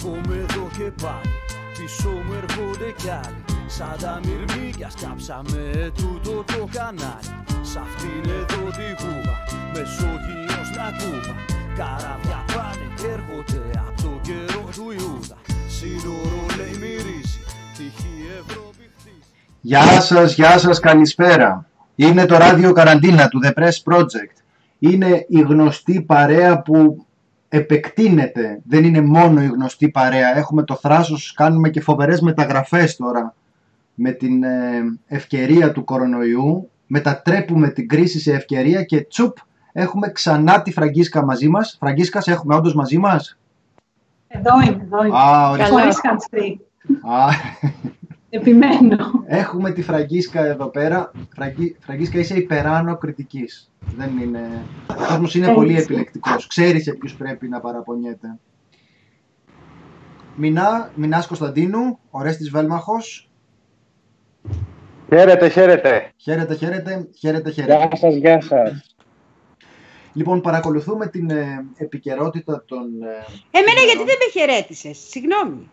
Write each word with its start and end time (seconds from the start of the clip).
Στεκόμαι 0.00 0.36
εδώ 0.48 0.64
και 0.76 0.88
πάλι 1.02 1.34
Πίσω 1.78 2.08
μου 2.08 2.32
έρχονται 2.42 2.90
κι 3.00 3.10
άλλοι 3.22 3.42
Σαν 3.76 3.94
τα 4.02 4.20
μυρμήγκια 4.24 4.90
σκάψαμε 4.90 5.62
τούτο 5.98 6.34
το 6.52 6.62
κανάλι 6.76 7.32
Σ' 7.70 7.76
αυτήν 7.84 8.24
εδώ 8.38 8.64
τη 8.76 8.88
γούβα 9.00 9.36
Μεσόγειος 9.72 10.68
να 10.78 10.86
κούβα 10.98 11.34
Καράβια 11.78 12.40
πάνε 12.54 12.86
και 12.98 13.06
έρχονται 13.16 13.62
από 13.86 14.02
το 14.02 14.12
καιρό 14.26 14.64
του 14.76 14.86
Ιούδα 14.98 15.38
Σύνορο 15.76 16.42
λέει 16.56 16.74
μυρίζει 16.82 17.40
Τυχή 17.76 18.14
Ευρώπη 18.40 18.84
χτίζει 18.96 19.32
Γεια 19.60 20.00
σας, 20.00 20.34
γεια 20.34 20.58
σας, 20.58 20.80
καλησπέρα. 20.80 21.66
Είναι 21.94 22.26
το 22.26 22.36
ράδιο 22.36 22.72
καραντίνα 22.72 23.28
του 23.28 23.40
The 23.44 23.52
Press 23.58 23.76
Project. 23.88 24.36
Είναι 24.78 25.26
η 25.28 25.40
γνωστή 25.40 26.00
παρέα 26.00 26.62
που 26.62 27.06
επεκτείνεται. 27.52 28.60
Δεν 28.68 28.84
είναι 28.84 29.00
μόνο 29.00 29.42
η 29.42 29.46
γνωστή 29.46 29.88
παρέα. 29.88 30.36
Έχουμε 30.36 30.62
το 30.62 30.74
θράσος, 30.74 31.32
κάνουμε 31.32 31.70
και 31.70 31.80
φοβερές 31.80 32.20
μεταγραφές 32.20 32.96
τώρα 32.96 33.34
με 33.94 34.10
την 34.10 34.42
ε, 34.42 34.82
ευκαιρία 35.06 35.72
του 35.72 35.84
κορονοϊού. 35.84 36.70
Μετατρέπουμε 36.86 37.68
την 37.68 37.88
κρίση 37.88 38.20
σε 38.20 38.32
ευκαιρία 38.32 38.82
και 38.82 39.00
τσουπ 39.02 39.36
έχουμε 39.72 40.12
ξανά 40.12 40.62
τη 40.62 40.72
Φραγκίσκα 40.72 41.24
μαζί 41.24 41.48
μας. 41.48 41.76
Φραγκίσκας, 41.80 42.24
σε 42.24 42.32
έχουμε 42.32 42.54
όντως 42.54 42.74
μαζί 42.74 42.98
μας; 42.98 43.38
Εδώ 44.28 44.60
είμαι, 44.60 44.82
εδώ 44.82 45.04
είμαι. 45.04 45.18
Α, 45.18 45.50
ορίστε. 45.50 45.70
Χωρίς 45.70 46.00
hands-free. 46.02 46.54
Α, 47.10 47.28
Επιμένω. 48.30 48.96
Έχουμε 49.26 49.70
τη 49.70 49.82
Φραγκίσκα 49.82 50.44
εδώ 50.46 50.66
πέρα. 50.66 51.10
Φραγκί... 51.34 51.76
Φραγκίσκα 51.80 52.18
είσαι 52.18 52.34
υπεράνω 52.36 52.96
κριτικής. 52.96 53.70
Δεν 53.96 54.18
είναι... 54.18 54.64
Ο 54.90 54.94
κόσμος 54.94 55.34
είναι 55.34 55.44
Έτσι. 55.44 55.56
πολύ 55.56 55.76
επιλεκτικός. 55.76 56.46
Ξέρεις 56.46 56.82
σε 56.82 56.92
ποιους 56.92 57.14
πρέπει 57.14 57.48
να 57.48 57.60
παραπονιέται. 57.60 58.38
Μινά, 60.36 60.90
Μινάς 60.94 61.26
Κωνσταντίνου, 61.26 61.98
Ορέστης 62.10 62.50
Βέλμαχος. 62.50 63.30
Χαίρετε, 65.08 65.48
χαίρετε. 65.48 66.12
Χαίρετε, 66.16 66.54
χαίρετε, 66.54 67.08
χαίρετε, 67.18 67.50
χαίρετε. 67.50 67.74
Γεια 67.76 67.96
σας, 67.96 68.14
γεια 68.14 68.40
σας. 68.40 68.94
Λοιπόν, 70.12 70.40
παρακολουθούμε 70.40 71.06
την 71.06 71.30
ε, 71.30 71.66
επικαιρότητα 71.76 72.64
των... 72.66 73.02
Ε, 73.02 73.58
Εμένα 73.58 73.80
γιατί 73.80 74.02
ημερών. 74.02 74.06
δεν 74.06 74.16
με 74.20 74.30
χαιρέτησες, 74.40 74.98
συγγνώμη. 75.08 75.70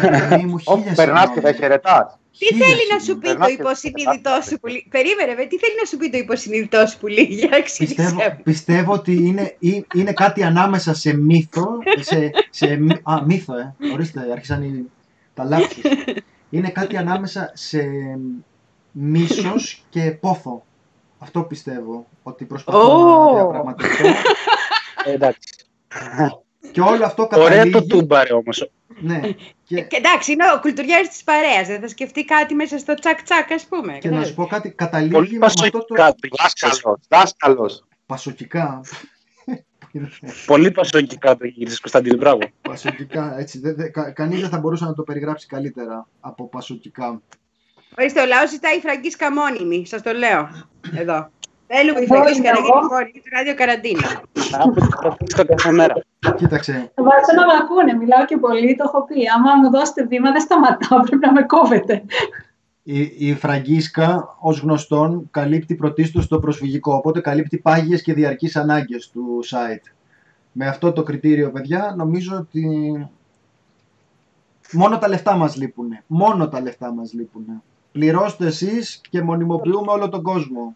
Παιδί 0.00 0.44
μου, 0.44 0.56
Όπου 0.64 0.80
χίλια 0.80 0.94
περνάς 0.94 1.22
και 1.24 1.32
συγγνώμη. 1.32 1.40
θα 1.40 1.52
χαιρετάς. 1.52 2.18
Τι 2.38 2.44
Χίλια 2.46 2.66
θέλει 2.66 2.80
να 2.92 2.98
σου 2.98 3.04
συγγνώμη. 3.04 3.22
πει 3.22 3.28
το 3.28 3.32
Περνάς 3.38 3.46
και 3.48 3.62
υποσυνείδητό 3.62 4.20
περνάς. 4.30 4.44
σου 4.46 4.58
που 4.60 4.66
λέει. 4.66 4.86
Περίμενε, 4.90 5.34
με, 5.34 5.44
τι 5.46 5.58
θέλει 5.58 5.74
να 5.80 5.84
σου 5.86 5.96
πει 5.96 6.10
το 6.10 6.18
υποσυνείδητό 6.18 6.86
σου 6.86 6.98
που 6.98 7.06
λέει. 7.06 7.24
Για 7.30 7.48
εξήγησέ 7.52 7.94
Πιστεύω, 8.02 8.22
μου. 8.22 8.40
πιστεύω 8.42 8.92
ότι 8.92 9.12
είναι, 9.14 9.56
ή- 9.58 9.86
είναι 9.94 10.12
κάτι 10.12 10.42
ανάμεσα 10.42 10.94
σε 10.94 11.16
μύθο, 11.16 11.66
σε, 12.00 12.30
σε 12.50 12.76
μυ- 12.76 13.00
α, 13.02 13.22
μύθο, 13.24 13.54
ε, 13.58 13.74
ορίστε, 13.92 14.20
άρχισαν 14.32 14.62
οι, 14.62 14.90
τα 15.34 15.44
λάθη. 15.44 15.80
Είναι 16.50 16.68
κάτι 16.68 16.96
ανάμεσα 16.96 17.50
σε 17.54 17.88
μίσος 18.90 19.84
και 19.90 20.10
πόθο. 20.20 20.64
Αυτό 21.18 21.42
πιστεύω, 21.42 22.06
ότι 22.22 22.44
προσπαθώ 22.44 22.78
Ω. 22.78 23.24
να 23.26 23.34
διαπραγματευτώ. 23.34 24.06
Ε, 25.04 25.12
Εντάξει. 25.12 25.48
και 26.72 26.80
όλο 26.80 27.04
αυτό 27.04 27.28
Ωραία 27.32 27.46
καταλήγει... 27.48 27.70
το 27.72 27.84
τούμπαρε 27.86 28.32
όμως. 28.34 28.70
Ναι, 29.00 29.20
Ε, 29.22 29.34
και, 29.64 29.80
και 29.80 29.96
εντάξει, 29.96 30.32
είναι 30.32 30.44
ο 30.56 30.60
κουλτουριάρης 30.60 31.08
της 31.08 31.24
παρέας. 31.24 31.66
Δεν 31.66 31.80
θα 31.80 31.88
σκεφτεί 31.88 32.24
κάτι 32.24 32.54
μέσα 32.54 32.78
στο 32.78 32.94
τσακ 32.94 33.22
τσακ, 33.22 33.52
ας 33.52 33.66
πούμε. 33.66 33.98
και 33.98 34.10
να 34.10 34.24
σου 34.24 34.34
πω 34.34 34.46
κάτι, 34.46 34.70
καταλήγει 34.70 35.12
Πολύ 35.12 35.38
με 35.38 35.46
αυτό 35.46 35.70
το 35.70 35.84
πασοκικά. 35.94 36.36
Δάσκαλος. 36.42 37.00
Δάσκαλος. 37.08 37.84
πασοκικά. 38.06 38.80
Πολύ 40.46 40.70
πασοκικά 40.70 41.36
το 41.36 41.46
γύρισες, 41.46 41.80
Κωνσταντίνο. 41.80 42.16
Μπράβο. 42.16 42.38
πασοκικά, 42.60 43.38
έτσι, 43.38 43.58
δεν, 43.58 43.74
δεν, 43.76 43.92
κα, 43.92 44.10
κανείς 44.10 44.40
δεν 44.40 44.48
θα 44.48 44.58
μπορούσε 44.58 44.84
να 44.84 44.94
το 44.94 45.02
περιγράψει 45.02 45.46
καλύτερα 45.46 46.08
από 46.20 46.48
πασοκικά. 46.48 47.22
Ορίστε, 47.98 48.20
ο 48.20 48.26
λαός 48.26 48.50
ζητάει 48.50 48.76
η 48.76 48.80
φραγκίσκα 48.80 49.32
μόνιμη. 49.32 49.86
Σας 49.86 50.02
το 50.02 50.12
λέω. 50.12 50.66
Εδώ. 50.96 51.30
Θέλουμε 51.66 52.00
η 52.00 52.06
Εγώ 52.08 52.14
φραγκίσκα 52.14 52.42
να 52.42 52.48
είμαι 52.48 52.66
γίνει 52.66 52.78
εγώ. 52.80 52.88
μόνιμη 52.92 53.12
του 53.24 53.30
ράδιο 53.36 53.54
καραντίνα. 53.54 54.08
Από 54.62 54.72
την 54.80 54.90
Φραγκίσκα 55.00 55.44
κάθε 55.44 55.70
μέρα. 55.72 55.94
Κοίταξε, 56.36 56.72
Θα 56.94 57.02
βάζω 57.02 57.32
να 57.40 57.44
με 57.46 57.52
ακούνε, 57.62 57.92
μιλάω 57.92 58.24
και 58.24 58.36
πολύ, 58.36 58.76
το 58.76 58.84
έχω 58.86 59.04
πει. 59.04 59.14
Άμα 59.36 59.54
μου 59.54 59.70
δώσετε 59.70 60.06
βήμα 60.06 60.30
δεν 60.32 60.40
σταματάω, 60.40 61.00
πρέπει 61.06 61.26
να 61.26 61.32
με 61.32 61.42
κόβετε. 61.42 62.02
η, 62.82 63.00
η 63.18 63.34
Φραγκίσκα 63.34 64.36
ως 64.40 64.58
γνωστόν 64.60 65.28
καλύπτει 65.30 65.74
πρωτίστως 65.74 66.26
το 66.28 66.38
προσφυγικό, 66.38 66.94
οπότε 66.94 67.20
καλύπτει 67.20 67.58
πάγιες 67.58 68.02
και 68.02 68.14
διαρκείς 68.14 68.56
ανάγκες 68.56 69.10
του 69.10 69.40
site. 69.50 69.90
Με 70.52 70.66
αυτό 70.66 70.92
το 70.92 71.02
κριτήριο, 71.02 71.50
παιδιά, 71.50 71.94
νομίζω 71.96 72.36
ότι 72.36 72.64
μόνο 74.72 74.98
τα 74.98 75.08
λεφτά 75.08 75.36
μας 75.36 75.56
λείπουν. 75.56 75.98
Μόνο 76.06 76.48
τα 76.48 76.60
λεφτά 76.60 76.92
μας 76.92 77.12
λείπουν. 77.12 77.62
Πληρώστε 77.92 78.46
εσείς 78.46 79.00
και 79.10 79.22
μονιμοποιούμε 79.22 79.92
όλο 79.92 80.08
τον 80.08 80.22
κόσμο. 80.22 80.74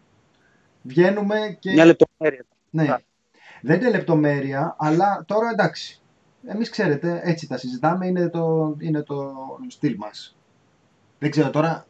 Βγαίνουμε 0.81 1.57
και... 1.59 1.71
Μια 1.71 1.85
λεπτομέρεια. 1.85 2.45
Ναι. 2.69 2.95
Δεν 3.61 3.79
είναι 3.79 3.89
λεπτομέρεια, 3.89 4.75
αλλά 4.79 5.23
τώρα 5.27 5.49
εντάξει. 5.49 6.01
Εμείς 6.47 6.69
ξέρετε, 6.69 7.21
έτσι 7.23 7.47
τα 7.47 7.57
συζητάμε, 7.57 8.07
είναι 8.07 8.29
το, 8.29 8.75
είναι 8.79 9.01
το 9.01 9.33
στυλ 9.67 9.95
μας. 9.97 10.35
Δεν 11.19 11.31
ξέρω 11.31 11.49
τώρα, 11.49 11.85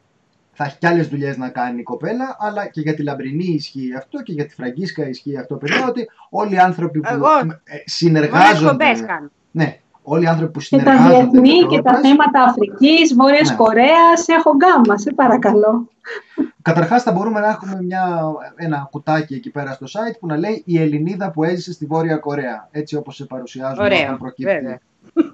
θα 0.53 0.63
έχει 0.63 0.77
κι 0.77 0.87
άλλες 0.87 1.07
δουλειές 1.07 1.37
να 1.37 1.49
κάνει 1.49 1.79
η 1.79 1.83
κοπέλα, 1.83 2.35
αλλά 2.39 2.67
και 2.67 2.81
για 2.81 2.93
τη 2.93 3.03
Λαμπρινή 3.03 3.45
ισχύει 3.45 3.95
αυτό 3.97 4.21
και 4.23 4.33
για 4.33 4.45
τη 4.45 4.53
Φραγκίσκα 4.53 5.07
ισχύει 5.07 5.37
αυτό, 5.37 5.55
παιδιά, 5.55 5.87
ότι 5.87 6.09
όλοι 6.29 6.53
οι 6.53 6.59
άνθρωποι 6.59 6.99
που 6.99 7.09
Εγώ- 7.13 7.29
ε, 7.31 7.43
Μόνο 7.43 7.59
συνεργάζονται... 7.85 8.85
εκπομπές 8.85 9.05
κάνω. 9.05 9.29
Ναι, 9.51 9.80
όλοι 10.03 10.23
οι 10.23 10.27
άνθρωποι 10.27 10.51
που 10.51 10.59
Και 10.59 10.77
τα 10.77 10.81
συνεργάζονται... 10.81 11.15
διεθνή 11.15 11.61
με 11.61 11.67
και 11.67 11.81
τα 11.81 11.91
Press, 11.97 12.01
θέματα 12.01 12.43
Αφρικής, 12.43 13.13
Βόρειας 13.15 13.49
Ναι. 13.49 13.55
Κορέας, 13.55 14.27
έχω 14.27 14.51
γκάμα, 14.55 14.97
σε 14.97 15.13
παρακαλώ. 15.13 15.87
Καταρχάς 16.61 17.03
θα 17.03 17.11
μπορούμε 17.11 17.39
να 17.39 17.47
έχουμε 17.47 17.81
μια, 17.83 18.21
ένα 18.55 18.87
κουτάκι 18.91 19.33
εκεί 19.33 19.49
πέρα 19.49 19.71
στο 19.73 19.85
site 19.85 20.15
που 20.19 20.27
να 20.27 20.37
λέει 20.37 20.61
η 20.65 20.81
Ελληνίδα 20.81 21.31
που 21.31 21.43
έζησε 21.43 21.73
στη 21.73 21.85
Βόρεια 21.85 22.17
Κορέα. 22.17 22.67
Έτσι 22.71 22.95
όπως 22.95 23.15
σε 23.15 23.25
παρουσιάζουν 23.25 23.83
Ωραίο, 23.83 24.01
όταν 24.01 24.17
προκύπτει. 24.17 24.53
βέβαια. 24.53 24.79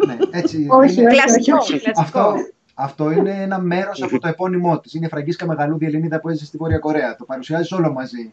Ναι, 0.07 0.17
έτσι 0.31 0.67
Όχι, 0.69 0.99
είναι, 0.99 1.09
όχι. 1.09 1.21
Κλασικό, 1.21 1.57
όχι. 1.57 1.79
κλασικό. 1.79 2.01
αυτό, 2.01 2.33
αυτό 2.73 3.11
είναι 3.11 3.31
ένα 3.41 3.59
μέρος 3.59 4.01
από 4.01 4.19
το 4.19 4.27
επώνυμό 4.27 4.79
της. 4.79 4.93
Είναι 4.93 5.05
η 5.05 5.09
Φραγκίσκα 5.09 5.45
Μεγαλούδη 5.47 5.85
Ελληνίδα 5.85 6.19
που 6.19 6.29
έζησε 6.29 6.45
στη 6.45 6.57
Βόρεια 6.57 6.77
Κορέα. 6.77 7.15
Το 7.15 7.25
παρουσιάζεις 7.25 7.71
όλο 7.71 7.91
μαζί. 7.93 8.31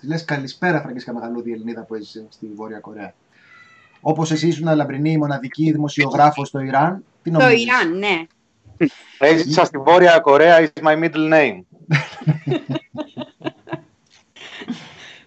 Της 0.00 0.08
λες 0.08 0.24
καλησπέρα 0.24 0.80
Φραγκίσκα 0.80 1.12
Μεγαλούδη 1.14 1.52
Ελληνίδα 1.52 1.82
που 1.82 1.94
έζησε 1.94 2.26
στη 2.28 2.50
Βόρεια 2.54 2.78
Κορέα. 2.78 3.12
Όπως 4.00 4.30
εσύ 4.30 4.48
ήσουν 4.48 4.74
λαμπρινή 4.74 5.18
μοναδική 5.18 5.72
δημοσιογράφος 5.72 6.48
στο 6.48 6.60
Ιράν. 6.60 7.04
Τι 7.22 7.30
Το 7.30 7.38
νομίζεις; 7.38 7.64
Ιράν, 7.64 7.98
ναι. 7.98 8.22
Έζησα 9.18 9.64
στη 9.64 9.78
Βόρεια 9.78 10.18
Κορέα, 10.20 10.60
is 10.60 10.82
my 10.82 10.94
middle 11.04 11.32
name. 11.32 11.60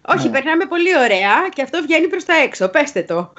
Όχι, 0.08 0.26
Ναι. 0.26 0.32
περνάμε 0.32 0.66
πολύ 0.66 0.98
ωραία 0.98 1.50
και 1.54 1.62
αυτό 1.62 1.82
βγαίνει 1.82 2.08
προς 2.08 2.26
τα 2.26 2.34
έξω. 2.36 2.70
Πέστε 2.70 3.04
το. 3.04 3.34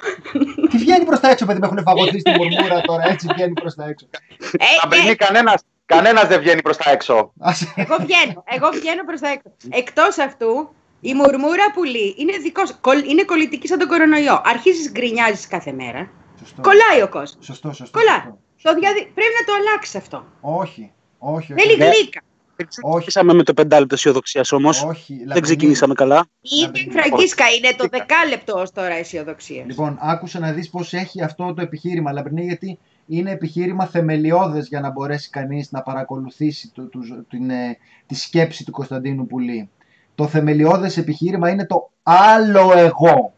Τι 0.69 0.77
βγαίνει 0.77 1.05
προς 1.05 1.19
τα 1.19 1.29
έξω, 1.29 1.45
παιδί, 1.45 1.59
με 1.59 1.65
έχουν 1.65 1.81
φαγωθεί 1.83 2.19
στη 2.19 2.31
μουρμούρα 2.31 2.81
τώρα, 2.81 3.09
έτσι 3.09 3.27
βγαίνει 3.33 3.53
προς 3.53 3.75
τα 3.75 3.85
έξω. 3.85 4.07
Ε, 4.51 4.65
Λαμπρινή, 4.83 5.09
ε, 5.09 5.15
κανένας, 5.15 5.61
κανένας 5.85 6.27
δεν 6.27 6.39
βγαίνει 6.39 6.61
προς 6.61 6.77
τα 6.77 6.91
έξω. 6.91 7.31
Ας- 7.39 7.73
εγώ 7.75 7.95
βγαίνω. 7.99 8.43
Εγώ 8.45 8.69
βγαίνω 8.73 9.03
προς 9.05 9.19
τα 9.19 9.27
έξω. 9.27 9.51
Εκτός 9.69 10.17
αυτού, 10.17 10.69
η 11.09 11.13
μουρμούρα 11.13 11.65
πουλή 11.73 12.15
είναι 12.17 12.37
δικός, 12.37 12.77
κολ- 12.81 13.07
είναι 13.11 13.23
κολλητική 13.23 13.67
σαν 13.67 13.79
τον 13.79 13.87
κορονοϊό. 13.87 14.41
Αρχίζεις 14.45 14.91
γκρινιάζεις 14.91 15.47
κάθε 15.47 15.71
μέρα. 15.71 16.11
Σωστό. 16.39 16.61
Κολλάει 16.61 17.01
ο 17.03 17.09
κόσμος. 17.09 17.45
Σωστό, 17.45 17.71
σωστό. 17.73 17.99
Κολλάει. 17.99 18.19
σωστό. 18.19 18.39
Το 18.73 18.79
διαδι... 18.79 18.99
Πρέπει 18.99 19.33
να 19.39 19.45
το 19.45 19.53
αλλάξει 19.59 19.97
αυτό. 19.97 20.25
Όχι, 20.41 20.91
όχι, 21.17 21.53
όχι. 21.53 21.61
Θέλει 21.61 21.77
Ναι. 21.77 21.85
γλύκα. 21.85 22.21
Δεν 22.55 22.67
ξεκινήσαμε 22.67 23.33
με 23.33 23.43
το 23.43 23.53
πεντάλεπτο 23.53 23.95
αισιοδοξίας 23.95 24.51
όμως. 24.51 24.83
όχι 24.83 25.13
Δεν 25.13 25.17
Λαμπρινή. 25.19 25.41
ξεκινήσαμε 25.41 25.93
καλά. 25.93 26.25
Είναι 26.41 26.79
η 26.79 26.91
φραγκίσκα, 26.91 27.43
είναι 27.49 27.73
το 27.77 27.87
δεκάλεπτο 27.91 28.59
ως 28.59 28.71
τώρα 28.71 28.93
αισιοδοξίας. 28.93 29.65
Λοιπόν, 29.67 29.97
άκουσε 30.01 30.39
να 30.39 30.51
δεις 30.51 30.69
πώς 30.69 30.93
έχει 30.93 31.23
αυτό 31.23 31.53
το 31.53 31.61
επιχείρημα, 31.61 32.11
Λαμπρινή, 32.11 32.43
γιατί 32.43 32.79
είναι 33.07 33.31
επιχείρημα 33.31 33.85
θεμελιώδες 33.85 34.67
για 34.67 34.79
να 34.79 34.89
μπορέσει 34.91 35.29
κανείς 35.29 35.71
να 35.71 35.81
παρακολουθήσει 35.81 36.71
το, 36.73 36.81
του- 36.83 37.25
την, 37.29 37.49
ε, 37.49 37.77
τη 38.05 38.15
σκέψη 38.15 38.65
του 38.65 38.71
Κωνσταντίνου 38.71 39.27
Πουλή. 39.27 39.69
Το 40.15 40.27
θεμελιώδες 40.27 40.97
επιχείρημα 40.97 41.49
είναι 41.49 41.65
το 41.65 41.91
άλλο 42.03 42.71
εγώ. 42.77 43.33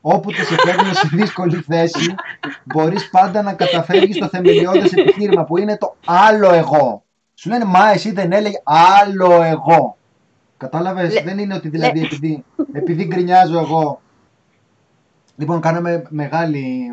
Όπου 0.00 0.30
και 0.30 0.42
σε 0.44 0.54
φέρνει 0.56 0.94
σε 0.94 1.08
δύσκολη 1.12 1.56
θέση, 1.56 2.14
μπορείς 2.64 3.10
πάντα 3.10 3.42
να 3.42 3.52
καταφεύγεις 3.52 4.16
στο 4.16 4.28
θεμελιώδες 4.28 4.92
επιχείρημα 4.92 5.44
που 5.44 5.58
είναι 5.58 5.76
το 5.78 5.96
άλλο 6.04 6.52
εγώ. 6.52 7.02
Σου 7.34 7.48
λένε, 7.48 7.64
μα 7.64 7.90
εσύ 7.90 8.12
δεν 8.12 8.32
έλεγε 8.32 8.56
άλλο 8.64 9.42
εγώ. 9.42 9.96
Κατάλαβες, 10.56 11.12
Λε- 11.12 11.24
δεν 11.24 11.38
είναι 11.38 11.54
ότι 11.54 11.68
δηλαδή 11.68 12.00
επειδή, 12.00 12.44
επειδή 12.72 13.04
γκρινιάζω 13.04 13.58
εγώ. 13.58 14.00
Λοιπόν, 15.36 15.60
κάναμε 15.60 16.02
μεγάλη, 16.08 16.86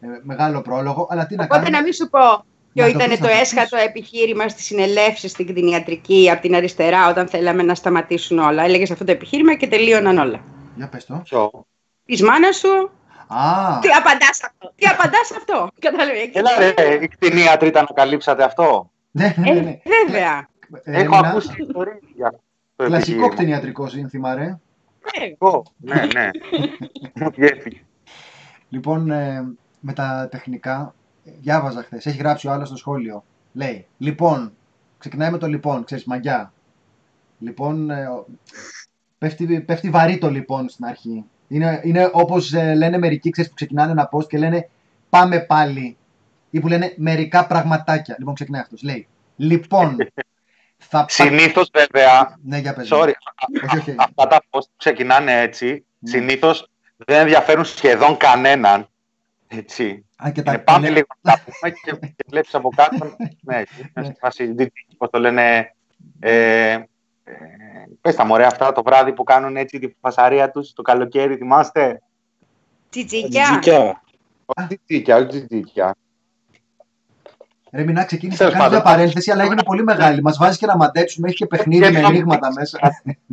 ε, 0.00 0.06
μεγάλο 0.22 0.60
πρόλογο, 0.60 1.06
αλλά 1.10 1.26
τι 1.26 1.36
να 1.36 1.44
Οπότε 1.44 1.58
κάνουμε; 1.58 1.76
να 1.76 1.82
μην 1.82 1.92
σου 1.92 2.08
πω 2.08 2.44
ποιο 2.72 2.84
Να 2.86 2.92
το 2.92 2.98
ήταν 2.98 3.08
πεις, 3.10 3.18
το 3.18 3.24
να 3.24 3.30
το 3.32 3.36
έσχατο 3.40 3.76
πεις. 3.76 3.84
επιχείρημα 3.84 4.48
στη 4.48 4.62
συνελεύση 4.62 5.28
στην 5.28 5.46
κτηνιατρική 5.46 6.30
από 6.30 6.40
την 6.40 6.54
αριστερά 6.54 7.08
όταν 7.08 7.28
θέλαμε 7.28 7.62
να 7.62 7.74
σταματήσουν 7.74 8.38
όλα. 8.38 8.62
Έλεγες 8.62 8.90
αυτό 8.90 9.04
το 9.04 9.12
επιχείρημα 9.12 9.54
και 9.54 9.66
τελείωναν 9.68 10.18
όλα. 10.18 10.40
Για 10.76 10.88
πες 10.88 11.06
το. 11.06 11.20
Ποιο; 11.24 11.66
Της 12.06 12.22
μάνας 12.22 12.56
σου, 12.56 12.90
Α, 13.28 13.78
Τι 13.80 13.88
απαντάς 13.88 14.36
σε 14.36 14.46
αυτό; 14.46 14.72
Τι 14.76 14.86
απαντάς 14.86 15.26
σε 15.26 15.34
αυτό; 15.36 15.68
Κατάλαβε. 15.86 16.30
Έλα 16.32 16.50
ρε, 16.58 16.98
οι 17.02 17.08
κτηνίατροι 17.08 17.70
τα 17.70 17.78
ανακαλύψατε 17.78 18.44
αυτό; 18.44 18.90
ναι, 19.10 19.34
ναι, 19.36 19.50
ναι. 19.52 19.70
Ε, 19.70 19.78
βέβαια. 20.06 20.48
Ε, 20.84 20.92
Έχω 21.00 21.14
Έμεινα- 21.14 21.28
ακούσει 21.28 21.62
ιστορίες 21.62 21.98
για 22.16 22.26
αυτό 22.26 22.40
το 22.76 22.84
Κλασικό 22.84 22.96
επιχείρημα. 22.96 23.28
κτηνιατρικό 23.28 23.88
σύνθημα, 23.88 24.34
ρε. 24.34 24.58
Ε, 25.12 25.34
Εγώ, 25.38 25.62
ναι, 25.76 26.06
ναι. 26.14 26.28
Μου 27.14 27.30
διέφυγε. 27.30 27.80
Λοιπόν, 28.68 29.10
ε, 29.10 29.44
με 29.80 29.92
τα 29.92 30.28
τεχνικά, 30.30 30.94
ε, 30.96 30.99
διάβαζα 31.24 31.82
χθες. 31.82 32.06
Έχει 32.06 32.16
γράψει 32.18 32.46
ο 32.48 32.52
άλλος 32.52 32.68
στο 32.68 32.76
σχόλιο. 32.76 33.24
Λέει, 33.52 33.86
λοιπόν, 33.98 34.52
ξεκινάει 34.98 35.30
με 35.30 35.38
το 35.38 35.46
λοιπόν, 35.46 35.84
ξέρεις, 35.84 36.04
μαγιά. 36.04 36.52
Λοιπόν, 37.38 37.90
ε, 37.90 38.06
ο- 38.06 38.26
πέφτει, 39.18 39.60
πέφτει 39.60 39.90
βαρύ 39.90 40.18
το 40.18 40.30
λοιπόν 40.30 40.68
στην 40.68 40.84
αρχή. 40.84 41.24
Είναι, 41.48 41.80
είναι 41.84 42.10
όπως 42.12 42.52
λένε 42.52 42.98
μερικοί, 42.98 43.30
ξέρεις, 43.30 43.50
που 43.50 43.56
ξεκινάνε 43.56 43.92
ένα 43.92 44.08
post 44.12 44.26
και 44.26 44.38
λένε 44.38 44.68
πάμε 45.10 45.40
πάλι. 45.40 45.96
Ή 46.50 46.60
που 46.60 46.68
λένε 46.68 46.94
μερικά 46.96 47.46
πραγματάκια. 47.46 48.16
Λοιπόν, 48.18 48.34
ξεκινάει 48.34 48.60
αυτός. 48.60 48.82
Λέει, 48.82 49.08
λοιπόν, 49.36 49.96
θα 50.78 50.98
πα- 50.98 51.06
Συνήθως 51.08 51.70
βέβαια, 51.72 52.38
Ναι, 52.42 52.58
για 52.58 52.74
πες. 52.74 52.88
sorry, 52.92 53.12
Όχι, 53.64 53.78
όχι. 53.78 53.94
αυτά 53.98 54.26
τα 54.26 54.36
post 54.50 54.60
που 54.60 54.72
ξεκινάνε 54.76 55.40
έτσι, 55.40 55.84
Ναι. 55.98 56.10
συνήθως 56.10 56.70
δεν 56.96 57.20
ενδιαφέρουν 57.20 57.64
σχεδόν 57.64 58.16
κανέναν. 58.16 58.88
Έτσι. 59.48 60.04
Α, 60.26 60.30
και 60.30 60.40
Ε, 60.40 60.42
τα 60.42 60.60
πάμε 60.60 60.86
λέ- 60.88 60.94
λίγο 60.96 61.06
να 61.20 61.32
τα 61.32 61.40
πούμε 61.44 61.70
και, 61.70 62.06
και 62.06 62.24
βλέπεις 62.26 62.54
από 62.54 62.70
κάτω. 62.76 63.16
ναι, 63.40 63.62
είναι 63.96 64.06
στη 64.06 64.14
φάση, 64.18 64.54
πώς 64.98 65.10
το 65.10 65.18
λένε, 65.18 65.74
ε, 66.20 66.70
ε, 66.72 66.84
πες 68.00 68.14
τα 68.14 68.24
μωρέ 68.24 68.46
αυτά 68.46 68.72
το 68.72 68.82
βράδυ 68.82 69.12
που 69.12 69.24
κάνουν 69.24 69.56
έτσι 69.56 69.78
τη 69.78 69.94
φασαρία 70.00 70.50
τους 70.50 70.72
το 70.72 70.82
καλοκαίρι, 70.82 71.36
θυμάστε; 71.36 72.02
Τσιτσικιά. 72.90 73.42
Τζιτζικιά. 73.44 74.02
Όχι 74.44 74.66
τζιτζίκια, 74.66 75.16
όχι 75.16 75.26
τζιτζίκια. 75.26 75.94
Ρε 77.72 77.84
Μινά, 77.84 78.04
ξεκίνησε 78.04 78.38
Τέλος 78.38 78.52
να 78.52 78.58
κάνεις 78.58 78.72
μια 78.74 78.82
πάντων. 78.82 78.96
παρένθεση, 78.98 79.30
αλλά 79.30 79.42
έγινε 79.42 79.62
πολύ 79.62 79.82
μεγάλη. 79.82 80.22
Μας 80.22 80.38
βάζεις 80.38 80.58
και 80.58 80.66
να 80.66 80.76
μαντέψουμε, 80.76 81.28
έχει 81.28 81.36
και 81.36 81.46
παιχνίδι 81.46 81.84
Και 81.84 81.90
με 81.90 82.00
να- 82.00 82.10
ρήγματα 82.10 82.52
μέσα. 82.52 82.78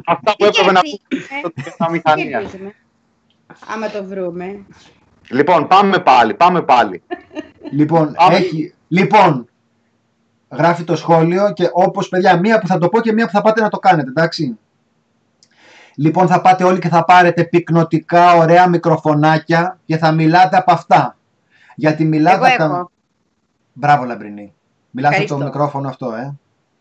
Αυτά 0.06 0.36
που 0.38 0.46
έπρεπε 0.46 0.72
να 0.72 0.82
πούμε 0.82 1.22
Ε, 1.66 1.70
στο 1.70 1.90
μηχανία. 1.92 2.40
κερδίζουμε; 2.40 2.74
Άμα 3.74 3.90
το 3.90 4.04
βρούμε. 4.04 4.66
Λοιπόν, 5.30 5.68
πάμε 5.68 6.00
πάλι, 6.00 6.34
πάμε 6.34 6.62
πάλι. 6.62 7.04
λοιπόν, 7.72 8.14
Άμα- 8.18 8.36
έχει... 8.36 8.74
λοιπόν, 8.88 9.48
γράφει 10.50 10.84
το 10.84 10.96
σχόλιο 10.96 11.52
και 11.54 11.70
όπως 11.74 12.10
παιδιά, 12.10 12.40
μία 12.40 12.60
που 12.60 12.68
θα 12.68 12.78
το 12.78 12.90
πω 12.90 13.00
και 13.02 13.14
μία 13.14 13.26
που 13.26 13.32
θα 13.32 13.42
πάτε 13.42 13.62
να 13.62 13.70
το 13.70 13.80
κάνετε, 13.80 14.10
εντάξει. 14.10 14.58
Λοιπόν, 15.96 16.28
θα 16.28 16.42
πάτε 16.42 16.64
όλοι 16.64 16.80
και 16.80 16.90
θα 16.90 17.06
πάρετε 17.06 17.44
πυκνοτικά, 17.44 18.34
ωραία 18.34 18.68
μικροφωνάκια 18.68 19.80
και 19.86 19.98
θα 19.98 20.12
μιλάτε 20.12 20.58
από 20.58 20.72
αυτά. 20.72 21.18
Γιατί 21.76 22.06
μιλάτε 22.06 22.36
Εγώ 22.36 22.46
από 22.46 22.58
τα. 22.58 22.64
έχω. 22.64 22.92
Μπράβο, 23.74 24.04
Λαμπρινή. 24.04 24.54
Μιλάτε 24.92 25.16
από 25.16 25.26
το 25.28 25.34
Ευχαριστώ. 25.34 25.60
μικρόφωνο 25.60 25.88
αυτό, 25.90 26.14
ε. 26.14 26.36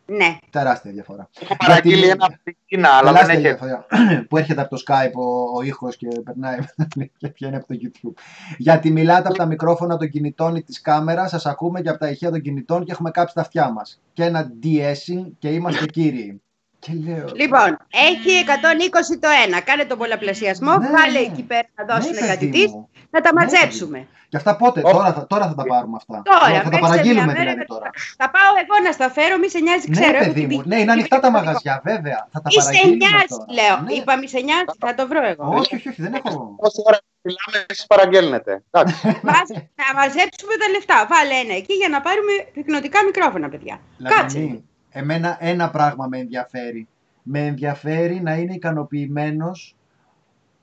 Ναι. 0.06 0.38
Τεράστια 0.50 0.90
διαφορά. 0.90 1.28
Έχω 1.40 1.56
παραγγείλει 1.56 1.94
Γιατί- 1.94 2.10
ένα 2.10 2.24
από 2.24 2.34
την 2.42 2.56
Κίνα, 2.66 2.88
αλλά 2.88 3.12
δεν 3.12 3.26
Τεράστια 3.26 3.34
έχει. 3.34 3.42
διαφορά. 3.42 3.86
που 4.28 4.36
έρχεται 4.36 4.60
από 4.60 4.76
το 4.76 4.82
Skype 4.86 5.12
ο, 5.14 5.56
ο 5.58 5.62
ήχος 5.62 5.96
και 5.96 6.08
περνάει 6.24 6.58
και 7.18 7.32
βγαίνει 7.34 7.56
από 7.56 7.66
το 7.66 7.74
YouTube. 7.82 8.20
Γιατί 8.58 8.90
μιλάτε 8.90 9.28
από 9.28 9.36
τα 9.36 9.46
μικρόφωνα 9.46 9.96
των 9.96 10.08
κινητών 10.08 10.56
ή 10.56 10.62
της 10.62 10.80
κάμερας, 10.80 11.30
σας 11.30 11.46
ακούμε 11.46 11.80
και 11.80 11.88
από 11.88 11.98
τα 11.98 12.08
ηχεία 12.08 12.30
των 12.30 12.40
κινητών 12.40 12.84
και 12.84 12.92
έχουμε 12.92 13.10
κάψει 13.10 13.34
τα 13.34 13.40
αυτιά 13.40 13.70
μας. 13.72 14.00
Και 14.12 14.24
ένα 14.24 14.50
de 14.62 14.94
και 15.38 15.48
είμαστε 15.48 15.86
κύριοι. 15.86 16.40
Και 16.78 16.93
λέω... 17.06 17.25
Λοιπόν, 17.34 17.70
έχει 18.11 18.44
120 18.46 19.19
το 19.20 19.28
ένα. 19.46 19.61
Κάνε 19.61 19.84
τον 19.84 19.99
πολλαπλασιασμό. 19.99 20.78
Ναι, 20.78 20.88
Βάλε 20.90 21.19
ναι. 21.20 21.26
εκεί 21.26 21.43
πέρα 21.43 21.69
να 21.76 21.84
δώσουν 21.94 22.12
Ναι, 22.14 22.20
κάτι 22.20 22.46
παιδί 22.46 22.50
της. 22.50 22.70
μου. 22.73 22.88
Να 23.11 23.20
τα 23.20 23.31
Ναι, 23.32 23.40
μαζέψουμε. 23.40 24.06
Και 24.28 24.37
αυτά 24.37 24.56
πότε, 24.56 24.81
Ω. 24.84 24.90
τώρα, 24.90 25.12
θα, 25.12 25.26
τώρα 25.26 25.44
θα 25.50 25.55
τα 25.55 25.64
πάρουμε 25.73 25.96
αυτά. 26.00 26.17
Τώρα, 26.32 26.40
θα 26.40 26.62
τα 26.62 26.69
μέχρι 26.69 26.75
σε 26.75 26.81
παραγγείλουμε 26.88 27.25
μια 27.25 27.32
μέρα 27.32 27.40
δηλαδή 27.40 27.58
με- 27.58 27.64
τώρα. 27.75 27.88
Θα 28.20 28.26
πάω 28.34 28.52
εγώ 28.62 28.75
να 28.87 28.90
στα 28.99 29.08
φέρω, 29.17 29.34
μη 29.43 29.49
σε 29.55 29.61
νοιάζει, 29.67 29.87
ξέρω. 29.94 30.11
ναι, 30.11 30.17
έχω 30.17 30.26
παιδί 30.26 30.40
την 30.40 30.43
μου. 30.43 30.49
πηγή. 30.62 30.62
Ναι, 30.70 30.76
είναι 30.82 30.93
ανοιχτά 30.96 31.17
τα 31.20 31.26
Την 31.26 31.32
πηγή. 31.32 31.44
μαγαζιά, 31.44 31.75
βέβαια. 31.90 32.19
Θα 32.32 32.38
τα 32.44 32.49
Μη 32.50 32.55
σε 32.56 32.61
παραγγείλουμε 32.62 32.96
νοιάζει, 33.02 33.34
τώρα. 33.34 33.46
λέω. 33.58 33.76
Ναι. 33.84 33.93
Είπα 33.99 34.12
μη 34.20 34.26
σε 34.34 34.40
νοιάζει, 34.46 34.73
θα 34.84 34.93
το 34.99 35.02
βρω 35.11 35.23
εγώ. 35.32 35.44
Όχι, 35.61 35.73
όχι, 35.78 35.87
όχι, 35.93 36.00
δεν 36.06 36.12
έχω. 36.19 36.32
Όση 36.67 36.78
ώρα 36.88 36.99
μιλάμε, 37.28 37.56
εσείς 37.73 37.87
παραγγέλνετε. 37.93 38.52
Εντάξει. 38.70 38.96
Μας, 39.28 39.46
να 39.81 39.87
μαζέψουμε 40.00 40.55
τα 40.62 40.67
λεφτά. 40.75 40.96
Βάλε 41.12 41.34
ένα 41.44 41.55
εκεί 41.61 41.75
για 41.82 41.88
να 41.94 41.99
πάρουμε 42.06 42.32
πυκνοτικά 42.56 42.99
μικρόφωνα, 43.08 43.46
παιδιά. 43.52 43.75
Κάτσε. 44.14 44.40
Λαμπρινή, 44.96 45.14
εμένα 45.14 45.37
ένα 45.40 45.70
πράγμα 45.70 46.06
με 46.06 46.19
ενδιαφέρει. 46.19 46.88
Με 47.22 47.46
ενδιαφέρει 47.46 48.20
να 48.20 48.34
είναι 48.34 48.54
ικανοποιημένος 48.54 49.76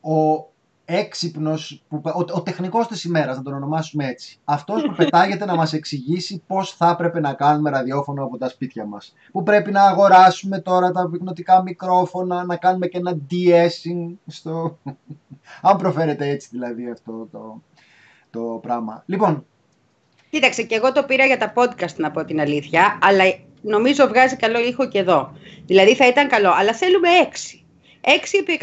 ο 0.02 0.52
έξυπνος, 0.86 1.84
που, 1.90 2.02
ο, 2.06 2.20
ο 2.32 2.42
τεχνικός 2.42 2.88
της 2.88 3.04
ημέρας, 3.04 3.38
να 3.38 3.44
τον 3.44 3.54
ονομάσουμε 3.54 4.08
έτσι. 4.08 4.40
Αυτός 4.44 4.82
που 4.82 4.94
πετάγεται 5.04 5.46
να 5.46 5.56
μας 5.56 5.74
εξηγήσει 5.74 6.44
πώς 6.48 6.72
θα 6.72 6.90
έπρεπε 6.90 7.20
να 7.20 7.34
κάνουμε 7.34 7.70
ραδιόφωνο 7.70 8.24
από 8.24 8.38
τα 8.38 8.50
σπίτια 8.50 8.86
μας. 8.86 9.14
Που 9.32 9.44
πρέπει 9.44 9.72
να 9.72 9.84
αγοράσουμε 9.84 10.60
τώρα 10.60 10.92
τα 10.92 11.10
πυκνοτικά 11.10 11.62
μικρόφωνα, 11.62 12.44
να 12.44 12.56
κάνουμε 12.56 12.88
και 12.88 12.98
ένα 12.98 13.18
de 13.32 13.70
στο... 14.28 14.78
Αν 15.62 15.78
προφέρεται 15.78 16.28
έτσι 16.28 16.48
δηλαδή 16.52 16.90
αυτό 16.90 17.28
το, 17.32 17.62
το 18.30 18.60
πράγμα. 18.62 19.04
Λοιπόν, 19.06 19.46
Κοίταξε, 20.30 20.64
και 20.64 20.76
εγώ 20.76 20.92
το 20.92 21.04
πήρα 21.04 21.26
για 21.26 21.38
τα 21.38 21.54
podcast, 21.56 21.96
να 21.96 22.12
πω 22.12 22.26
την 22.26 22.40
αλήθεια, 22.40 22.98
αλλά 23.02 23.24
νομίζω 23.64 24.08
βγάζει 24.08 24.36
καλό 24.36 24.60
ήχο 24.60 24.88
και 24.88 25.00
εδώ. 25.00 25.34
Δηλαδή 25.66 25.96
θα 25.96 26.08
ήταν 26.08 26.28
καλό, 26.28 26.52
αλλά 26.56 26.74
θέλουμε 26.74 27.10
6. 27.32 27.64
6 28.02 28.40
επί 28.40 28.60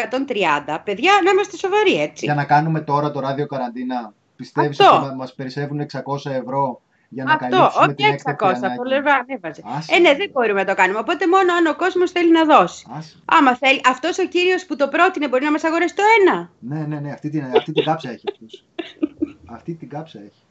130, 0.68 0.78
παιδιά, 0.84 1.12
να 1.24 1.30
είμαστε 1.30 1.56
σοβαροί, 1.56 1.94
έτσι. 2.00 2.24
για 2.24 2.34
να 2.34 2.44
κάνουμε 2.44 2.80
τώρα 2.80 3.10
το 3.10 3.20
ράδιο 3.20 3.46
καραντίνα, 3.46 4.12
πιστεύεις 4.36 4.80
Αυτό. 4.80 4.96
ότι 4.96 5.06
μα- 5.06 5.14
μας 5.14 5.34
περισσεύουν 5.34 5.80
600 5.80 6.30
ευρώ 6.30 6.80
για 7.08 7.24
να 7.24 7.32
Αυτό, 7.32 7.46
καλύψουμε 7.48 7.84
όχι 7.86 7.94
την 7.94 8.04
έκτακτη 8.06 8.44
600, 8.44 8.52
ανάγκη; 8.54 8.76
το 8.76 8.82
λεβά 8.82 9.12
ανέβαζε. 9.14 9.62
Άσε. 9.76 9.94
Ε, 9.94 9.98
ναι, 9.98 10.14
δεν 10.14 10.30
μπορούμε 10.32 10.60
να 10.60 10.66
το 10.66 10.74
κάνουμε. 10.74 10.98
Οπότε 10.98 11.26
μόνο 11.28 11.52
αν 11.52 11.66
ο 11.66 11.76
κόσμος 11.76 12.10
θέλει 12.10 12.30
να 12.30 12.44
δώσει. 12.44 12.86
Άσε. 12.90 13.16
Άμα 13.24 13.56
θέλει, 13.56 13.80
αυτός 13.86 14.18
ο 14.18 14.26
κύριος 14.26 14.66
που 14.66 14.76
το 14.76 14.88
πρότεινε 14.88 15.28
μπορεί 15.28 15.44
να 15.44 15.50
μας 15.50 15.64
αγοράσει 15.64 15.94
το 15.94 16.02
ένα. 16.20 16.50
Ναι, 16.58 16.86
ναι, 16.86 17.00
ναι, 17.00 17.12
αυτή 17.12 17.30
την, 17.30 17.44
αυτή 17.56 17.72
την 17.72 17.84
κάψα 17.84 18.10
έχει 18.10 18.24
αυτός. 18.32 18.64
αυτή 19.56 19.74
την 19.74 19.88
κάψα 19.88 20.18
έχει. 20.18 20.42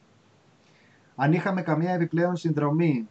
Αν 1.16 1.32
είχαμε 1.32 1.62
καμία 1.62 1.92
επιπλέον 1.92 2.36
συνδρομή, 2.36 3.08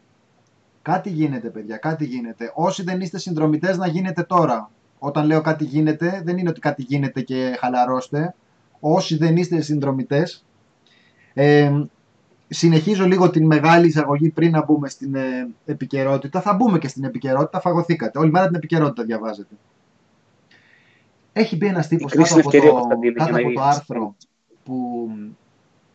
κάτι 0.92 1.10
γίνεται 1.10 1.50
παιδιά, 1.50 1.78
κάτι 1.78 2.06
γίνεται. 2.06 2.52
Όσοι 2.56 2.84
δεν 2.84 3.02
είστε 3.02 3.20
συνδρομητές 3.20 3.78
να 3.78 3.88
γίνετε 3.88 4.24
τώρα. 4.24 4.70
Όταν 5.00 5.26
λέω 5.26 5.42
κάτι 5.42 5.64
γίνεται, 5.64 6.22
δεν 6.26 6.38
είναι 6.38 6.50
ότι 6.50 6.60
κάτι 6.60 6.82
γίνεται 6.82 7.22
και 7.22 7.56
χαλαρώστε. 7.60 8.36
Όσοι 8.80 9.18
δεν 9.18 9.38
είστε 9.38 9.62
συνδρομητές, 9.62 10.46
ε, 11.34 11.84
συνεχίζω 12.48 13.06
λίγο 13.06 13.30
την 13.30 13.46
μεγάλη 13.46 13.88
εισαγωγή 13.88 14.30
πριν 14.30 14.52
να 14.52 14.64
μπούμε 14.64 14.90
στην 14.90 15.16
ε, 15.16 15.50
επικαιρότητα. 15.66 16.42
Θα 16.42 16.54
μπούμε 16.54 16.80
και 16.80 16.88
στην 16.88 17.04
επικαιρότητα, 17.04 17.60
φαγωθήκατε. 17.60 18.20
Όλη 18.20 18.32
μέρα 18.32 18.46
την 18.46 18.56
επικαιρότητα 18.56 19.04
διαβάζετε. 19.04 19.56
Έχει 21.34 21.56
μπει 21.56 21.66
ένας 21.66 21.88
τύπος 21.88 22.12
κάτω 22.12 22.24
κρίσιμη 22.24 22.40
από, 22.40 22.50
ευκαιρίας, 22.50 22.74
το, 22.74 22.80
Κωνσταντίνε, 22.80 23.14
κάτω 23.14 23.32
για 23.32 23.42
να 23.42 23.48
από 23.48 23.54
το 23.54 23.62
γίνεις. 23.62 23.76
άρθρο 23.76 24.16
που 24.64 25.10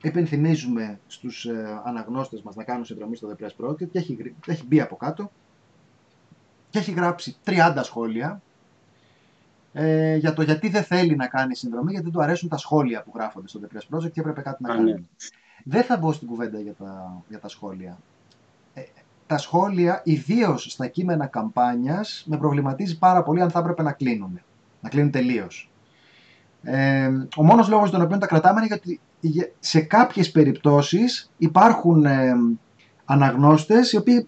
υπενθυμίζουμε 0.09 1.01
στους 1.07 1.45
ε, 1.45 1.81
αναγνώστες 1.85 2.43
μας 2.43 2.55
να 2.55 2.65
κάνουν 2.65 2.85
συνδρομή 2.85 3.17
στο 3.17 3.29
The 3.39 3.43
Press 3.45 3.67
Project 3.67 3.77
και 3.91 3.99
έχει, 3.99 4.15
γρι- 4.15 4.35
έχει 4.47 4.67
μπει 4.67 4.81
από 4.81 4.97
κάτω 4.97 5.31
και 6.71 6.79
έχει 6.79 6.93
γράψει 6.93 7.37
30 7.45 7.81
σχόλια 7.83 8.43
ε, 9.73 10.17
για 10.17 10.33
το 10.33 10.43
γιατί 10.43 10.69
δεν 10.69 10.83
θέλει 10.83 11.17
να 11.17 11.27
κάνει 11.27 11.57
συνδρομή, 11.57 11.91
γιατί 11.91 12.05
δεν 12.05 12.15
του 12.15 12.23
αρέσουν 12.23 12.49
τα 12.49 12.57
σχόλια 12.57 13.03
που 13.03 13.13
γράφονται 13.15 13.49
στο 13.49 13.61
The 13.63 13.77
Press 13.77 13.97
Project 13.97 14.11
και 14.13 14.21
έπρεπε 14.21 14.41
κάτι 14.41 14.63
να 14.63 14.73
Α, 14.73 14.77
κάνει. 14.77 14.93
ναι. 14.93 14.99
Δεν 15.65 15.83
θα 15.83 15.97
μπω 15.97 16.13
στην 16.13 16.29
κουβέντα 16.29 16.61
για 16.61 16.73
τα, 16.75 17.23
για 17.29 17.39
τα 17.41 17.49
σχόλια. 17.49 17.99
Ε, 18.75 18.83
τα 19.27 19.39
σχόλια, 19.39 20.01
ιδίως 20.05 20.67
στα 20.71 20.87
κείμενα 20.87 21.27
καμπάνιας, 21.27 22.25
με 22.27 22.37
προβληματίζει 22.39 22.99
πάρα 22.99 23.23
πολύ 23.23 23.41
αν 23.41 23.51
θα 23.51 23.59
έπρεπε 23.59 23.83
να 23.83 23.93
κλείνουν. 23.93 24.41
Να 24.81 24.89
κλείνουν 24.89 25.11
τελείως. 25.11 25.71
Ε, 26.63 27.11
ο 27.37 27.43
μόνος 27.45 27.69
λόγος 27.69 27.91
τον 27.91 28.03
οποίο 28.03 28.19
τα 28.19 28.27
κρατάμε 28.27 28.59
είναι 28.59 28.67
γιατί 28.67 28.89
για- 28.89 29.01
σε 29.59 29.81
κάποιες 29.81 30.31
περιπτώσεις 30.31 31.31
υπάρχουν 31.37 32.05
ε, 32.05 32.33
αναγνώστες 33.05 33.93
οι 33.93 33.97
οποίοι 33.97 34.27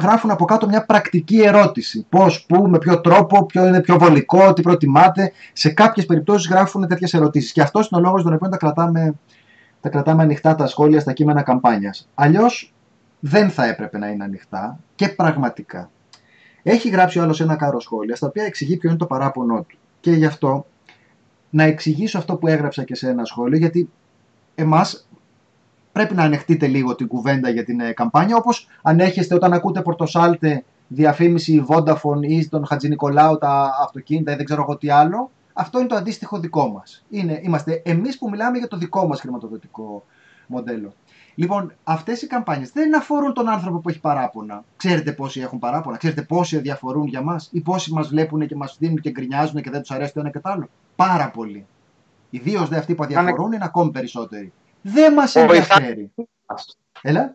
γράφουν 0.00 0.30
από 0.30 0.44
κάτω 0.44 0.68
μια 0.68 0.84
πρακτική 0.84 1.40
ερώτηση. 1.40 2.06
Πώς, 2.08 2.44
πού, 2.46 2.68
με 2.68 2.78
ποιο 2.78 3.00
τρόπο, 3.00 3.46
ποιο 3.46 3.66
είναι 3.66 3.80
πιο 3.80 3.98
βολικό, 3.98 4.52
τι 4.52 4.62
προτιμάτε. 4.62 5.32
Σε 5.52 5.70
κάποιες 5.70 6.06
περιπτώσεις 6.06 6.50
γράφουν 6.50 6.86
τέτοιες 6.86 7.14
ερωτήσεις. 7.14 7.52
Και 7.52 7.60
αυτός 7.60 7.88
είναι 7.88 8.00
ο 8.00 8.04
λόγος 8.04 8.22
τον 8.22 8.34
οποίο 8.34 8.48
τα 8.48 8.56
κρατάμε 8.56 9.14
τα 9.82 9.88
κρατάμε 9.88 10.22
ανοιχτά 10.22 10.54
τα 10.54 10.66
σχόλια 10.66 11.00
στα 11.00 11.12
κείμενα 11.12 11.42
καμπάνιας. 11.42 12.08
Αλλιώς 12.14 12.74
δεν 13.20 13.50
θα 13.50 13.66
έπρεπε 13.66 13.98
να 13.98 14.08
είναι 14.08 14.24
ανοιχτά 14.24 14.78
και 14.94 15.08
πραγματικά. 15.08 15.90
Έχει 16.62 16.88
γράψει 16.88 17.18
ο 17.18 17.22
άλλος 17.22 17.40
ένα 17.40 17.56
κάρο 17.56 17.80
σχόλια 17.80 18.16
στα 18.16 18.26
οποία 18.26 18.44
εξηγεί 18.44 18.76
ποιο 18.76 18.88
είναι 18.88 18.98
το 18.98 19.06
παράπονό 19.06 19.62
του. 19.68 19.78
Και 20.00 20.10
γι' 20.10 20.26
αυτό 20.26 20.66
να 21.50 21.62
εξηγήσω 21.62 22.18
αυτό 22.18 22.36
που 22.36 22.46
έγραψα 22.46 22.84
και 22.84 22.94
σε 22.94 23.08
ένα 23.08 23.24
σχόλιο 23.24 23.58
γιατί 23.58 23.90
εμάς 24.54 25.08
πρέπει 25.92 26.14
να 26.14 26.22
ανεχτείτε 26.22 26.66
λίγο 26.66 26.94
την 26.94 27.06
κουβέντα 27.06 27.50
για 27.50 27.64
την 27.64 27.80
ε, 27.80 27.92
καμπάνια 27.92 28.36
όπως 28.36 28.68
ανέχεστε 28.82 29.34
όταν 29.34 29.52
ακούτε 29.52 29.82
Πορτοσάλτε 29.82 30.64
διαφήμιση 30.88 31.64
Vodafone 31.68 32.22
ή 32.22 32.42
στον 32.42 32.66
Χατζη 32.66 32.88
Νικολάου 32.88 33.38
τα 33.38 33.70
αυτοκίνητα 33.82 34.32
ή 34.32 34.36
δεν 34.36 34.44
ξέρω 34.44 34.62
εγώ 34.62 34.76
τι 34.76 34.90
άλλο 34.90 35.30
Αυτό 35.52 35.78
είναι 35.78 35.88
το 35.88 35.94
αντίστοιχο 35.94 36.38
δικό 36.38 36.68
μας. 36.68 37.04
Είμαστε 37.42 37.82
εμείς 37.84 38.18
που 38.18 38.30
μιλάμε 38.30 38.58
για 38.58 38.68
το 38.68 38.76
δικό 38.76 39.06
μας 39.06 39.20
χρηματοδοτικό 39.20 40.04
μοντέλο. 40.46 40.92
Λοιπόν, 41.34 41.72
αυτές 41.84 42.22
οι 42.22 42.26
καμπάνιες 42.26 42.70
δεν 42.70 42.96
αφορούν 42.96 43.32
τον 43.32 43.48
άνθρωπο 43.48 43.78
που 43.78 43.88
έχει 43.88 44.00
παράπονα. 44.00 44.64
Ξέρετε 44.76 45.12
πόσοι 45.12 45.40
έχουν 45.40 45.58
παράπονα, 45.58 45.96
ξέρετε 45.96 46.22
πόσοι 46.22 46.58
διαφορούν 46.58 47.06
για 47.06 47.22
μας 47.22 47.48
ή 47.52 47.60
πόσοι 47.60 47.92
μας 47.92 48.08
βλέπουν 48.08 48.46
και 48.46 48.56
μας 48.56 48.76
δίνουν 48.78 49.00
και 49.00 49.10
γκρινιάζουν 49.10 49.62
και 49.62 49.70
δεν 49.70 49.80
τους 49.80 49.90
αρέσει 49.90 50.12
το 50.12 50.20
ένα 50.20 50.30
και 50.30 50.38
το 50.38 50.50
άλλο. 50.50 50.68
Πάρα 50.96 51.30
πολύ. 51.30 51.66
Ιδίως 52.34 52.68
δε 52.68 52.76
αυτοί 52.76 52.94
που 52.94 53.02
αδιαφορούν 53.02 53.52
είναι 53.52 53.64
ακόμη 53.64 53.90
περισσότεροι. 53.90 54.52
Δεν 54.82 55.12
μας 55.12 55.34
ενδιαφέρει. 55.34 56.12
Έλα. 57.02 57.34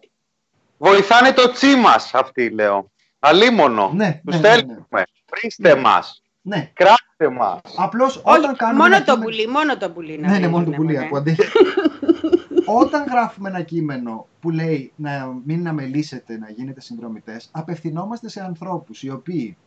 Βοηθάνε 0.77 1.31
το 1.33 1.51
τσίμα 1.51 1.93
αυτοί, 2.13 2.49
λέω. 2.49 2.91
Αλίμονο. 3.19 3.91
Ναι, 3.93 4.21
Τους 4.25 4.35
ναι, 4.39 4.41
ναι, 4.41 4.55
θέλουμε. 4.55 4.85
ναι. 4.89 5.01
Βρίστε 5.31 5.73
Ναι. 5.73 5.81
μας. 5.81 6.21
Ναι. 6.41 6.71
Κράτε 6.73 7.35
μας. 7.37 7.59
Απλώς 7.77 8.17
όταν 8.23 8.43
Όχι, 8.43 8.55
κάνουμε. 8.55 8.83
μόνο 8.83 8.95
ένα 8.95 9.05
το 9.05 9.11
κείμενο- 9.13 9.23
πουλί, 9.31 9.47
μόνο 9.47 9.77
το 9.77 9.91
πουλί. 9.91 10.17
να 10.17 10.29
Ναι, 10.29 10.37
ναι, 10.39 10.47
μόνο 10.47 10.63
το 10.63 10.69
δίνουμε, 10.71 10.85
πουλί. 10.85 10.95
μωρέ. 10.97 11.07
που 11.09 11.15
αντέχει. 11.17 11.41
Όταν 12.81 13.05
γράφουμε 13.09 13.49
ένα 13.49 13.61
κείμενο 13.61 14.27
που 14.41 14.49
λέει 14.49 14.91
να 14.95 15.33
μην 15.45 15.67
αμελήσετε 15.67 16.37
να 16.37 16.49
γίνετε 16.49 16.81
συνδρομητές, 16.81 17.49
απευθυνόμαστε 17.51 18.29
σε 18.29 18.41
ανθρώπους 18.41 19.03
οι 19.03 19.09
οποίοι 19.09 19.57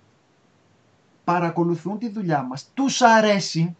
παρακολουθούν 1.24 1.98
τη 1.98 2.08
δουλειά 2.10 2.42
μας, 2.42 2.70
τους 2.74 3.02
αρέσει, 3.02 3.76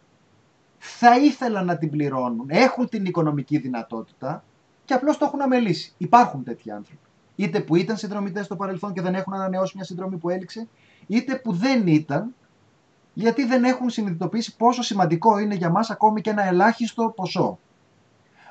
θα 0.83 1.17
ήθελαν 1.17 1.65
να 1.65 1.77
την 1.77 1.89
πληρώνουν, 1.89 2.45
έχουν 2.47 2.89
την 2.89 3.05
οικονομική 3.05 3.57
δυνατότητα 3.57 4.43
και 4.85 4.93
απλώς 4.93 5.17
το 5.17 5.25
έχουν 5.25 5.41
αμελήσει. 5.41 5.93
Υπάρχουν 5.97 6.43
τέτοιοι 6.43 6.71
άνθρωποι. 6.71 7.01
Είτε 7.35 7.59
που 7.59 7.75
ήταν 7.75 7.97
συνδρομητές 7.97 8.45
στο 8.45 8.55
παρελθόν 8.55 8.93
και 8.93 9.01
δεν 9.01 9.15
έχουν 9.15 9.33
ανανεώσει 9.33 9.71
μια 9.75 9.85
συνδρομή 9.85 10.17
που 10.17 10.29
έληξε, 10.29 10.67
είτε 11.07 11.35
που 11.35 11.53
δεν 11.53 11.87
ήταν 11.87 12.33
γιατί 13.13 13.45
δεν 13.45 13.63
έχουν 13.63 13.89
συνειδητοποιήσει 13.89 14.55
πόσο 14.55 14.81
σημαντικό 14.81 15.37
είναι 15.37 15.55
για 15.55 15.69
μας 15.69 15.89
ακόμη 15.89 16.21
και 16.21 16.29
ένα 16.29 16.43
ελάχιστο 16.47 17.13
ποσό. 17.15 17.59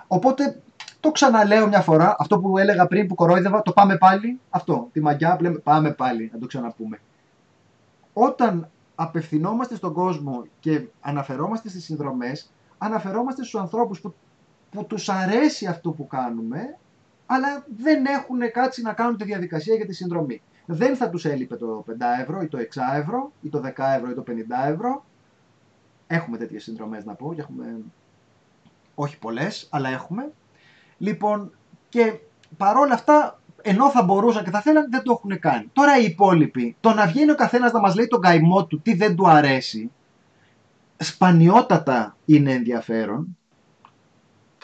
Οπότε 0.06 0.62
το 1.00 1.10
ξαναλέω 1.10 1.66
μια 1.66 1.80
φορά, 1.80 2.16
αυτό 2.18 2.38
που 2.38 2.58
έλεγα 2.58 2.86
πριν 2.86 3.06
που 3.06 3.14
κορόιδευα, 3.14 3.62
το 3.62 3.72
πάμε 3.72 3.96
πάλι, 3.96 4.40
αυτό, 4.50 4.88
τη 4.92 5.00
μαγιά 5.00 5.36
που 5.36 5.42
λέμε 5.42 5.58
πάμε 5.58 5.90
πάλι, 5.90 6.30
να 6.32 6.38
το 6.38 6.46
ξαναπούμε. 6.46 7.00
Όταν 8.12 8.70
απευθυνόμαστε 9.02 9.74
στον 9.74 9.92
κόσμο 9.92 10.44
και 10.60 10.86
αναφερόμαστε 11.00 11.68
στις 11.68 11.84
συνδρομές, 11.84 12.52
αναφερόμαστε 12.78 13.44
στους 13.44 13.60
ανθρώπους 13.60 14.00
που, 14.00 14.14
που 14.70 14.84
τους 14.84 15.08
αρέσει 15.08 15.66
αυτό 15.66 15.90
που 15.90 16.06
κάνουμε, 16.06 16.78
αλλά 17.26 17.64
δεν 17.76 18.04
έχουν 18.04 18.50
κάτσει 18.52 18.82
να 18.82 18.92
κάνουν 18.92 19.16
τη 19.16 19.24
διαδικασία 19.24 19.74
για 19.74 19.86
τη 19.86 19.92
συνδρομή. 19.92 20.42
Δεν 20.66 20.96
θα 20.96 21.10
τους 21.10 21.24
έλειπε 21.24 21.56
το 21.56 21.84
5 21.88 21.92
ευρώ 22.20 22.40
ή 22.40 22.48
το 22.48 22.58
6 22.58 22.62
ευρώ 22.94 23.32
ή 23.42 23.48
το 23.48 23.62
10 23.64 23.72
ευρώ 23.96 24.10
ή 24.10 24.14
το 24.14 24.24
50 24.26 24.32
ευρώ. 24.68 25.04
Έχουμε 26.06 26.36
τέτοιες 26.36 26.62
συνδρομές 26.62 27.04
να 27.04 27.14
πω 27.14 27.34
και 27.34 27.40
έχουμε 27.40 27.78
όχι 28.94 29.18
πολλές, 29.18 29.68
αλλά 29.70 29.88
έχουμε. 29.88 30.32
Λοιπόν, 30.98 31.52
και 31.88 32.18
παρόλα 32.56 32.94
αυτά, 32.94 33.39
ενώ 33.62 33.90
θα 33.90 34.02
μπορούσαν 34.02 34.44
και 34.44 34.50
θα 34.50 34.60
θέλαν, 34.60 34.86
δεν 34.90 35.02
το 35.02 35.12
έχουν 35.12 35.38
κάνει. 35.38 35.70
Τώρα 35.72 35.98
οι 35.98 36.04
υπόλοιποι, 36.04 36.76
το 36.80 36.92
να 36.92 37.06
βγαίνει 37.06 37.30
ο 37.30 37.34
καθένας 37.34 37.72
να 37.72 37.80
μας 37.80 37.94
λέει 37.94 38.06
τον 38.06 38.20
καημό 38.20 38.66
του, 38.66 38.80
τι 38.80 38.94
δεν 38.94 39.16
του 39.16 39.28
αρέσει, 39.28 39.90
σπανιότατα 40.96 42.16
είναι 42.24 42.52
ενδιαφέρον 42.52 43.36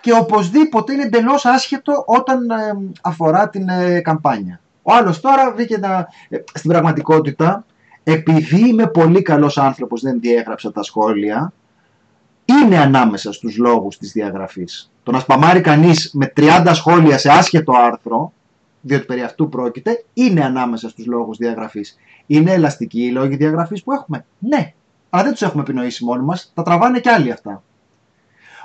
και 0.01 0.13
οπωσδήποτε 0.13 0.93
είναι 0.93 1.03
εντελώς 1.03 1.45
άσχετο 1.45 2.05
όταν 2.07 2.51
ε, 2.51 2.57
αφορά 3.03 3.49
την 3.49 3.69
ε, 3.69 4.01
καμπάνια. 4.01 4.61
Ο 4.83 4.93
άλλος 4.93 5.21
τώρα 5.21 5.53
βγήκε 5.53 5.79
να... 5.79 6.09
ε, 6.29 6.39
στην 6.55 6.71
πραγματικότητα, 6.71 7.65
επειδή 8.03 8.69
είμαι 8.69 8.87
πολύ 8.87 9.23
καλός 9.23 9.59
άνθρωπος, 9.59 10.01
δεν 10.01 10.21
διέγραψα 10.21 10.73
τα 10.73 10.83
σχόλια, 10.83 11.53
είναι 12.45 12.79
ανάμεσα 12.79 13.33
στους 13.33 13.57
λόγους 13.57 13.99
της 13.99 14.13
διαγραφής. 14.13 14.91
Το 15.03 15.13
να 15.13 15.19
σπαμάρει 15.19 15.61
κανείς 15.61 16.11
με 16.15 16.33
30 16.37 16.71
σχόλια 16.73 17.19
σε 17.19 17.31
άσχετο 17.31 17.73
άρθρο, 17.77 18.33
διότι 18.87 19.05
περί 19.05 19.23
αυτού 19.23 19.49
πρόκειται, 19.49 20.05
είναι 20.13 20.45
ανάμεσα 20.45 20.89
στους 20.89 21.07
λόγους 21.07 21.37
διαγραφής. 21.37 21.97
Είναι 22.27 22.53
ελαστικοί 22.53 23.03
οι 23.03 23.11
λόγοι 23.11 23.37
διαγραφής 23.37 23.83
που 23.83 23.93
έχουμε. 23.93 24.25
Ναι, 24.39 24.73
αλλά 25.11 25.23
δεν 25.23 25.33
τους 25.33 25.43
έχουμε 25.43 25.63
επινοήσει 25.63 26.05
μόνοι 26.05 26.25
μας, 26.25 26.53
τα 26.55 26.63
τραβάνε 26.63 27.01
κι 27.01 27.09
άλλοι 27.09 27.31
αυτά. 27.31 27.63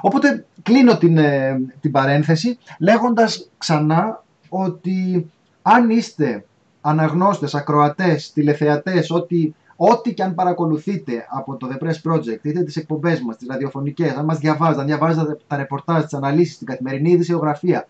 Οπότε 0.02 0.46
κλείνω 0.64 0.98
την, 0.98 1.18
ε, 1.18 1.62
την 1.82 1.92
παρένθεση 1.92 2.58
λέγοντας 2.80 3.50
ξανά 3.58 4.24
ότι 4.50 5.30
αν 5.62 5.90
είστε 5.90 6.46
αναγνώστες, 6.82 7.56
ακροατές, 7.56 8.32
τηλεθεατές, 8.32 9.12
ό,τι, 9.12 9.54
ό,τι 9.76 10.14
και 10.14 10.24
αν 10.24 10.36
παρακολουθείτε 10.36 11.26
από 11.30 11.58
το 11.58 11.68
The 11.72 11.84
Press 11.84 12.12
Project, 12.12 12.40
είτε 12.42 12.64
τις 12.64 12.76
εκπομπές 12.76 13.22
μας, 13.22 13.38
τις 13.38 13.48
ραδιοφωνικές, 13.48 14.12
αν 14.12 14.26
μας 14.26 14.38
διαβάζετε, 14.38 14.82
αν 14.82 14.88
διαβάζετε 14.88 15.38
τα 15.48 15.58
ρεπορτάζ, 15.58 16.04
τις 16.04 16.14
αναλύσεις, 16.14 16.58
την 16.58 16.68
καθημερινή 16.68 17.12
ειδησιογραφία, 17.12 17.88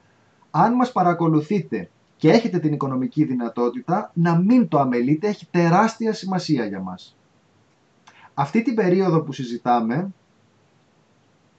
αν 0.52 0.74
μας 0.74 0.92
παρακολουθείτε 0.92 1.90
και 2.22 2.32
έχετε 2.32 2.60
την 2.60 2.74
οικονομική 2.74 3.24
δυνατότητα, 3.24 4.12
να 4.14 4.36
μην 4.36 4.68
το 4.68 4.80
αμελείτε, 4.80 5.28
έχει 5.28 5.48
τεράστια 5.52 6.14
σημασία 6.14 6.66
για 6.66 6.80
μας. 6.80 7.16
Αυτή 8.34 8.62
την 8.62 8.76
περίοδο 8.76 9.22
που 9.22 9.32
συζητάμε, 9.32 10.08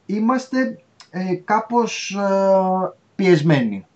είμαστε 0.06 0.80
ε, 1.10 1.34
κάπως 1.34 2.10
ε, 2.10 2.92
πιεσμένοι. 3.14 3.86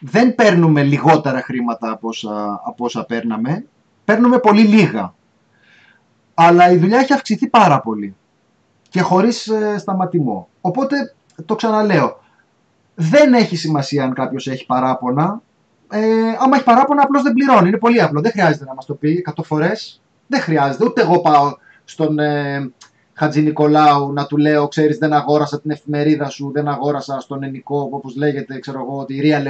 Δεν 0.00 0.34
παίρνουμε 0.34 0.82
λιγότερα 0.82 1.42
χρήματα 1.42 1.90
από 1.90 2.08
όσα, 2.08 2.60
από 2.64 2.84
όσα 2.84 3.04
παίρναμε, 3.04 3.66
παίρνουμε 4.04 4.38
πολύ 4.38 4.62
λίγα. 4.62 5.14
Αλλά 6.34 6.70
η 6.70 6.76
δουλειά 6.76 6.98
έχει 6.98 7.12
αυξηθεί 7.12 7.48
πάρα 7.48 7.80
πολύ 7.80 8.16
και 8.88 9.00
χωρίς 9.00 9.46
ε, 9.46 9.78
σταματημό. 9.78 10.48
Οπότε 10.60 11.14
το 11.46 11.54
ξαναλέω, 11.54 12.21
δεν 12.94 13.34
έχει 13.34 13.56
σημασία 13.56 14.04
αν 14.04 14.14
κάποιος 14.14 14.46
έχει 14.46 14.66
παράπονα. 14.66 15.42
Ε, 15.90 16.00
άμα 16.38 16.56
έχει 16.56 16.64
παράπονα 16.64 17.02
απλώς 17.02 17.22
δεν 17.22 17.32
πληρώνει, 17.32 17.68
είναι 17.68 17.78
πολύ 17.78 18.02
απλό, 18.02 18.20
δεν 18.20 18.30
χρειάζεται 18.30 18.64
να 18.64 18.74
μας 18.74 18.86
το 18.86 18.94
πει 18.94 19.24
100 19.34 19.42
φορές. 19.44 20.02
Δεν 20.26 20.40
χρειάζεται, 20.40 20.84
ούτε 20.84 21.00
εγώ 21.00 21.20
πάω 21.20 21.56
στον 21.84 22.18
ε, 22.18 22.70
Χατζη 23.12 23.42
Νικολάου 23.42 24.12
να 24.12 24.26
του 24.26 24.36
λέω, 24.36 24.68
ξέρεις 24.68 24.98
δεν 24.98 25.12
αγόρασα 25.12 25.60
την 25.60 25.70
εφημερίδα 25.70 26.28
σου, 26.28 26.50
δεν 26.52 26.68
αγόρασα 26.68 27.20
στον 27.20 27.42
ενικό 27.42 27.88
όπως 27.92 28.16
λέγεται, 28.16 28.58
ξέρω 28.58 28.80
εγώ, 28.80 29.04
τη 29.04 29.18
Real, 29.22 29.46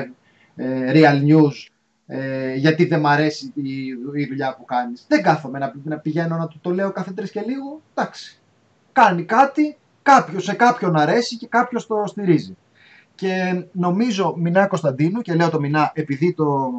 ε, 0.56 0.92
real 0.94 1.22
News, 1.22 1.70
ε, 2.06 2.54
γιατί 2.54 2.84
δεν 2.84 3.00
μ' 3.00 3.06
αρέσει 3.06 3.52
η, 3.54 3.86
η 4.12 4.26
δουλειά 4.28 4.54
που 4.58 4.64
κάνεις. 4.64 5.04
Δεν 5.08 5.22
κάθομαι 5.22 5.58
να, 5.58 5.72
να 5.84 5.98
πηγαίνω 5.98 6.36
να 6.36 6.46
του 6.48 6.58
το 6.60 6.70
λέω 6.70 6.92
κάθε 6.92 7.12
τρεις 7.12 7.30
και 7.30 7.42
λίγο, 7.46 7.80
εντάξει. 7.94 8.38
Κάνει 8.92 9.24
κάτι, 9.24 9.76
κάποιος, 10.02 10.44
σε 10.44 10.52
κάποιον 10.52 10.96
αρέσει 10.96 11.36
και 11.36 11.46
κάποιος 11.46 11.86
το 11.86 12.04
στηρίζει. 12.06 12.56
Και 13.14 13.64
νομίζω, 13.72 14.34
Μινά 14.36 14.66
Κωνσταντίνου, 14.66 15.20
και 15.20 15.34
λέω 15.34 15.50
το 15.50 15.60
Μινά 15.60 15.90
επειδή 15.94 16.34
το, 16.34 16.70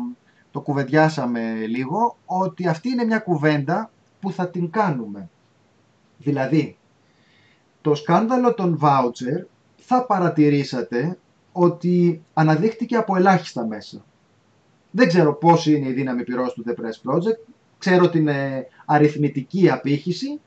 το 0.52 0.62
κουβεντιάσαμε 0.62 1.54
λίγο, 1.68 2.18
ότι 2.26 2.68
αυτή 2.68 2.90
είναι 2.90 3.04
μια 3.04 3.20
κουβέντα 3.20 3.92
που 4.20 4.32
θα 4.32 4.50
την 4.50 4.70
κάνουμε. 4.70 5.30
Δηλαδή, 6.18 6.78
το 7.82 7.96
σκάνδαλο 7.96 8.54
των 8.54 8.80
voucher 8.82 9.46
θα 9.76 10.06
παρατηρήσατε 10.06 11.18
ότι 11.52 12.24
αναδείχτηκε 12.34 12.96
από 12.96 13.16
ελάχιστα 13.16 13.66
μέσα. 13.66 14.06
Δεν 14.92 15.08
ξέρω 15.08 15.34
πώς 15.34 15.66
είναι 15.66 15.88
η 15.88 15.92
δύναμη 15.92 16.24
πυρός 16.24 16.54
του 16.54 16.64
The 16.68 16.72
Press 16.72 17.12
Project, 17.12 17.54
ξέρω 17.78 18.10
την 18.10 18.28
ε, 18.28 18.68
αριθμητική 18.86 19.70
απήχηση, 19.70 20.40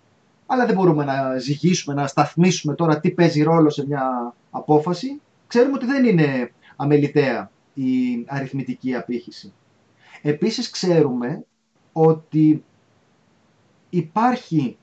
αλλά 0.46 0.66
δεν 0.66 0.74
μπορούμε 0.74 1.04
να 1.04 1.38
ζυγίσουμε, 1.38 1.94
να 1.94 2.06
σταθμίσουμε 2.06 2.74
τώρα 2.74 3.00
τι 3.00 3.10
παίζει 3.10 3.42
ρόλο 3.42 3.70
σε 3.70 3.86
μια 3.86 4.34
απόφαση. 4.50 5.20
Ξέρουμε 5.46 5.74
ότι 5.74 5.86
δεν 5.86 6.04
είναι 6.04 6.52
αμεληταία 6.76 7.50
η 7.74 8.24
αριθμητική 8.26 8.94
απήχηση. 8.94 9.52
Επίσης 10.22 10.70
ξέρουμε 10.70 11.44
ότι 11.92 12.64
υπάρχει 13.90 14.76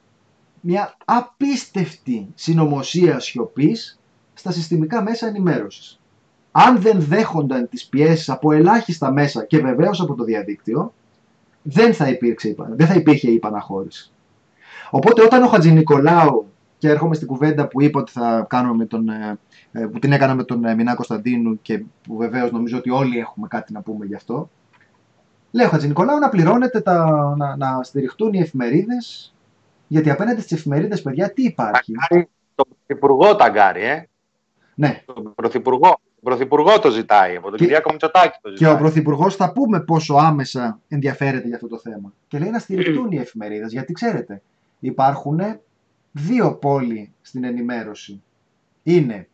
μια 0.61 0.97
απίστευτη 1.05 2.27
συνωμοσία 2.35 3.19
σιωπής 3.19 3.99
στα 4.33 4.51
συστημικά 4.51 5.01
μέσα 5.01 5.27
ενημέρωσης. 5.27 5.99
Αν 6.51 6.81
δεν 6.81 7.01
δέχονταν 7.01 7.69
τις 7.69 7.85
πιέσεις 7.85 8.29
από 8.29 8.51
ελάχιστα 8.51 9.11
μέσα 9.11 9.45
και 9.45 9.59
βεβαίως 9.59 10.01
από 10.01 10.15
το 10.15 10.23
διαδίκτυο, 10.23 10.93
δεν 11.61 11.93
θα, 11.93 12.09
υπήρξε, 12.09 12.55
δεν 12.69 12.87
θα 12.87 12.93
υπήρχε 12.93 13.31
η 13.31 13.35
επαναχώρηση. 13.35 14.11
Οπότε 14.89 15.23
όταν 15.23 15.43
ο 15.43 15.47
Χατζη 15.47 15.71
Νικολάου, 15.71 16.51
και 16.83 16.89
έρχομαι 16.89 17.15
στην 17.15 17.27
κουβέντα 17.27 17.67
που 17.67 17.81
είπα 17.81 17.99
ότι 17.99 18.11
θα 18.11 18.45
κάνουμε 18.49 18.75
με 18.75 18.85
τον, 18.85 19.05
που 19.91 19.99
την 19.99 20.11
έκανα 20.11 20.35
με 20.35 20.43
τον 20.43 20.59
Μινά 20.75 20.95
Κωνσταντίνου 20.95 21.61
και 21.61 21.83
που 22.03 22.15
βεβαίως 22.17 22.51
νομίζω 22.51 22.77
ότι 22.77 22.89
όλοι 22.89 23.17
έχουμε 23.19 23.47
κάτι 23.47 23.73
να 23.73 23.81
πούμε 23.81 24.05
γι' 24.05 24.15
αυτό, 24.15 24.49
λέω 25.51 25.69
Χατζη 25.69 25.87
Νικολάου 25.87 26.19
να 26.19 26.29
πληρώνετε, 26.29 26.81
τα, 26.81 27.05
να, 27.37 27.55
να 27.57 27.83
στηριχτούν 27.83 28.33
οι 28.33 28.39
εφημερίδες, 28.39 29.33
γιατί 29.87 30.09
απέναντι 30.09 30.41
στις 30.41 30.57
εφημερίδες, 30.57 31.01
παιδιά, 31.01 31.33
τι 31.33 31.43
υπάρχει; 31.43 31.91
Ταγκάρι, 31.93 32.29
τον 32.55 32.65
Πρωθυπουργό 32.85 33.35
Ταγκάρι, 33.35 33.83
ε. 33.83 34.07
Ναι. 34.75 35.01
Τον 35.05 35.33
Πρωθυπουργό. 35.35 35.87
Τον 35.87 36.23
Πρωθυπουργό 36.23 36.79
το 36.79 36.89
ζητάει, 36.89 37.35
από 37.35 37.49
τον 37.49 37.57
Και- 37.57 37.63
Κυριάκο 37.63 37.91
Μητσοτάκη 37.91 38.37
το 38.41 38.49
Και 38.49 38.55
ζητάει. 38.57 38.73
ο 38.73 38.77
Πρωθυπουργός 38.77 39.35
θα 39.35 39.51
πούμε 39.51 39.79
πόσο 39.81 40.13
άμεσα 40.15 40.79
ενδιαφέρεται 40.87 41.47
για 41.47 41.55
αυτό 41.55 41.67
το 41.67 41.77
θέμα. 41.79 42.13
Και 42.27 42.39
λέει 42.39 42.49
να 42.49 42.59
στηριχτούν 42.59 43.11
οι 43.11 43.17
εφημερίδες. 43.17 43.71
Γιατί 43.71 43.93
ξέρετε, 43.93 44.41
υπάρχουν 44.79 45.39
δύο 46.13 46.55
πόλοι 46.55 47.13
στην 47.21 47.43
ενημέρωση. 47.43 48.23
Είναι 48.83 49.27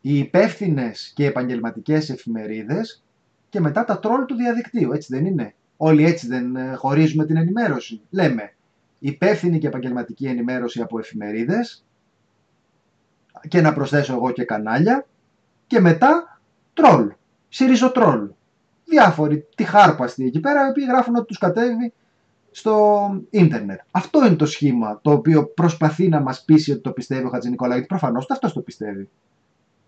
οι 0.00 0.18
υπεύθυνες 0.18 1.12
και 1.14 1.26
επαγγελματικές 1.26 2.10
εφημερίδες 2.10 3.04
και 3.48 3.60
μετά 3.60 3.84
τα 3.84 3.98
τρόλ 3.98 4.24
του 4.24 4.34
διαδικτύου, 4.34 4.92
έτσι 4.92 5.14
δεν 5.14 5.26
είναι; 5.26 5.54
Όλοι 5.76 6.04
έτσι 6.04 6.26
δεν 6.26 6.56
ε, 6.56 6.74
χωρίζουμε 6.74 7.24
την 7.26 7.36
ενημέρωση. 7.36 8.00
Λέμε 8.10 8.54
υπεύθυνη 8.98 9.58
και 9.58 9.66
επαγγελματική 9.66 10.26
ενημέρωση 10.26 10.80
από 10.80 10.98
εφημερίδες 10.98 11.84
και 13.48 13.60
να 13.60 13.72
προσθέσω 13.72 14.12
εγώ 14.12 14.30
και 14.30 14.44
κανάλια 14.44 15.06
και 15.66 15.80
μετά 15.80 16.40
τρόλ, 16.74 17.12
τρόλ. 17.92 18.30
Διάφοροι 18.84 19.46
τυχάρπαστοι 19.54 20.24
εκεί 20.24 20.40
πέρα, 20.40 20.66
οι 20.66 20.68
οποίοι 20.68 20.84
γράφουν 20.88 21.16
ότι 21.16 21.26
τους 21.26 21.38
κατέβει 21.38 21.92
στο 22.56 23.08
ίντερνετ. 23.30 23.80
Αυτό 23.90 24.26
είναι 24.26 24.34
το 24.34 24.46
σχήμα 24.46 24.98
το 25.02 25.10
οποίο 25.10 25.46
προσπαθεί 25.46 26.08
να 26.08 26.20
μας 26.20 26.44
πείσει 26.44 26.72
ότι 26.72 26.80
το 26.80 26.90
πιστεύει 26.90 27.26
ο 27.26 27.28
Χατζη 27.28 27.50
Νικόλα, 27.50 27.72
γιατί 27.72 27.86
προφανώς 27.86 28.30
αυτός 28.30 28.52
το 28.52 28.60
πιστεύει. 28.60 29.08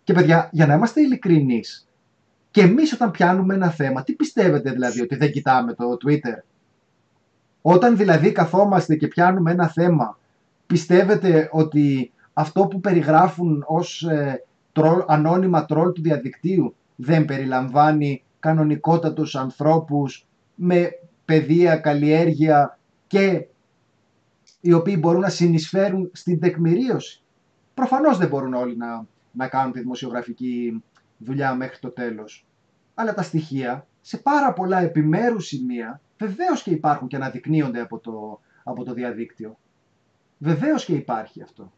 Και 0.05 0.13
παιδιά, 0.13 0.49
για 0.53 0.67
να 0.67 0.75
είμαστε 0.75 1.01
ειλικρινείς, 1.01 1.89
και 2.51 2.61
εμείς 2.61 2.93
όταν 2.93 3.11
πιάνουμε 3.11 3.55
ένα 3.55 3.71
θέμα, 3.71 4.03
τι 4.03 4.13
πιστεύετε 4.13 4.71
δηλαδή, 4.71 5.01
ότι 5.01 5.17
δεν 5.17 5.31
κοιτάμε 5.31 5.75
το 5.75 5.97
Twitter; 6.07 6.43
Όταν 7.63 7.97
δηλαδή 7.97 8.33
καθόμαστε 8.33 8.97
και 8.97 9.09
πιάνουμε 9.09 9.51
ένα 9.51 9.69
θέμα, 9.69 10.19
πιστεύετε 10.67 11.49
ότι 11.53 12.13
αυτό 12.33 12.67
που 12.67 12.81
περιγράφουν 12.81 13.65
ως 13.67 14.03
ε, 14.03 14.45
τρόλ, 14.73 15.03
ανώνυμα 15.07 15.65
τρόλ 15.65 15.93
του 15.93 16.03
διαδικτύου 16.03 16.75
δεν 16.97 17.25
περιλαμβάνει 17.25 18.23
κανονικότατους 18.39 19.37
ανθρώπους 19.37 20.27
με 20.55 20.91
παιδεία, 21.29 21.77
καλλιέργεια 21.77 22.79
και 23.07 23.47
οι 24.61 24.73
οποίοι 24.73 24.97
μπορούν 24.99 25.21
να 25.21 25.29
συνεισφέρουν 25.29 26.11
στην 26.13 26.41
τεκμηρίωση. 26.41 27.23
Προφανώς 27.75 28.19
δεν 28.19 28.29
μπορούν 28.29 28.55
όλοι 28.55 28.77
να, 28.77 29.07
να 29.33 29.49
κάνουν 29.49 29.73
τη 29.73 29.81
δημοσιογραφική 29.81 30.83
δουλειά 31.19 31.55
μέχρι 31.55 31.79
το 31.79 31.91
τέλος. 31.91 32.47
Αλλά 32.95 33.15
τα 33.15 33.23
στοιχεία 33.23 33.87
σε 34.01 34.17
πάρα 34.17 34.53
πολλά 34.53 34.81
επιμέρους 34.81 35.47
σημεία 35.47 36.01
βεβαίως 36.19 36.63
και 36.63 36.71
υπάρχουν 36.71 37.09
και 37.09 37.17
αναδεικνύονται 37.17 37.81
από 37.81 37.99
το, 37.99 38.41
από 38.65 38.85
το 38.85 38.93
διαδίκτυο. 38.93 39.59
Βεβαίως 40.39 40.85
και 40.85 40.95
υπάρχει 40.95 41.43
αυτό. 41.43 41.73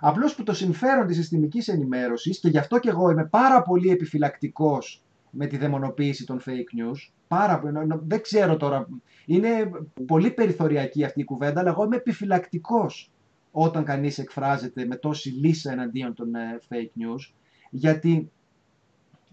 Απλώς 0.00 0.34
που 0.34 0.42
το 0.42 0.52
συμφέρον 0.52 1.06
της 1.06 1.16
συστημικής 1.16 1.68
ενημέρωσης 1.68 2.38
και 2.38 2.48
γι' 2.48 2.58
αυτό 2.58 2.78
και 2.78 2.88
εγώ 2.88 3.10
είμαι 3.10 3.26
πάρα 3.26 3.62
πολύ 3.62 3.90
επιφυλακτικός 3.90 5.02
με 5.30 5.46
τη 5.46 5.56
δαιμονοποίηση 5.56 6.26
των 6.26 6.40
fake 6.46 6.80
news. 6.80 7.12
Πάρα, 7.28 7.62
δεν 8.06 8.20
ξέρω 8.20 8.56
τώρα. 8.56 8.88
Είναι 9.26 9.70
πολύ 10.06 10.30
περιθωριακή 10.30 11.04
αυτή 11.04 11.20
η 11.20 11.24
κουβέντα, 11.24 11.60
αλλά 11.60 11.70
εγώ 11.70 11.84
είμαι 11.84 11.96
επιφυλακτικός 11.96 13.10
όταν 13.50 13.84
κανείς 13.84 14.18
εκφράζεται 14.18 14.86
με 14.86 14.96
τόση 14.96 15.28
λύσα 15.28 15.72
εναντίον 15.72 16.14
των 16.14 16.34
ε, 16.34 16.58
fake 16.68 17.00
news, 17.02 17.32
γιατί 17.70 18.30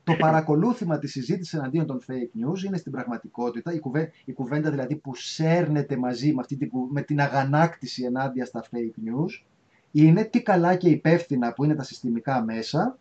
το 0.03 0.15
παρακολούθημα 0.25 0.99
της 0.99 1.11
συζήτησης 1.11 1.53
εναντίον 1.53 1.85
των 1.85 2.01
fake 2.07 2.39
news 2.45 2.63
είναι 2.65 2.77
στην 2.77 2.91
πραγματικότητα 2.91 3.73
η, 3.73 3.79
κουβέντα, 3.79 4.11
η 4.25 4.33
κουβέντα 4.33 4.69
δηλαδή 4.69 4.95
που 4.95 5.15
σέρνεται 5.15 5.97
μαζί 5.97 6.33
με, 6.33 6.41
αυτή 6.41 6.55
την, 6.55 6.69
με 6.89 7.01
την 7.01 7.21
αγανάκτηση 7.21 8.03
ενάντια 8.03 8.45
στα 8.45 8.63
fake 8.63 9.09
news 9.09 9.45
είναι 9.91 10.23
τι 10.23 10.41
καλά 10.41 10.75
και 10.75 10.89
υπεύθυνα 10.89 11.53
που 11.53 11.63
είναι 11.63 11.75
τα 11.75 11.83
συστημικά 11.83 12.43
μέσα 12.43 12.97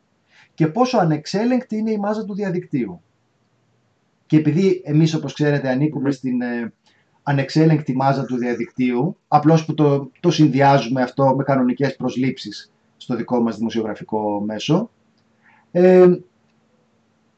και 0.55 0.67
πόσο 0.67 0.99
ανεξέλεγκτη 0.99 1.77
είναι 1.77 1.91
η 1.91 1.99
μάζα 1.99 2.25
του 2.25 2.35
διαδικτύου. 2.35 3.01
Και 4.27 4.37
επειδή 4.37 4.83
εμείς 4.85 5.15
όπως 5.15 5.33
ξέρετε 5.33 5.69
ανήκουμε 5.69 6.11
στην 6.11 6.43
ε, 6.43 6.73
ανεξέλεγκτη 7.23 7.97
μάζα 7.97 8.25
του 8.25 8.37
διαδικτύου, 8.37 9.17
απλώς 9.29 9.65
που 9.65 9.75
το, 9.75 10.11
το 10.21 10.31
συνδυάζουμε 10.31 11.03
αυτό 11.03 11.35
με 11.37 11.43
κανονικές 11.43 11.97
προσλήψεις 11.97 12.73
στο 12.97 13.17
δικό 13.17 13.41
μας 13.41 13.57
δημοσιογραφικό 13.57 14.41
μέσο, 14.41 14.91
ε, 15.71 16.07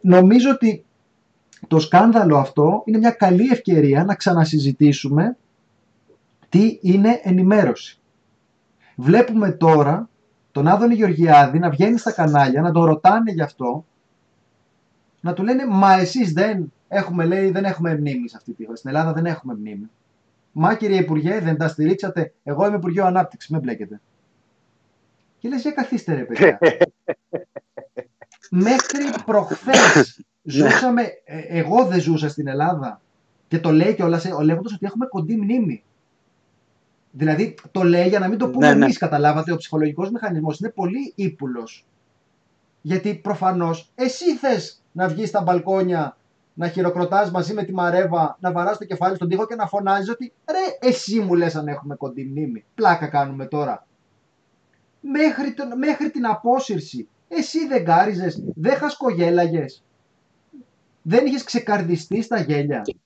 νομίζω 0.01 0.51
ότι 0.51 0.85
το 1.69 1.79
σκάνδαλο 1.79 2.37
αυτό 2.37 2.83
είναι 2.85 2.99
μια 2.99 3.11
καλή 3.11 3.49
ευκαιρία 3.53 4.05
να 4.05 4.15
ξανασυζητήσουμε 4.15 5.37
τι 6.49 6.79
είναι 6.81 7.21
ενημέρωση. 7.23 7.99
Βλέπουμε 8.97 9.51
τώρα 9.51 10.09
τον 10.57 10.69
Άδωνη 10.69 10.95
Γεωργιάδη 10.95 11.59
να 11.59 11.71
βγαίνει 11.71 11.99
στα 11.99 12.13
κανάλια, 12.13 12.61
να 12.61 12.73
τον 12.73 12.85
ρωτάνε 12.85 13.33
γι' 13.33 13.43
αυτό, 13.43 13.85
να 15.21 15.33
του 15.33 15.43
λένε 15.43 15.67
«Μα 15.67 15.93
εσείς 15.93 16.33
δεν 16.33 16.73
έχουμε, 16.89 17.25
λέει, 17.25 17.51
δεν 17.51 17.65
έχουμε 17.65 17.97
μνήμη 17.97 18.29
σε 18.29 18.37
αυτή 18.37 18.53
τη 18.53 18.65
χώρα. 18.65 18.77
Στην 18.77 18.91
Ελλάδα 18.91 19.13
δεν 19.13 19.27
έχουμε 19.27 19.55
μνήμη. 19.55 19.91
Μα 20.53 20.75
κύριε 20.75 21.01
Υπουργέ, 21.01 21.41
δεν 21.41 21.57
τα 21.57 21.69
στηρίξατε. 21.69 22.33
Εγώ 22.45 22.67
είμαι 22.67 22.77
Υπουργείο 22.77 23.05
Ανάπτυξης, 23.05 23.51
με 23.51 23.59
μπλέκετε. 23.59 24.01
Και 25.39 25.49
λες, 25.49 25.63
για 25.63 25.71
καθίστε 25.71 26.15
ρε 26.15 26.23
παιδιά. 26.25 26.59
Μέχρι 28.51 29.05
προχθές 29.25 30.21
ζούσαμε, 30.43 31.03
ε, 31.25 31.39
εγώ 31.39 31.85
δεν 31.85 32.01
ζούσα 32.01 32.29
στην 32.29 32.47
Ελλάδα 32.47 33.01
και 33.49 33.59
το 33.59 33.73
λέει 33.73 33.95
κιόλας 33.95 34.25
ε, 34.25 34.43
λέγοντας 34.43 34.73
ότι 34.73 34.87
έχουμε 34.87 35.07
κοντή 35.07 35.37
μνήμη. 35.37 35.83
Δηλαδή 37.19 37.55
το 37.71 37.83
λέει 37.83 38.09
για 38.09 38.19
να 38.19 38.29
μην 38.29 38.39
το 38.39 38.49
πούμε 38.49 38.67
ναι, 38.67 38.73
εμείς, 38.73 38.87
ναι. 38.87 39.09
καταλάβατε. 39.09 39.53
Ο 39.53 39.57
ψυχολογικός 39.57 40.11
μηχανισμός 40.11 40.59
είναι 40.59 40.71
πολύ 40.71 41.13
ύπουλος. 41.15 41.87
Γιατί 42.83 43.15
προφανώς 43.15 43.91
εσύ 43.95 44.37
θες 44.37 44.83
να 44.93 45.09
βγεις 45.09 45.29
στα 45.29 45.43
μπαλκόνια, 45.43 46.17
να 46.55 46.69
χειροκροτάς 46.69 47.31
μαζί 47.31 47.55
με 47.55 47.65
τη 47.65 47.73
μαρέβα, 47.73 48.37
να 48.41 48.53
βαράς 48.53 48.79
το 48.79 48.85
κεφάλι 48.85 49.17
στον 49.17 49.29
τοίχο 49.29 49.47
και 49.47 49.55
να 49.55 49.67
φωνάζεις 49.67 50.11
ότι 50.11 50.33
ρε, 50.51 50.89
εσύ 50.89 51.21
μου 51.21 51.35
λες 51.35 51.57
αν 51.57 51.69
έχουμε 51.69 51.95
κοντή 51.95 52.25
μνήμη. 52.25 52.65
Πλάκα 52.75 53.07
κάνουμε 53.07 53.47
τώρα. 53.47 53.87
Μέχρι, 55.01 55.55
τον, 55.55 55.79
μέχρι 55.79 56.11
την 56.11 56.27
απόσυρση. 56.27 57.09
Εσύ 57.29 57.67
δεν 57.67 57.85
κάριζες, 57.85 58.43
δεν 58.55 58.77
χασκογέλαγες. 58.77 59.85
Δεν 61.03 61.27
είχες 61.27 61.45
ξεκαρδιστεί 61.45 62.23
στα 62.23 62.41
γέλια. 62.41 62.81
Και 62.81 62.97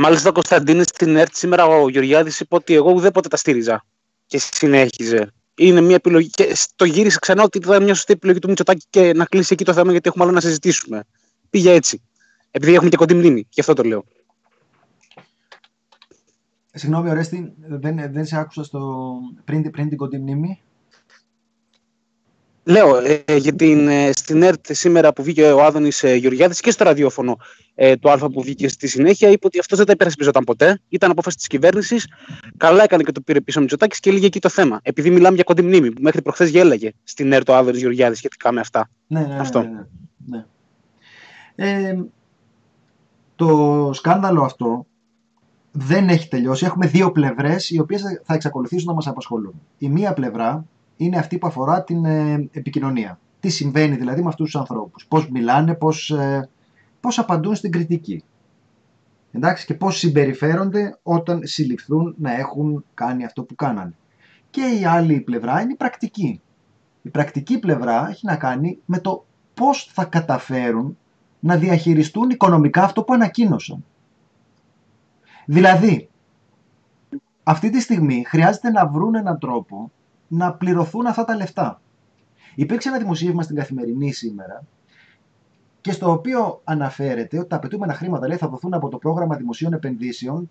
μάλιστα 0.00 0.28
ο 0.28 0.32
Κωνσταντίνης 0.32 0.86
στην 0.86 1.16
ΕΡΤ 1.16 1.34
σήμερα 1.34 1.64
ο 1.64 1.88
Γεωργιάδης 1.88 2.40
είπε 2.40 2.54
ότι 2.54 2.74
εγώ 2.74 2.92
ουδέποτε 2.92 3.28
τα 3.28 3.36
στήριζα. 3.36 3.84
Και 4.26 4.38
συνέχιζε. 4.38 5.32
Είναι 5.54 5.80
μια 5.80 5.94
επιλογή. 5.94 6.28
Και 6.28 6.56
το 6.76 6.84
γύρισε 6.84 7.18
ξανά 7.18 7.42
ότι 7.42 7.58
ήταν 7.58 7.82
μια 7.82 7.94
σωστή 7.94 8.12
επιλογή 8.12 8.38
του 8.38 8.48
Μητσοτάκη 8.48 8.86
και 8.90 9.12
να 9.14 9.24
κλείσει 9.24 9.52
εκεί 9.52 9.64
το 9.64 9.72
θέμα 9.72 9.90
γιατί 9.90 10.08
έχουμε 10.08 10.24
άλλο 10.24 10.32
να 10.32 10.40
συζητήσουμε. 10.40 11.04
Πήγε 11.50 11.72
έτσι. 11.72 12.02
Επειδή 12.50 12.74
έχουμε 12.74 12.90
και 12.90 12.96
κοντή 12.96 13.14
μνήμη. 13.14 13.46
Γι' 13.50 13.60
αυτό 13.60 13.74
το 13.74 13.82
λέω. 13.82 14.04
Συγγνώμη, 16.72 17.10
Ορέστη, 17.10 17.52
δεν, 17.56 18.12
δεν 18.12 18.26
σε 18.26 18.38
άκουσα 18.38 18.64
στο... 18.64 19.10
πριν, 19.44 19.70
πριν 19.70 19.88
την 19.88 19.98
κοντή 19.98 20.18
μνήμη. 20.18 20.60
Λέω, 22.70 22.96
ε, 22.96 23.36
για 23.36 23.52
την, 23.54 23.88
ε, 23.88 24.12
στην 24.12 24.42
ΕΡΤ 24.42 24.66
σήμερα 24.70 25.12
που 25.12 25.22
βγήκε 25.22 25.52
ο 25.52 25.64
Άδωνης 25.64 26.02
ε, 26.02 26.14
Γεωργιάδης 26.14 26.60
και 26.60 26.70
στο 26.70 26.84
ραδιόφωνο 26.84 27.36
ε, 27.74 27.96
του 27.96 28.10
Α 28.10 28.30
που 28.30 28.42
βγήκε 28.42 28.68
στη 28.68 28.88
συνέχεια, 28.88 29.28
είπε 29.28 29.46
ότι 29.46 29.58
αυτός 29.58 29.78
δεν 29.78 29.86
τα 29.86 29.92
υπερασπιζόταν 29.92 30.44
ποτέ. 30.44 30.80
Ήταν 30.88 31.10
απόφαση 31.10 31.36
της 31.36 31.46
κυβέρνησης. 31.46 32.08
Καλά 32.56 32.82
έκανε 32.82 33.02
και 33.02 33.12
το 33.12 33.20
πήρε 33.20 33.40
πίσω 33.40 33.58
ο 33.58 33.62
Μητσοτάκης 33.62 34.00
και 34.00 34.10
έλεγε 34.10 34.26
εκεί 34.26 34.40
το 34.40 34.48
θέμα. 34.48 34.80
Επειδή 34.82 35.10
μιλάμε 35.10 35.34
για 35.34 35.44
κοντή 35.44 35.62
μνήμη, 35.62 35.92
που 35.92 36.02
μέχρι 36.02 36.22
προχθές 36.22 36.50
γέλαγε 36.50 36.90
στην 37.04 37.32
ΕΡΤ 37.32 37.48
ο 37.48 37.54
Άδωνης 37.54 37.80
Γεωργιάδης 37.80 38.18
σχετικά 38.18 38.52
με 38.52 38.60
αυτά. 38.60 38.90
Ναι, 39.06 39.20
ναι, 39.20 39.26
ναι 39.26 39.40
αυτό. 39.40 39.60
Ναι, 39.60 39.68
ναι, 40.26 40.44
ναι. 41.56 41.88
Ε, 41.88 41.98
το 43.36 43.90
σκάνδαλο 43.92 44.42
αυτό 44.42 44.86
δεν 45.72 46.08
έχει 46.08 46.28
τελειώσει. 46.28 46.64
Έχουμε 46.64 46.86
δύο 46.86 47.12
πλευρές 47.12 47.70
οι 47.70 47.80
οποίες 47.80 48.02
θα 48.22 48.34
εξακολουθήσουν 48.34 48.86
να 48.86 48.94
μας 48.94 49.06
απασχολούν. 49.06 49.54
Η 49.78 49.88
μία 49.88 50.12
πλευρά 50.12 50.64
είναι 51.04 51.18
αυτή 51.18 51.38
που 51.38 51.46
αφορά 51.46 51.84
την 51.84 52.04
ε, 52.04 52.48
επικοινωνία. 52.52 53.18
Τι 53.40 53.48
συμβαίνει 53.48 53.96
δηλαδή 53.96 54.22
με 54.22 54.28
αυτούς 54.28 54.50
τους 54.50 54.60
ανθρώπους. 54.60 55.06
Πώς 55.06 55.28
μιλάνε, 55.28 55.74
πώς, 55.74 56.10
ε, 56.10 56.48
πώς 57.00 57.18
απαντούν 57.18 57.54
στην 57.54 57.70
κριτική. 57.70 58.24
Εντάξει, 59.32 59.66
και 59.66 59.74
πώς 59.74 59.98
συμπεριφέρονται 59.98 60.98
όταν 61.02 61.40
συλληφθούν 61.44 62.14
να 62.18 62.32
έχουν 62.32 62.84
κάνει 62.94 63.24
αυτό 63.24 63.42
που 63.42 63.54
κάνανε. 63.54 63.94
Και 64.50 64.78
η 64.80 64.84
άλλη 64.84 65.20
πλευρά 65.20 65.60
είναι 65.60 65.72
η 65.72 65.76
πρακτική. 65.76 66.40
Η 67.02 67.08
πρακτική 67.08 67.58
πλευρά 67.58 68.08
έχει 68.08 68.26
να 68.26 68.36
κάνει 68.36 68.78
με 68.84 68.98
το 68.98 69.26
πώς 69.54 69.90
θα 69.92 70.04
καταφέρουν 70.04 70.98
να 71.40 71.56
διαχειριστούν 71.56 72.30
οικονομικά 72.30 72.82
αυτό 72.82 73.02
που 73.02 73.12
ανακοίνωσαν. 73.12 73.84
Δηλαδή, 75.46 76.08
αυτή 77.42 77.70
τη 77.70 77.80
στιγμή 77.80 78.24
χρειάζεται 78.26 78.70
να 78.70 78.86
βρουν 78.86 79.14
έναν 79.14 79.38
τρόπο 79.38 79.90
να 80.32 80.52
πληρωθούν 80.52 81.06
αυτά 81.06 81.24
τα 81.24 81.36
λεφτά. 81.36 81.80
Υπήρξε 82.54 82.88
ένα 82.88 82.98
δημοσίευμα 82.98 83.42
στην 83.42 83.56
καθημερινή 83.56 84.12
σήμερα 84.12 84.64
και 85.80 85.92
στο 85.92 86.10
οποίο 86.10 86.60
αναφέρεται 86.64 87.38
ότι 87.38 87.48
τα 87.48 87.56
απαιτούμενα 87.56 87.94
χρήματα 87.94 88.28
λέει, 88.28 88.36
θα 88.36 88.48
δοθούν 88.48 88.74
από 88.74 88.88
το 88.88 88.98
πρόγραμμα 88.98 89.36
δημοσίων 89.36 89.72
επενδύσεων. 89.72 90.50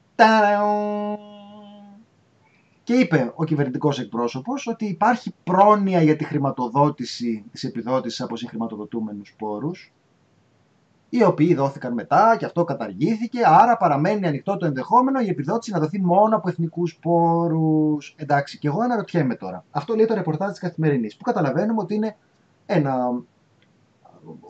Και 2.84 2.94
είπε 2.94 3.32
ο 3.36 3.44
κυβερνητικός 3.44 4.00
εκπρόσωπος 4.00 4.68
ότι 4.68 4.86
υπάρχει 4.86 5.34
πρόνοια 5.44 6.02
για 6.02 6.16
τη 6.16 6.24
χρηματοδότηση 6.24 7.44
της 7.52 7.64
επιδότησης 7.64 8.22
από 8.22 8.36
συγχρηματοδοτούμενους 8.36 9.36
πόρους. 9.38 9.94
Οι 11.10 11.24
οποίοι 11.24 11.54
δόθηκαν 11.54 11.94
μετά 11.94 12.36
και 12.40 12.46
αυτό 12.46 12.64
καταργήθηκε, 12.64 13.40
άρα 13.46 13.78
παραμένει 13.78 14.28
ανοιχτό 14.28 14.58
το 14.58 14.66
ενδεχόμενο 14.66 15.20
η 15.20 15.28
επιδότηση 15.30 15.72
να 15.72 15.80
δοθεί 15.80 16.02
μόνο 16.02 16.36
από 16.36 16.50
εθνικούς 16.50 16.98
πόρους. 17.02 18.16
Εντάξει, 18.18 18.58
και 18.58 18.68
εγώ 18.68 18.82
αναρωτιέμαι 18.82 19.36
τώρα. 19.36 19.66
Αυτό 19.72 19.96
λέει 19.96 20.06
το 20.06 20.14
ρεπορτάζ 20.14 20.50
της 20.50 20.60
Καθημερινής, 20.60 21.16
που 21.16 21.24
καταλαβαίνουμε 21.24 21.82
ότι 21.82 21.96
είναι 21.96 22.16
ένα 22.66 23.22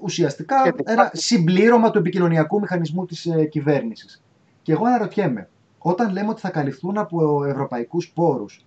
ουσιαστικά 0.01 0.73
ένα 0.83 1.09
συμπλήρωμα 1.13 1.91
του 1.91 1.97
επικοινωνιακού 1.97 2.59
μηχανισμού 2.59 3.05
της 3.05 3.25
ε, 3.25 3.45
κυβέρνησης. 3.45 4.21
Και 4.61 4.71
εγώ 4.71 4.85
αναρωτιέμαι, 4.85 5.49
όταν 5.77 6.11
λέμε 6.11 6.29
ότι 6.29 6.41
θα 6.41 6.49
καλυφθούν 6.49 6.97
από 6.97 7.43
ευρωπαϊκούς 7.43 8.09
πόρους, 8.09 8.65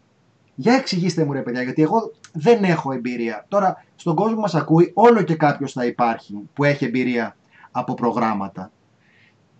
για 0.54 0.74
εξηγήστε 0.74 1.24
μου 1.24 1.32
ρε 1.32 1.40
παιδιά, 1.40 1.62
γιατί 1.62 1.82
εγώ 1.82 2.12
δεν 2.32 2.64
έχω 2.64 2.92
εμπειρία. 2.92 3.44
Τώρα, 3.48 3.84
στον 3.96 4.14
κόσμο 4.14 4.40
μας 4.40 4.54
ακούει, 4.54 4.90
όλο 4.94 5.22
και 5.22 5.36
κάποιος 5.36 5.72
θα 5.72 5.84
υπάρχει 5.84 6.48
που 6.52 6.64
έχει 6.64 6.84
εμπειρία 6.84 7.36
από 7.72 7.94
προγράμματα. 7.94 8.70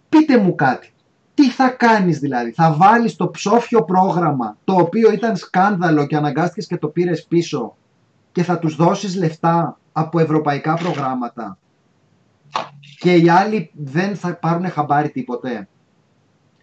Πείτε 0.09 0.39
μου 0.39 0.55
κάτι. 0.55 0.93
Τι 1.35 1.51
θα 1.51 1.69
κάνεις 1.69 2.19
δηλαδή, 2.19 2.51
θα 2.51 2.73
βάλεις 2.73 3.17
το 3.17 3.29
ψόφιο 3.29 3.85
πρόγραμμα, 3.85 4.57
το 4.65 4.75
οποίο 4.75 5.13
ήταν 5.13 5.37
σκάνδαλο 5.37 6.07
και 6.07 6.17
αναγκάστηκες 6.17 6.67
και 6.67 6.77
το 6.77 6.89
πήρες 6.89 7.25
πίσω 7.25 7.77
και 8.33 8.43
θα 8.43 8.59
τους 8.59 8.77
δώσεις 8.77 9.17
λεφτά 9.17 9.79
από 9.93 10.19
ευρωπαϊκά 10.19 10.75
προγράμματα 10.75 11.59
και 12.99 13.15
οι 13.17 13.29
άλλοι 13.29 13.71
δεν 13.75 14.17
θα 14.17 14.37
πάρουν 14.37 14.71
χαμπάρι 14.71 15.11
τίποτε; 15.11 15.69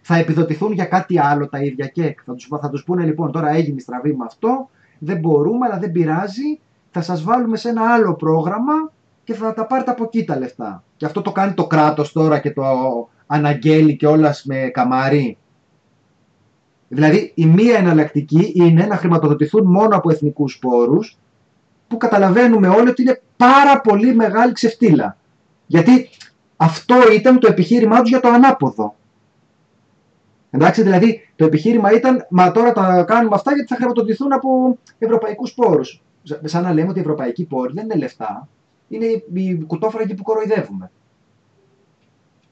Θα 0.01 0.15
επιδοτηθούν 0.15 0.71
για 0.71 0.85
κάτι 0.85 1.19
άλλο 1.19 1.49
τα 1.49 1.59
ίδια 1.59 1.87
και 1.87 2.15
θα 2.25 2.33
τους, 2.33 2.47
θα 2.61 2.69
τους 2.69 2.83
πούνε 2.83 3.03
λοιπόν 3.03 3.31
τώρα 3.31 3.49
έγινε 3.49 3.79
στραβή 3.79 4.15
με 4.15 4.25
αυτό, 4.25 4.69
δεν 4.99 5.19
μπορούμε 5.19 5.65
αλλά 5.65 5.79
δεν 5.79 5.91
πειράζει, 5.91 6.59
θα 6.91 7.01
σας 7.01 7.23
βάλουμε 7.23 7.57
σε 7.57 7.69
ένα 7.69 7.93
άλλο 7.93 8.15
πρόγραμμα 8.15 8.73
και 9.29 9.35
θα 9.35 9.53
τα 9.53 9.65
πάρετε 9.65 9.91
από 9.91 10.03
εκεί 10.03 10.23
τα 10.23 10.37
λεφτά. 10.37 10.83
Και 10.97 11.05
αυτό 11.05 11.21
το 11.21 11.31
κάνει 11.31 11.53
το 11.53 11.67
κράτος 11.67 12.11
τώρα 12.11 12.39
και 12.39 12.51
το 12.51 12.63
αναγγέλει 13.27 13.95
και 13.95 14.07
όλας 14.07 14.43
με 14.45 14.55
καμάρι. 14.55 15.37
Δηλαδή 16.87 17.31
η 17.35 17.45
μία 17.45 17.77
εναλλακτική 17.77 18.51
είναι 18.55 18.85
να 18.85 18.95
χρηματοδοτηθούν 18.95 19.65
μόνο 19.65 19.95
από 19.95 20.11
εθνικούς 20.11 20.59
πόρους 20.59 21.17
που 21.87 21.97
καταλαβαίνουμε 21.97 22.67
όλοι 22.67 22.89
ότι 22.89 23.01
είναι 23.01 23.21
πάρα 23.37 23.81
πολύ 23.81 24.15
μεγάλη 24.15 24.51
ξεφτύλα. 24.51 25.17
Γιατί 25.65 26.09
αυτό 26.57 26.95
ήταν 27.13 27.39
το 27.39 27.47
επιχείρημά 27.47 28.01
τους 28.01 28.09
για 28.09 28.19
το 28.19 28.29
ανάποδο. 28.29 28.95
Εντάξει, 30.49 30.81
δηλαδή 30.81 31.29
το 31.35 31.45
επιχείρημα 31.45 31.91
ήταν, 31.91 32.25
μα 32.29 32.51
τώρα 32.51 32.71
τα 32.71 33.03
κάνουμε 33.03 33.35
αυτά 33.35 33.53
γιατί 33.53 33.67
θα 33.67 33.75
χρηματοδοτηθούν 33.75 34.33
από 34.33 34.77
ευρωπαϊκούς 34.99 35.53
πόρους. 35.53 36.01
Σαν 36.43 36.63
να 36.63 36.73
λέμε 36.73 36.89
ότι 36.89 36.97
οι 36.97 37.01
ευρωπαϊκοί 37.01 37.45
πόροι 37.45 37.73
δεν 37.73 37.83
είναι 37.83 37.95
λεφτά, 37.95 38.47
είναι 38.89 39.05
οι 39.33 39.63
κουτόφραγγοι 39.67 40.13
που 40.13 40.23
κοροϊδεύουμε. 40.23 40.91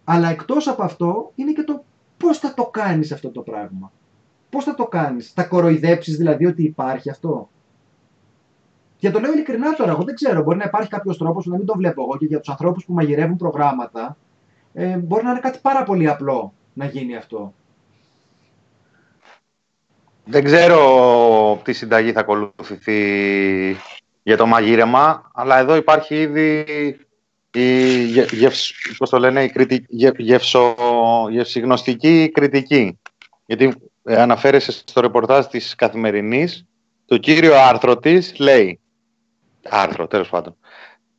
Αλλά 0.04 0.30
εκτός 0.30 0.67
από 0.67 0.84
αυτό 0.84 1.32
είναι 1.36 1.52
και 1.52 1.63
το 1.63 1.84
πώς 2.17 2.38
θα 2.38 2.54
το 2.54 2.65
κάνεις 2.65 3.12
αυτό 3.12 3.30
το 3.30 3.41
πράγμα. 3.41 3.91
Πώς 4.50 4.63
θα 4.63 4.76
το 4.76 4.86
κάνεις, 4.86 5.32
θα 5.32 5.43
κοροϊδέψεις 5.43 6.17
δηλαδή 6.17 6.45
ότι 6.45 6.63
υπάρχει 6.63 7.10
αυτό. 7.10 7.50
Και 8.97 9.12
το 9.12 9.19
λέω 9.19 9.34
ειλικρινά 9.34 9.73
τώρα, 9.73 9.91
εγώ 9.91 10.04
δεν 10.04 10.15
ξέρω. 10.15 10.43
Μπορεί 10.43 10.58
να 10.58 10.63
υπάρχει 10.63 10.89
κάποιος 10.89 11.17
τρόπος 11.17 11.45
να 11.45 11.58
μην 11.58 11.65
το 11.65 11.73
βλέπω 11.78 12.02
εγώ 12.02 12.17
και 12.17 12.26
για 12.26 12.39
τους 12.39 12.50
ανθρώπους 12.50 12.86
που 12.86 12.93
μαγειρεύουν 12.93 13.38
προγράμματα. 13.38 14.17
Ε, 14.73 14.97
μπορεί 14.97 15.23
να 15.23 15.30
είναι 15.30 15.39
κάτι 15.39 15.60
πάρα 15.62 15.84
πολύ 15.84 16.10
απλό 16.10 16.54
να 16.73 16.86
γίνει 16.86 17.15
αυτό. 17.15 17.54
Δεν 20.26 20.43
ξέρω 20.43 21.62
τι 21.63 21.73
συνταγή 21.73 22.12
θα 22.12 22.19
ακολουθηθεί 22.19 23.02
για 24.28 24.38
το 24.38 24.46
μαγείρεμα, 24.46 25.32
αλλά 25.34 25.58
εδώ 25.58 25.76
υπάρχει 25.76 26.16
ήδη 26.16 26.66
η, 27.52 28.04
γευς, 28.32 28.74
πώς 28.98 29.10
το 29.10 29.20
λένε, 29.20 29.44
η 29.44 29.50
κριτι, 29.50 29.86
γευσο, 30.18 30.76
γευσιγνωστική 31.30 32.32
κριτική. 32.34 33.00
Γιατί 33.46 33.74
ε, 34.04 34.22
αναφέρεσαι 34.22 34.72
στο 34.72 35.02
ρεπορτάζ 35.02 35.46
της 35.46 35.76
Καθημερινής, 35.76 36.66
το 37.06 37.18
κύριο 37.18 37.56
άρθρο 37.56 37.98
της 37.98 38.40
λέει 38.40 38.80
άρθρο, 39.70 40.08
τέλος 40.08 40.30
πάντων. 40.30 40.58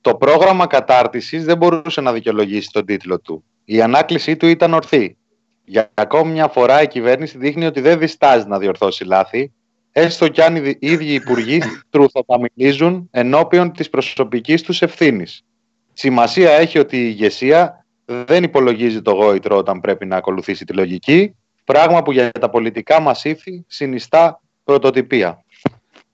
Το 0.00 0.14
πρόγραμμα 0.14 0.66
κατάρτισης 0.66 1.44
δεν 1.44 1.56
μπορούσε 1.56 2.00
να 2.00 2.12
δικαιολογήσει 2.12 2.70
τον 2.72 2.84
τίτλο 2.84 3.20
του. 3.20 3.44
Η 3.64 3.82
ανάκλησή 3.82 4.36
του 4.36 4.46
ήταν 4.46 4.74
ορθή. 4.74 5.16
Για 5.64 5.90
ακόμη 5.94 6.32
μια 6.32 6.48
φορά 6.48 6.82
η 6.82 6.88
κυβέρνηση 6.88 7.38
δείχνει 7.38 7.66
ότι 7.66 7.80
δεν 7.80 7.98
διστάζει 7.98 8.46
να 8.46 8.58
διορθώσει 8.58 9.04
λάθη, 9.04 9.52
έστω 9.92 10.28
κι 10.28 10.42
αν 10.42 10.56
οι 10.56 10.76
ίδιοι 10.78 11.12
υπουργοί 11.14 11.62
τρουθοταμιλίζουν 11.90 13.08
ενώπιον 13.10 13.72
της 13.72 13.90
προσωπικής 13.90 14.62
τους 14.62 14.82
ευθύνης. 14.82 15.44
Σημασία 15.92 16.50
έχει 16.50 16.78
ότι 16.78 16.96
η 16.96 17.06
ηγεσία 17.06 17.84
δεν 18.04 18.42
υπολογίζει 18.42 19.02
το 19.02 19.10
γόητρο 19.12 19.56
όταν 19.56 19.80
πρέπει 19.80 20.06
να 20.06 20.16
ακολουθήσει 20.16 20.64
τη 20.64 20.72
λογική, 20.72 21.34
πράγμα 21.64 22.02
που 22.02 22.12
για 22.12 22.30
τα 22.30 22.50
πολιτικά 22.50 23.00
μας 23.00 23.24
ήθη 23.24 23.64
συνιστά 23.66 24.40
πρωτοτυπία. 24.64 25.44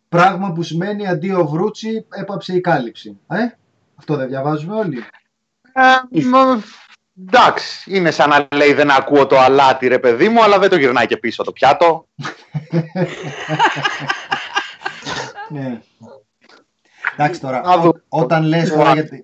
Πράγμα 0.08 0.52
που 0.52 0.62
σημαίνει 0.62 1.06
αντί 1.06 1.32
ο 1.32 1.46
Βρούτσι 1.46 2.06
έπαψε 2.14 2.54
η 2.54 2.60
κάλυψη. 2.60 3.18
Ε; 3.28 3.46
Αυτό 3.94 4.16
δεν 4.16 4.28
διαβάζουμε 4.28 4.76
όλοι. 4.76 5.04
Ε, 7.16 7.22
εντάξει, 7.27 7.96
είναι 7.96 8.11
σαν 8.11 8.29
να 8.29 8.48
λέει 8.57 8.72
δεν 8.72 8.90
ακούω 8.90 9.27
το 9.27 9.38
αλάτι 9.38 9.88
ρε 9.88 9.98
παιδί 9.98 10.29
μου, 10.29 10.42
αλλά 10.42 10.59
δεν 10.59 10.70
το 10.70 10.77
γυρνάει 10.77 11.07
και 11.07 11.16
πίσω 11.16 11.42
το 11.42 11.53
πιάτο. 11.53 12.09
ναι. 15.48 15.81
Εντάξει 17.16 17.40
τώρα, 17.40 17.62
όταν, 18.09 18.44
λες, 18.44 18.72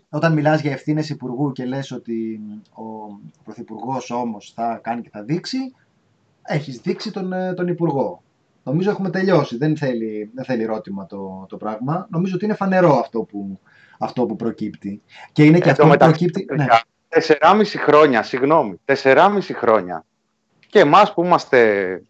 όταν 0.08 0.32
μιλάς 0.32 0.60
για 0.60 0.72
ευθύνες 0.72 1.08
υπουργού 1.08 1.52
και 1.52 1.64
λες 1.64 1.90
ότι 1.90 2.40
ο 2.72 2.82
Πρωθυπουργός 3.44 4.10
όμως 4.10 4.52
θα 4.54 4.80
κάνει 4.82 5.02
και 5.02 5.10
θα 5.12 5.22
δείξει, 5.22 5.58
έχεις 6.42 6.80
δείξει 6.80 7.10
τον, 7.10 7.32
ε, 7.32 7.54
τον 7.54 7.68
Υπουργό. 7.68 8.22
Νομίζω 8.62 8.90
έχουμε 8.90 9.10
τελειώσει. 9.10 9.56
Δεν 9.56 9.76
θέλει, 9.76 10.30
δεν 10.34 10.44
θέλει 10.44 10.62
ερώτημα 10.62 11.06
το, 11.06 11.46
το 11.48 11.56
πράγμα. 11.56 12.06
Νομίζω 12.10 12.34
ότι 12.34 12.44
είναι 12.44 12.54
φανερό 12.54 12.98
αυτό 12.98 13.20
που, 13.20 13.58
αυτό 13.98 14.26
που 14.26 14.36
προκύπτει. 14.36 15.02
Και 15.32 15.44
είναι 15.44 15.58
και 15.58 15.68
ε, 15.68 15.70
αυτό 15.70 15.86
που 15.86 15.96
προκύπτει. 15.96 16.46
Ναι. 16.56 16.66
Τεσσεράμιση 17.10 17.78
χρόνια, 17.78 18.22
συγγνώμη. 18.22 18.80
Τεσσεράμιση 18.84 19.54
χρόνια. 19.54 20.04
Και 20.66 20.78
εμάς 20.78 21.14
που 21.14 21.24
είμαστε 21.24 22.02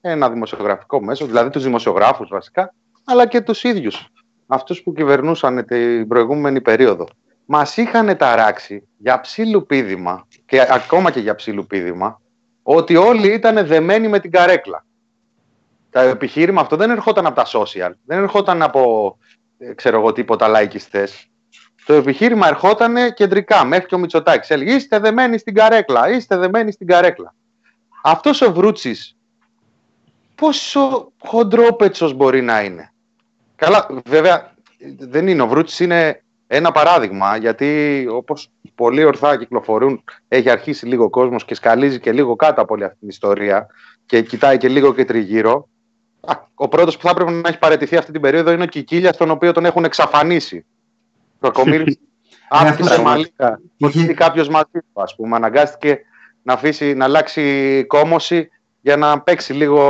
ένα 0.00 0.30
δημοσιογραφικό 0.30 1.02
μέσο, 1.02 1.26
δηλαδή 1.26 1.50
τους 1.50 1.62
δημοσιογράφους 1.62 2.28
βασικά, 2.28 2.74
αλλά 3.04 3.26
και 3.26 3.40
τους 3.40 3.64
ίδιους. 3.64 4.08
Αυτούς 4.46 4.82
που 4.82 4.92
κυβερνούσαν 4.92 5.64
την 5.64 6.08
προηγούμενη 6.08 6.60
περίοδο. 6.60 7.06
Μας 7.44 7.76
είχαν 7.76 8.16
ταράξει 8.16 8.88
για 8.98 9.20
ψήλου 9.20 9.66
πίδημα 9.66 10.26
και 10.46 10.66
ακόμα 10.70 11.10
και 11.10 11.20
για 11.20 11.34
ψήλου 11.34 11.66
πίδημα 11.66 12.20
ότι 12.62 12.96
όλοι 12.96 13.32
ήταν 13.32 13.66
δεμένοι 13.66 14.08
με 14.08 14.20
την 14.20 14.30
καρέκλα 14.30 14.86
το 15.90 16.00
επιχείρημα 16.00 16.60
αυτό 16.60 16.76
δεν 16.76 16.90
ερχόταν 16.90 17.26
από 17.26 17.34
τα 17.34 17.46
social, 17.46 17.90
δεν 18.04 18.18
ερχόταν 18.18 18.62
από 18.62 19.16
ε, 19.58 19.74
ξέρω 19.74 19.98
εγώ 19.98 20.12
τίποτα 20.12 20.48
λαϊκιστές. 20.48 21.28
Το 21.88 21.94
επιχείρημα 21.94 22.48
ερχόταν 22.48 23.14
κεντρικά, 23.14 23.64
μέχρι 23.64 23.86
και 23.86 23.94
ο 23.94 23.98
Μητσοτάκης. 23.98 24.50
Έλεγε 24.50 24.74
είστε 24.74 24.98
δεμένοι 24.98 25.38
στην 25.38 25.54
καρέκλα, 25.54 26.10
είστε 26.10 26.36
δεμένοι 26.36 26.72
στην 26.72 26.86
καρέκλα. 26.86 27.34
Αυτός 28.02 28.40
ο 28.40 28.52
Βρούτσης 28.52 29.16
πόσο 30.34 31.12
χοντρόπετσος 31.18 32.12
μπορεί 32.12 32.42
να 32.42 32.62
είναι. 32.62 32.92
Καλά, 33.56 33.86
βέβαια 34.04 34.54
δεν 34.98 35.28
είναι. 35.28 35.42
Ο 35.42 35.46
Βρούτσης 35.46 35.80
είναι 35.80 36.22
ένα 36.46 36.72
παράδειγμα, 36.72 37.36
γιατί 37.36 38.06
όπως 38.10 38.50
πολύ 38.74 39.04
ορθά 39.04 39.38
κυκλοφορούν, 39.38 40.04
έχει 40.28 40.50
αρχίσει 40.50 40.86
λίγο 40.86 41.04
ο 41.04 41.10
κόσμος 41.10 41.44
και 41.44 41.54
σκαλίζει 41.54 42.00
και 42.00 42.12
λίγο 42.12 42.36
κάτω 42.36 42.60
από 42.60 42.74
όλη 42.74 42.84
αυτή 42.84 42.98
την 42.98 43.08
ιστορία 43.08 43.66
και 44.06 44.22
κοιτάει 44.22 44.56
και 44.56 44.68
λίγο 44.68 44.94
και 44.94 45.04
τριγύρω 45.04 45.68
ο 46.54 46.68
πρώτος 46.68 46.96
που 46.96 47.02
θα 47.02 47.10
έπρεπε 47.10 47.30
να 47.30 47.48
έχει 47.48 47.58
παραιτηθεί 47.58 47.96
αυτή 47.96 48.12
την 48.12 48.20
περίοδο 48.20 48.50
είναι 48.50 48.62
ο 48.62 48.66
Κικίλιας, 48.66 49.16
τον 49.16 49.30
οποίο 49.30 49.52
τον 49.52 49.64
έχουν 49.64 49.84
εξαφανίσει. 49.84 50.66
Το 51.40 51.50
κομίλη 51.50 51.98
άφησε 52.48 53.00
μαλλίκα. 53.00 53.60
Είχε 53.76 54.14
κάποιος 54.14 54.48
μαζί 54.48 54.70
του, 54.72 55.02
ας 55.02 55.14
πούμε. 55.14 55.36
Αναγκάστηκε 55.36 56.00
να, 56.42 56.52
αφήσει, 56.52 56.94
να 56.94 57.04
αλλάξει 57.04 57.84
κόμωση 57.86 58.48
για 58.80 58.96
να 58.96 59.20
παίξει 59.20 59.52
λίγο. 59.52 59.80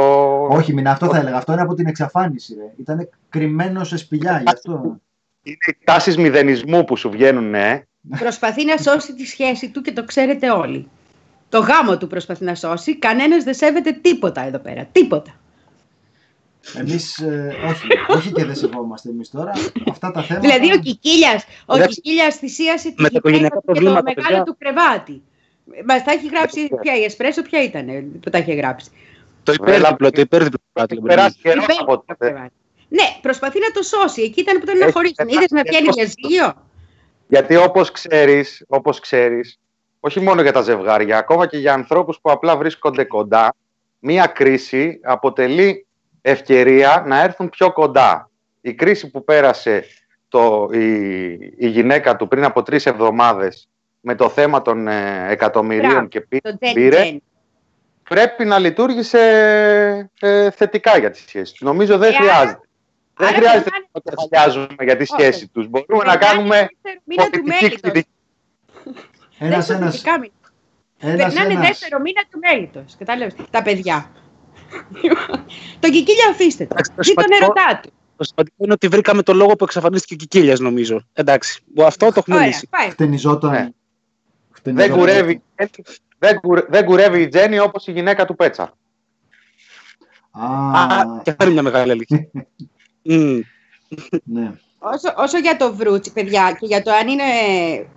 Όχι, 0.50 0.72
μην 0.72 0.88
αυτό 0.88 1.06
θα 1.06 1.18
έλεγα. 1.18 1.36
Αυτό 1.36 1.52
είναι 1.52 1.62
από 1.62 1.74
την 1.74 1.86
εξαφάνιση. 1.86 2.54
Ρε. 2.54 2.72
Ήταν 2.76 3.08
κρυμμένο 3.28 3.84
σε 3.84 3.96
σπηλιά 3.96 4.40
γι' 4.40 4.52
αυτό. 4.52 5.00
Είναι 5.42 5.56
οι 5.66 5.84
τάσεις 5.84 6.16
μηδενισμού 6.16 6.84
που 6.84 6.96
σου 6.96 7.10
βγαίνουν, 7.10 7.50
ναι. 7.50 7.82
Προσπαθεί 8.18 8.64
να 8.64 8.76
σώσει 8.76 9.14
τη 9.14 9.24
σχέση 9.24 9.70
του 9.70 9.80
και 9.80 9.92
το 9.92 10.04
ξέρετε 10.04 10.50
όλοι. 10.50 10.88
Το 11.48 11.58
γάμο 11.58 11.98
του 11.98 12.06
προσπαθεί 12.06 12.44
να 12.44 12.54
σώσει. 12.54 12.98
Κανένας 12.98 13.44
δεν 13.44 13.54
σέβεται 13.54 13.92
τίποτα 13.92 14.40
εδώ 14.40 14.58
πέρα. 14.58 14.84
Τίποτα. 14.92 15.30
Εμείς 16.74 17.18
ε, 17.18 17.56
όχι, 17.68 17.86
όχι 18.08 18.32
και 18.32 18.44
δεν 18.44 18.54
σεβόμαστε 18.54 19.08
εμείς 19.08 19.30
τώρα. 19.30 19.52
Αυτά 19.90 20.10
τα 20.10 20.22
θέματα. 20.22 20.48
Δηλαδή 20.48 20.72
ο 20.72 20.78
Κικίλιας 20.78 21.44
ο 21.66 21.78
Κικίλιας 21.78 22.36
θυσίασε 22.36 22.90
την 22.90 23.32
γυναίκα 23.32 23.60
του 23.66 23.72
και 23.72 23.80
το 23.80 24.02
μεγάλο 24.02 24.42
του 24.42 24.56
κρεβάτι. 24.58 25.22
Μα 25.86 26.02
τα 26.02 26.12
έχει 26.12 26.26
γράψει 26.26 26.68
ποια 26.80 26.96
η 26.96 27.04
Εσπρέσο, 27.04 27.42
ποια 27.42 27.62
ήταν 27.62 27.86
που 28.20 28.30
τα 28.30 28.38
είχε 28.38 28.52
γράψει; 28.52 28.90
Το 29.42 29.52
υπέρδιπλο, 29.52 30.10
το 30.10 30.20
υπέρδιπλο 30.20 30.58
Περάσει 31.02 31.38
καιρό 31.42 31.62
από 31.80 32.04
Ναι, 32.88 33.04
προσπαθεί 33.22 33.58
να 33.58 33.70
το 33.70 33.82
σώσει. 33.82 34.22
Εκεί 34.22 34.40
ήταν 34.40 34.56
που 34.58 34.64
ήταν 34.64 34.78
να 34.78 34.92
χωρίσουν. 34.92 35.28
Είδες 35.28 35.50
να 35.50 35.62
πιάνει 35.62 35.88
διαζύγιο. 35.92 36.66
Γιατί 37.28 37.56
όπως 37.56 37.90
ξέρεις, 37.90 38.64
όπως 38.68 39.00
ξέρεις, 39.00 39.58
όχι 40.00 40.20
μόνο 40.20 40.42
για 40.42 40.52
τα 40.52 40.62
ζευγάρια, 40.62 41.18
ακόμα 41.18 41.46
και 41.46 41.58
για 41.58 41.72
ανθρώπους 41.72 42.18
που 42.20 42.30
απλά 42.30 42.56
βρίσκονται 42.56 43.04
κοντά, 43.04 43.54
μία 43.98 44.26
κρίση 44.26 45.00
αποτελεί 45.02 45.86
ευκαιρία 46.30 47.04
να 47.06 47.22
έρθουν 47.22 47.48
πιο 47.48 47.72
κοντά. 47.72 48.30
Η 48.60 48.74
κρίση 48.74 49.10
που 49.10 49.24
πέρασε 49.24 49.84
το, 50.28 50.68
η, 50.72 51.32
η 51.56 51.68
γυναίκα 51.68 52.16
του 52.16 52.28
πριν 52.28 52.44
από 52.44 52.62
τρεις 52.62 52.86
εβδομάδες 52.86 53.68
με 54.00 54.14
το 54.14 54.28
θέμα 54.28 54.62
των 54.62 54.88
ε, 54.88 55.26
εκατομμυρίων 55.30 55.90
Μπράβο, 55.90 56.06
και 56.06 56.20
Το 56.20 56.56
πήρε, 56.74 56.96
Τζεν 57.02 57.22
πρέπει 58.08 58.44
να 58.44 58.58
λειτουργήσε 58.58 59.20
ε, 60.20 60.50
θετικά 60.50 60.98
για 60.98 61.10
τις 61.10 61.20
σχέσεις 61.20 61.50
τους. 61.50 61.60
Νομίζω 61.60 61.98
δεν 61.98 62.12
Ε, 62.12 62.16
άρα- 62.16 62.24
χρειάζεται. 62.24 62.60
Δεν 63.16 63.28
άρα 63.28 63.36
χρειάζεται 63.36 63.70
περνάνε- 63.70 63.88
να 63.92 64.00
κεφαλιάζουμε 64.00 64.84
για 64.84 64.96
τη 64.96 65.02
Όχι. 65.02 65.12
σχέση 65.22 65.48
τους. 65.48 65.68
Μπορούμε 65.68 66.04
να 66.04 66.18
Περνάνε 66.18 66.18
κάνουμε 66.26 66.56
δεύτερο 66.56 67.00
μήνα 67.04 67.24
του 67.24 67.30
πολιτική 67.30 67.62
μέλητος. 67.64 67.80
κριτική. 67.80 68.10
Ένας, 69.38 69.66
Δεν 69.66 69.76
ένας, 69.76 69.92
θετικά 69.92 70.18
μήνα. 70.18 70.32
ένας, 70.98 71.34
Περνάνε 71.34 71.52
ένας. 71.54 71.66
δεύτερο 71.68 72.00
μήνα 72.00 72.22
του 72.30 72.38
μέλητος. 72.38 72.96
Κατάλαβες. 72.98 73.34
Τα 73.50 73.62
παιδιά. 73.62 74.10
Το 75.80 75.90
κικίλια 75.90 76.28
αφήστε 76.30 76.64
το. 76.64 76.70
Εντάξει, 76.72 76.92
το 76.96 77.02
Δει 77.02 77.14
τον 77.14 77.24
σημαντικό- 77.24 77.56
ερωτά 77.58 77.80
του. 77.82 77.90
Το 78.16 78.24
σημαντικό 78.24 78.56
είναι 78.64 78.72
ότι 78.72 78.88
βρήκαμε 78.88 79.22
το 79.22 79.32
λόγο 79.34 79.56
που 79.56 79.64
εξαφανίστηκε 79.64 80.14
ο 80.14 80.16
Κικίλιας, 80.16 80.58
νομίζω. 80.60 81.00
Εντάξει. 81.12 81.62
Αυτό 81.84 82.06
το 82.06 82.12
έχουμε 82.16 82.36
Ωραία, 82.36 82.48
λύσει. 82.48 82.68
πάει. 82.70 82.90
Χτενιζόταν. 82.90 83.50
Ναι. 83.50 83.68
χτενιζόταν. 84.50 84.88
Δεν 84.88 84.98
κουρεύει, 84.98 85.42
δεν, 86.18 86.40
κουρε- 86.40 86.66
δεν 86.70 86.84
κουρεύει 86.84 87.20
η 87.22 87.28
Τζέννη 87.28 87.58
όπως 87.58 87.86
η 87.86 87.92
γυναίκα 87.92 88.24
του 88.24 88.34
Πέτσα. 88.36 88.72
Α, 90.30 90.44
Α, 90.82 91.20
και 91.22 91.30
αυτό 91.30 91.44
είναι 91.44 91.52
μια 91.52 91.62
μεγάλη 91.62 91.90
αλήθεια. 91.90 92.28
Μμ. 93.02 93.38
ναι. 94.24 94.52
Όσο, 94.78 95.14
όσο 95.16 95.38
για 95.38 95.56
το 95.56 95.74
βρούτσι, 95.74 96.12
παιδιά, 96.12 96.56
και 96.60 96.66
για 96.66 96.82
το 96.82 96.90
αν 96.92 97.08
είναι, 97.08 97.22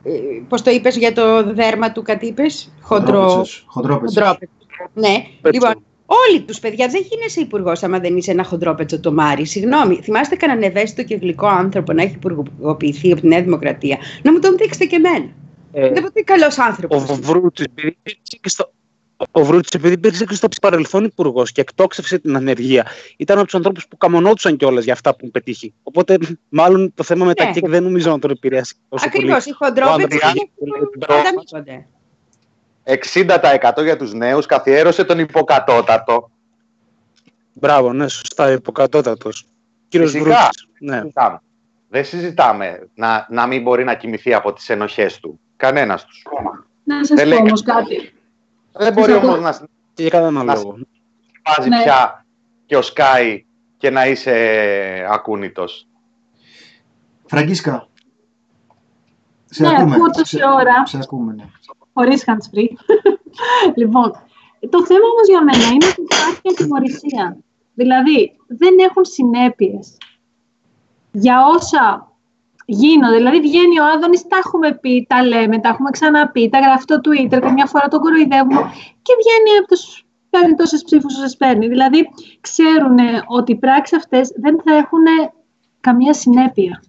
ε, 0.03 0.12
πώς 0.47 0.62
το 0.62 0.71
είπες, 0.71 0.95
για 0.97 1.13
το 1.13 1.53
δέρμα 1.53 1.91
του, 1.91 2.01
κάτι 2.01 2.25
είπες, 2.27 2.73
χοντρό, 2.81 3.19
Χοντρόπετσος, 3.21 3.63
χοντρόπετσος. 3.67 4.23
χοντρόπετσο. 4.23 4.55
Ναι, 4.93 5.23
Πέτσο. 5.41 5.60
λοιπόν, 5.67 5.84
όλοι 6.28 6.41
τους 6.41 6.60
παιδιά, 6.60 6.88
δεν 6.88 7.02
γίνεσαι 7.10 7.39
υπουργός 7.41 7.84
άμα 7.84 8.00
δεν 8.00 8.17
είσαι 8.17 8.32
ένα 8.32 8.43
χοντρόπετσο 8.43 9.00
το 9.00 9.12
Μάρι. 9.13 9.45
Συγγνώμη, 9.45 10.00
θυμάστε 10.04 10.36
κανέναν 10.36 10.63
ευαίσθητο 10.63 11.04
και 11.04 11.15
γλυκό 11.15 11.47
άνθρωπο 11.47 11.93
να 11.93 12.02
έχει 12.02 12.13
υπουργοποιηθεί 12.15 13.12
από 13.12 13.21
τη 13.21 13.28
Νέα 13.28 13.41
Δημοκρατία; 13.41 13.97
Να 14.24 14.32
μου 14.32 14.39
τον 14.39 14.58
δείξετε 14.58 14.86
και 14.86 14.95
εμένα. 14.95 15.26
Ε, 15.74 15.89
Δεν 15.89 16.04
ποτέ 16.04 16.21
καλός 16.21 16.58
άνθρωπος. 16.60 17.10
ο 17.10 17.15
Βρούτσης, 17.15 17.65
επειδή 17.65 17.88
υπήρξε 18.04 18.38
και 18.41 18.50
στο, 18.50 18.71
ο 19.32 19.43
Βρούτσης, 19.43 19.74
επειδή 19.74 19.93
υπήρξε 19.93 20.26
και 20.26 20.34
στο 20.34 20.47
παρελθόν 20.62 21.04
υπουργός 21.04 21.52
και 21.52 21.62
εκτόξευσε 21.62 22.19
την 22.19 22.36
ανεργία, 22.36 22.86
ήταν 23.17 23.38
από 23.38 23.45
τους 23.45 23.56
ανθρώπους 23.56 23.88
που 23.88 23.97
καμονόντουσαν 23.97 24.58
κιόλας 24.58 24.84
για 24.84 24.93
αυτά 24.93 25.10
που 25.12 25.17
έχουν 25.19 25.32
πετύχει. 25.32 25.74
Οπότε, 25.84 26.17
μάλλον 26.50 26.93
το 26.95 27.04
θέμα 27.04 27.26
με 27.26 27.34
τα 27.34 27.45
Ναι. 27.45 27.52
κέικ 27.52 27.67
δεν 27.69 27.84
νομίζω 27.84 28.10
να 28.10 28.19
τον 28.19 28.32
επηρέάσει 28.32 28.76
τόσο 28.89 29.10
πολύ. 29.10 29.24
Ακριβώς, 29.24 29.45
οι 29.45 29.52
χοντρόπετσοι 29.52 30.17
60% 32.84 33.84
για 33.84 33.98
τους 33.98 34.13
νέους 34.13 34.46
καθιέρωσε 34.46 35.04
τον 35.04 35.20
υποκατώτατο. 35.20 36.30
Μπράβο, 37.54 37.94
ναι, 37.94 38.08
σωστά, 38.08 38.52
υποκατώτατος. 38.52 39.46
Κύριος 39.88 40.12
Φυσικά. 40.12 40.30
Βρούτσης. 40.30 40.67
Ναι. 40.80 40.98
Συζητάμε. 41.00 41.39
Δεν 41.89 42.06
συζητάμε 42.06 42.89
να, 42.96 43.26
να 43.30 43.48
μην 43.48 43.62
μπορεί 43.62 43.84
να 43.84 43.94
κοιμηθεί 43.96 44.34
από 44.34 44.54
τις 44.54 44.70
ενοχές 44.70 45.20
του. 45.20 45.39
Κανένας 45.56 46.06
τους. 46.06 46.24
Να 46.84 47.06
σας 47.06 47.17
Δεν 47.17 47.24
πω 47.24 47.30
λέει 47.30 47.39
όμως 47.39 47.63
κάτι. 47.63 48.13
Δεν 48.72 48.94
μπορεί 48.94 49.12
Σας 49.12 49.22
όμως 49.24 49.34
ακούω. 49.36 49.44
να 49.44 49.67
Και 49.94 50.02
για 50.02 50.10
κανέναν 50.12 50.46
Να- 50.46 50.54
λόγο. 50.54 50.78
βάζει 51.56 51.70
Ναι. 51.70 51.82
πια 51.84 52.26
και 52.65 52.78
ο 52.78 52.82
Σκάι 52.82 53.46
και 53.78 53.89
να 53.89 54.08
είσαι 54.08 55.08
ακούνητος. 55.10 55.88
Φραγκίσκα. 57.26 57.88
Σε 59.46 59.62
Ναι, 59.63 59.70
ακούμε. 59.70 59.96
ακούω 59.96 60.10
τόση 60.10 60.38
Σε- 60.38 60.46
ώρα. 60.46 60.86
Σε 60.86 60.98
ακούμε, 61.02 61.34
ναι. 61.34 61.44
Χωρίς 61.93 62.23
hands 62.27 62.58
free. 62.58 62.69
λοιπόν, 63.80 64.12
το 64.69 64.86
θέμα 64.86 65.06
όμως 65.13 65.27
για 65.27 65.43
μένα 65.43 65.65
είναι 65.73 65.86
ότι 65.86 66.01
υπάρχει 66.01 66.41
ατιμορρησία. 66.51 67.38
Δηλαδή, 67.73 68.36
δεν 68.47 68.73
έχουν 68.80 69.06
συνέπειες 69.06 69.97
για 71.12 71.45
όσα 71.45 72.12
γίνονται. 72.65 73.15
Δηλαδή, 73.15 73.39
βγαίνει 73.39 73.80
ο 73.80 73.86
Άδωνης, 73.86 74.27
τα 74.27 74.38
έχουμε 74.38 74.77
πει, 74.82 75.06
τα 75.10 75.25
λέμε, 75.25 75.60
τα 75.60 75.69
έχουμε 75.69 75.89
ξαναπεί, 75.89 76.49
τα 76.49 76.60
γράφει 76.60 76.86
το 76.86 76.99
Twitter, 77.04 77.39
καμιά 77.41 77.65
φορά 77.65 77.88
τον 77.88 77.99
κοροϊδεύουμε 77.99 78.62
και 79.01 79.13
βγαίνει 79.21 79.58
από 79.58 79.67
τους 79.67 80.06
παίρνει 80.32 80.56
τόσες 80.56 80.84
ψήφους 80.84 81.17
όσο 81.17 81.38
παίρνει. 81.38 81.67
Δηλαδή, 81.67 82.08
ξέρουν 82.41 82.97
ότι 83.27 83.51
οι 83.51 83.56
πράξεις 83.56 83.97
αυτές 83.97 84.34
δεν 84.36 84.62
θα 84.63 84.75
έχουν 84.75 85.04
καμία 85.80 86.13
συνέπεια. 86.13 86.84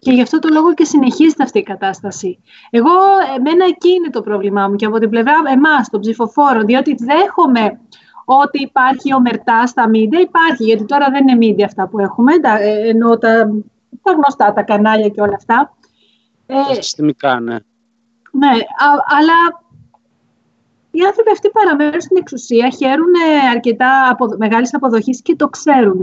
Και 0.00 0.12
γι' 0.12 0.22
αυτό 0.22 0.38
το 0.38 0.48
λόγο 0.52 0.74
και 0.74 0.84
συνεχίζεται 0.84 1.42
αυτή 1.42 1.58
η 1.58 1.62
κατάσταση. 1.62 2.38
Εγώ, 2.70 2.90
εμένα 3.36 3.64
εκεί 3.64 3.90
είναι 3.90 4.10
το 4.10 4.20
πρόβλημά 4.20 4.68
μου 4.68 4.74
και 4.74 4.86
από 4.86 4.98
την 4.98 5.10
πλευρά 5.10 5.32
εμάς, 5.52 5.88
των 5.90 6.00
ψηφοφόρων, 6.00 6.64
διότι 6.66 6.94
δέχομαι 6.98 7.80
ότι 8.24 8.62
υπάρχει 8.62 9.14
ομερτά 9.14 9.66
στα 9.66 9.88
μίντια, 9.88 10.20
υπάρχει, 10.20 10.64
γιατί 10.64 10.84
τώρα 10.84 11.10
δεν 11.10 11.28
είναι 11.28 11.36
μίντια 11.36 11.66
αυτά 11.66 11.88
που 11.88 11.98
έχουμε, 11.98 12.38
τα, 12.38 12.60
ε, 12.62 12.88
ενώ 12.88 13.18
τα, 13.18 13.50
τα 14.02 14.12
γνωστά, 14.12 14.52
τα 14.52 14.62
κανάλια 14.62 15.08
και 15.08 15.20
όλα 15.20 15.34
αυτά. 15.36 15.76
Ε, 16.46 16.54
Τα 16.54 16.74
συστημικά, 16.74 17.40
ναι. 17.40 17.56
ναι, 18.30 18.48
α- 18.48 19.04
αλλά 19.18 19.62
οι 20.90 21.00
άνθρωποι 21.00 21.30
αυτοί 21.30 21.50
παραμένουν 21.50 22.00
στην 22.00 22.16
εξουσία, 22.16 22.70
χαίρουν 22.70 23.12
ε, 23.14 23.48
αρκετά 23.48 24.08
απο, 24.10 24.26
μεγάλης 24.38 24.74
αποδοχής 24.74 25.22
και 25.22 25.36
το 25.36 25.48
ξέρουν. 25.48 26.00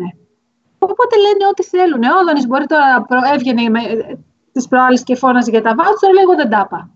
Οπότε 0.92 1.16
λένε 1.26 1.44
ό,τι 1.52 1.64
θέλουν. 1.64 2.04
Ο 2.04 2.18
Άδωνης 2.22 2.48
μπορεί 2.48 2.66
τώρα 2.66 2.88
να 2.94 3.02
προ- 3.04 3.28
έβγαινε 3.34 3.70
με, 3.70 3.82
ε, 3.82 4.18
τις 4.52 4.68
προάλλες 4.68 5.04
και 5.04 5.16
φώναζε 5.16 5.50
για 5.50 5.62
τα 5.62 5.74
βάτσο, 5.78 6.08
λέει 6.14 6.24
εγώ 6.24 6.36
δεν 6.36 6.50
τα 6.50 6.62
είπα. 6.66 6.90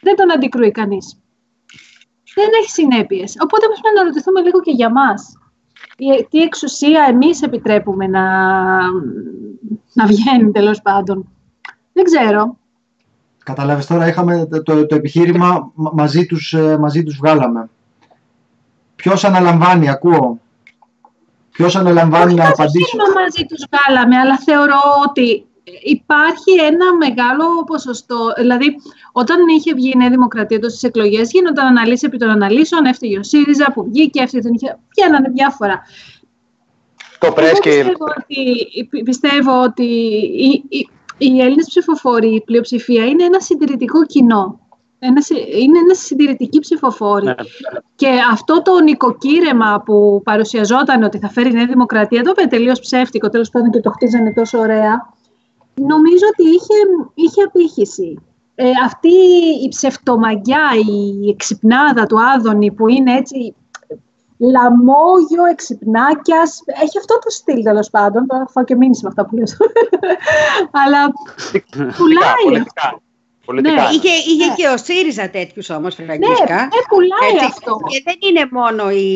Δεν 0.00 0.16
τον 0.16 0.32
αντικρούει 0.32 0.70
κανείς. 0.70 1.20
Δεν 2.34 2.48
έχει 2.60 2.70
συνέπειες. 2.70 3.36
Οπότε 3.42 3.66
πρέπει 3.66 3.80
να 3.84 3.90
αναρωτηθούμε 4.00 4.40
λίγο 4.40 4.60
και 4.60 4.70
για 4.70 4.90
μας. 4.90 5.32
Η- 5.96 6.26
Τι 6.30 6.38
εξουσία 6.42 7.06
εμείς 7.08 7.42
επιτρέπουμε 7.42 8.06
να, 8.06 8.22
να 9.92 10.06
βγαίνει 10.06 10.50
τέλος 10.52 10.82
πάντων. 10.82 11.28
Δεν 11.92 12.04
ξέρω. 12.04 12.56
Καταλάβεις 13.44 13.86
τώρα, 13.86 14.06
είχαμε 14.08 14.46
το, 14.50 14.62
το, 14.62 14.86
το 14.86 14.94
επιχείρημα 14.94 15.72
μα- 15.74 15.90
μαζί 15.94 16.26
τους, 16.26 16.52
ε, 16.52 16.78
μαζί 16.78 17.02
τους 17.02 17.16
βγάλαμε. 17.16 17.68
Ποιος 18.96 19.24
αναλαμβάνει, 19.24 19.88
ακούω. 19.88 20.40
Ποιος 21.58 21.76
αναλαμβάνει 21.76 22.34
να 22.34 22.42
Όχι 22.42 22.52
απαντήσει. 22.52 22.96
να 22.96 23.20
μαζί 23.20 23.46
τους 23.48 23.64
βγάλαμε, 23.70 24.16
αλλά 24.16 24.38
θεωρώ 24.38 24.80
ότι 25.08 25.46
υπάρχει 25.82 26.52
ένα 26.70 26.96
μεγάλο 26.96 27.64
ποσοστό. 27.66 28.32
Δηλαδή, 28.36 28.76
όταν 29.12 29.36
είχε 29.56 29.74
βγει 29.74 29.90
η 29.94 29.96
Νέα 29.96 30.10
Δημοκρατία 30.10 30.60
τόσες 30.60 30.82
εκλογές, 30.82 31.30
γίνονταν 31.30 31.66
αναλύσεις 31.66 32.02
επί 32.02 32.18
των 32.18 32.28
αναλύσεων, 32.28 32.84
έφταιγε 32.84 33.18
ο 33.18 33.22
ΣΥΡΙΖΑ 33.22 33.72
που 33.72 33.84
βγήκε, 33.84 34.22
αυτή 34.22 34.40
την 34.40 34.54
είχε... 34.54 34.78
Βγαίνανε 34.96 35.28
διάφορα. 35.28 35.82
Το 37.18 37.32
πρες 37.32 37.50
Εγώ 37.50 37.58
και 37.60 37.70
πιστεύω 37.70 38.04
ότι, 38.16 39.02
πιστεύω 39.04 39.62
ότι 39.62 39.84
οι, 40.44 40.64
οι, 40.68 40.88
οι 41.18 41.40
Έλληνες 41.40 41.66
ψηφοφόροι, 41.68 42.34
η 42.34 42.40
πλειοψηφία, 42.40 43.04
είναι 43.04 43.24
ένα 43.24 43.40
συντηρητικό 43.40 44.06
κοινό. 44.06 44.60
Ένα, 44.98 45.20
συ- 45.20 45.54
είναι 45.54 45.78
ένα 45.78 45.94
συντηρητική 45.94 46.58
ψηφοφόρη. 46.58 47.24
Ναι. 47.24 47.34
Και 47.94 48.08
αυτό 48.32 48.62
το 48.62 48.80
νοικοκύρεμα 48.80 49.82
που 49.84 50.20
παρουσιαζόταν 50.24 51.02
ότι 51.02 51.18
θα 51.18 51.28
φέρει 51.28 51.48
η 51.48 51.52
Νέα 51.52 51.66
Δημοκρατία, 51.66 52.22
το 52.22 52.32
είπε 52.36 52.46
τελείως 52.48 52.80
ψεύτικο, 52.80 53.28
τέλος 53.28 53.50
πάντων 53.50 53.70
και 53.70 53.80
το 53.80 53.90
χτίζανε 53.90 54.32
τόσο 54.32 54.58
ωραία, 54.58 55.12
νομίζω 55.74 56.24
ότι 56.32 56.48
είχε, 56.48 56.74
είχε 57.14 57.42
απήχηση. 57.42 58.18
Ε, 58.54 58.70
αυτή 58.84 59.12
η 59.64 59.68
ψευτομαγιά, 59.68 60.62
η 60.90 61.28
εξυπνάδα 61.28 62.06
του 62.06 62.16
Άδωνη 62.34 62.72
που 62.72 62.88
είναι 62.88 63.16
έτσι 63.16 63.54
λαμόγιο, 64.38 65.44
εξυπνάκιας, 65.50 66.62
έχει 66.82 66.98
αυτό 66.98 67.18
το 67.18 67.30
στυλ 67.30 67.62
τέλος 67.62 67.90
πάντων, 67.90 68.26
τώρα 68.26 68.44
θα 68.44 68.50
φάω 68.52 68.64
και 68.64 68.76
μήνυση 68.76 69.00
με 69.02 69.08
αυτά 69.08 69.26
που 69.26 69.36
λέω. 69.36 69.44
Αλλά 70.84 71.12
πουλάει. 71.96 72.64
Πολιτικά. 73.48 73.74
πολιτικά. 73.82 73.82
Ναι, 73.82 73.94
Είχε, 73.96 74.30
είχε 74.30 74.46
Ναι. 74.48 74.54
και 74.58 74.66
ο 74.74 74.76
ΣΥΡΙΖΑ 74.86 75.26
τέτοιους 75.36 75.66
όμως, 75.70 75.92
Ναι, 75.98 76.04
Φραγκίσκα. 76.04 76.58
ε, 76.76 76.80
πουλάει 76.90 77.32
Έτσι. 77.34 77.44
αυτό. 77.52 77.72
Και 77.90 77.98
δεν 78.08 78.18
είναι 78.26 78.44
μόνο 78.58 78.84
η. 78.90 79.08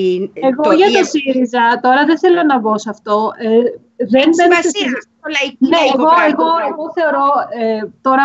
Εγώ 0.49 0.73
για 0.81 0.89
η- 0.91 0.93
το 0.99 1.03
ΣΥΡΙΖΑ, 1.13 1.65
τώρα 1.85 2.01
δεν 2.09 2.19
θέλω 2.23 2.43
να 2.51 2.57
μπω 2.61 2.73
σε 2.79 2.91
αυτό. 2.95 3.15
Ε, 3.39 3.49
δεν 4.13 4.27
Έχει 4.27 4.29
μπαίνω 4.29 4.33
σε 4.35 4.43
σημασία. 4.43 4.63
συζήτηση. 4.63 5.09
Το 5.23 5.29
λαϊκό, 5.37 5.57
Ναι, 5.59 5.77
λαϊκό 5.77 5.95
εγώ, 5.99 6.07
πράγμα. 6.15 6.27
εγώ, 6.33 6.49
εγώ 6.71 6.85
θεωρώ, 6.99 7.27
ε, 7.63 7.81
τώρα 8.07 8.25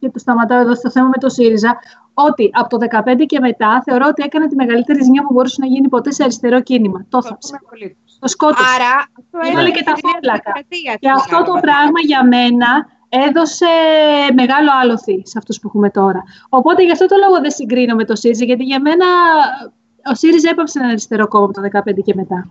και 0.00 0.08
το 0.14 0.18
σταματάω 0.24 0.60
εδώ 0.64 0.74
στο 0.74 0.90
θέμα 0.94 1.06
με 1.14 1.18
το 1.24 1.28
ΣΥΡΙΖΑ, 1.36 1.72
ότι 2.28 2.44
από 2.60 2.68
το 2.72 2.76
2015 2.78 3.24
και 3.32 3.38
μετά 3.40 3.70
θεωρώ 3.86 4.04
ότι 4.12 4.22
έκανε 4.28 4.46
τη 4.50 4.54
μεγαλύτερη 4.62 5.02
ζημιά 5.06 5.22
που 5.26 5.32
μπορούσε 5.34 5.56
να 5.60 5.66
γίνει 5.66 5.88
ποτέ 5.88 6.10
σε 6.12 6.22
αριστερό 6.22 6.58
κίνημα. 6.68 6.98
Το 7.08 7.22
θάψε. 7.22 7.48
Συμφωνούμε 7.48 7.68
πολύ. 7.70 7.96
Το 8.22 8.28
σκότωσε. 8.28 8.64
Άρα, 8.74 8.92
αυτό 9.18 9.36
Έβαλε 9.38 9.50
έβαλε 9.52 9.70
και 9.76 9.82
τα 9.88 9.92
τη 9.92 10.00
φάρλακα. 10.06 10.40
δημοκρατία 10.52 10.92
Και 11.02 11.08
στην 11.08 11.18
αυτό 11.20 11.36
το 11.36 11.42
Ελλάδα. 11.56 11.60
πράγμα 11.66 11.98
για 12.10 12.20
μένα 12.34 12.68
έδωσε 13.28 13.66
μεγάλο 14.34 14.70
άλοθη 14.82 15.22
σε 15.24 15.38
αυτούς 15.38 15.60
που 15.60 15.66
έχουμε 15.68 15.90
τώρα. 15.90 16.22
Οπότε 16.48 16.84
γι' 16.84 16.90
αυτό 16.92 17.06
το 17.06 17.14
λόγο 17.26 17.40
δεν 17.40 17.50
συγκρίνω 17.50 17.94
με 17.94 18.04
το 18.04 18.16
ΣΥΡΙΖΑ, 18.16 18.44
γιατί 18.44 18.64
για 18.64 18.80
μένα 18.80 19.06
ο 20.12 20.14
ΣΥΡΙΖΑ 20.14 20.50
έπαψε 20.50 20.78
ένα 20.78 20.88
αριστερό 20.88 21.28
κόμμα 21.28 21.44
από 21.44 21.52
το 21.54 21.60
2015 21.90 22.02
και 22.04 22.14
μετά. 22.14 22.48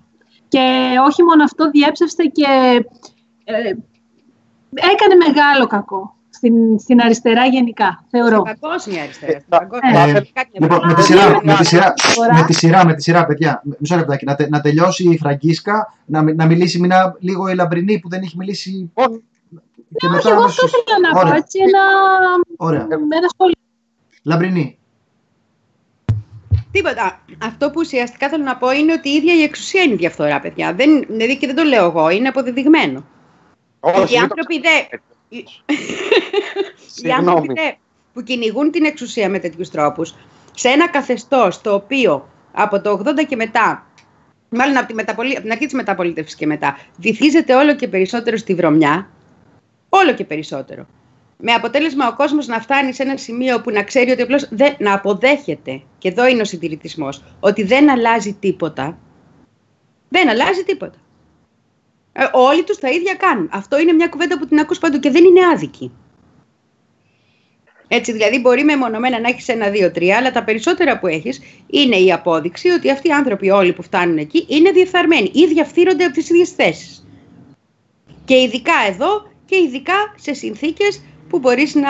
Και 0.48 0.62
όχι 1.08 1.24
μόνο 1.24 1.44
αυτό, 1.44 1.70
διέψευστε 1.70 2.24
και 2.24 2.46
ε, 3.44 3.54
έκανε 4.94 5.16
μεγάλο 5.28 5.68
κακό 5.68 6.16
στην, 6.30 6.80
στην 6.80 7.02
αριστερά 7.02 7.46
γενικά, 7.46 8.04
θεωρώ. 8.10 8.42
Παγκόσμια 8.42 9.02
αριστερά. 9.04 9.32
Ε, 9.32 9.36
στην 9.36 9.50
παγκόσμια. 9.50 10.18
ε, 10.18 10.22
Κάτι 10.34 10.50
Λοιπόν, 10.54 10.80
με 10.86 10.94
τη 10.94 11.02
Α, 11.02 11.04
σειρά, 11.04 11.30
ναι, 11.30 11.40
με 11.44 11.54
τη 11.56 11.66
σειρά, 11.66 11.94
Τώρα- 12.16 12.34
με 12.34 12.44
τη 12.46 12.54
σειρά, 12.54 12.86
με 12.86 12.94
τη 12.94 13.02
σειρά, 13.04 13.26
παιδιά. 13.26 13.62
Μισό 13.78 13.96
λεπτάκι. 13.96 14.26
Να, 14.26 14.36
τε- 14.36 14.50
να 14.50 14.62
τελειώσει 14.62 15.10
η 15.10 15.18
Φραγκίσκα, 15.18 15.94
να, 16.06 16.22
μι- 16.22 16.36
να 16.36 16.46
μιλήσει 16.46 16.80
μια, 16.80 17.16
λίγο 17.20 17.48
η 17.48 17.56
Λαμπρινή 17.56 18.00
που 18.00 18.10
δεν 18.10 18.22
έχει 18.22 18.38
μιλήσει. 18.38 18.92
Όχι. 18.94 19.24
Και 19.98 20.08
Όχι, 20.08 20.28
εγώ 20.28 20.44
αυτό 20.44 20.66
ήθελα 20.66 21.00
να 21.08 21.14
πω, 21.14 21.20
Ωραία. 21.20 21.36
έτσι, 21.36 21.60
ένα, 21.60 21.84
Ωραία. 22.58 22.88
ένα 22.90 23.28
σχόλιο. 23.34 23.56
Λαμπρινή. 24.24 24.78
Τίποτα. 26.72 27.22
Αυτό 27.44 27.68
που 27.68 27.80
ουσιαστικά 27.80 28.30
θέλω 28.30 28.44
να 28.44 28.58
πω 28.58 28.72
είναι 28.72 28.94
ότι 28.94 29.10
η 29.10 29.14
ίδια 29.14 29.34
η 29.34 29.42
εξουσία 29.42 29.82
είναι 29.82 29.94
η 29.94 29.98
διαφθορά, 29.98 30.40
παιδιά. 30.40 30.74
Δεν, 30.74 31.06
δηλαδή 31.08 31.38
και 31.38 31.48
δεν 31.48 31.56
το 31.56 31.64
λέω 31.64 31.86
εγώ, 31.86 32.10
είναι 32.10 32.28
αποδεδειγμένο. 32.28 33.06
Όχι, 33.80 34.00
Ότι 34.00 34.14
οι 34.14 34.20
μην 34.20 34.28
το 34.28 34.36
άνθρωποι 34.36 34.60
δε, 34.60 34.98
οι 35.38 35.46
Συγγνώμη. 36.96 37.30
άνθρωποι 37.30 37.54
δε 37.54 37.72
που 38.14 38.22
κυνηγούν 38.24 38.72
την 38.72 38.86
εξουσία 38.86 39.30
με 39.30 39.40
τέτοιους 39.40 39.70
τρόπους, 39.70 40.16
σε 40.56 40.68
ένα 40.70 40.90
καθεστώς 40.90 41.62
το 41.62 41.74
οποίο 41.74 42.30
από 42.52 42.82
το 42.82 43.02
80 43.06 43.26
και 43.28 43.36
μετά, 43.36 43.88
μάλλον 44.50 44.78
από, 44.78 44.88
τη 44.88 44.94
μεταπολι... 44.94 45.32
από 45.32 45.42
την 45.42 45.52
αρχή 45.52 45.66
της 45.66 45.74
μεταπολίτευσης 45.74 46.36
και 46.36 46.46
μετά, 46.46 46.78
βυθίζεται 46.98 47.56
όλο 47.56 47.76
και 47.76 47.88
περισσότερο 47.88 48.38
στη 48.38 48.56
βρωμιά, 48.56 49.10
όλο 49.96 50.14
και 50.14 50.26
περισσότερο. 50.26 50.86
Με 51.38 51.52
αποτέλεσμα 51.52 52.08
ο 52.08 52.16
κόσμος 52.16 52.48
να 52.48 52.62
φτάνει 52.62 52.94
σε 52.94 53.04
ένα 53.04 53.18
σημείο 53.18 53.62
που 53.62 53.72
να 53.72 53.84
ξέρει 53.84 54.12
ότι 54.12 54.22
απλώς 54.22 54.48
δεν, 54.50 54.76
να 54.80 54.94
αποδέχεται, 54.94 55.82
και 55.98 56.08
εδώ 56.08 56.28
είναι 56.28 56.42
ο 56.42 56.46
συντηρητισμός, 56.46 57.24
ότι 57.40 57.64
δεν 57.64 57.90
αλλάζει 57.90 58.34
τίποτα. 58.34 58.98
Δεν 60.10 60.30
αλλάζει 60.30 60.64
τίποτα. 60.64 60.98
Ε, 62.14 62.26
όλοι 62.32 62.64
τους 62.64 62.78
τα 62.78 62.90
ίδια 62.90 63.14
κάνουν. 63.14 63.50
Αυτό 63.52 63.80
είναι 63.80 63.94
μια 63.94 64.08
κουβέντα 64.08 64.40
που 64.40 64.48
την 64.48 64.60
ακούς 64.60 64.78
παντού 64.78 65.00
και 65.00 65.10
δεν 65.10 65.24
είναι 65.24 65.46
άδικη. 65.54 65.92
Έτσι, 67.88 68.12
δηλαδή 68.12 68.40
μπορεί 68.40 68.64
μεμονωμένα 68.64 69.20
να 69.20 69.28
έχεις 69.28 69.48
ένα, 69.48 69.70
δύο, 69.70 69.92
τρία, 69.92 70.18
αλλά 70.18 70.32
τα 70.32 70.44
περισσότερα 70.44 71.00
που 71.00 71.08
έχεις 71.08 71.42
είναι 71.68 71.96
η 71.96 72.12
απόδειξη 72.12 72.70
ότι 72.70 72.92
αυτοί 72.92 73.08
οι 73.08 73.12
άνθρωποι 73.12 73.50
όλοι 73.50 73.74
που 73.74 73.84
φτάνουν 73.84 74.18
εκεί 74.18 74.46
είναι 74.50 74.72
διεφθαρμένοι 74.72 75.32
ή 75.34 75.46
διαφθείρονται 75.46 76.04
από 76.04 76.14
τις 76.14 76.30
ίδιες 76.30 76.50
θέσεις. 76.50 77.08
Και 78.26 78.36
ειδικά 78.36 78.74
εδώ 78.88 79.28
και 79.46 79.56
ειδικά 79.56 80.14
σε 80.16 80.34
συνθήκες 80.34 81.02
που 81.30 81.40
μπορείς 81.40 81.76
να, 81.76 81.90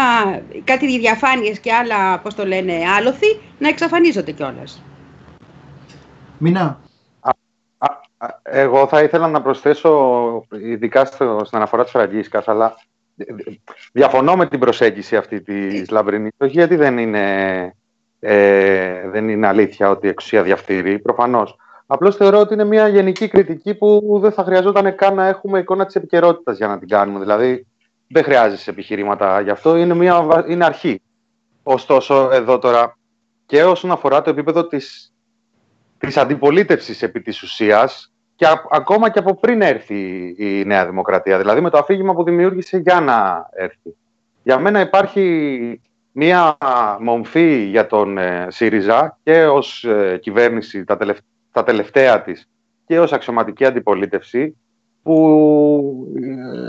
κάτι 0.63 0.99
διαφάνειες 0.99 1.59
και 1.59 1.73
άλλα, 1.73 2.19
πώς 2.19 2.35
το 2.35 2.45
λένε, 2.45 2.73
άλοθη, 2.97 3.39
να 3.59 3.67
εξαφανίζονται 3.67 4.31
κιόλας. 4.31 4.83
Μινά. 6.37 6.79
Α, 7.19 7.31
α, 7.77 8.27
Εγώ 8.43 8.87
θα 8.87 9.03
ήθελα 9.03 9.27
να 9.27 9.41
προσθέσω, 9.41 10.45
ειδικά 10.51 11.05
στο, 11.05 11.41
στην 11.45 11.57
αναφορά 11.57 11.83
της 11.83 11.91
Φραγκίσκας, 11.91 12.47
αλλά 12.47 12.75
διαφωνώ 13.91 14.35
με 14.35 14.47
την 14.47 14.59
προσέγγιση 14.59 15.15
αυτή 15.15 15.41
της 15.41 15.89
Λαμπρινής, 15.89 16.31
όχι 16.37 16.51
γιατί 16.51 16.75
δεν 16.75 16.97
είναι, 16.97 17.75
ε, 18.19 19.09
δεν 19.09 19.29
είναι 19.29 19.47
αλήθεια 19.47 19.89
ότι 19.89 20.05
η 20.05 20.09
εξουσία 20.09 20.43
διαφθείρει, 20.43 20.99
προφανώς. 20.99 21.55
Απλώς 21.87 22.15
θεωρώ 22.15 22.39
ότι 22.39 22.53
είναι 22.53 22.63
μια 22.63 22.87
γενική 22.87 23.27
κριτική 23.27 23.75
που 23.75 24.17
δεν 24.21 24.31
θα 24.31 24.43
χρειαζόταν 24.43 24.95
καν 24.95 25.15
να 25.15 25.27
έχουμε 25.27 25.59
εικόνα 25.59 25.85
της 25.85 25.95
επικαιρότητας 25.95 26.57
για 26.57 26.67
να 26.67 26.79
την 26.79 26.87
κάνουμε. 26.87 27.19
Δηλαδή, 27.19 27.67
δεν 28.07 28.23
χρειάζεσαι 28.23 28.69
επιχειρήματα 28.69 29.41
γι' 29.41 29.49
αυτό, 29.49 29.75
είναι, 29.75 29.93
μια, 29.93 30.21
βα- 30.21 30.45
είναι 30.47 30.65
αρχή. 30.65 31.01
Ωστόσο, 31.63 32.29
εδώ 32.31 32.59
τώρα, 32.59 32.97
και 33.45 33.63
όσον 33.63 33.91
αφορά 33.91 34.21
το 34.21 34.29
επίπεδο 34.29 34.67
της 34.67 35.09
της 35.97 36.17
αντιπολίτευσης 36.17 37.01
επί 37.01 37.21
της 37.21 37.41
ουσίας 37.41 38.13
και 38.35 38.45
α- 38.47 38.65
ακόμα 38.71 39.09
και 39.09 39.19
από 39.19 39.35
πριν 39.35 39.61
έρθει 39.61 40.33
η 40.37 40.63
Νέα 40.65 40.85
Δημοκρατία, 40.85 41.37
δηλαδή 41.37 41.61
με 41.61 41.69
το 41.69 41.77
αφήγημα 41.77 42.13
που 42.13 42.23
δημιούργησε 42.23 42.77
για 42.77 42.99
να 42.99 43.49
έρθει. 43.51 43.95
Για 44.43 44.59
μένα 44.59 44.79
υπάρχει 44.79 45.81
μία 46.11 46.57
μομφή 46.99 47.63
για 47.63 47.87
τον 47.87 48.17
ε, 48.17 48.47
ΣΥΡΙΖΑ 48.49 49.17
και 49.23 49.45
ως 49.45 49.83
ε, 49.83 50.17
κυβέρνηση 50.21 50.83
τα, 50.83 50.97
τελευ- 50.97 51.23
τα 51.55 51.63
τελευταία 51.63 52.21
της 52.21 52.49
και 52.85 52.99
ως 52.99 53.13
αξιωματική 53.13 53.65
αντιπολίτευση 53.65 54.57
που 55.03 56.11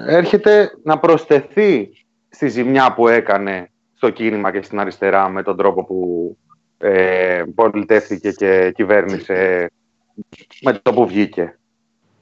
ε, 0.07 0.17
έρχεται 0.17 0.71
να 0.83 0.99
προσθεθεί 0.99 1.91
στη 2.29 2.49
ζημιά 2.49 2.95
που 2.95 3.09
έκανε 3.09 3.71
στο 3.95 4.11
κίνημα 4.11 4.53
και 4.53 4.63
στην 4.63 4.79
αριστερά 4.79 5.29
με 5.29 5.43
τον 5.43 5.57
τρόπο 5.57 5.85
που 5.85 6.37
ε, 6.79 7.43
πολιτεύτηκε 7.55 8.31
και 8.31 8.73
κυβέρνησε 8.75 9.71
με 10.63 10.73
το 10.83 10.93
που 10.93 11.07
βγήκε. 11.07 11.59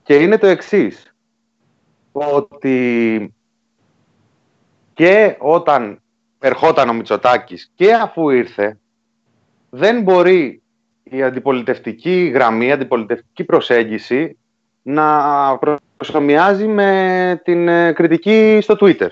Και 0.02 0.14
είναι 0.14 0.38
το 0.38 0.46
εξής, 0.46 1.14
ότι 2.12 3.34
και 4.92 5.36
όταν 5.38 6.02
ερχόταν 6.38 6.88
ο 6.88 6.92
Μητσοτάκης 6.92 7.70
και 7.74 7.94
αφού 7.94 8.30
ήρθε, 8.30 8.78
δεν 9.70 10.02
μπορεί 10.02 10.62
η 11.04 11.22
αντιπολιτευτική 11.22 12.30
γραμμή, 12.34 12.66
η 12.66 12.72
αντιπολιτευτική 12.72 13.44
προσέγγιση 13.44 14.38
να 14.82 15.58
προσωμιάζει 15.96 16.66
με 16.66 17.40
την 17.44 17.68
ε, 17.68 17.92
κριτική 17.92 18.58
στο 18.62 18.76
Twitter. 18.80 19.08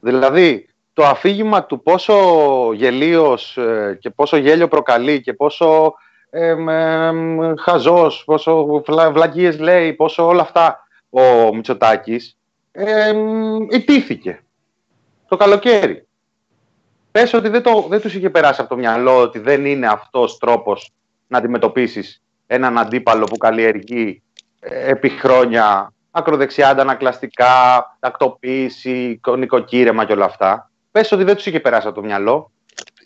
Δηλαδή, 0.00 0.68
το 0.92 1.04
αφήγημα 1.04 1.64
του 1.64 1.82
πόσο 1.82 2.14
γελίος 2.74 3.56
ε, 3.56 3.98
και 4.00 4.10
πόσο 4.10 4.36
γέλιο 4.36 4.68
προκαλεί 4.68 5.20
και 5.20 5.32
πόσο 5.32 5.94
ε, 6.30 6.48
ε, 6.68 7.12
χαζός, 7.58 8.22
πόσο 8.24 8.82
βλα, 8.86 9.12
βλακίες 9.12 9.58
λέει, 9.58 9.92
πόσο 9.92 10.26
όλα 10.26 10.42
αυτά 10.42 10.86
ο 11.10 11.54
Μητσοτάκης 11.54 12.36
ε, 12.72 13.12
ιτήθηκε 13.70 14.42
το 15.28 15.36
καλοκαίρι. 15.36 16.07
Πες 17.18 17.32
ότι 17.32 17.48
δεν, 17.48 17.62
το, 17.62 17.86
δεν 17.88 18.00
τους 18.00 18.14
είχε 18.14 18.30
περάσει 18.30 18.60
από 18.60 18.70
το 18.70 18.76
μυαλό 18.76 19.20
ότι 19.20 19.38
δεν 19.38 19.64
είναι 19.66 19.86
αυτός 19.86 20.38
τρόπος 20.38 20.90
να 21.26 21.38
αντιμετωπίσεις 21.38 22.22
έναν 22.46 22.78
αντίπαλο 22.78 23.24
που 23.24 23.36
καλλιεργεί 23.36 24.22
ε, 24.60 24.90
επί 24.90 25.08
χρόνια 25.08 25.92
ακροδεξιά, 26.10 26.68
αντανακλαστικά, 26.68 27.50
τακτοποίηση, 28.00 29.20
νοικοκύρεμα 29.36 30.04
και 30.04 30.12
όλα 30.12 30.24
αυτά. 30.24 30.70
Πες 30.90 31.12
ότι 31.12 31.24
δεν 31.24 31.34
τους 31.34 31.46
είχε 31.46 31.60
περάσει 31.60 31.86
από 31.86 31.96
το 32.00 32.06
μυαλό. 32.06 32.50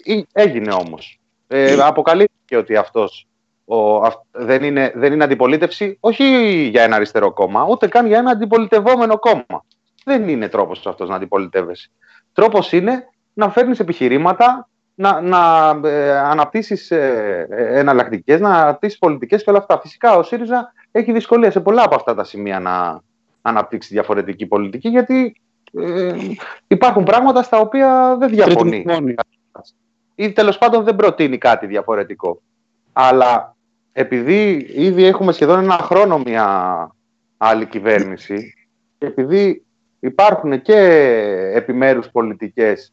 Ή- 0.04 0.26
Έγινε 0.32 0.72
όμως. 0.72 1.20
Ε, 1.46 1.76
αποκαλύφθηκε 1.80 2.56
ότι 2.56 2.76
αυτός 2.76 3.26
ο, 3.64 3.96
αυ, 3.96 4.14
δεν, 4.30 4.62
είναι, 4.62 4.92
δεν 4.94 5.12
είναι 5.12 5.24
αντιπολίτευση, 5.24 5.96
όχι 6.00 6.24
για 6.70 6.82
ένα 6.82 6.96
αριστερό 6.96 7.32
κόμμα, 7.32 7.66
ούτε 7.68 7.88
καν 7.88 8.06
για 8.06 8.18
ένα 8.18 8.30
αντιπολιτευόμενο 8.30 9.18
κόμμα. 9.18 9.64
Δεν 10.04 10.28
είναι 10.28 10.48
τρόπος 10.48 10.86
αυτός 10.86 11.08
να 11.08 11.16
αντιπολιτεύεσαι. 11.16 11.90
Τρόπος 12.32 12.72
είναι 12.72 13.06
να 13.32 13.50
φέρνεις 13.50 13.80
επιχειρήματα, 13.80 14.68
να, 14.94 15.20
να 15.20 15.70
ε, 15.88 16.18
αναπτύσσεις 16.18 16.90
ε, 16.90 17.46
ε, 17.50 17.78
εναλλακτικές, 17.78 18.40
να 18.40 18.48
αναπτύσσεις 18.48 18.98
πολιτικές 18.98 19.44
και 19.44 19.50
όλα 19.50 19.58
αυτά. 19.58 19.80
Φυσικά 19.80 20.16
ο 20.16 20.22
ΣΥΡΙΖΑ 20.22 20.72
έχει 20.92 21.12
δυσκολία 21.12 21.50
σε 21.50 21.60
πολλά 21.60 21.84
από 21.84 21.94
αυτά 21.94 22.14
τα 22.14 22.24
σημεία 22.24 22.60
να 22.60 23.00
αναπτύξει 23.42 23.94
διαφορετική 23.94 24.46
πολιτική, 24.46 24.88
γιατί 24.88 25.34
ε, 25.72 26.14
υπάρχουν 26.66 27.04
πράγματα 27.04 27.42
στα 27.42 27.60
οποία 27.60 28.16
δεν 28.18 28.28
διαφωνεί. 28.28 28.82
Τρίτον, 28.82 29.14
Ή 30.14 30.32
τέλος 30.32 30.58
πάντων 30.58 30.84
δεν 30.84 30.96
προτείνει 30.96 31.38
κάτι 31.38 31.66
διαφορετικό. 31.66 32.42
Αλλά 32.92 33.56
επειδή 33.92 34.70
ήδη 34.74 35.04
έχουμε 35.04 35.32
σχεδόν 35.32 35.58
ένα 35.58 35.78
χρόνο 35.78 36.18
μια 36.18 36.46
άλλη 37.36 37.66
κυβέρνηση 37.66 38.54
και 38.98 39.06
επειδή 39.06 39.64
υπάρχουν 40.00 40.62
και 40.62 40.78
επιμέρους 41.54 42.10
πολιτικές 42.10 42.92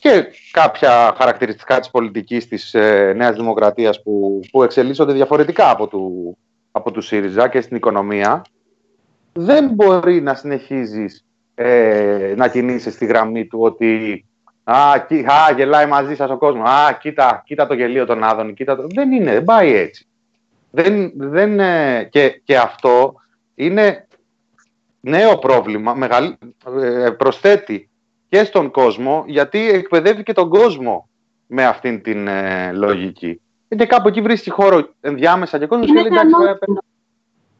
και 0.00 0.26
κάποια 0.50 1.14
χαρακτηριστικά 1.16 1.78
της 1.80 1.90
πολιτικής 1.90 2.48
της 2.48 2.74
ε, 2.74 3.12
Νέας 3.16 3.36
Δημοκρατίας 3.36 4.02
που, 4.02 4.40
που 4.50 4.62
εξελίσσονται 4.62 5.12
διαφορετικά 5.12 5.70
από 5.70 5.86
του, 5.86 6.36
από 6.70 6.90
του 6.90 7.00
ΣΥΡΙΖΑ 7.00 7.48
και 7.48 7.60
στην 7.60 7.76
οικονομία, 7.76 8.44
δεν 9.32 9.68
μπορεί 9.68 10.20
να 10.20 10.34
συνεχίζεις 10.34 11.24
ε, 11.54 12.34
να 12.36 12.48
κινείσαι 12.48 12.90
στη 12.90 13.06
γραμμή 13.06 13.46
του 13.46 13.58
ότι 13.60 14.24
α, 14.64 14.98
κοι, 15.08 15.24
α, 15.24 15.52
γελάει 15.56 15.86
μαζί 15.86 16.14
σας 16.14 16.30
ο 16.30 16.36
κόσμος, 16.36 16.68
α, 16.68 16.92
κοίτα, 17.00 17.42
κοίτα 17.46 17.66
το 17.66 17.74
γελίο 17.74 18.06
των 18.06 18.24
Άδων, 18.24 18.54
κοίτα 18.54 18.76
το... 18.76 18.86
Δεν 18.94 19.12
είναι, 19.12 19.32
δεν 19.32 19.44
πάει 19.44 19.74
έτσι. 19.74 20.06
Δεν, 20.70 21.12
δεν, 21.14 21.60
ε, 21.60 22.08
και, 22.10 22.40
και 22.44 22.56
αυτό 22.56 23.14
είναι 23.54 24.06
νέο 25.00 25.38
πρόβλημα, 25.38 25.94
μεγαλ, 25.94 26.36
ε, 26.82 27.10
προσθέτει 27.10 27.89
και 28.30 28.44
στον 28.44 28.70
κόσμο, 28.70 29.24
γιατί 29.26 29.70
εκπαιδεύει 29.70 30.22
και 30.22 30.32
τον 30.32 30.48
κόσμο 30.48 31.08
με 31.46 31.64
αυτήν 31.64 32.02
την 32.02 32.28
ε, 32.28 32.72
λογική. 32.72 33.40
Και 33.76 33.86
κάπου 33.86 34.08
εκεί 34.08 34.20
βρίσκει 34.20 34.50
χώρο 34.50 34.88
ενδιάμεσα 35.00 35.58
και 35.58 35.64
ο 35.64 35.66
κόσμος 35.66 35.86
και 35.86 35.92
λέει, 35.92 36.02
Γίνεται 36.02 36.20
εντάξει, 36.20 36.34
ανώδυνο. 36.42 36.80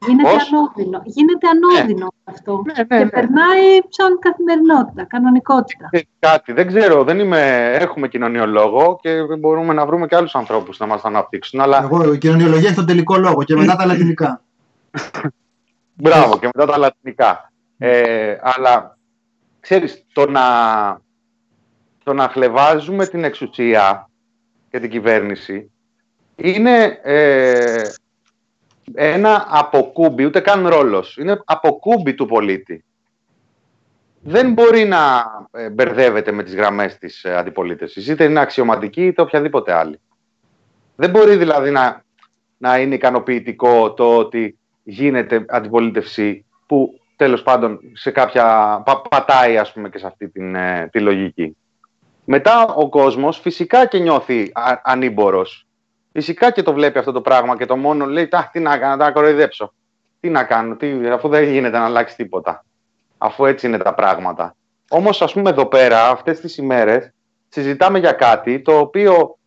Γίνεται 0.06 0.30
Πώς; 0.30 0.52
ανώδυνο. 0.52 1.02
Γίνεται 1.04 1.46
ανώδυνο 1.48 2.06
αυτό. 2.24 2.62
ναι, 2.66 2.72
ναι, 2.72 2.98
Και 2.98 3.04
ναι. 3.04 3.10
περνάει 3.10 3.80
σαν 3.88 4.18
καθημερινότητα, 4.18 5.04
κανονικότητα. 5.04 5.88
Ε, 5.90 6.00
Κάτι, 6.18 6.52
δεν 6.52 6.66
ξέρω, 6.66 7.04
δεν 7.04 7.18
είμαι, 7.18 7.72
έχουμε 7.72 8.08
κοινωνιολόγο 8.08 8.98
και 9.02 9.22
μπορούμε 9.38 9.72
να 9.72 9.86
βρούμε 9.86 10.06
και 10.06 10.16
άλλους 10.16 10.34
ανθρώπους 10.34 10.78
να 10.78 10.86
μας 10.86 11.02
αναπτύξουν, 11.02 11.60
αλλά 11.60 11.82
Εγώ, 11.82 12.12
η 12.12 12.18
κοινωνιολογία 12.18 12.68
έχει 12.68 12.76
τον 12.76 12.86
τελικό 12.86 13.16
λόγο 13.16 13.42
και 13.42 13.56
μετά 13.56 13.76
τα 13.76 13.86
λατινικά. 13.86 14.42
Μπράβο, 16.02 16.38
και 16.38 16.48
μετά 16.54 16.72
τα 16.72 16.78
λατινικά. 16.78 17.52
Ε, 17.78 18.36
αλλά 18.42 18.98
ξέρεις, 19.60 20.06
το 20.12 20.30
να 20.30 20.44
το 22.04 22.12
να 22.12 22.28
χλεβάζουμε 22.28 23.06
την 23.06 23.24
εξουσία 23.24 24.10
και 24.70 24.80
την 24.80 24.90
κυβέρνηση 24.90 25.70
είναι 26.36 27.00
ε, 27.02 27.82
ένα 28.94 29.46
αποκούμπι, 29.48 30.24
ούτε 30.24 30.40
καν 30.40 30.68
ρόλος. 30.68 31.16
Είναι 31.16 31.42
αποκούμπι 31.44 32.14
του 32.14 32.26
πολίτη. 32.26 32.84
Δεν 34.22 34.52
μπορεί 34.52 34.84
να 34.84 35.24
ε, 35.50 35.70
μπερδεύεται 35.70 36.32
με 36.32 36.42
τις 36.42 36.54
γραμμές 36.54 36.98
της 36.98 37.24
ε, 37.24 37.36
αντιπολίτευσης. 37.36 38.08
Είτε 38.08 38.24
είναι 38.24 38.40
αξιωματική 38.40 39.06
είτε 39.06 39.22
οποιαδήποτε 39.22 39.72
άλλη. 39.72 40.00
Δεν 40.96 41.10
μπορεί 41.10 41.36
δηλαδή 41.36 41.70
να, 41.70 42.04
να 42.56 42.78
είναι 42.78 42.94
ικανοποιητικό 42.94 43.92
το 43.92 44.16
ότι 44.16 44.58
γίνεται 44.82 45.44
αντιπολίτευση 45.48 46.44
που 46.66 46.99
τέλος 47.20 47.42
πάντων 47.42 47.80
σε 47.92 48.10
κάποια, 48.10 48.44
πα, 48.84 49.02
πατάει 49.08 49.58
ας 49.58 49.72
πούμε 49.72 49.88
και 49.88 49.98
σε 49.98 50.06
αυτή 50.06 50.28
την, 50.28 50.54
ε, 50.54 50.88
τη 50.92 51.00
λογική. 51.00 51.56
Μετά 52.24 52.64
ο 52.64 52.88
κόσμος 52.88 53.38
φυσικά 53.38 53.86
και 53.86 53.98
νιώθει 53.98 54.50
α, 54.54 54.80
ανήμπορος. 54.82 55.66
Φυσικά 56.12 56.50
και 56.50 56.62
το 56.62 56.72
βλέπει 56.72 56.98
αυτό 56.98 57.12
το 57.12 57.20
πράγμα 57.20 57.56
και 57.56 57.66
το 57.66 57.76
μόνο 57.76 58.06
λέει 58.06 58.28
τι 58.52 58.60
να 58.60 58.78
κάνω, 58.78 58.96
να 58.96 59.10
κοροϊδέψω. 59.10 59.72
Τι 60.20 60.30
να 60.30 60.44
κάνω, 60.44 60.76
τι, 60.76 61.08
αφού 61.08 61.28
δεν 61.28 61.44
γίνεται 61.44 61.78
να 61.78 61.84
αλλάξει 61.84 62.16
τίποτα. 62.16 62.64
Αφού 63.18 63.44
έτσι 63.44 63.66
είναι 63.66 63.78
τα 63.78 63.94
πράγματα. 63.94 64.54
Όμως 64.90 65.22
ας 65.22 65.32
πούμε 65.32 65.50
εδώ 65.50 65.66
πέρα 65.66 66.08
αυτές 66.08 66.40
τις 66.40 66.56
ημέρες 66.56 67.12
συζητάμε 67.48 67.98
για 67.98 68.12
κάτι 68.12 68.60
το 68.60 68.78
οποίο 68.78 69.38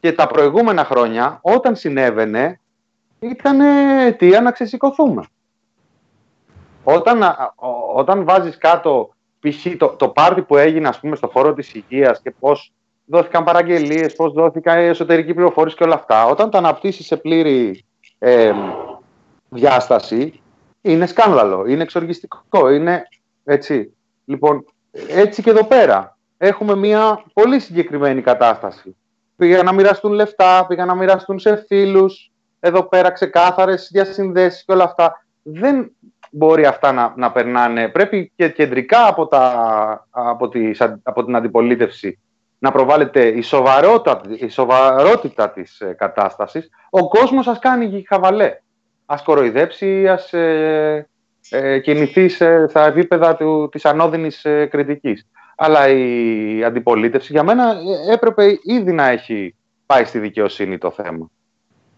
και 0.00 0.12
τα 0.12 0.26
προηγούμενα 0.26 0.84
χρόνια 0.84 1.38
όταν 1.42 1.76
συνέβαινε 1.76 2.60
ήταν 3.18 3.60
αιτία 3.60 4.40
να 4.40 4.50
ξεσηκωθούμε. 4.50 5.22
Όταν, 6.84 7.22
όταν 7.94 8.24
βάζεις 8.24 8.58
κάτω 8.58 9.10
π.χ. 9.40 9.76
το, 9.76 9.88
το 9.88 10.08
πάρτι 10.08 10.42
που 10.42 10.56
έγινε 10.56 10.88
ας 10.88 11.00
πούμε, 11.00 11.16
στο 11.16 11.26
χώρο 11.26 11.54
της 11.54 11.74
υγείας 11.74 12.20
και 12.20 12.34
πώς 12.38 12.72
δόθηκαν 13.04 13.44
παραγγελίες, 13.44 14.14
πώς 14.14 14.32
δόθηκαν 14.32 14.78
εσωτερική 14.78 15.34
πληροφόρηση 15.34 15.76
και 15.76 15.84
όλα 15.84 15.94
αυτά, 15.94 16.26
όταν 16.26 16.50
τα 16.50 16.58
αναπτύσσεις 16.58 17.06
σε 17.06 17.16
πλήρη 17.16 17.84
ε, 18.18 18.52
διάσταση, 19.48 20.40
είναι 20.80 21.06
σκάνδαλο, 21.06 21.66
είναι 21.66 21.82
εξοργιστικό, 21.82 22.70
είναι 22.70 23.02
έτσι. 23.44 23.96
Λοιπόν, 24.24 24.64
έτσι 25.08 25.42
και 25.42 25.50
εδώ 25.50 25.64
πέρα 25.64 26.16
έχουμε 26.38 26.76
μια 26.76 27.24
πολύ 27.32 27.60
συγκεκριμένη 27.60 28.22
κατάσταση. 28.22 28.96
Πήγαν 29.36 29.64
να 29.64 29.72
μοιραστούν 29.72 30.12
λεφτά, 30.12 30.66
πήγαν 30.66 30.86
να 30.86 30.94
μοιραστούν 30.94 31.38
σε 31.38 31.64
φίλους, 31.68 32.30
εδώ 32.60 32.82
πέρα 32.82 33.10
ξεκάθαρες 33.10 33.88
διασυνδέσεις 33.92 34.64
και 34.64 34.72
όλα 34.72 34.84
αυτά. 34.84 35.24
Δεν 35.42 35.92
μπορεί 36.32 36.66
αυτά 36.66 36.92
να, 36.92 37.12
να 37.16 37.32
περνάνε. 37.32 37.88
Πρέπει 37.88 38.32
και 38.36 38.48
κεντρικά 38.48 39.06
από, 39.06 39.26
τα, 39.26 40.06
από, 40.10 40.48
τις, 40.48 40.80
από 41.02 41.24
την 41.24 41.36
αντιπολίτευση 41.36 42.18
να 42.58 42.72
προβάλλεται 42.72 43.26
η 43.26 43.42
σοβαρότητα, 43.42 44.20
η 44.38 44.48
σοβαρότητα 44.48 45.50
της 45.50 45.80
ε, 45.80 45.94
κατάστασης. 45.98 46.70
Ο 46.90 47.08
κόσμος 47.08 47.46
ας 47.46 47.58
κάνει 47.58 48.04
χαβαλέ. 48.08 48.60
Ας 49.06 49.22
κοροϊδέψει, 49.22 50.08
ας 50.08 50.32
ε, 50.32 51.08
ε, 51.50 51.78
κινηθεί 51.78 52.28
στα 52.28 52.86
επίπεδα 52.86 53.36
του, 53.36 53.68
της 53.72 53.84
ανώδυνης 53.84 54.44
ε, 54.44 54.66
κριτικής. 54.66 55.28
Αλλά 55.56 55.88
η 55.88 56.64
αντιπολίτευση 56.64 57.32
για 57.32 57.42
μένα 57.42 57.70
ε, 58.08 58.12
έπρεπε 58.12 58.58
ήδη 58.62 58.92
να 58.92 59.08
έχει 59.08 59.54
πάει 59.86 60.04
στη 60.04 60.18
δικαιοσύνη 60.18 60.78
το 60.78 60.90
θέμα. 60.90 61.30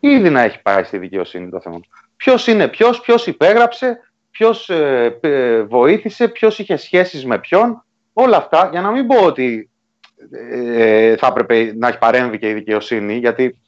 Ήδη 0.00 0.30
να 0.30 0.40
έχει 0.40 0.62
πάει 0.62 0.82
στη 0.82 0.98
δικαιοσύνη 0.98 1.48
το 1.50 1.60
θέμα. 1.60 1.80
Ποιος 2.16 2.46
είναι 2.46 2.68
ποιος, 2.68 3.00
ποιος 3.00 3.26
υπέγραψε, 3.26 4.00
ποιος 4.38 4.70
ε, 4.70 5.66
βοήθησε, 5.68 6.28
ποιος 6.28 6.58
είχε 6.58 6.76
σχέσεις 6.76 7.26
με 7.26 7.38
ποιον. 7.38 7.84
Όλα 8.12 8.36
αυτά, 8.36 8.68
για 8.72 8.80
να 8.80 8.90
μην 8.90 9.06
πω 9.06 9.24
ότι 9.24 9.70
ε, 10.50 11.16
θα 11.16 11.26
έπρεπε 11.26 11.72
να 11.76 11.88
έχει 11.88 11.98
παρέμβει 11.98 12.38
και 12.38 12.48
η 12.48 12.52
δικαιοσύνη, 12.52 13.14
γιατί 13.14 13.58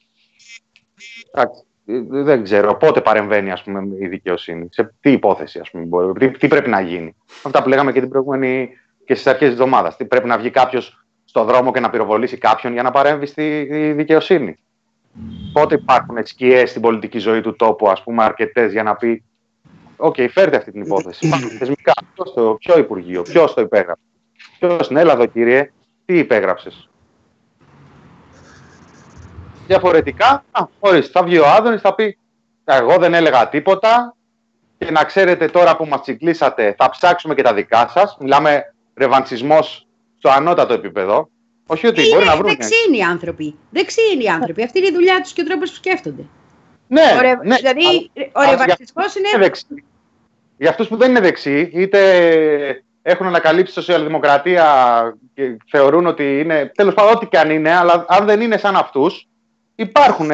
δεν 2.09 2.43
ξέρω 2.43 2.77
πότε 2.77 3.01
παρεμβαίνει 3.01 3.51
ας 3.51 3.62
πούμε, 3.62 3.83
η 3.99 4.07
δικαιοσύνη, 4.07 4.69
σε 4.71 4.95
τι 5.01 5.12
υπόθεση 5.12 5.59
ας 5.59 5.71
πούμε, 5.71 6.12
τι, 6.19 6.31
τι 6.31 6.49
πρέπει 6.49 6.71
να 6.71 6.81
γίνει. 6.81 7.17
Αυτά 7.43 7.62
που 7.62 7.69
λέγαμε 7.69 7.93
και 7.93 8.01
την 8.01 8.09
προηγούμενη 8.09 8.71
και 9.05 9.14
στις 9.14 9.27
αρχές 9.27 9.49
της 9.49 9.59
εβδομάδας. 9.59 9.97
Τι 9.97 10.05
πρέπει 10.05 10.29
να 10.29 10.39
βγει 10.39 10.51
κάποιος 10.51 11.07
στο 11.25 11.45
δρόμο 11.45 11.73
και 11.73 11.81
να 11.81 11.91
πυροβολήσει 11.91 12.39
κάποιον 12.39 12.73
για 12.73 12.83
να 12.83 12.91
παρέμβει 12.91 13.27
στη 13.27 13.69
δικαιοσύνη. 13.93 14.59
Πότε 15.53 15.75
υπάρχουν 15.75 16.27
σκιές 16.27 16.71
στην 16.71 16.83
πολιτική 16.83 17.19
ζωή 17.19 17.41
του 17.41 17.57
τόπου, 17.57 17.89
ας 17.89 18.03
πούμε, 18.03 18.25
αρκετές 18.25 18.73
για 18.73 18.83
να 18.83 18.97
πει: 18.97 19.25
OK, 19.97 20.14
okay, 20.18 20.28
φέρτε 20.30 20.57
αυτή 20.57 20.72
την 20.72 20.82
υπόθεση. 20.82 21.28
Θεσμικά, 21.59 21.92
ποιος 22.59 22.76
Υπουργείο, 22.78 23.22
ποιος 23.22 23.55
το 23.55 23.61
υπέγραψε. 23.61 24.03
Ποιος, 24.59 24.90
ναι, 24.90 25.01
έλα 25.01 25.12
εδώ 25.12 25.26
κύριε, 25.26 25.72
τι 26.05 26.18
υπέγραψες. 26.18 26.88
Διαφορετικά, 29.66 30.44
ορίστε, 30.78 31.11
θα 31.12 31.22
βγει 31.22 31.38
ο 31.38 31.47
Άδωνης, 31.47 31.80
θα 31.80 31.94
πει: 31.94 32.18
Εγώ 32.64 32.97
δεν 32.99 33.14
έλεγα 33.14 33.49
τίποτα. 33.49 34.16
Και 34.78 34.90
να 34.90 35.05
ξέρετε 35.05 35.49
τώρα 35.49 35.76
που 35.76 35.86
μας 35.86 36.01
τσικλίσατε, 36.01 36.74
θα 36.78 36.90
ψάξουμε 36.90 37.34
και 37.34 37.42
τα 37.42 37.55
δικά 37.55 37.88
σας. 37.88 38.16
Μιλάμε 38.20 38.74
ρεβανσισμός 38.94 39.86
στο 40.18 40.30
ανώτατο 40.30 40.72
επίπεδο. 40.72 41.28
Όχι 41.66 41.86
ότι 41.86 42.01
είναι 42.01 42.14
μπορεί 42.14 42.24
να 42.26 42.36
βρουν. 42.36 42.49
Δεξί 42.49 42.74
είναι 42.88 42.97
οι 42.97 43.03
άνθρωποι. 43.03 43.55
Δεξί 43.70 44.01
είναι 44.12 44.22
οι 44.22 44.28
άνθρωποι. 44.28 44.62
Αυτή 44.62 44.78
είναι 44.78 44.88
η 44.88 44.92
δουλειά 44.92 45.20
τους 45.20 45.32
και 45.32 45.40
ο 45.40 45.44
τρόπος 45.44 45.70
που 45.70 45.76
σκέφτονται. 45.76 46.24
Ναι, 46.89 47.03
ο 47.03 47.43
ναι. 47.43 47.57
Δηλαδή, 47.57 48.11
ο 48.32 48.41
ρεβανσισμό 48.51 49.03
είναι. 49.18 49.39
Δεξί. 49.39 49.84
Για 50.57 50.70
αυτούς 50.70 50.89
που 50.89 50.97
δεν 50.97 51.11
είναι 51.11 51.20
δεξί, 51.20 51.70
είτε 51.72 52.82
έχουν 53.03 53.26
ανακαλύψει 53.26 53.72
σοσιαλδημοκρατία 53.72 54.64
και 55.34 55.57
θεωρούν 55.70 56.07
ότι 56.07 56.41
είναι. 56.41 56.72
Τέλος 56.74 56.95
πάντων, 56.95 57.12
ό,τι 57.14 57.26
και 57.26 57.39
αν 57.39 57.51
είναι, 57.51 57.76
αλλά 57.76 58.05
αν 58.09 58.26
δεν 58.26 58.41
είναι 58.41 58.57
σαν 58.57 58.76
αυτούς, 58.76 59.28
υπάρχουν. 59.74 60.30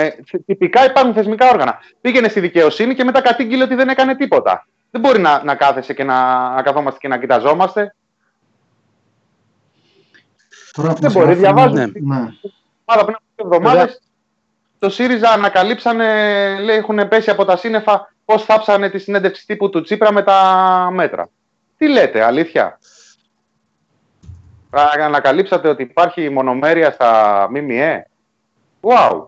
Τυπικά 0.46 0.84
υπάρχουν 0.84 1.14
θεσμικά 1.14 1.50
όργανα. 1.50 1.78
Πήγαινε 2.00 2.28
στη 2.28 2.40
δικαιοσύνη 2.40 2.94
και 2.94 3.04
μετά 3.04 3.20
κατήγγειλε 3.20 3.62
ότι 3.64 3.74
δεν 3.74 3.88
έκανε 3.88 4.16
τίποτα. 4.16 4.66
Δεν 4.90 5.00
μπορεί 5.00 5.20
να, 5.20 5.44
να 5.44 5.54
κάθεσαι 5.54 5.94
και 5.94 6.04
να, 6.04 6.48
να 6.54 6.62
καθόμαστε 6.62 6.98
και 7.00 7.08
να 7.08 7.18
κοιταζόμαστε. 7.18 7.94
Τώρα 10.72 10.92
δεν 10.92 11.12
μπορεί, 11.12 11.34
διαβάζω. 11.34 11.74
Ναι. 11.74 11.86
Πάρα 12.84 13.04
πριν 13.04 13.16
από 13.36 13.54
εβδομάδε 13.54 13.98
το 14.82 14.90
ΣΥΡΙΖΑ 14.90 15.30
ανακαλύψανε, 15.30 16.06
λέει, 16.60 16.76
έχουν 16.76 17.08
πέσει 17.08 17.30
από 17.30 17.44
τα 17.44 17.56
σύννεφα 17.56 18.14
πώς 18.24 18.44
θάψανε 18.44 18.90
τη 18.90 18.98
συνέντευξη 18.98 19.46
τύπου 19.46 19.70
του 19.70 19.82
Τσίπρα 19.82 20.12
με 20.12 20.22
τα 20.22 20.88
μέτρα. 20.92 21.28
Τι 21.76 21.88
λέτε, 21.88 22.24
αλήθεια; 22.24 22.78
Ανακαλύψατε 24.98 25.68
ότι 25.68 25.82
υπάρχει 25.82 26.30
μονομέρεια 26.30 26.90
στα 26.90 27.46
ΜΜΕ; 27.50 28.06
Wow. 28.80 29.26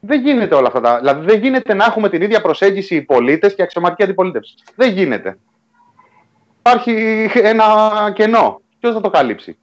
Δεν 0.00 0.20
γίνεται 0.20 0.54
όλα 0.54 0.70
αυτά. 0.74 0.98
Δηλαδή 0.98 1.24
δεν 1.26 1.40
γίνεται 1.40 1.74
να 1.74 1.84
έχουμε 1.84 2.08
την 2.08 2.22
ίδια 2.22 2.40
προσέγγιση 2.40 2.94
οι 2.94 3.02
πολίτες 3.02 3.54
και 3.54 3.62
αξιωματική 3.62 4.02
αντιπολίτευση. 4.02 4.54
Δεν 4.76 4.92
γίνεται. 4.92 5.38
Υπάρχει 6.58 7.28
ένα 7.34 7.64
κενό. 8.14 8.60
Ποιος 8.80 8.94
θα 8.94 9.00
το 9.00 9.10
καλύψει; 9.10 9.58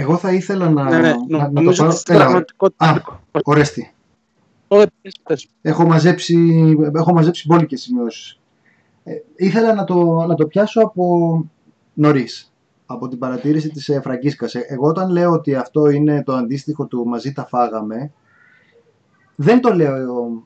Εγώ 0.00 0.16
θα 0.16 0.32
ήθελα 0.32 0.70
να, 0.70 0.84
ναι, 0.84 0.98
ναι, 0.98 1.14
να, 1.28 1.50
να 1.50 1.62
το 1.72 2.02
πάρω... 2.06 2.42
Α, 2.76 2.94
ορέστη. 3.44 3.92
Έχω 5.62 5.86
μαζέψει, 5.86 6.36
έχω 6.94 7.12
μαζέψει 7.12 7.46
μπόλικες 7.46 7.80
σημειώσεις. 7.80 8.40
Ε, 9.04 9.12
ήθελα 9.36 9.74
να 9.74 9.84
το, 9.84 10.24
να 10.26 10.34
το 10.34 10.46
πιάσω 10.46 10.80
από 10.80 11.44
νωρίς, 11.94 12.52
από 12.86 13.08
την 13.08 13.18
παρατήρηση 13.18 13.68
της 13.68 13.88
ε, 13.88 14.00
Φραγκίσκας. 14.00 14.54
Ε, 14.54 14.64
εγώ 14.68 14.86
όταν 14.86 15.10
λέω 15.10 15.32
ότι 15.32 15.54
αυτό 15.54 15.88
είναι 15.90 16.22
το 16.22 16.34
αντίστοιχο 16.34 16.86
του 16.86 17.06
«μαζί 17.06 17.32
τα 17.32 17.46
φάγαμε», 17.46 18.12
δεν 19.36 19.60
το 19.60 19.74
λέω 19.74 20.42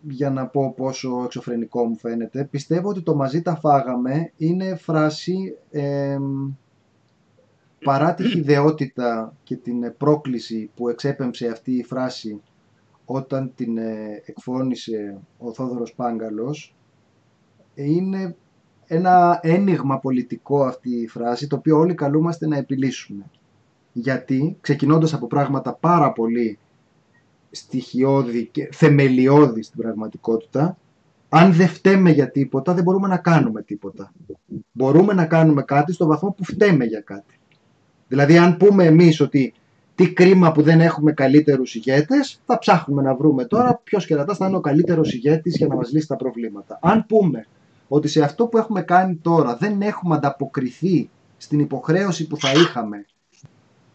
για 0.00 0.30
να 0.30 0.46
πω 0.46 0.72
πόσο 0.76 1.22
εξωφρενικό 1.24 1.84
μου 1.84 1.98
φαίνεται. 1.98 2.44
Πιστεύω 2.50 2.88
ότι 2.88 3.02
το 3.02 3.14
«μαζί 3.14 3.42
τα 3.42 3.56
φάγαμε» 3.56 4.32
είναι 4.36 4.76
φράση 4.76 5.56
ε, 5.70 6.18
παρά 7.84 8.14
τη 8.14 8.28
χιδεότητα 8.28 9.36
και 9.42 9.56
την 9.56 9.96
πρόκληση 9.96 10.70
που 10.74 10.88
εξέπεμψε 10.88 11.48
αυτή 11.48 11.72
η 11.72 11.84
φράση 11.84 12.42
όταν 13.04 13.52
την 13.54 13.78
ε, 13.78 14.22
εκφώνησε 14.24 15.18
ο 15.38 15.52
Θόδωρος 15.52 15.94
Πάγκαλος 15.94 16.74
είναι 17.74 18.36
ένα 18.86 19.38
ένιγμα 19.42 19.98
πολιτικό 19.98 20.64
αυτή 20.64 20.90
η 20.90 21.08
φράση 21.08 21.46
το 21.46 21.56
οποίο 21.56 21.78
όλοι 21.78 21.94
καλούμαστε 21.94 22.46
να 22.46 22.56
επιλύσουμε. 22.56 23.24
Γιατί 23.92 24.56
ξεκινώντας 24.60 25.14
από 25.14 25.26
πράγματα 25.26 25.74
πάρα 25.74 26.12
πολύ 26.12 26.58
στοιχειώδη 27.50 28.46
και 28.46 28.68
θεμελιώδη 28.72 29.62
στην 29.62 29.80
πραγματικότητα, 29.80 30.76
αν 31.28 31.52
δεν 31.52 31.68
φταίμε 31.68 32.10
για 32.10 32.30
τίποτα, 32.30 32.74
δεν 32.74 32.82
μπορούμε 32.82 33.08
να 33.08 33.16
κάνουμε 33.16 33.62
τίποτα. 33.62 34.12
Μπορούμε 34.72 35.12
να 35.12 35.26
κάνουμε 35.26 35.62
κάτι 35.62 35.92
στο 35.92 36.06
βαθμό 36.06 36.30
που 36.30 36.44
φταίμε 36.44 36.84
για 36.84 37.00
κάτι. 37.00 37.38
Δηλαδή, 38.14 38.38
αν 38.38 38.56
πούμε 38.56 38.84
εμείς 38.84 39.20
ότι 39.20 39.54
τι 39.94 40.12
κρίμα 40.12 40.52
που 40.52 40.62
δεν 40.62 40.80
έχουμε 40.80 41.12
καλύτερους 41.12 41.74
ηγέτες, 41.74 42.40
θα 42.46 42.58
ψάχνουμε 42.58 43.02
να 43.02 43.14
βρούμε 43.14 43.44
τώρα 43.44 43.80
ποιος 43.84 44.06
κερατάς 44.06 44.36
θα 44.36 44.46
είναι 44.46 44.56
ο 44.56 44.60
καλύτερος 44.60 45.12
ηγέτης 45.14 45.56
για 45.56 45.66
να 45.66 45.74
μας 45.74 45.92
λύσει 45.92 46.06
τα 46.06 46.16
προβλήματα. 46.16 46.78
Αν 46.82 47.06
πούμε 47.06 47.46
ότι 47.88 48.08
σε 48.08 48.22
αυτό 48.22 48.46
που 48.46 48.58
έχουμε 48.58 48.82
κάνει 48.82 49.14
τώρα 49.14 49.56
δεν 49.56 49.82
έχουμε 49.82 50.14
ανταποκριθεί 50.14 51.10
στην 51.36 51.60
υποχρέωση 51.60 52.26
που 52.26 52.36
θα 52.36 52.52
είχαμε 52.52 53.04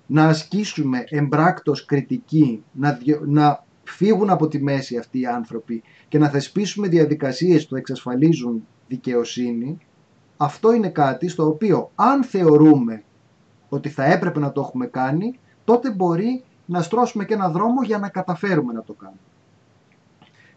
να 0.05 0.25
ασκήσουμε 0.25 1.03
εμπράκτος 1.09 1.85
κριτική, 1.85 2.63
να, 2.71 2.99
να 3.25 3.63
φύγουν 3.83 4.29
από 4.29 4.47
τη 4.47 4.61
μέση 4.61 4.97
αυτοί 4.97 5.19
οι 5.19 5.25
άνθρωποι 5.25 5.83
και 6.07 6.17
να 6.17 6.29
θεσπίσουμε 6.29 6.87
διαδικασίες 6.87 7.67
που 7.67 7.75
εξασφαλίζουν 7.75 8.67
δικαιοσύνη, 8.87 9.77
αυτό 10.37 10.73
είναι 10.73 10.89
κάτι 10.89 11.27
στο 11.27 11.47
οποίο 11.47 11.91
αν 11.95 12.23
θεωρούμε 12.23 13.03
ότι 13.69 13.89
θα 13.89 14.03
έπρεπε 14.03 14.39
να 14.39 14.51
το 14.51 14.61
έχουμε 14.61 14.85
κάνει, 14.85 15.39
τότε 15.63 15.91
μπορεί 15.91 16.43
να 16.65 16.81
στρώσουμε 16.81 17.25
και 17.25 17.33
ένα 17.33 17.49
δρόμο 17.49 17.83
για 17.83 17.97
να 17.97 18.09
καταφέρουμε 18.09 18.73
να 18.73 18.83
το 18.83 18.93
κάνουμε. 18.93 19.19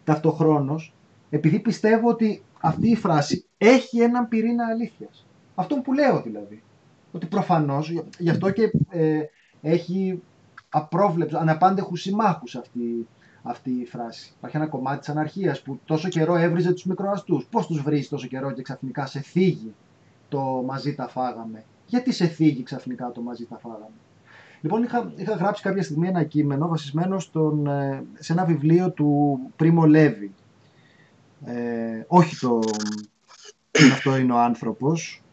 Ταυτοχρόνως, 0.03 0.93
επειδή 1.29 1.59
πιστεύω 1.59 2.09
ότι 2.09 2.43
αυτή 2.61 2.89
η 2.89 2.95
φράση 2.95 3.45
έχει 3.57 3.99
έναν 3.99 4.27
πυρήνα 4.27 4.65
αλήθειας. 4.65 5.25
Αυτό 5.55 5.75
που 5.75 5.93
λέω 5.93 6.21
δηλαδή. 6.21 6.63
Ότι 7.11 7.25
προφανώς, 7.25 7.93
γι' 8.17 8.29
αυτό 8.29 8.51
και 8.51 8.71
ε, 8.89 9.19
έχει 9.61 10.21
απρόβλεψη, 10.69 11.35
αναπάντεχους 11.35 12.01
συμμάχους 12.01 12.55
αυτή, 12.55 13.07
αυτή 13.43 13.71
η 13.71 13.85
φράση. 13.85 14.33
Υπάρχει 14.37 14.57
ένα 14.57 14.67
κομμάτι 14.67 14.99
της 14.99 15.09
αναρχίας 15.09 15.61
που 15.61 15.79
τόσο 15.85 16.09
καιρό 16.09 16.35
έβριζε 16.35 16.71
τους 16.71 16.85
μικροαστούς. 16.85 17.45
Πώς 17.45 17.67
τους 17.67 17.81
βρίζει 17.81 18.09
τόσο 18.09 18.27
καιρό 18.27 18.51
και 18.51 18.61
ξαφνικά 18.61 19.05
σε 19.05 19.19
θίγει 19.19 19.73
το 20.29 20.63
μαζί 20.65 20.95
τα 20.95 21.07
φάγαμε. 21.07 21.63
Γιατί 21.93 22.11
σε 22.11 22.27
θίγει 22.27 22.63
ξαφνικά 22.63 23.11
το 23.11 23.21
μαζί 23.21 23.45
τα 23.45 23.57
φάγαμε. 23.57 23.95
Λοιπόν, 24.61 24.83
είχα, 24.83 25.11
είχα 25.15 25.35
γράψει 25.35 25.61
κάποια 25.61 25.83
στιγμή 25.83 26.07
ένα 26.07 26.23
κείμενο 26.23 26.67
βασισμένο 26.67 27.19
στον, 27.19 27.67
ε, 27.67 28.03
σε 28.19 28.33
ένα 28.33 28.45
βιβλίο 28.45 28.91
του 28.91 29.39
Πρίμο 29.55 29.85
Λέβη. 29.85 30.31
Ε, 31.45 32.03
όχι 32.07 32.37
το 32.39 32.59
«Αυτό 33.91 34.17
είναι 34.17 34.33
ο 34.33 34.39
άνθρωπος». 34.39 35.23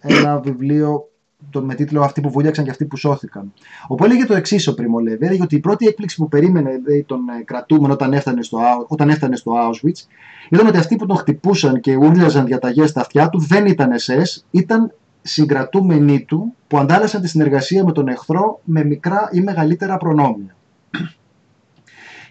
Ένα 0.00 0.40
βιβλίο 0.40 1.08
το, 1.50 1.62
με 1.62 1.74
τίτλο 1.74 2.02
Αυτοί 2.02 2.20
που 2.20 2.30
βούλιαξαν 2.30 2.64
και 2.64 2.70
αυτοί 2.70 2.84
που 2.84 2.96
σώθηκαν. 2.96 3.52
Όπου 3.88 4.04
έλεγε 4.04 4.24
το 4.24 4.34
εξής 4.34 4.66
ο 4.66 4.74
Πρίμο 4.74 4.98
Λέβη. 4.98 5.26
Έλεγε 5.26 5.42
ότι 5.42 5.54
η 5.54 5.60
πρώτη 5.60 5.86
έκπληξη 5.86 6.16
που 6.16 6.28
περίμενε 6.28 6.80
λέει, 6.86 7.04
τον 7.04 7.28
ε, 7.28 7.42
κρατούμενο 7.44 7.92
όταν 7.92 8.12
έφτανε, 8.12 8.42
στο, 8.42 8.58
όταν 8.88 9.08
έφτανε 9.08 9.36
στο 9.36 9.52
Auschwitz 9.54 10.06
ήταν 10.50 10.66
ότι 10.66 10.76
αυτοί 10.78 10.96
που 10.96 11.06
τον 11.06 11.16
χτυπούσαν 11.16 11.80
και 11.80 11.96
ούρλιαζαν 11.96 12.46
διαταγές 12.46 12.90
στα 12.90 13.00
αυτιά 13.00 13.28
του 13.28 13.38
δεν 13.38 13.66
ήταν 13.66 13.90
SS, 13.92 14.42
ήταν 14.50 14.92
συγκρατούμενοι 15.22 16.24
του 16.24 16.54
που 16.66 16.78
αντάλλασαν 16.78 17.20
τη 17.20 17.28
συνεργασία 17.28 17.84
με 17.84 17.92
τον 17.92 18.08
εχθρό 18.08 18.60
με 18.64 18.84
μικρά 18.84 19.28
ή 19.32 19.40
μεγαλύτερα 19.40 19.96
προνόμια. 19.96 20.56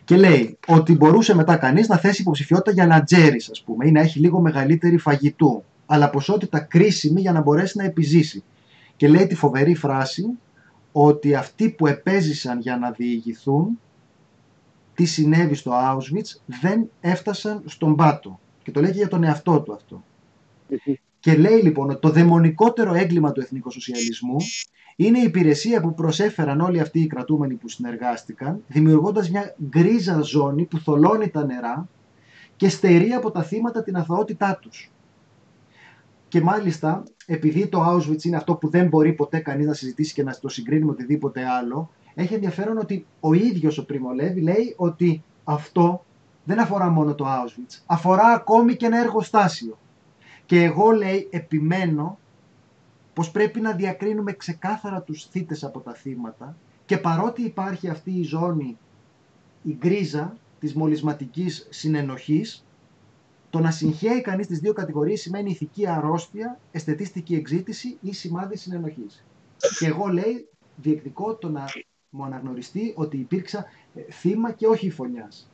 Και 0.03 0.17
λέει 0.17 0.57
ότι 0.67 0.95
μπορούσε 0.95 1.35
μετά 1.35 1.57
κανείς 1.57 1.87
να 1.87 1.97
θέσει 1.97 2.21
υποψηφιότητα 2.21 2.71
για 2.71 2.85
λατζέρι, 2.85 3.41
ας 3.51 3.61
πούμε, 3.65 3.87
ή 3.87 3.91
να 3.91 3.99
έχει 3.99 4.19
λίγο 4.19 4.39
μεγαλύτερη 4.39 4.97
φαγητού, 4.97 5.63
αλλά 5.85 6.09
ποσότητα 6.09 6.59
κρίσιμη 6.59 7.21
για 7.21 7.31
να 7.31 7.41
μπορέσει 7.41 7.77
να 7.77 7.83
επιζήσει. 7.83 8.43
Και 8.95 9.07
λέει 9.07 9.27
τη 9.27 9.35
φοβερή 9.35 9.75
φράση 9.75 10.25
ότι 10.91 11.35
αυτοί 11.35 11.69
που 11.69 11.87
επέζησαν 11.87 12.59
για 12.59 12.77
να 12.77 12.91
διηγηθούν 12.91 13.79
τι 14.93 15.05
συνέβη 15.05 15.55
στο 15.55 15.71
Auschwitz 15.73 16.39
δεν 16.45 16.89
έφτασαν 17.01 17.63
στον 17.65 17.95
πάτο. 17.95 18.39
Και 18.63 18.71
το 18.71 18.81
λέει 18.81 18.91
και 18.91 18.97
για 18.97 19.07
τον 19.07 19.23
εαυτό 19.23 19.61
του 19.61 19.73
αυτό. 19.73 20.03
Και 21.21 21.37
λέει 21.37 21.61
λοιπόν 21.61 21.89
ότι 21.89 21.99
το 21.99 22.09
δαιμονικότερο 22.09 22.93
έγκλημα 22.93 23.31
του 23.31 23.41
εθνικοσοσιαλισμού 23.41 24.35
είναι 24.95 25.19
η 25.19 25.23
υπηρεσία 25.23 25.81
που 25.81 25.93
προσέφεραν 25.93 26.61
όλοι 26.61 26.79
αυτοί 26.79 26.99
οι 26.99 27.07
κρατούμενοι 27.07 27.53
που 27.53 27.69
συνεργάστηκαν, 27.69 28.63
δημιουργώντας 28.67 29.29
μια 29.29 29.55
γκρίζα 29.69 30.21
ζώνη 30.21 30.65
που 30.65 30.77
θολώνει 30.77 31.29
τα 31.29 31.45
νερά 31.45 31.87
και 32.55 32.69
στερεί 32.69 33.11
από 33.11 33.31
τα 33.31 33.43
θύματα 33.43 33.83
την 33.83 33.95
αθωότητά 33.95 34.59
τους. 34.61 34.91
Και 36.27 36.41
μάλιστα, 36.41 37.03
επειδή 37.25 37.67
το 37.67 37.85
Auschwitz 37.87 38.23
είναι 38.23 38.35
αυτό 38.35 38.55
που 38.55 38.69
δεν 38.69 38.87
μπορεί 38.87 39.13
ποτέ 39.13 39.39
κανείς 39.39 39.67
να 39.67 39.73
συζητήσει 39.73 40.13
και 40.13 40.23
να 40.23 40.35
το 40.41 40.49
συγκρίνει 40.49 40.85
με 40.85 40.91
οτιδήποτε 40.91 41.45
άλλο, 41.45 41.89
έχει 42.13 42.33
ενδιαφέρον 42.33 42.77
ότι 42.77 43.05
ο 43.19 43.33
ίδιος 43.33 43.77
ο 43.77 43.85
Πριμολέβη 43.85 44.41
λέει 44.41 44.73
ότι 44.77 45.23
αυτό 45.43 46.05
δεν 46.43 46.59
αφορά 46.59 46.89
μόνο 46.89 47.15
το 47.15 47.25
Auschwitz, 47.27 47.79
αφορά 47.85 48.27
ακόμη 48.27 48.75
και 48.75 48.85
ένα 48.85 48.99
εργοστάσιο. 48.99 49.77
Και 50.51 50.63
εγώ 50.63 50.91
λέει 50.91 51.27
επιμένω 51.31 52.19
πως 53.13 53.31
πρέπει 53.31 53.61
να 53.61 53.71
διακρίνουμε 53.71 54.33
ξεκάθαρα 54.33 55.01
τους 55.01 55.25
θύτες 55.25 55.63
από 55.63 55.79
τα 55.79 55.93
θύματα 55.93 56.55
και 56.85 56.97
παρότι 56.97 57.41
υπάρχει 57.41 57.89
αυτή 57.89 58.11
η 58.11 58.23
ζώνη, 58.23 58.77
η 59.61 59.73
γκρίζα 59.73 60.37
της 60.59 60.73
μολυσματικής 60.73 61.67
συνενοχής, 61.69 62.65
το 63.49 63.59
να 63.59 63.71
συγχαίει 63.71 64.21
κανείς 64.21 64.47
τις 64.47 64.59
δύο 64.59 64.73
κατηγορίες 64.73 65.21
σημαίνει 65.21 65.51
ηθική 65.51 65.87
αρρώστια, 65.87 66.59
αισθητιστική 66.71 67.35
εξήτηση 67.35 67.97
ή 68.01 68.13
σημάδι 68.13 68.57
συνενοχής. 68.57 69.25
Και 69.79 69.85
εγώ 69.87 70.07
λέει 70.07 70.47
διεκδικώ 70.75 71.35
το 71.35 71.49
να 71.49 71.65
μου 72.09 72.23
αναγνωριστεί 72.23 72.93
ότι 72.95 73.17
υπήρξα 73.17 73.65
ε, 73.95 74.01
θύμα 74.11 74.51
και 74.51 74.67
όχι 74.67 74.89
φωνιάς. 74.89 75.51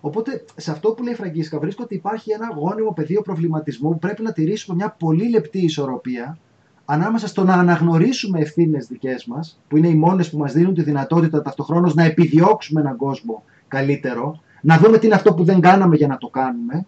Οπότε 0.00 0.44
σε 0.56 0.70
αυτό 0.70 0.90
που 0.90 1.02
λέει 1.02 1.12
η 1.12 1.16
Φραγκίσκα 1.16 1.58
βρίσκω 1.58 1.82
ότι 1.82 1.94
υπάρχει 1.94 2.30
ένα 2.30 2.52
γόνιμο 2.56 2.92
πεδίο 2.92 3.22
προβληματισμού 3.22 3.90
που 3.90 3.98
πρέπει 3.98 4.22
να 4.22 4.32
τηρήσουμε 4.32 4.76
μια 4.76 4.96
πολύ 4.98 5.28
λεπτή 5.28 5.58
ισορροπία 5.58 6.38
ανάμεσα 6.84 7.26
στο 7.26 7.44
να 7.44 7.54
αναγνωρίσουμε 7.54 8.40
ευθύνες 8.40 8.86
δικές 8.86 9.24
μας, 9.24 9.60
που 9.68 9.76
είναι 9.76 9.88
οι 9.88 9.94
μόνες 9.94 10.30
που 10.30 10.38
μας 10.38 10.52
δίνουν 10.52 10.74
τη 10.74 10.82
δυνατότητα 10.82 11.42
ταυτοχρόνως 11.42 11.94
να 11.94 12.04
επιδιώξουμε 12.04 12.80
έναν 12.80 12.96
κόσμο 12.96 13.42
καλύτερο, 13.68 14.40
να 14.60 14.78
δούμε 14.78 14.98
τι 14.98 15.06
είναι 15.06 15.14
αυτό 15.14 15.34
που 15.34 15.44
δεν 15.44 15.60
κάναμε 15.60 15.96
για 15.96 16.06
να 16.06 16.16
το 16.16 16.28
κάνουμε, 16.28 16.86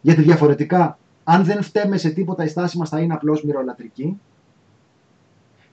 γιατί 0.00 0.22
διαφορετικά, 0.22 0.98
αν 1.24 1.44
δεν 1.44 1.62
φταίμε 1.62 1.96
σε 1.96 2.10
τίποτα, 2.10 2.44
η 2.44 2.48
στάση 2.48 2.78
μας 2.78 2.88
θα 2.88 3.00
είναι 3.00 3.14
απλώς 3.14 3.44
μυρολατρική. 3.44 4.20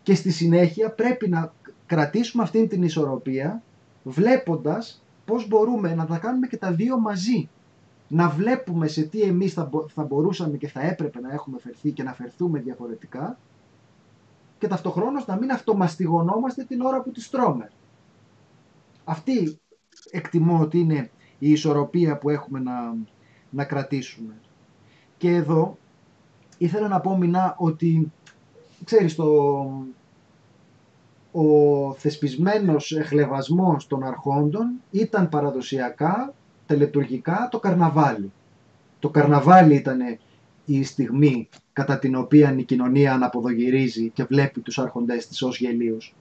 Και 0.03 0.15
στη 0.15 0.31
συνέχεια 0.31 0.89
πρέπει 0.89 1.29
να 1.29 1.53
κρατήσουμε 1.85 2.43
αυτή 2.43 2.67
την 2.67 2.83
ισορροπία, 2.83 3.61
βλέποντας 4.03 5.01
πώς 5.27 5.47
μπορούμε 5.47 5.95
να 5.95 6.05
τα 6.05 6.17
κάνουμε 6.17 6.47
και 6.47 6.57
τα 6.57 6.71
δύο 6.71 6.99
μαζί. 6.99 7.49
Να 8.07 8.29
βλέπουμε 8.29 8.87
σε 8.87 9.01
τι 9.01 9.21
εμείς 9.21 9.53
θα, 9.53 9.69
θα 9.87 10.03
μπορούσαμε 10.03 10.57
και 10.57 10.67
θα 10.67 10.81
έπρεπε 10.81 11.19
να 11.19 11.33
έχουμε 11.33 11.59
φερθεί 11.59 11.91
και 11.91 12.03
να 12.03 12.13
φερθούμε 12.13 12.59
διαφορετικά 12.59 13.37
και 14.57 14.67
ταυτοχρόνως 14.67 15.25
να 15.25 15.37
μην 15.37 15.51
αυτομαστιγωνόμαστε 15.51 16.63
την 16.63 16.81
ώρα 16.81 17.01
που 17.01 17.11
τη 17.11 17.29
τρώμε. 17.29 17.71
Αυτή 19.03 19.59
εκτιμώ 20.11 20.59
ότι 20.59 20.79
είναι 20.79 21.09
η 21.39 21.51
ισορροπία 21.51 22.17
που 22.17 22.29
έχουμε 22.29 22.59
να, 22.59 22.95
να 23.49 23.63
κρατήσουμε. 23.63 24.33
Και 25.17 25.29
εδώ 25.29 25.77
ήθελα 26.57 26.87
να 26.87 26.99
πω 26.99 27.17
Μινά 27.17 27.55
ότι 27.57 28.11
ξέρεις 28.83 29.15
το, 29.15 29.25
ο 31.31 31.93
θεσπισμένος 31.93 32.91
εχλεβασμός 32.91 33.87
των 33.87 34.03
αρχόντων 34.03 34.71
ήταν 34.91 35.29
παραδοσιακά, 35.29 36.33
τελετουργικά 36.65 37.47
το 37.51 37.59
καρναβάλι. 37.59 38.31
Το 38.99 39.09
καρναβάλι 39.09 39.75
ήταν 39.75 39.99
η 40.65 40.83
στιγμή 40.83 41.49
κατά 41.73 41.99
την 41.99 42.15
οποία 42.15 42.55
η 42.57 42.63
κοινωνία 42.63 43.13
αναποδογυρίζει 43.13 44.09
και 44.09 44.23
βλέπει 44.23 44.59
τους 44.59 44.79
άρχοντές 44.79 45.27
της 45.27 45.41
ως 45.41 45.59
γελίους. 45.59 46.15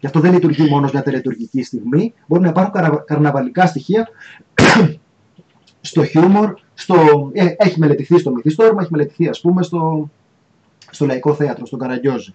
Γι' 0.00 0.06
αυτό 0.06 0.20
δεν 0.20 0.32
λειτουργεί 0.32 0.68
μόνο 0.68 0.88
μια 0.92 1.02
τελετουργική 1.02 1.62
στιγμή. 1.62 2.14
Μπορεί 2.26 2.42
να 2.42 2.48
υπάρχουν 2.48 3.04
καρναβαλικά 3.04 3.66
στοιχεία 3.66 4.08
στο 5.80 6.04
χιούμορ, 6.04 6.54
στο, 6.74 7.30
ε, 7.32 7.54
έχει 7.56 7.78
μελετηθεί 7.78 8.18
στο 8.18 8.32
μυθιστόρημα, 8.32 8.82
έχει 8.82 8.92
μελετηθεί 8.92 9.28
ας 9.28 9.40
πούμε 9.40 9.62
στο, 9.62 10.10
στο 10.90 11.06
λαϊκό 11.06 11.34
θέατρο, 11.34 11.66
στον 11.66 11.78
Καραγκιόζη. 11.78 12.34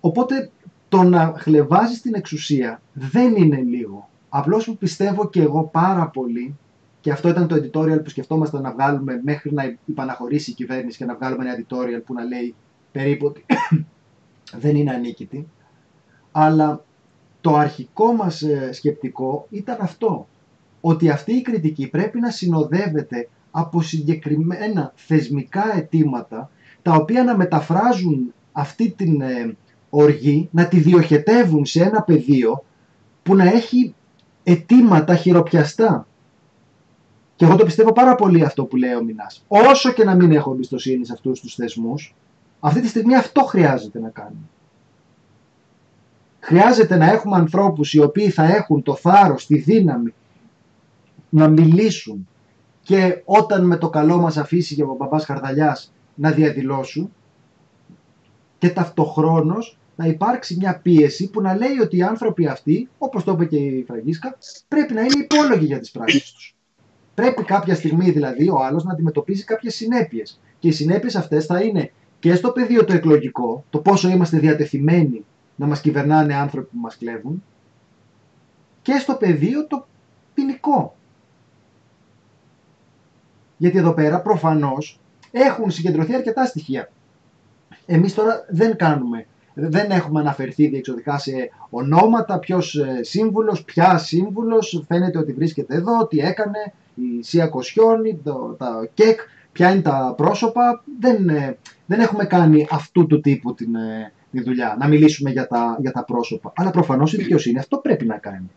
Οπότε 0.00 0.50
το 0.94 1.02
να 1.02 1.34
χλεβάζεις 1.36 2.00
την 2.00 2.14
εξουσία 2.14 2.80
δεν 2.92 3.36
είναι 3.36 3.56
λίγο. 3.56 4.08
Απλώς 4.28 4.64
που 4.64 4.76
πιστεύω 4.76 5.28
και 5.28 5.42
εγώ 5.42 5.62
πάρα 5.62 6.08
πολύ 6.08 6.56
και 7.00 7.10
αυτό 7.12 7.28
ήταν 7.28 7.48
το 7.48 7.54
editorial 7.54 8.02
που 8.02 8.08
σκεφτόμαστε 8.08 8.60
να 8.60 8.72
βγάλουμε 8.72 9.20
μέχρι 9.24 9.52
να 9.52 9.76
υπαναχωρήσει 9.84 10.50
η 10.50 10.54
κυβέρνηση 10.54 10.98
και 10.98 11.04
να 11.04 11.14
βγάλουμε 11.14 11.44
ένα 11.44 11.56
editorial 11.56 12.02
που 12.06 12.14
να 12.14 12.24
λέει 12.24 12.54
περίπου 12.92 13.26
ότι 13.26 13.44
δεν 14.62 14.76
είναι 14.76 14.90
ανίκητη. 14.90 15.48
Αλλά 16.32 16.84
το 17.40 17.56
αρχικό 17.56 18.12
μας 18.12 18.42
ε, 18.42 18.72
σκεπτικό 18.72 19.46
ήταν 19.50 19.76
αυτό. 19.80 20.28
Ότι 20.80 21.10
αυτή 21.10 21.32
η 21.32 21.42
κριτική 21.42 21.88
πρέπει 21.88 22.20
να 22.20 22.30
συνοδεύεται 22.30 23.28
από 23.50 23.82
συγκεκριμένα 23.82 24.92
θεσμικά 24.94 25.76
αιτήματα 25.76 26.50
τα 26.82 26.94
οποία 26.94 27.24
να 27.24 27.36
μεταφράζουν 27.36 28.34
αυτή 28.52 28.90
την 28.90 29.20
ε, 29.20 29.56
οργή 29.94 30.48
να 30.52 30.66
τη 30.66 30.80
διοχετεύουν 30.80 31.64
σε 31.64 31.82
ένα 31.82 32.02
πεδίο 32.02 32.64
που 33.22 33.34
να 33.34 33.44
έχει 33.44 33.94
αιτήματα 34.42 35.14
χειροπιαστά. 35.14 36.06
Και 37.36 37.44
εγώ 37.44 37.56
το 37.56 37.64
πιστεύω 37.64 37.92
πάρα 37.92 38.14
πολύ 38.14 38.44
αυτό 38.44 38.64
που 38.64 38.76
λέει 38.76 38.94
ο 38.94 39.04
Μινάς. 39.04 39.44
Όσο 39.48 39.92
και 39.92 40.04
να 40.04 40.14
μην 40.14 40.32
έχω 40.32 40.52
εμπιστοσύνη 40.52 41.06
σε 41.06 41.12
αυτούς 41.12 41.40
τους 41.40 41.54
θεσμούς, 41.54 42.14
αυτή 42.60 42.80
τη 42.80 42.88
στιγμή 42.88 43.16
αυτό 43.16 43.44
χρειάζεται 43.44 44.00
να 44.00 44.08
κάνουμε. 44.08 44.48
Χρειάζεται 46.40 46.96
να 46.96 47.10
έχουμε 47.10 47.36
ανθρώπους 47.36 47.94
οι 47.94 48.00
οποίοι 48.00 48.30
θα 48.30 48.44
έχουν 48.44 48.82
το 48.82 48.94
θάρρος, 48.94 49.46
τη 49.46 49.58
δύναμη 49.58 50.14
να 51.28 51.48
μιλήσουν 51.48 52.28
και 52.82 53.22
όταν 53.24 53.66
με 53.66 53.76
το 53.76 53.88
καλό 53.90 54.18
μας 54.18 54.36
αφήσει 54.36 54.74
και 54.74 54.82
ο 54.82 54.96
μπαμπάς 54.98 55.24
Χαρδαλιάς 55.24 55.92
να 56.14 56.30
διαδηλώσουν 56.30 57.12
Και 58.58 58.70
ταυτοχρόνως 58.70 59.78
να 59.96 60.06
υπάρξει 60.06 60.56
μια 60.56 60.80
πίεση 60.82 61.30
που 61.30 61.40
να 61.40 61.56
λέει 61.56 61.78
ότι 61.82 61.96
οι 61.96 62.02
άνθρωποι 62.02 62.46
αυτοί, 62.46 62.88
όπως 62.98 63.24
το 63.24 63.32
είπε 63.32 63.44
και 63.44 63.56
η 63.56 63.84
Φραγκίσκα, 63.86 64.38
πρέπει 64.68 64.94
να 64.94 65.00
είναι 65.00 65.22
υπόλογοι 65.22 65.64
για 65.66 65.78
τις 65.78 65.90
πράξεις 65.90 66.32
τους. 66.32 66.56
Πρέπει 67.14 67.44
κάποια 67.44 67.74
στιγμή 67.74 68.10
δηλαδή 68.10 68.48
ο 68.48 68.58
άλλος 68.64 68.84
να 68.84 68.92
αντιμετωπίσει 68.92 69.44
κάποιες 69.44 69.74
συνέπειες. 69.74 70.40
Και 70.58 70.68
οι 70.68 70.72
συνέπειες 70.72 71.16
αυτές 71.16 71.46
θα 71.46 71.60
είναι 71.60 71.92
και 72.18 72.34
στο 72.34 72.50
πεδίο 72.50 72.84
το 72.84 72.92
εκλογικό, 72.92 73.64
το 73.70 73.78
πόσο 73.78 74.08
είμαστε 74.08 74.38
διατεθειμένοι 74.38 75.24
να 75.56 75.66
μας 75.66 75.80
κυβερνάνε 75.80 76.34
άνθρωποι 76.34 76.68
που 76.70 76.78
μας 76.80 76.96
κλέβουν, 76.96 77.44
και 78.82 78.98
στο 78.98 79.14
πεδίο 79.14 79.66
το 79.66 79.86
ποινικό. 80.34 80.96
Γιατί 83.56 83.78
εδώ 83.78 83.92
πέρα 83.92 84.20
προφανώς 84.20 85.00
έχουν 85.30 85.70
συγκεντρωθεί 85.70 86.14
αρκετά 86.14 86.44
στοιχεία. 86.44 86.90
Εμείς 87.86 88.14
τώρα 88.14 88.44
δεν 88.48 88.76
κάνουμε, 88.76 89.26
δεν 89.54 89.90
έχουμε 89.90 90.20
αναφερθεί 90.20 90.66
διεξοδικά 90.66 91.18
σε 91.18 91.50
ονόματα, 91.70 92.38
ποιος 92.38 92.74
ε, 92.74 93.02
σύμβουλος, 93.02 93.64
ποια 93.64 93.98
σύμβουλος, 93.98 94.84
φαίνεται 94.86 95.18
ότι 95.18 95.32
βρίσκεται 95.32 95.74
εδώ, 95.74 96.06
τι 96.06 96.18
έκανε, 96.18 96.72
η 96.94 97.22
Σία 97.22 97.46
Κοσιόνη, 97.46 98.20
το, 98.24 98.54
τα 98.58 98.88
ΚΕΚ, 98.94 99.20
ποια 99.52 99.70
είναι 99.70 99.82
τα 99.82 100.14
πρόσωπα. 100.16 100.82
Δεν, 101.00 101.28
ε, 101.28 101.58
δεν 101.86 102.00
έχουμε 102.00 102.24
κάνει 102.24 102.66
αυτού 102.70 103.06
του 103.06 103.20
τύπου 103.20 103.54
την, 103.54 103.74
ε, 103.74 104.12
τη 104.30 104.42
δουλειά, 104.42 104.76
να 104.78 104.88
μιλήσουμε 104.88 105.30
για 105.30 105.46
τα, 105.46 105.76
για 105.80 105.92
τα 105.92 106.04
πρόσωπα. 106.04 106.52
Αλλά 106.56 106.70
προφανώς 106.70 107.12
η 107.12 107.16
δικαιοσύνη 107.16 107.58
αυτό 107.58 107.76
πρέπει 107.76 108.06
να 108.06 108.18
κάνει. 108.18 108.50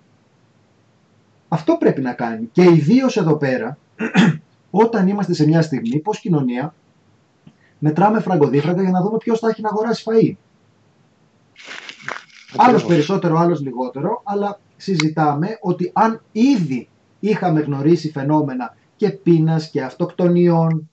Αυτό 1.48 1.76
πρέπει 1.80 2.02
να 2.02 2.14
κάνει. 2.14 2.50
Και 2.52 2.64
ιδίω 2.64 3.08
εδώ 3.16 3.36
πέρα, 3.36 3.78
όταν 4.70 5.08
είμαστε 5.08 5.34
σε 5.34 5.48
μια 5.48 5.62
στιγμή, 5.62 6.00
πως 6.00 6.20
κοινωνία, 6.20 6.74
μετράμε 7.80 8.20
φραγκοδίφραγκα 8.20 8.82
για 8.82 8.92
να 8.92 9.02
δούμε 9.02 9.18
ποιος 9.18 9.40
θα 9.40 9.50
έχει 9.50 9.62
να 9.62 9.70
αγοράσει 9.70 10.04
φαΐ. 10.08 10.34
Άλλος 12.58 12.86
περισσότερο, 12.86 13.38
άλλος 13.38 13.62
λιγότερο, 13.62 14.22
αλλά 14.24 14.60
συζητάμε 14.78 15.58
ότι 15.62 15.92
αν 15.94 16.22
ήδη 16.32 16.90
είχαμε 17.20 17.60
γνωρίσει 17.60 18.12
φαινόμενα 18.12 18.76
και 18.96 19.10
πείνας 19.10 19.70
και 19.70 19.84
αυτοκτονιών 19.84 20.90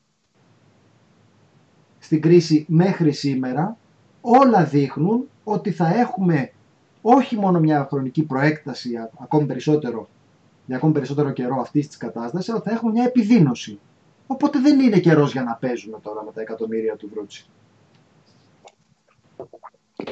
στην 1.98 2.20
κρίση 2.20 2.64
μέχρι 2.68 3.12
σήμερα, 3.12 3.76
όλα 4.20 4.64
δείχνουν 4.64 5.28
ότι 5.44 5.70
θα 5.70 5.94
έχουμε 5.94 6.52
όχι 7.02 7.36
μόνο 7.36 7.60
μια 7.60 7.86
χρονική 7.90 8.22
προέκταση 8.22 8.90
ακόμη 9.18 9.46
περισσότερο, 9.46 10.08
για 10.66 10.76
ακόμη 10.76 10.92
περισσότερο 10.92 11.30
καιρό 11.30 11.60
αυτής 11.60 11.86
της 11.86 11.96
κατάστασης, 11.96 12.50
αλλά 12.50 12.60
θα 12.60 12.70
έχουμε 12.70 12.92
μια 12.92 13.04
επιδείνωση. 13.04 13.78
Οπότε 14.26 14.58
δεν 14.58 14.80
είναι 14.80 14.98
καιρός 14.98 15.32
για 15.32 15.42
να 15.42 15.54
παίζουμε 15.54 15.98
τώρα 16.02 16.24
με 16.24 16.32
τα 16.32 16.40
εκατομμύρια 16.40 16.96
του 16.96 17.10
Βρούτσι. 17.14 17.46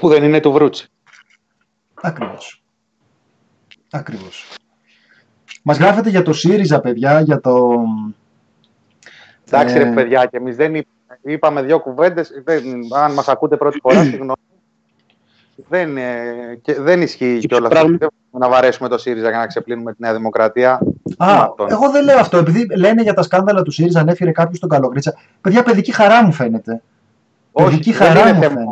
Που 0.01 0.09
δεν 0.09 0.23
είναι 0.23 0.41
του 0.41 0.53
Βρούτσι. 0.53 0.92
Ακριβώς. 2.03 2.63
Ακριβώς. 3.91 4.57
Μας 5.63 5.79
γράφετε 5.79 6.11
για 6.11 6.23
το 6.23 6.33
ΣΥΡΙΖΑ, 6.33 6.81
παιδιά, 6.81 7.21
για 7.21 7.41
το... 7.41 7.85
Εντάξει, 9.49 9.77
ε... 9.77 9.79
ρε 9.79 9.93
παιδιά, 9.93 10.27
και 10.27 10.37
εμείς 10.37 10.57
δεν 10.57 10.87
είπαμε 11.23 11.63
δύο 11.63 11.81
κουβέντες. 11.81 12.31
αν 13.05 13.13
μας 13.13 13.29
ακούτε 13.29 13.57
πρώτη 13.57 13.79
φορά, 13.83 14.03
συγγνώμη. 14.11 14.33
Δεν, 15.69 15.97
ε, 15.97 16.59
και, 16.63 16.81
δεν 16.81 17.03
ισχύει 17.03 17.39
κιόλας 17.49 17.73
να 18.31 18.49
βαρέσουμε 18.49 18.89
το 18.89 18.99
ΣΥΡΙΖΑ 18.99 19.29
για 19.29 19.39
να 19.39 19.47
ξεπλύνουμε 19.47 19.93
τη 19.93 20.03
Νέα 20.03 20.15
Δημοκρατία. 20.15 20.81
Α, 21.17 21.49
εγώ 21.69 21.91
δεν 21.91 22.05
λέω 22.05 22.19
αυτό. 22.19 22.37
Επειδή 22.37 22.67
λένε 22.77 23.03
για 23.03 23.15
τα 23.15 23.23
σκάνδαλα 23.23 23.63
του 23.63 23.71
ΣΥΡΙΖΑ, 23.71 24.01
ανέφερε 24.01 24.33
κάποιος 24.33 24.59
τον 24.59 24.69
Καλογρίτσα. 24.69 25.15
Παιδιά, 25.41 25.63
παιδική 25.63 25.93
χαρά 25.93 26.25
μου 26.25 26.33
φαίνεται. 26.33 26.83
Όχι, 27.53 27.69
παιδική 27.69 27.93
χαρά 27.93 28.35
μου 28.35 28.41
φαίνεται 28.41 28.47
τώρα. 28.49 28.72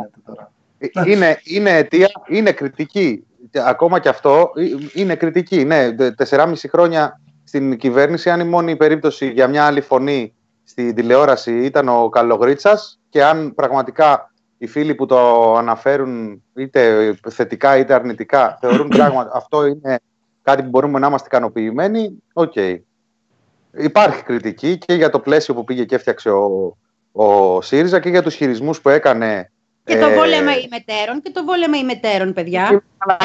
είναι, 1.05 1.39
είναι 1.43 1.77
αιτία, 1.77 2.09
είναι 2.27 2.51
κριτική. 2.51 3.25
Ακόμα 3.65 3.99
και 3.99 4.09
αυτό 4.09 4.51
είναι 4.93 5.15
κριτική. 5.15 5.65
Ναι, 5.65 5.95
4,5 6.29 6.53
χρόνια 6.69 7.21
στην 7.43 7.77
κυβέρνηση, 7.77 8.29
αν 8.29 8.39
η 8.39 8.43
μόνη 8.43 8.75
περίπτωση 8.75 9.29
για 9.29 9.47
μια 9.47 9.65
άλλη 9.65 9.81
φωνή 9.81 10.33
στην 10.63 10.95
τηλεόραση 10.95 11.57
ήταν 11.57 11.89
ο 11.89 12.09
Καλογρίτσας 12.09 12.99
και 13.09 13.23
αν 13.23 13.53
πραγματικά 13.55 14.31
οι 14.57 14.67
φίλοι 14.67 14.95
που 14.95 15.05
το 15.05 15.53
αναφέρουν 15.55 16.43
είτε 16.55 17.13
θετικά 17.29 17.77
είτε 17.77 17.93
αρνητικά 17.93 18.57
θεωρούν 18.61 18.87
πράγμα 18.97 19.29
αυτό 19.33 19.65
είναι 19.65 19.99
κάτι 20.41 20.63
που 20.63 20.69
μπορούμε 20.69 20.99
να 20.99 21.07
είμαστε 21.07 21.27
ικανοποιημένοι, 21.27 22.23
OK. 22.33 22.51
Okay. 22.55 22.77
Υπάρχει 23.77 24.23
κριτική 24.23 24.77
και 24.77 24.93
για 24.93 25.09
το 25.09 25.19
πλαίσιο 25.19 25.53
που 25.53 25.63
πήγε 25.63 25.85
και 25.85 25.95
έφτιαξε 25.95 26.29
ο, 26.29 26.77
ο 27.11 27.61
ΣΥΡΙΖΑ 27.61 27.99
και 27.99 28.09
για 28.09 28.21
τους 28.21 28.35
χειρισμούς 28.35 28.81
που 28.81 28.89
έκανε 28.89 29.51
και 29.83 29.99
το 29.99 30.05
ε... 30.05 30.15
βόλεμα 30.15 30.51
ημετέρων 30.57 31.21
και 31.21 31.29
το 31.29 31.43
βόλεμα 31.43 31.77
ημετέρων, 31.77 32.33
παιδιά. 32.33 32.83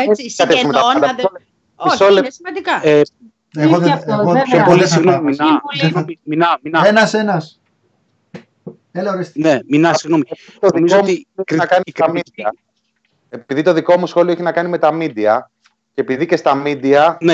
Έτσι, 0.08 0.30
συγγενών. 0.30 0.72
Όχι, 1.76 2.18
είναι 2.18 2.30
σημαντικά. 2.30 2.80
Ε, 2.82 3.02
εγώ 3.56 3.78
δεν 3.78 4.02
Πιο 4.50 4.64
πολύ 4.64 4.86
συγγνώμη. 4.86 5.36
Μινά, 6.22 6.58
μινά. 6.62 6.86
Ένας, 6.86 7.14
ένας. 7.14 7.60
Έλα, 8.92 9.12
οριστή. 9.12 9.40
Ναι, 9.40 9.58
μινά, 9.66 9.94
συγγνώμη. 9.94 10.24
Νομίζω 10.74 10.98
ότι 10.98 11.26
να 11.54 11.66
κάνει 11.66 11.82
τα 11.94 12.10
μίντια. 12.10 12.54
Επειδή 13.28 13.62
το 13.62 13.72
δικό 13.72 13.98
μου 13.98 14.06
σχόλιο 14.06 14.32
έχει 14.32 14.42
να 14.42 14.52
κάνει 14.52 14.68
με 14.68 14.78
τα 14.78 14.92
μίντια 14.92 15.50
και 15.94 16.00
επειδή 16.00 16.26
και 16.26 16.36
στα 16.36 16.54
μίντια 16.54 17.16
ναι. 17.20 17.32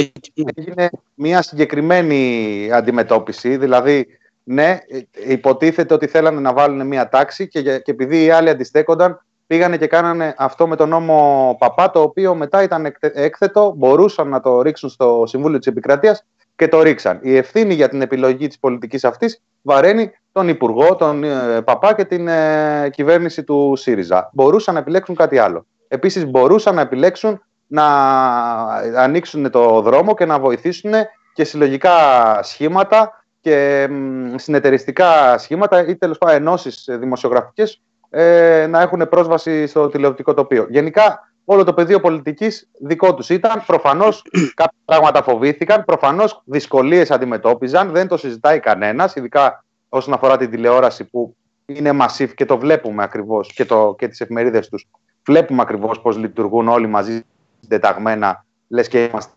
έγινε 0.55 0.91
μια 1.15 1.43
συγκεκριμένη 1.43 2.69
αντιμετώπιση, 2.73 3.57
δηλαδή 3.57 4.07
ναι, 4.45 4.79
υποτίθεται 5.27 5.95
ότι 5.95 6.07
θέλανε 6.07 6.41
να 6.41 6.53
βάλουν 6.53 6.87
μια 6.87 7.09
τάξη 7.09 7.49
και, 7.49 7.63
και 7.63 7.91
επειδή 7.91 8.25
οι 8.25 8.31
άλλοι 8.31 8.49
αντιστέκονταν, 8.49 9.23
πήγανε 9.47 9.77
και 9.77 9.87
κάνανε 9.87 10.35
αυτό 10.37 10.67
με 10.67 10.77
τον 10.77 10.89
νόμο 10.89 11.57
Παπά, 11.59 11.91
το 11.91 12.01
οποίο 12.03 12.35
μετά 12.35 12.63
ήταν 12.63 12.95
έκθετο, 13.01 13.75
μπορούσαν 13.77 14.29
να 14.29 14.41
το 14.41 14.63
ρίξουν 14.63 14.89
στο 14.89 15.25
Συμβούλιο 15.27 15.59
της 15.59 15.67
Επικρατείας 15.67 16.25
και 16.57 16.69
το 16.69 16.83
ρίξαν. 16.83 17.19
Η 17.23 17.37
ευθύνη 17.37 17.75
για 17.75 17.89
την 17.89 18.03
επιλογή 18.03 18.47
της 18.47 18.59
πολιτικής 18.59 19.05
αυτής 19.05 19.43
βαραίνει 19.63 20.11
τον 20.33 20.49
Υπουργό, 20.49 20.97
τον 20.97 21.25
ε, 21.25 21.63
Παπά 21.63 21.95
και 21.95 22.05
την 22.05 22.29
ε, 22.29 22.89
κυβέρνηση 22.93 23.45
του 23.45 23.73
ΣΥΡΙΖΑ. 23.77 24.31
Μπορούσαν 24.33 24.75
να 24.75 24.81
επιλέξουν 24.81 25.15
κάτι 25.15 25.39
άλλο. 25.39 25.67
Επίσης 25.89 26.27
μπορούσαν 26.27 26.75
να 26.75 26.81
επιλέξουν 26.81 27.43
να 27.67 27.87
ανοίξουν 28.97 29.51
το 29.51 29.81
δρόμο 29.81 30.15
και 30.15 30.25
να 30.25 30.39
βοηθήσουν 30.39 30.93
και 31.33 31.45
συλλογικά 31.45 31.93
σχήματα 32.43 33.22
και 33.43 33.89
συνεταιριστικά 34.35 35.39
σχήματα 35.39 35.87
ή 35.87 35.97
τέλος 35.97 36.19
πάντων 36.19 36.37
ενώσεις 36.37 36.89
δημοσιογραφικές 36.91 37.81
ε, 38.11 38.67
να 38.67 38.81
έχουν 38.81 39.09
πρόσβαση 39.09 39.67
στο 39.67 39.89
τηλεοπτικό 39.89 40.35
τοπίο. 40.35 40.67
Γενικά 40.71 41.33
όλο 41.45 41.65
το 41.65 41.75
πεδίο 41.75 42.01
πολιτικής 42.01 42.69
δικό 42.79 43.15
τους 43.15 43.29
ήταν. 43.29 43.63
Προφανώς 43.67 44.25
κάποια 44.61 44.79
πράγματα 44.85 45.23
φοβήθηκαν, 45.23 45.85
προφανώς 45.85 46.43
δυσκολίες 46.45 47.11
αντιμετώπιζαν, 47.11 47.91
δεν 47.91 48.09
το 48.09 48.17
συζητάει 48.17 48.61
κανένας, 48.61 49.15
ειδικά 49.15 49.65
όσον 49.89 50.15
αφορά 50.15 50.37
την 50.37 50.51
τηλεόραση 50.51 51.05
που 51.05 51.37
είναι 51.67 51.93
μασίφ 51.93 52.35
και 52.35 52.45
το 52.45 52.59
βλέπουμε 52.59 53.03
ακριβώς 53.03 53.53
και, 53.53 53.65
το, 53.65 53.95
και 53.99 54.09
τις 54.09 54.21
εφημερίδες 54.21 54.69
τους. 54.69 54.89
Βλέπουμε 55.25 55.63
ακριβώς 55.63 56.01
πώς 56.01 56.17
λειτουργούν 56.17 56.69
όλοι 56.69 56.87
μαζί 56.87 57.23
συντεταγμένα. 57.61 58.45
Λες 58.69 58.89
και 58.89 59.05
είμαστε, 59.05 59.35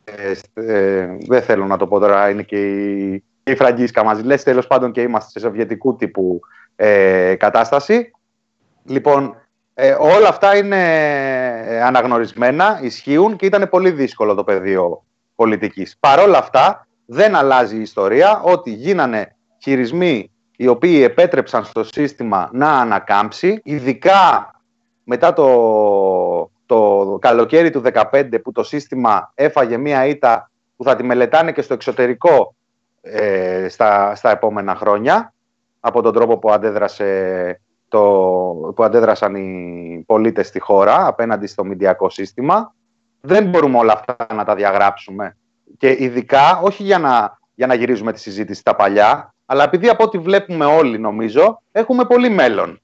ε, 0.54 1.08
δεν 1.28 1.42
θέλω 1.42 1.66
να 1.66 1.78
το 1.78 1.88
πω 1.88 2.00
τώρα, 2.00 2.30
είναι 2.30 2.44
και 2.44 2.72
η, 2.92 3.24
η 3.52 3.56
Φραγκίσκα 3.56 4.04
μαζί. 4.04 4.22
Λες 4.24 4.44
τέλος 4.44 4.68
πάντων 4.68 4.92
και 4.92 5.02
είμαστε 5.02 5.30
σε 5.30 5.40
σοβιετικού 5.40 5.96
τύπου 5.96 6.40
ε, 6.76 7.36
κατάσταση. 7.36 8.12
Λοιπόν, 8.84 9.36
ε, 9.74 9.96
όλα 10.00 10.28
αυτά 10.28 10.58
είναι 10.58 10.84
ε, 11.66 11.82
αναγνωρισμένα, 11.82 12.80
ισχύουν 12.82 13.36
και 13.36 13.46
ήταν 13.46 13.70
πολύ 13.70 13.92
δύσκολο 13.92 14.34
το 14.34 14.44
πεδίο 14.44 15.04
πολιτικής. 15.36 15.98
Παρ' 16.00 16.20
όλα 16.20 16.38
αυτά 16.38 16.88
δεν 17.06 17.36
αλλάζει 17.36 17.78
η 17.78 17.82
ιστορία 17.82 18.42
ότι 18.44 18.72
γίνανε 18.72 19.36
χειρισμοί 19.62 20.32
οι 20.58 20.68
οποίοι 20.68 21.02
επέτρεψαν 21.04 21.66
στο 21.66 21.84
σύστημα 21.84 22.50
να 22.54 22.80
ανακάμψει, 22.80 23.62
ειδικά 23.64 24.52
μετά 25.04 25.34
το, 25.34 26.52
το 26.66 27.18
καλοκαίρι 27.22 27.70
του 27.70 27.82
2015 28.12 28.30
που 28.44 28.52
το 28.52 28.64
σύστημα 28.64 29.32
έφαγε 29.36 29.78
μία 29.78 30.06
ήττα 30.06 30.52
που 30.76 30.84
θα 30.84 30.96
τη 30.96 31.04
μελετάνε 31.04 31.52
και 31.52 31.62
στο 31.62 31.74
εξωτερικό 31.74 32.56
ε, 33.08 33.68
στα, 33.70 34.16
στα 34.16 34.32
επόμενα 34.32 34.76
χρόνια 34.76 35.34
από 35.80 36.02
τον 36.02 36.14
τρόπο 36.14 36.38
που 36.38 36.52
αντέδρασε 36.52 37.62
το, 37.88 38.02
που 38.76 38.84
αντέδρασαν 38.84 39.36
οι 39.36 40.04
πολίτες 40.08 40.48
στη 40.48 40.60
χώρα 40.60 41.08
απέναντι 41.08 41.48
στο 41.48 41.64
μηντιακό 41.64 42.10
σύστημα. 42.10 42.74
Δεν 43.22 43.50
μπορούμε 43.50 43.78
όλα 43.78 43.94
αυτά 43.94 44.34
να 44.34 44.44
τα 44.44 44.56
διαγράψουμε. 44.56 45.38
Και 45.78 45.96
ειδικά, 46.00 46.60
όχι 46.64 46.84
για 46.84 47.00
να, 47.00 47.38
για 47.56 47.68
να 47.68 47.74
γυρίζουμε 47.74 48.14
τη 48.14 48.20
συζήτηση 48.20 48.60
στα 48.60 48.76
παλιά, 48.76 49.34
αλλά 49.46 49.64
επειδή 49.64 49.90
από 49.90 50.04
ό,τι 50.04 50.18
βλέπουμε 50.18 50.66
όλοι 50.66 50.98
νομίζω, 50.98 51.62
έχουμε 51.72 52.06
πολύ 52.06 52.30
μέλλον. 52.30 52.82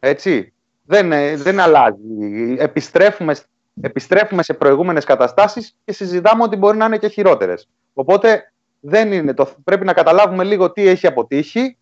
Έτσι. 0.00 0.52
Δεν, 0.84 1.08
δεν 1.36 1.60
αλλάζει. 1.60 2.56
Επιστρέφουμε, 2.58 3.36
επιστρέφουμε 3.80 4.42
σε 4.42 4.54
προηγούμενες 4.54 5.04
καταστάσεις 5.04 5.76
και 5.84 5.92
συζητάμε 5.92 6.42
ότι 6.42 6.56
μπορεί 6.56 6.76
να 6.76 6.84
είναι 6.84 6.98
και 6.98 7.08
χειρότερες. 7.08 7.68
Οπότε 7.94 8.52
δεν 8.80 9.12
είναι 9.12 9.34
το, 9.34 9.54
πρέπει 9.64 9.84
να 9.84 9.92
καταλάβουμε 9.92 10.44
λίγο 10.44 10.72
τι 10.72 10.86
έχει 10.86 11.06
αποτύχει 11.06 11.76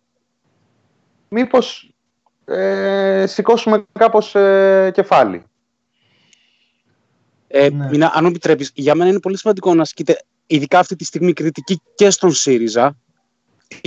μήπως 1.29 1.95
ε, 2.45 3.21
ε, 3.21 3.27
σηκώσουμε 3.27 3.85
κάπως 3.93 4.35
ε, 4.35 4.91
κεφάλι. 4.93 5.43
Ε, 7.47 7.69
ναι. 7.69 8.05
αν 8.05 8.23
μου 8.23 8.27
επιτρέπεις, 8.27 8.71
για 8.73 8.95
μένα 8.95 9.09
είναι 9.09 9.19
πολύ 9.19 9.37
σημαντικό 9.37 9.73
να 9.73 9.81
ασκείτε 9.81 10.23
ειδικά 10.47 10.79
αυτή 10.79 10.95
τη 10.95 11.05
στιγμή 11.05 11.33
κριτική 11.33 11.81
και 11.95 12.09
στον 12.09 12.33
ΣΥΡΙΖΑ, 12.33 12.97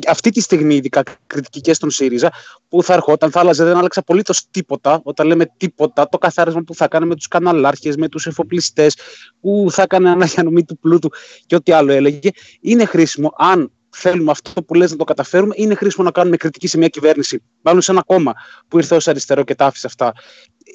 αυτή 0.09 0.31
τη 0.31 0.41
στιγμή, 0.41 0.75
ειδικά 0.75 1.03
κριτική 1.27 1.61
και 1.61 1.75
στον 1.75 1.91
ΣΥΡΙΖΑ, 1.91 2.33
που 2.69 2.83
θα 2.83 2.95
ερχόταν, 2.95 3.31
θα 3.31 3.41
άλλαζε, 3.41 3.65
δεν 3.65 3.77
άλλαξε 3.77 4.01
απολύτως 4.01 4.47
τίποτα. 4.51 5.01
Όταν 5.03 5.27
λέμε 5.27 5.53
τίποτα, 5.57 6.09
το 6.09 6.19
καθάρισμα 6.19 6.63
που 6.63 6.75
θα 6.75 6.85
έκανε 6.85 7.07
με 7.07 7.15
τους 7.15 7.29
καναλάρχες, 7.29 7.97
με 7.97 8.09
τους 8.09 8.27
εφοπλιστές, 8.27 8.97
που 9.41 9.67
θα 9.71 9.83
έκανε 9.83 10.11
αναδιανομή 10.11 10.65
του 10.65 10.79
πλούτου 10.79 11.11
και 11.47 11.55
ό,τι 11.55 11.73
άλλο 11.73 11.93
έλεγε, 11.93 12.31
είναι 12.61 12.85
χρήσιμο 12.85 13.33
αν 13.37 13.73
θέλουμε 13.91 14.31
αυτό 14.31 14.63
που 14.63 14.75
λες 14.75 14.91
να 14.91 14.97
το 14.97 15.05
καταφέρουμε, 15.05 15.55
είναι 15.57 15.75
χρήσιμο 15.75 16.05
να 16.05 16.11
κάνουμε 16.11 16.37
κριτική 16.37 16.67
σε 16.67 16.79
μια 16.79 16.89
κυβέρνηση, 16.89 17.43
μάλλον 17.63 17.81
σε 17.81 17.91
ένα 17.93 18.03
κόμμα 18.03 18.33
που 18.69 18.79
ήρθε 18.79 18.95
ως 18.95 19.09
αριστερό 19.09 19.45
και 19.45 19.55
τα 19.55 19.67
άφησε 19.67 19.87
αυτά. 19.87 20.13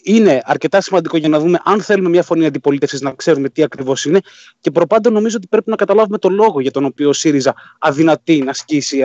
Είναι 0.03 0.41
αρκετά 0.43 0.81
σημαντικό 0.81 1.17
για 1.17 1.29
να 1.29 1.39
δούμε 1.39 1.59
αν 1.63 1.81
θέλουμε 1.81 2.09
μια 2.09 2.23
φωνή 2.23 2.45
αντιπολίτευσης 2.45 3.01
να 3.01 3.11
ξέρουμε 3.11 3.49
τι 3.49 3.63
ακριβώς 3.63 4.05
είναι. 4.05 4.19
Και 4.59 4.71
προπάντων 4.71 5.13
νομίζω 5.13 5.37
ότι 5.37 5.47
πρέπει 5.47 5.69
να 5.69 5.75
καταλάβουμε 5.75 6.17
το 6.17 6.29
λόγο 6.29 6.59
για 6.59 6.71
τον 6.71 6.85
οποίο 6.85 7.09
ο 7.09 7.13
ΣΥΡΙΖΑ 7.13 7.53
αδυνατεί 7.79 8.41
να 8.41 8.49
ασκήσει 8.49 9.03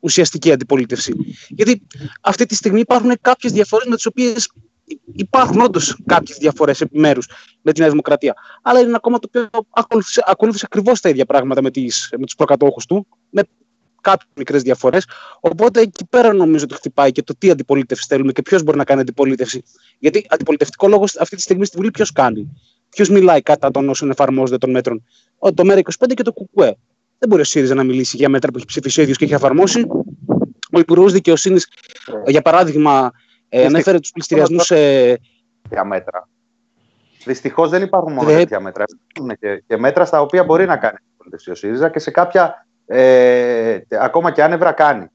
ουσιαστική 0.00 0.52
αντιπολίτευση. 0.52 1.12
Γιατί 1.48 1.86
αυτή 2.20 2.46
τη 2.46 2.54
στιγμή 2.54 2.80
υπάρχουν 2.80 3.12
κάποιες 3.20 3.52
διαφορές 3.52 3.86
με 3.86 3.94
τις 3.94 4.06
οποίες 4.06 4.50
υπάρχουν 5.12 5.60
όντως 5.60 5.98
κάποιες 6.06 6.38
διαφορές 6.38 6.80
επιμέρους 6.80 7.28
με 7.62 7.72
τη 7.72 7.80
Νέα 7.80 7.88
Δημοκρατία. 7.90 8.34
Αλλά 8.62 8.78
είναι 8.78 8.88
ένα 8.88 8.98
κόμμα 8.98 9.18
το 9.18 9.28
οποίο 9.28 9.64
ακολούθησε, 9.70 10.22
ακολούθησε 10.26 10.64
ακριβώς 10.68 11.00
τα 11.00 11.08
ίδια 11.08 11.24
πράγματα 11.24 11.62
με, 11.62 11.70
με 12.18 12.24
τους 12.24 12.34
προκατόχους 12.34 12.86
του, 12.86 13.06
με 13.30 13.42
κάποιες 14.00 14.30
μικρές 14.36 14.62
διαφορές. 14.62 15.06
Οπότε 15.40 15.80
εκεί 15.80 16.06
πέρα 16.06 16.32
νομίζω 16.32 16.64
ότι 16.64 16.74
χτυπάει 16.74 17.12
και 17.12 17.22
το 17.22 17.34
τι 17.38 17.50
αντιπολίτευση 17.50 18.06
θέλουμε 18.08 18.32
και 18.32 18.42
ποιος 18.42 18.62
μπορεί 18.62 18.76
να 18.76 18.84
κάνει 18.84 19.00
αντιπολίτευση. 19.00 19.62
Γιατί 19.98 20.26
αντιπολιτευτικό 20.28 20.88
λόγος 20.88 21.16
αυτή 21.16 21.36
τη 21.36 21.42
στιγμή 21.42 21.64
στη 21.64 21.76
Βουλή 21.76 21.90
ποιος 21.90 22.12
κάνει; 22.12 22.48
Ποιος 22.88 23.08
μιλάει 23.08 23.42
κατά 23.42 23.70
των 23.70 23.88
όσων 23.88 24.10
εφαρμόζονται 24.10 24.58
των 24.58 24.70
μέτρων; 24.70 25.04
Το 25.54 25.62
ΜΕΡΑ25 25.66 26.14
και 26.14 26.22
το 26.22 26.32
ΚΚΕ. 26.32 26.76
Δεν 27.18 27.28
μπορεί 27.28 27.40
ο 27.40 27.44
ΣΥΡΙΖΑ 27.44 27.74
να 27.74 27.84
μιλήσει 27.84 28.16
για 28.16 28.28
μέτρα 28.28 28.50
που 28.50 28.56
έχει 28.56 28.66
ψηφίσει 28.66 29.00
ο 29.00 29.02
ίδιος 29.02 29.18
και 29.18 29.24
έχει 29.24 29.34
εφαρμόσει. 29.34 29.86
Ο 30.72 30.78
Υπουργός 30.78 31.12
Δικαιοσύνης, 31.12 31.68
για 32.26 32.42
παράδειγμα, 32.42 33.12
ε, 33.48 33.64
ανέφερε 33.64 33.98
τους 33.98 34.10
πληστηριασμούς. 34.10 34.70
Ε... 34.70 35.18
Για 35.70 35.84
μέτρα. 35.84 36.28
Δυστυχώς 37.24 37.70
δεν 37.70 37.82
υπάρχουν 37.82 38.12
μόνο 38.12 38.28
τέτοια 38.28 38.60
μέτρα. 38.60 38.84
Υπάρχουν 39.08 39.36
και, 39.38 39.62
και 39.66 39.76
μέτρα 39.76 40.04
στα 40.04 40.20
οποία 40.20 40.44
μπορεί 40.44 40.66
να 40.66 40.76
κάνει 40.76 40.96
ο 41.50 41.54
ΣΥΡΙΖΑ 41.54 41.88
και 41.88 41.98
σε 41.98 42.10
κάποια 42.10 42.66
ε, 42.86 43.78
ακόμα 44.00 44.30
και 44.30 44.42
άνευρα 44.42 44.72
κάνει. 44.72 45.06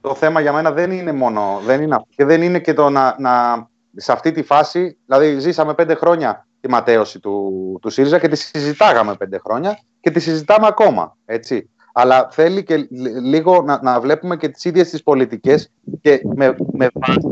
Το 0.00 0.14
θέμα 0.14 0.40
για 0.40 0.52
μένα 0.52 0.72
δεν 0.72 0.90
είναι 0.90 1.12
μόνο 1.12 1.60
δεν 1.64 1.82
είναι, 1.82 2.02
και 2.16 2.24
δεν 2.24 2.42
είναι 2.42 2.58
και 2.58 2.74
το 2.74 2.90
να, 2.90 3.16
να 3.18 3.66
σε 3.96 4.12
αυτή 4.12 4.32
τη 4.32 4.42
φάση, 4.42 4.98
δηλαδή 5.06 5.38
ζήσαμε 5.38 5.74
πέντε 5.74 5.94
χρόνια 5.94 6.46
τη 6.60 6.68
ματέωση 6.68 7.20
του, 7.20 7.78
του 7.82 7.90
ΣΥΡΙΖΑ 7.90 8.18
και 8.18 8.28
τη 8.28 8.36
συζητάγαμε 8.36 9.14
πέντε 9.14 9.38
χρόνια 9.38 9.78
και 10.00 10.10
τη 10.10 10.20
συζητάμε 10.20 10.66
ακόμα. 10.66 11.16
Έτσι. 11.24 11.70
Αλλά 11.92 12.28
θέλει 12.30 12.62
και 12.62 12.88
λίγο 13.22 13.62
να, 13.62 13.80
να 13.82 14.00
βλέπουμε 14.00 14.36
και 14.36 14.48
τις 14.48 14.64
ίδιες 14.64 14.90
τις 14.90 15.02
πολιτικές 15.02 15.72
και 16.00 16.20
με, 16.34 16.56
με 16.72 16.88
βάση 16.92 17.28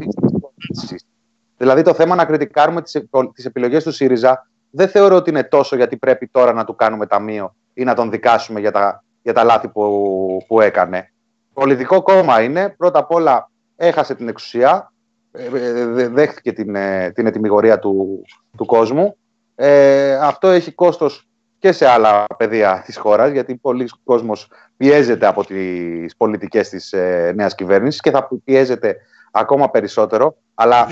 Δηλαδή 1.57 1.83
το 1.83 1.95
θέμα 1.95 2.15
να 2.15 2.25
κριτικάρουμε 2.25 2.83
τις, 2.83 3.03
τις 3.35 3.45
επιλογές 3.45 3.85
του 3.85 3.93
ΣΥΡΙΖΑ 3.93 4.49
δεν 4.71 4.89
θεωρώ 4.89 5.17
ότι 5.17 5.31
είναι 5.31 5.45
τόσο 5.45 5.77
γιατί 5.77 5.97
πρέπει 5.97 6.27
τώρα 6.27 6.53
να 6.53 6.65
του 6.65 6.75
κάνουμε 6.75 7.07
ταμείο 7.07 7.55
ή 7.75 7.85
να 7.85 7.95
τον 7.95 8.11
δικάσουμε 8.11 8.61
για 8.61 8.71
τα, 8.71 9.05
για 9.23 9.33
τα 9.33 9.45
λάθη 9.45 9.69
που, 9.69 10.45
που 10.47 10.61
έκανε. 10.61 11.13
Πολιτικό 11.53 12.03
κόμμα 12.03 12.43
είναι, 12.43 12.75
πρώτα 12.79 12.99
απ' 12.99 13.11
όλα 13.13 13.51
έχασε 13.77 14.15
την 14.15 14.29
εξουσία, 14.29 14.93
ε, 15.33 15.45
ε, 15.45 16.09
δέχτηκε 16.09 16.53
την, 16.53 16.75
ε, 16.75 17.11
την 17.15 17.27
ετοιμιγορία 17.27 17.79
του, 17.79 18.23
του 18.57 18.67
κόσμου. 18.67 19.17
Ε, 19.55 20.15
αυτό 20.15 20.49
έχει 20.49 20.73
κόστος 20.73 21.28
και 21.59 21.73
σε 21.73 21.87
άλλα 21.87 22.27
πεδία 22.37 22.83
της 22.87 22.97
χώρας, 22.97 23.31
γιατί 23.31 23.55
πολλοί 23.57 23.89
κόσμος 24.05 24.49
πιέζεται 24.77 25.27
από 25.27 25.45
τις 25.45 26.17
πολιτικές 26.17 26.69
της 26.69 26.93
ε, 26.93 27.33
νέας 27.37 27.55
κυβέρνησης 27.55 28.01
και 28.01 28.11
θα 28.11 28.29
πιέζεται 28.45 28.97
ακόμα 29.31 29.71
περισσότερο. 29.71 30.37
Αλλά 30.55 30.87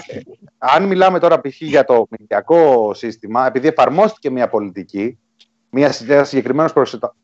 αν 0.59 0.85
μιλάμε 0.85 1.19
τώρα 1.19 1.41
π.χ. 1.41 1.61
για 1.61 1.85
το 1.85 2.07
μηνιακό 2.19 2.95
σύστημα, 2.95 3.47
επειδή 3.47 3.69
εφαρμόστηκε 3.69 4.31
μια 4.31 4.49
πολιτική, 4.49 5.19
μια 5.71 5.93
συγκεκριμένος 6.25 6.73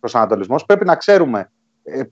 προσανατολισμός, 0.01 0.64
πρέπει 0.64 0.84
να 0.84 0.97
ξέρουμε 0.97 1.51
ε, 1.82 2.03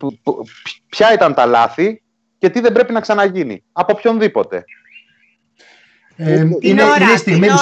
ποια 0.89 1.13
ήταν 1.13 1.35
τα 1.35 1.47
λάθη 1.47 2.03
και 2.39 2.51
τι 2.51 2.61
δεν 2.61 2.73
πρέπει 2.73 2.93
να 2.93 3.01
ξαναγίνει. 3.01 3.65
Από 3.73 3.93
οποιονδήποτε. 3.97 4.65
Ε, 6.23 6.41
είναι, 6.41 6.57
είναι, 6.61 6.83
η 7.15 7.17
στιγμή 7.17 7.47
που 7.47 7.59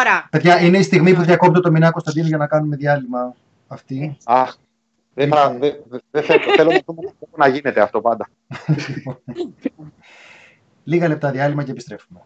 ώρα, 0.00 0.28
Παιδιά, 0.30 0.60
είναι 0.60 0.78
η 0.78 0.82
στιγμή 0.82 1.14
που 1.14 1.22
διακόπτω 1.22 1.60
το 1.60 1.70
Μινά 1.70 1.90
Κωνσταντίνο 1.90 2.26
για 2.26 2.36
να 2.36 2.46
κάνουμε 2.46 2.76
διάλειμμα 2.76 3.34
αυτή. 3.66 4.16
Αχ, 4.24 4.56
δεν 5.14 5.28
θα, 5.28 5.56
δε, 5.58 5.72
δε, 6.10 6.22
θέλω 6.56 6.70
να 7.36 7.48
γίνεται 7.48 7.80
αυτό 7.80 8.00
πάντα. 8.00 8.28
Λίγα 10.84 11.08
λεπτά 11.08 11.30
διάλειμμα 11.30 11.64
και 11.64 11.70
επιστρέφουμε. 11.70 12.20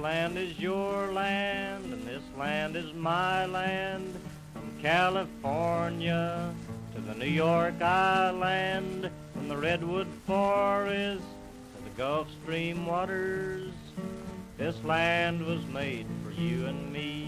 Land 0.00 0.38
is 0.38 0.58
your 0.58 1.12
land, 1.12 1.92
and 1.92 2.06
this 2.06 2.22
land 2.38 2.74
is 2.74 2.92
my 2.94 3.44
land. 3.46 4.18
From 4.54 4.70
California 4.80 6.54
to 6.94 7.00
the 7.02 7.14
New 7.14 7.26
York 7.26 7.82
Island, 7.82 9.10
from 9.34 9.48
the 9.48 9.56
Redwood 9.56 10.08
Forest 10.26 11.22
to 11.76 11.84
the 11.84 11.90
Gulf 11.98 12.28
Stream 12.42 12.86
waters, 12.86 13.72
this 14.56 14.82
land 14.84 15.44
was 15.44 15.64
made 15.66 16.06
for 16.24 16.32
you 16.32 16.66
and 16.66 16.90
me. 16.90 17.19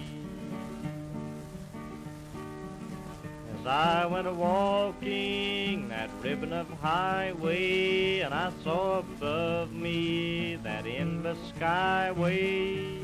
As 3.62 3.68
I 3.68 4.06
went 4.06 4.26
a 4.26 4.32
walking 4.32 5.88
that 5.88 6.10
ribbon 6.20 6.52
of 6.52 6.68
highway, 6.80 8.18
and 8.18 8.34
I 8.34 8.50
saw 8.64 8.98
above 8.98 9.72
me 9.72 10.56
that 10.64 10.84
endless 10.84 11.38
skyway. 11.56 13.00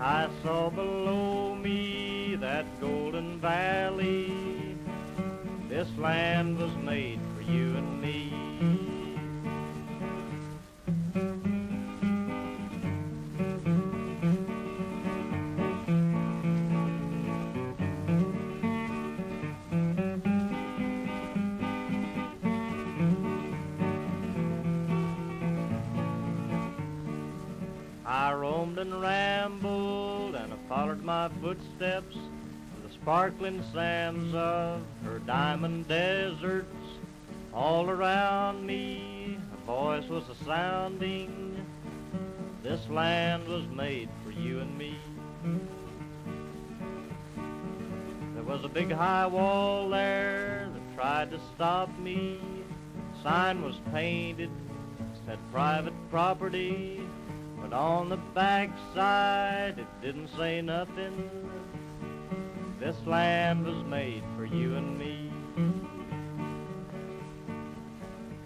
I 0.00 0.28
saw 0.42 0.70
below 0.70 1.54
me 1.54 2.34
that 2.40 2.66
golden 2.80 3.38
valley. 3.38 4.76
This 5.68 5.88
land 5.98 6.58
was 6.58 6.74
made 6.82 7.20
for 7.36 7.42
you 7.42 7.76
and 7.76 8.02
me. 8.02 8.83
And 28.84 29.00
rambled, 29.00 30.34
and 30.34 30.52
I 30.52 30.56
followed 30.68 31.02
my 31.02 31.30
footsteps 31.40 32.14
to 32.14 32.86
the 32.86 32.92
sparkling 32.92 33.62
sands 33.72 34.34
of 34.34 34.82
her 35.04 35.20
diamond 35.20 35.88
deserts. 35.88 36.68
All 37.54 37.88
around 37.88 38.66
me, 38.66 39.38
a 39.54 39.66
voice 39.66 40.06
was 40.10 40.24
a 40.28 40.44
sounding. 40.44 41.64
This 42.62 42.86
land 42.90 43.48
was 43.48 43.64
made 43.68 44.10
for 44.22 44.32
you 44.32 44.60
and 44.60 44.76
me. 44.76 44.98
There 48.34 48.44
was 48.44 48.64
a 48.64 48.68
big 48.68 48.92
high 48.92 49.26
wall 49.26 49.88
there 49.88 50.68
that 50.74 50.94
tried 50.94 51.30
to 51.30 51.40
stop 51.54 51.88
me. 51.98 52.38
The 53.14 53.22
Sign 53.22 53.62
was 53.62 53.76
painted, 53.94 54.50
said 55.24 55.38
private 55.52 55.94
property. 56.10 57.03
But 57.64 57.76
on 57.76 58.10
the 58.10 58.18
backside, 58.34 59.78
it 59.78 59.86
didn't 60.02 60.28
say 60.36 60.60
nothing. 60.60 61.30
This 62.78 62.94
land 63.06 63.64
was 63.64 63.82
made 63.86 64.22
for 64.36 64.44
you 64.44 64.76
and 64.76 64.98
me. 64.98 65.32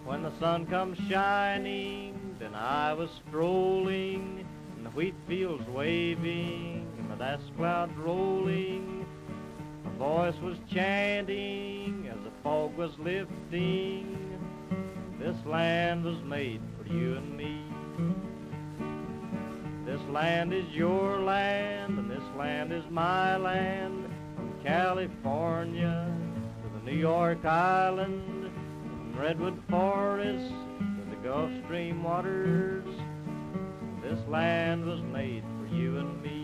When 0.05 0.23
the 0.23 0.31
sun 0.39 0.67
comes 0.67 0.97
shining, 1.09 2.37
then 2.39 2.55
I 2.55 2.93
was 2.93 3.09
strolling, 3.27 4.47
and 4.77 4.85
the 4.85 4.89
wheat 4.91 5.15
fields 5.27 5.67
waving, 5.67 6.87
and 6.97 7.11
the 7.11 7.15
dust 7.15 7.51
clouds 7.57 7.91
rolling. 7.97 9.05
A 9.85 9.89
voice 9.97 10.39
was 10.41 10.57
chanting 10.71 12.07
as 12.09 12.23
the 12.23 12.31
fog 12.41 12.73
was 12.77 12.97
lifting. 12.97 14.17
This 15.19 15.35
land 15.45 16.05
was 16.05 16.23
made 16.23 16.61
for 16.77 16.87
you 16.87 17.17
and 17.17 17.35
me. 17.35 18.28
Land 20.09 20.53
is 20.53 20.65
your 20.71 21.19
land, 21.19 21.97
and 21.97 22.11
this 22.11 22.23
land 22.37 22.71
is 22.71 22.83
my 22.89 23.37
land. 23.37 24.07
From 24.35 24.53
California 24.63 26.13
to 26.63 26.79
the 26.79 26.91
New 26.91 26.97
York 26.97 27.43
Island, 27.45 28.51
from 28.53 29.15
Redwood 29.17 29.61
Forest 29.69 30.49
to 30.49 31.09
the 31.09 31.15
Gulf 31.23 31.51
Stream 31.65 32.03
waters. 32.03 32.85
This 34.03 34.19
land 34.27 34.85
was 34.85 35.01
made 35.01 35.43
for 35.59 35.75
you 35.75 35.97
and 35.97 36.21
me. 36.21 36.38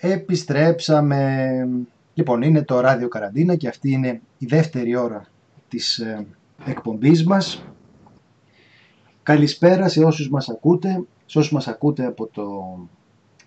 Επιστρέψαμε. 0.00 1.68
Λοιπόν, 2.14 2.42
είναι 2.42 2.62
το 2.62 2.80
ράδιο 2.80 3.08
Καραντίνα 3.08 3.56
και 3.56 3.68
αυτή 3.68 3.90
είναι 3.90 4.20
η 4.38 4.46
δεύτερη 4.46 4.96
ώρα 4.96 5.26
της 5.68 5.98
ε, 5.98 6.26
εκπομπής 6.66 7.24
μας. 7.24 7.62
Καλησπέρα 9.22 9.88
σε 9.88 10.04
όσους 10.04 10.28
μας 10.28 10.48
ακούτε, 10.48 11.04
σε 11.26 11.38
όσους 11.38 11.52
μας 11.52 11.68
ακούτε 11.68 12.06
από 12.06 12.26
το 12.26 12.78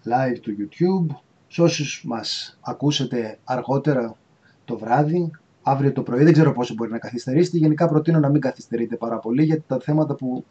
live 0.05 0.39
του 0.41 0.55
YouTube, 0.59 1.15
σε 1.47 1.61
όσους 1.61 2.03
μας 2.05 2.57
ακούσετε 2.61 3.37
αργότερα 3.43 4.15
το 4.65 4.77
βράδυ, 4.77 5.31
αύριο 5.61 5.91
το 5.91 6.01
πρωί, 6.01 6.23
δεν 6.23 6.33
ξέρω 6.33 6.53
πόσο 6.53 6.73
μπορεί 6.73 6.91
να 6.91 6.99
καθυστερήσετε, 6.99 7.57
γενικά 7.57 7.87
προτείνω 7.87 8.19
να 8.19 8.29
μην 8.29 8.41
καθυστερείτε 8.41 8.95
πάρα 8.95 9.17
πολύ 9.17 9.43
γιατί 9.43 9.63
τα 9.67 9.79
θέματα 9.79 10.15
που 10.15 10.45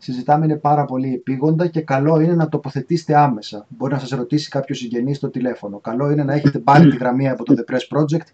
συζητάμε 0.00 0.44
είναι 0.44 0.56
πάρα 0.56 0.84
πολύ 0.84 1.14
επίγοντα 1.14 1.66
και 1.66 1.80
καλό 1.80 2.20
είναι 2.20 2.34
να 2.34 2.48
τοποθετήσετε 2.48 3.16
άμεσα. 3.16 3.66
Μπορεί 3.68 3.92
να 3.92 3.98
σας 3.98 4.10
ρωτήσει 4.10 4.48
κάποιος 4.48 4.78
συγγενής 4.78 5.16
στο 5.16 5.28
τηλέφωνο. 5.28 5.78
Καλό 5.78 6.10
είναι 6.10 6.24
να 6.24 6.34
έχετε 6.34 6.58
πάρει 6.58 6.90
τη 6.90 6.96
γραμμή 6.96 7.28
από 7.28 7.44
το 7.44 7.54
The 7.56 7.72
Press 7.72 7.98
Project 7.98 8.26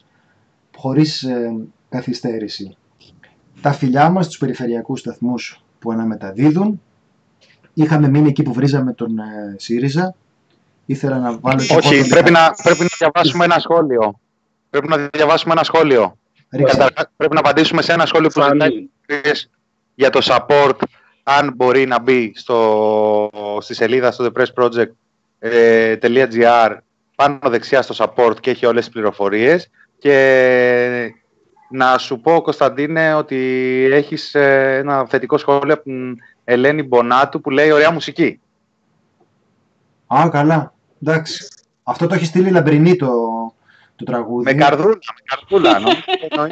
χωρίς 0.77 1.23
ε, 1.23 1.57
καθυστέρηση. 1.89 2.77
Τα 3.61 3.73
φιλιά 3.73 4.09
μας 4.09 4.25
στους 4.25 4.39
περιφερειακούς 4.39 5.01
σταθμούς 5.01 5.64
που 5.79 5.93
αναμεταδίδουν. 5.93 6.83
Είχαμε 7.75 8.09
μείνει 8.09 8.29
εκεί 8.29 8.43
που 8.43 8.53
βρίζαμε 8.53 8.93
τον 8.93 9.19
ε, 9.19 9.55
ΣΥΡΙΖΑ. 9.57 10.14
Ήθελα 10.87 11.19
να 11.19 11.39
βάλω... 11.39 11.62
Όχι, 11.77 12.09
πρέπει 12.09 12.31
να, 12.31 12.51
πρέπει 12.62 12.81
να 12.81 12.89
διαβάσουμε 12.99 13.45
ένα 13.45 13.59
σχόλιο. 13.59 14.21
Πρέπει 14.71 14.89
να 14.89 15.09
διαβάσουμε 15.12 15.53
ένα 15.53 15.64
σχόλιο. 15.64 16.19
πρέπει 17.17 17.35
να 17.35 17.41
απαντήσουμε 17.41 17.83
σε 17.83 17.93
ένα 17.93 18.07
σχόλιο 18.07 18.29
που 18.29 18.43
ζητάει 18.43 18.89
για 19.95 20.11
το 20.11 20.21
support 20.23 20.79
αν 21.29 21.53
μπορεί 21.57 21.87
να 21.87 22.01
μπει 22.01 22.33
στο, 22.37 23.31
στη 23.61 23.74
σελίδα 23.74 24.11
στο 24.12 24.27
thepressproject.gr 24.35 24.87
ε, 25.39 26.77
πάνω 27.16 27.39
δεξιά 27.43 27.83
στο 27.83 27.95
support 27.99 28.41
και 28.41 28.51
έχει 28.51 28.66
όλες 28.66 28.85
τις 28.85 28.93
πληροφορίες 28.93 29.70
και 29.99 31.14
να 31.70 31.99
σου 31.99 32.20
πω 32.20 32.43
Κωνσταντίνε 32.43 33.14
ότι 33.14 33.37
έχεις 33.93 34.35
ε, 34.35 34.77
ένα 34.77 35.07
θετικό 35.09 35.39
σχόλιο 35.39 35.74
από 35.74 35.83
την 35.83 36.16
Ελένη 36.45 36.83
Μπονάτου 36.83 37.41
που 37.41 37.51
λέει 37.51 37.70
ωραία 37.70 37.91
μουσική. 37.91 38.41
Α, 40.07 40.29
καλά. 40.31 40.74
Εντάξει. 41.03 41.49
Αυτό 41.83 42.07
το 42.07 42.14
έχει 42.14 42.24
στείλει 42.24 42.51
λαμπρινή 42.51 42.97
το, 42.97 43.09
το 43.97 44.05
τραγούδι. 44.05 44.45
Με 44.45 44.55
καρδούλα, 44.55 44.99
με 45.14 45.22
καρδούλα. 45.24 45.79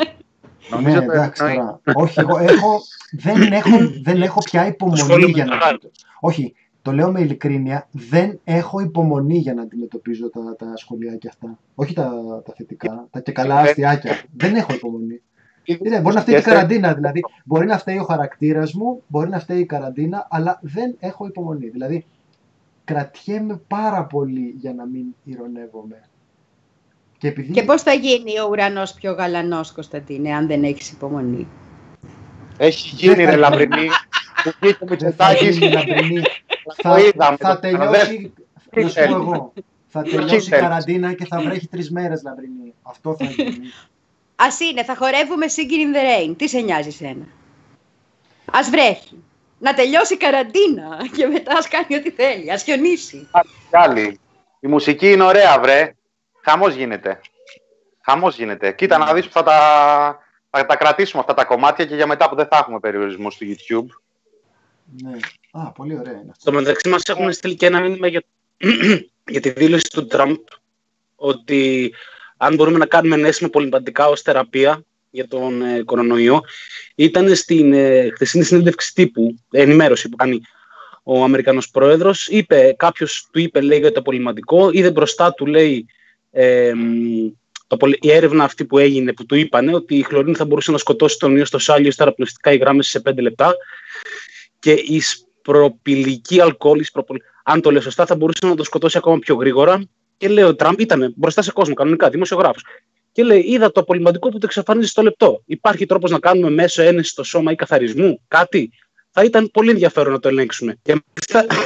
Νομίζω 0.70 0.98
ναι, 0.98 1.04
εντάξει 1.04 1.42
τώρα. 1.42 1.80
Όχι, 1.94 2.20
εγώ 2.20 2.38
έχω, 2.38 2.80
δεν, 3.12 3.52
έχω, 3.52 3.76
δεν 4.02 4.22
έχω 4.22 4.40
πια 4.44 4.66
υπομονή 4.66 5.30
για 5.30 5.44
να... 5.44 5.56
Όχι, 6.20 6.54
το 6.82 6.92
λέω 6.92 7.12
με 7.12 7.20
ειλικρίνεια, 7.20 7.88
δεν 7.90 8.40
έχω 8.44 8.80
υπομονή 8.80 9.36
για 9.36 9.54
να 9.54 9.62
αντιμετωπίζω 9.62 10.30
τα, 10.30 10.56
τα 10.58 10.76
σχολιάκια 10.76 11.30
αυτά. 11.30 11.58
Όχι 11.74 11.94
τα, 11.94 12.10
τα 12.44 12.52
θετικά, 12.56 13.06
τα 13.10 13.20
και 13.20 13.32
καλά 13.32 13.56
αστιάκια. 13.56 14.22
δεν 14.36 14.54
έχω 14.54 14.74
υπομονή. 14.74 15.22
Είναι, 15.64 16.00
μπορεί 16.00 16.14
να 16.14 16.20
φταίει 16.20 16.38
η 16.38 16.42
καραντίνα, 16.42 16.94
δηλαδή. 16.94 17.20
Μπορεί 17.44 17.66
να 17.66 17.78
φταίει 17.78 17.98
ο 17.98 18.04
χαρακτήρα 18.04 18.64
μου, 18.74 19.02
μπορεί 19.06 19.28
να 19.28 19.38
φταίει 19.38 19.60
η 19.60 19.66
καραντίνα, 19.66 20.26
αλλά 20.30 20.58
δεν 20.62 20.96
έχω 20.98 21.26
υπομονή. 21.26 21.68
Δηλαδή, 21.68 22.06
κρατιέμαι 22.84 23.60
πάρα 23.68 24.04
πολύ 24.04 24.54
για 24.56 24.74
να 24.74 24.86
μην 24.86 25.04
ηρωνεύομαι. 25.24 26.08
Και, 27.24 27.30
επειδή... 27.30 27.52
και 27.52 27.62
πώς 27.62 27.82
θα 27.82 27.92
γίνει 27.92 28.40
ο 28.40 28.46
ουρανός 28.50 28.92
πιο 28.92 29.12
γαλανός, 29.12 29.72
Κωνσταντίνε, 29.72 30.34
αν 30.34 30.46
δεν 30.46 30.64
έχεις 30.64 30.90
υπομονή; 30.90 31.48
Έχει 32.56 32.94
γίνει, 32.94 33.24
ρε 33.24 33.36
Λαμπρινή. 33.36 33.88
Που 34.42 34.52
βγήκε 34.60 34.84
ο 34.84 34.86
Μητσοτάκης. 34.90 35.58
Θα, 36.82 37.36
θα 37.38 37.58
τελειώσει, 37.58 38.32
να 38.74 38.88
σου 38.88 38.94
πω 38.94 39.14
εγώ, 39.14 39.52
θα 39.86 40.02
τελειώσει 40.02 40.46
η 40.46 40.50
καραντίνα 40.50 41.12
και 41.12 41.26
θα 41.26 41.40
βρέχει 41.40 41.66
τρεις 41.68 41.90
μέρες, 41.90 42.22
Λαμπρινή. 42.22 42.74
Αυτό 42.82 43.16
θα 43.18 43.24
γίνει. 43.24 43.58
Ας 44.36 44.60
είναι, 44.60 44.84
θα 44.84 44.96
χορεύουμε 44.96 45.46
Singing 45.48 45.60
in 45.60 45.96
the 45.96 46.30
Rain. 46.30 46.34
Τι 46.36 46.48
σε 46.48 46.60
νοιάζει 46.60 46.90
σένα. 46.90 47.26
Ας 48.52 48.70
βρέχει. 48.70 49.22
Να 49.58 49.74
τελειώσει 49.74 50.14
η 50.14 50.16
καραντίνα 50.16 50.96
και 51.16 51.26
μετά 51.26 51.56
ας 51.56 51.68
κάνει 51.68 51.94
ό,τι 51.94 52.10
θέλει. 52.10 52.52
Ας 52.52 52.62
χιονίσει. 52.62 53.28
Η 54.60 54.66
μουσική 54.66 55.12
είναι 55.12 55.22
ωραία, 55.22 55.60
βρε. 55.60 55.94
Χαμός 56.44 56.74
γίνεται. 56.74 57.20
Χαμός 58.00 58.36
γίνεται. 58.36 58.72
Κοίτα 58.72 58.98
να 58.98 59.14
δεις 59.14 59.26
που 59.26 59.32
θα 59.32 59.42
τα, 59.42 60.18
θα 60.50 60.66
τα 60.66 60.76
κρατήσουμε 60.76 61.20
αυτά 61.20 61.34
τα 61.34 61.44
κομμάτια 61.44 61.84
και 61.84 61.94
για 61.94 62.06
μετά 62.06 62.28
που 62.28 62.34
δεν 62.34 62.46
θα 62.46 62.56
έχουμε 62.56 62.80
περιορισμό 62.80 63.30
στο 63.30 63.46
YouTube. 63.48 63.86
Ναι. 65.02 65.16
Α, 65.50 65.72
πολύ 65.72 65.98
ωραία 65.98 66.12
είναι. 66.12 66.32
Στο 66.38 66.52
μεταξύ 66.52 66.88
μας 66.88 67.02
έχουν 67.02 67.32
στείλει 67.32 67.54
και 67.54 67.66
ένα 67.66 67.80
μήνυμα 67.80 68.06
για, 68.06 68.22
για 69.32 69.40
τη 69.40 69.50
δήλωση 69.50 69.90
του 69.92 70.06
Τραμπ 70.06 70.36
ότι 71.16 71.94
αν 72.36 72.54
μπορούμε 72.54 72.78
να 72.78 72.86
κάνουμε 72.86 73.16
νέες 73.16 73.40
με 73.40 73.48
πολυμπαντικά 73.48 74.08
ως 74.08 74.20
θεραπεία 74.20 74.84
για 75.10 75.28
τον 75.28 75.62
ε, 75.62 75.82
κορονοϊό 75.82 76.40
ήταν 76.94 77.34
στην 77.34 77.72
ε, 77.72 78.10
χθεσινή 78.14 78.44
συνέντευξη 78.44 78.94
τύπου, 78.94 79.38
ενημέρωση 79.50 80.08
που 80.08 80.16
κάνει 80.16 80.40
ο 81.02 81.22
Αμερικανός 81.22 81.70
Πρόεδρος. 81.70 82.28
Είπε, 82.28 82.74
κάποιος 82.78 83.28
του 83.32 83.38
είπε, 83.38 83.60
λέει, 83.60 83.78
για 83.78 83.92
το 83.92 84.02
πολυμπαντικό, 84.02 84.70
είδε 84.72 84.90
μπροστά 84.90 85.32
του, 85.34 85.46
λέει, 85.46 85.86
ε, 86.36 86.72
το, 87.66 87.76
η 88.00 88.10
έρευνα 88.10 88.44
αυτή 88.44 88.64
που 88.64 88.78
έγινε, 88.78 89.12
που 89.12 89.26
του 89.26 89.34
είπανε 89.34 89.74
ότι 89.74 89.96
η 89.96 90.02
χλωρίνη 90.02 90.34
θα 90.34 90.44
μπορούσε 90.44 90.70
να 90.70 90.78
σκοτώσει 90.78 91.18
τον 91.18 91.36
ιό 91.36 91.44
στο 91.44 91.58
σάλιο 91.58 91.90
στα 91.90 92.02
αραπνευστικά 92.02 92.52
υγράμμιση 92.52 92.90
σε 92.90 93.02
5 93.04 93.16
λεπτά 93.16 93.54
και 94.58 94.72
η 94.72 95.00
σπροπηλική 95.00 96.40
αλκοόλη, 96.40 96.86
αν 97.44 97.60
το 97.60 97.70
λέω 97.70 97.80
σωστά, 97.80 98.06
θα 98.06 98.16
μπορούσε 98.16 98.46
να 98.46 98.54
το 98.54 98.64
σκοτώσει 98.64 98.98
ακόμα 98.98 99.18
πιο 99.18 99.34
γρήγορα. 99.34 99.82
Και 100.16 100.28
λέει 100.28 100.44
ο 100.44 100.54
Τραμπ 100.54 100.80
ήταν 100.80 101.12
μπροστά 101.16 101.42
σε 101.42 101.52
κόσμο, 101.52 101.74
κανονικά, 101.74 102.08
δημοσιογράφος. 102.08 102.64
Και 103.12 103.22
λέει: 103.22 103.40
Είδα 103.40 103.72
το 103.72 103.80
απολυμματικό 103.80 104.28
που 104.28 104.38
το 104.38 104.46
εξαφανίζει 104.46 104.88
στο 104.88 105.02
λεπτό. 105.02 105.42
Υπάρχει 105.46 105.86
τρόπος 105.86 106.10
να 106.10 106.18
κάνουμε 106.18 106.50
μέσω 106.50 106.82
ένεση 106.82 107.10
στο 107.10 107.22
σώμα 107.22 107.52
ή 107.52 107.54
καθαρισμού, 107.54 108.20
κάτι; 108.28 108.70
Θα 109.10 109.24
ήταν 109.24 109.50
πολύ 109.50 109.70
ενδιαφέρον 109.70 110.12
να 110.12 110.18
το 110.18 110.28
ελέγξουμε. 110.28 110.76
Και 110.82 111.02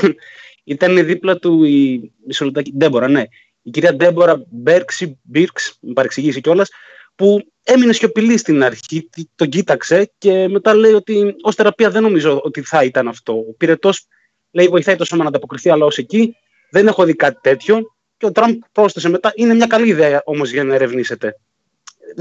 ήταν 0.65 1.07
δίπλα 1.07 1.37
του 1.37 1.65
η 1.65 2.13
Μισολετάκη 2.27 2.73
Ντέμπορα, 2.77 3.09
ναι 3.09 3.23
η 3.69 3.71
κυρία 3.71 3.95
Ντέμπορα 3.95 4.43
Μπέρξη, 4.51 5.19
Μπίρξ, 5.23 5.77
με 5.81 5.93
παρεξηγήσει 5.93 6.41
κιόλας, 6.41 6.69
που 7.15 7.43
έμεινε 7.63 7.93
σιωπηλή 7.93 8.37
στην 8.37 8.63
αρχή, 8.63 9.09
τον 9.35 9.49
κοίταξε 9.49 10.11
και 10.19 10.49
μετά 10.49 10.75
λέει 10.75 10.93
ότι 10.93 11.35
ως 11.43 11.55
θεραπεία 11.55 11.91
δεν 11.91 12.03
νομίζω 12.03 12.41
ότι 12.45 12.63
θα 12.63 12.85
ήταν 12.85 13.09
αυτό. 13.09 13.33
Ο 13.33 13.55
πυρετός 13.57 14.07
λέει 14.51 14.69
βοηθάει 14.69 14.97
το 14.97 15.05
σώμα 15.05 15.23
να 15.23 15.29
ανταποκριθεί, 15.29 15.71
αλλά 15.71 15.85
ως 15.85 15.99
εκεί 15.99 16.35
δεν 16.71 16.87
έχω 16.87 17.05
δει 17.05 17.15
κάτι 17.15 17.39
τέτοιο. 17.41 17.83
Και 18.17 18.27
ο 18.27 18.33
Τραμπ 18.33 18.61
πρόσθεσε 18.73 19.09
μετά, 19.09 19.33
είναι 19.35 19.55
μια 19.55 19.67
καλή 19.67 19.89
ιδέα 19.89 20.23
όμως 20.25 20.51
για 20.51 20.65
να 20.65 20.75
ερευνήσετε. 20.75 21.37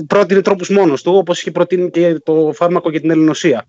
Πρότεινε 0.08 0.42
τρόπους 0.42 0.70
μόνος 0.70 1.04
του, 1.04 1.16
όπως 1.16 1.40
είχε 1.40 1.52
προτείνει 1.52 1.90
και 1.90 2.14
το 2.14 2.52
φάρμακο 2.54 2.90
για 2.90 3.02
την 3.02 3.10
ελονοσία. 3.10 3.68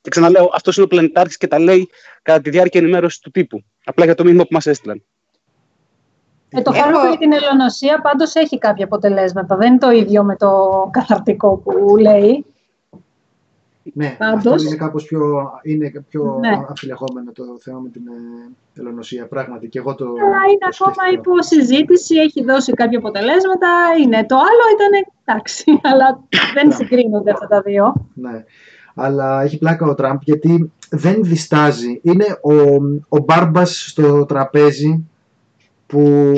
Και 0.00 0.10
ξαναλέω, 0.10 0.50
αυτός 0.52 0.76
είναι 0.76 0.84
ο 0.84 0.88
πλανητάρχης 0.88 1.36
και 1.36 1.46
τα 1.46 1.58
λέει 1.58 1.88
κατά 2.22 2.40
τη 2.40 2.50
διάρκεια 2.50 2.80
ενημέρωσης 2.80 3.18
του 3.18 3.30
τύπου. 3.30 3.64
Απλά 3.84 4.04
για 4.04 4.14
το 4.14 4.24
μήνυμα 4.24 4.42
που 4.42 4.52
μας 4.52 4.66
έστειλαν. 4.66 5.04
Ε, 6.50 6.62
το 6.62 6.72
φάρμακο 6.72 7.08
για 7.08 7.18
την 7.18 7.32
ελονοσία 7.32 8.00
πάντως 8.00 8.34
έχει 8.34 8.58
κάποια 8.58 8.84
αποτελέσματα. 8.84 9.56
Δεν 9.56 9.68
είναι 9.68 9.78
το 9.78 9.90
ίδιο 9.90 10.24
με 10.24 10.36
το 10.36 10.50
καθαρτικό 10.90 11.56
που 11.56 11.96
λέει. 11.96 12.44
Ναι, 13.92 14.16
πάντως... 14.18 14.52
αυτό 14.52 14.66
είναι 14.66 14.76
κάπως 14.76 15.04
πιο, 15.04 15.50
είναι 15.62 15.92
πιο 16.08 16.38
ναι. 16.40 16.50
το 17.32 17.44
θέμα 17.60 17.78
με 17.78 17.88
την 17.88 18.02
ε, 18.06 18.80
ελονοσία, 18.80 19.26
πράγματι. 19.26 19.68
Και 19.68 19.78
εγώ 19.78 19.94
το, 19.94 20.04
Αλλά 20.04 20.42
είναι 20.50 20.66
ακόμα 20.72 21.12
υπό 21.12 21.42
συζήτηση, 21.42 22.14
έχει 22.14 22.44
δώσει 22.44 22.72
κάποια 22.72 22.98
αποτελέσματα. 22.98 23.68
Είναι. 24.02 24.26
Το 24.26 24.36
άλλο 24.36 24.64
ήταν 24.74 25.06
εντάξει, 25.24 25.64
αλλά 25.90 26.20
δεν 26.54 26.72
συγκρίνονται 26.72 27.30
αυτά 27.30 27.46
τα 27.46 27.60
δύο. 27.60 27.94
Ναι. 28.14 28.44
Αλλά 28.94 29.42
έχει 29.42 29.58
πλάκα 29.58 29.86
ο 29.86 29.94
Τραμπ 29.94 30.18
γιατί 30.22 30.72
δεν 30.90 31.16
διστάζει. 31.20 32.00
Είναι 32.02 32.26
ο, 32.42 32.52
ο 33.08 33.18
μπάρμπας 33.24 33.86
στο 33.88 34.24
τραπέζι 34.24 35.09
που 35.90 36.34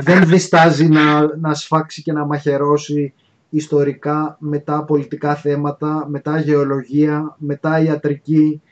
δεν 0.00 0.26
διστάζει 0.26 0.88
να, 0.88 1.36
να 1.36 1.54
σφάξει 1.54 2.02
και 2.02 2.12
να 2.12 2.26
μαχαιρώσει 2.26 3.14
ιστορικά 3.50 4.36
μετά 4.40 4.84
πολιτικά 4.84 5.34
θέματα, 5.34 6.06
μετά 6.08 6.40
γεωλογία, 6.40 7.36
μετά 7.38 7.80
ιατρική, 7.80 8.62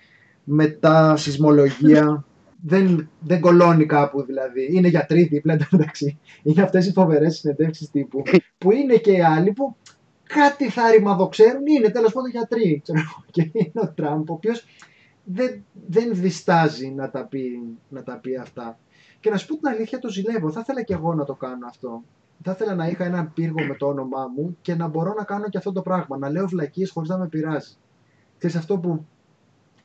μετά 0.45 1.16
σεισμολογία. 1.16 2.24
δεν, 2.64 3.09
δεν 3.20 3.41
κολώνει 3.41 3.87
κάπου 3.87 4.24
δηλαδή. 4.24 4.68
Είναι 4.70 4.89
γιατροί 4.89 5.22
δίπλα 5.22 5.53
εντάξει. 5.72 6.18
Είναι 6.43 6.62
αυτές 6.62 6.87
οι 6.87 6.93
φοβερές 6.93 7.37
συνεντεύξεις 7.37 7.91
τύπου. 7.91 8.22
που 8.59 8.72
είναι 8.72 8.97
και 8.97 9.12
οι 9.12 9.22
άλλοι 9.22 9.53
που 9.53 9.76
κάτι 10.22 10.68
θα 10.68 10.91
ρημαδοξέρουν, 10.91 11.66
είναι 11.66 11.91
τέλος 11.91 12.12
πάντων 12.12 12.30
γιατροί. 12.30 12.80
Ξέρω, 12.83 13.24
και 13.30 13.51
είναι 13.53 13.72
ο 13.74 13.93
Τραμπ, 13.95 14.30
ο 14.30 14.33
οποίος 14.33 14.64
δεν, 15.24 15.64
δεν 15.89 16.11
διστάζει 16.12 16.89
να 16.97 17.11
τα, 17.11 17.24
πει, 17.26 17.62
να 17.89 18.03
τα 18.03 18.18
πει 18.18 18.37
αυτά. 18.37 18.78
Και 19.23 19.31
να 19.31 19.37
σου 19.37 19.47
πω 19.47 19.57
την 19.57 19.68
αλήθεια, 19.68 19.99
το 19.99 20.09
ζηλεύω. 20.09 20.51
Θα 20.51 20.61
ήθελα 20.61 20.83
και 20.83 20.95
εγώ 20.95 21.14
να 21.14 21.25
το 21.25 21.35
κάνω 21.35 21.66
αυτό. 21.66 22.03
Θα 22.45 22.51
ήθελα 22.51 22.75
να 22.75 22.87
είχα 22.87 23.05
έναν 23.05 23.33
πύργο 23.33 23.62
με 23.62 23.75
το 23.75 23.87
όνομά 23.87 24.31
μου 24.37 24.57
και 24.62 24.75
να 24.75 24.89
μπορώ 24.89 25.14
να 25.18 25.25
κάνω 25.25 25.49
και 25.49 25.59
αυτό 25.59 25.73
το 25.73 25.83
πράγμα. 25.83 26.18
Να 26.18 26.31
λέω 26.31 26.47
βλακίες 26.47 26.91
χωρίς 26.91 27.09
να 27.09 27.18
με 27.18 27.29
πειράζει. 27.29 27.77
Ξέρεις 28.39 28.57
αυτό 28.57 28.79
που 28.79 29.07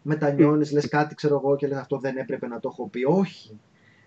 μετανιώνεις, 0.01 0.71
λες 0.71 0.87
κάτι, 0.87 1.15
ξέρω 1.15 1.41
εγώ, 1.43 1.55
και 1.55 1.67
λες 1.67 1.77
αυτό 1.77 1.97
δεν 1.97 2.17
έπρεπε 2.17 2.47
να 2.47 2.59
το 2.59 2.69
έχω 2.71 2.87
πει. 2.87 3.03
Όχι. 3.03 3.59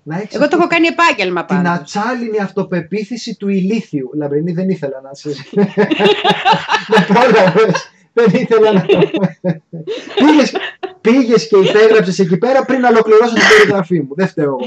Να 0.02 0.16
έχεις 0.16 0.34
εγώ 0.34 0.48
το 0.48 0.56
έχω 0.56 0.66
κάνει 0.66 0.86
επάγγελμα 0.86 1.44
πάντως. 1.44 1.62
Την 1.62 1.72
ατσάλινη 1.72 2.38
αυτοπεποίθηση 2.38 3.36
του 3.36 3.48
ηλίθιου. 3.48 4.10
Λαμπρινή 4.14 4.52
δεν 4.52 4.68
ήθελα 4.68 5.00
να 5.00 5.14
σε... 5.14 5.28
με 6.92 7.06
πρόλαβες. 7.06 7.90
Δεν 8.12 8.30
ήθελα 8.32 8.72
να 8.72 8.86
το 8.86 8.98
πήγες, 10.16 10.52
πήγες 11.00 11.48
και 11.48 11.56
υπέγραψες 11.56 12.18
εκεί 12.18 12.38
πέρα 12.38 12.64
πριν 12.64 12.84
ολοκληρώσω 12.84 13.34
την 13.34 13.42
περιγραφή 13.56 14.00
μου. 14.00 14.14
Δεν 14.14 14.28
φταίω 14.28 14.44
εγώ. 14.44 14.58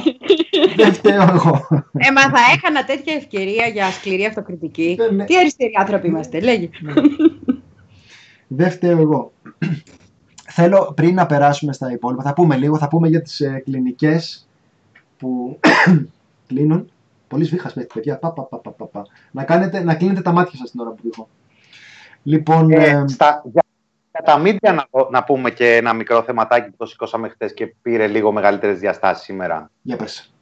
Δεν 0.76 0.94
φταίω 0.94 1.22
εγώ. 1.22 1.68
Ε, 1.98 2.12
μα 2.12 2.22
θα 2.22 2.40
έκανα 2.56 2.84
τέτοια 2.86 3.14
ευκαιρία 3.14 3.68
για 3.68 3.92
σκληρή 3.92 4.26
αυτοκριτική. 4.26 4.96
Ναι, 5.00 5.08
ναι. 5.08 5.26
Τι 5.26 5.38
αριστεροί 5.38 5.72
άνθρωποι 5.80 6.08
είμαστε, 6.08 6.40
λέγει. 6.40 6.70
Ναι. 6.82 6.94
Δεν 8.48 8.72
φταίω 8.72 9.00
εγώ. 9.00 9.32
Θέλω 10.50 10.94
πριν 10.96 11.14
να 11.14 11.26
περάσουμε 11.26 11.74
στα 11.74 11.92
υπόλοιπα, 11.92 12.24
θα 12.24 12.34
πούμε 12.34 12.56
λίγο, 12.56 12.78
θα 12.78 12.88
πούμε 12.88 13.08
για 13.08 13.22
τις 13.22 13.40
ε, 13.40 13.62
κλινικές 13.66 14.48
που 15.18 15.60
κλείνουν. 16.48 16.92
Πολύ 17.28 17.44
σβήχα 17.44 17.72
πέφτει, 17.74 17.94
παιδιά. 17.94 18.18
Πα, 18.18 18.32
πα, 18.32 18.44
πα, 18.44 18.58
πα, 18.58 18.86
πα. 18.86 19.08
Να, 19.32 19.44
κάνετε, 19.44 19.84
να 19.84 19.96
κλείνετε 19.96 20.22
τα 20.22 20.32
μάτια 20.32 20.58
σας 20.60 20.72
την 20.72 20.80
ώρα 20.80 20.90
που 20.90 21.02
δείχνω. 21.04 21.28
Λοιπόν, 22.24 22.72
ε, 22.72 22.76
ε, 22.76 23.04
στα, 23.08 23.42
για, 23.46 23.64
για, 24.12 24.22
τα 24.26 24.38
μίντια 24.38 24.74
να, 24.74 24.86
να, 25.12 25.24
πούμε 25.24 25.52
και 25.52 25.76
ένα 25.76 25.94
μικρό 25.94 26.22
θεματάκι 26.22 26.70
που 26.70 26.76
το 26.78 26.86
σηκώσαμε 26.86 27.30
χθε 27.30 27.52
και 27.56 27.76
πήρε 27.82 28.08
λίγο 28.08 28.32
μεγαλύτερες 28.32 28.80
διαστάσεις 28.80 29.24
σήμερα. 29.24 29.72
Για 29.82 29.96
πες. 29.96 30.34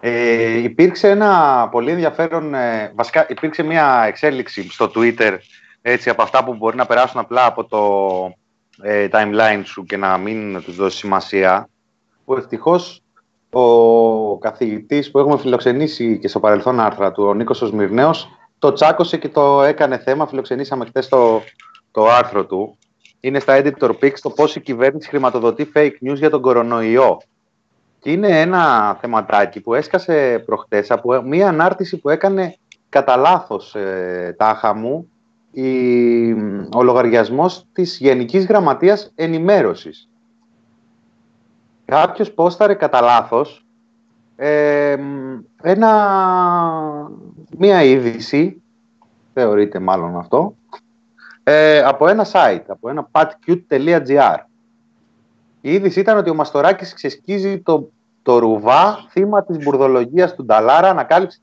Ε, 0.00 0.58
υπήρξε 0.58 1.08
ένα 1.08 1.68
πολύ 1.70 1.90
ενδιαφέρον, 1.90 2.54
ε, 2.54 2.92
βασικά 2.94 3.26
υπήρξε 3.28 3.62
μια 3.62 4.04
εξέλιξη 4.06 4.70
στο 4.70 4.90
Twitter 4.94 5.38
έτσι, 5.82 6.10
από 6.10 6.22
αυτά 6.22 6.44
που 6.44 6.54
μπορεί 6.54 6.76
να 6.76 6.86
περάσουν 6.86 7.20
απλά 7.20 7.46
από 7.46 7.64
το 7.64 7.78
ε, 8.82 9.08
timeline 9.12 9.62
σου 9.64 9.84
και 9.84 9.96
να 9.96 10.16
μην 10.16 10.62
τους 10.62 10.76
δώσεις 10.76 10.98
σημασία 10.98 11.68
που 12.24 12.34
ευτυχώς 12.34 13.02
ο 13.50 14.38
καθηγητής 14.38 15.10
που 15.10 15.18
έχουμε 15.18 15.38
φιλοξενήσει 15.38 16.18
και 16.18 16.28
στο 16.28 16.40
παρελθόν 16.40 16.80
άρθρα 16.80 17.12
του, 17.12 17.24
ο 17.24 17.34
Νίκος 17.34 17.62
Οσμυρνέος, 17.62 18.28
το 18.62 18.72
τσάκωσε 18.72 19.16
και 19.16 19.28
το 19.28 19.62
έκανε 19.62 19.98
θέμα. 19.98 20.26
Φιλοξενήσαμε 20.26 20.84
χθες 20.84 21.08
το, 21.08 21.42
το 21.90 22.08
άρθρο 22.08 22.46
του. 22.46 22.78
Είναι 23.20 23.38
στα 23.38 23.62
Editor 23.62 23.90
Picks 23.90 24.18
το 24.20 24.30
πώς 24.30 24.56
η 24.56 24.60
κυβέρνηση 24.60 25.08
χρηματοδοτεί 25.08 25.72
fake 25.74 25.92
news 26.06 26.16
για 26.16 26.30
τον 26.30 26.40
κορονοϊό. 26.40 27.18
Και 27.98 28.10
είναι 28.10 28.40
ένα 28.40 28.94
θεματάκι 29.00 29.60
που 29.60 29.74
έσκασε 29.74 30.42
προχτές 30.46 30.90
από 30.90 31.22
μία 31.22 31.48
ανάρτηση 31.48 31.96
που 31.96 32.08
έκανε 32.08 32.56
κατά 32.88 33.16
λάθος 33.16 33.74
ε, 33.74 34.34
τάχα 34.38 34.74
μου 34.74 35.10
η, 35.50 36.32
ο 36.74 36.82
λογαριασμός 36.82 37.66
της 37.72 37.98
Γενικής 37.98 38.46
Γραμματείας 38.46 39.12
Ενημέρωσης. 39.14 40.08
Κάποιος 41.84 42.32
πόσταρε 42.32 42.74
κατά 42.74 43.00
λάθος 43.00 43.66
ε, 44.36 44.96
ένα, 45.62 45.90
μία 47.58 47.82
είδηση, 47.82 48.62
θεωρείται 49.34 49.78
μάλλον 49.78 50.16
αυτό, 50.16 50.54
ε, 51.42 51.82
από 51.82 52.08
ένα 52.08 52.26
site, 52.32 52.64
από 52.66 52.88
ένα 52.88 53.08
patcute.gr. 53.12 54.36
Η 55.60 55.72
είδηση 55.72 56.00
ήταν 56.00 56.16
ότι 56.16 56.30
ο 56.30 56.34
Μαστοράκης 56.34 56.94
ξεσκίζει 56.94 57.60
το, 57.60 57.90
το 58.22 58.38
ρουβά 58.38 59.06
θύμα 59.10 59.44
της 59.44 59.56
μπουρδολογίας 59.56 60.34
του 60.34 60.44
Νταλάρα 60.44 60.88
ανακάλυψε 60.90 61.40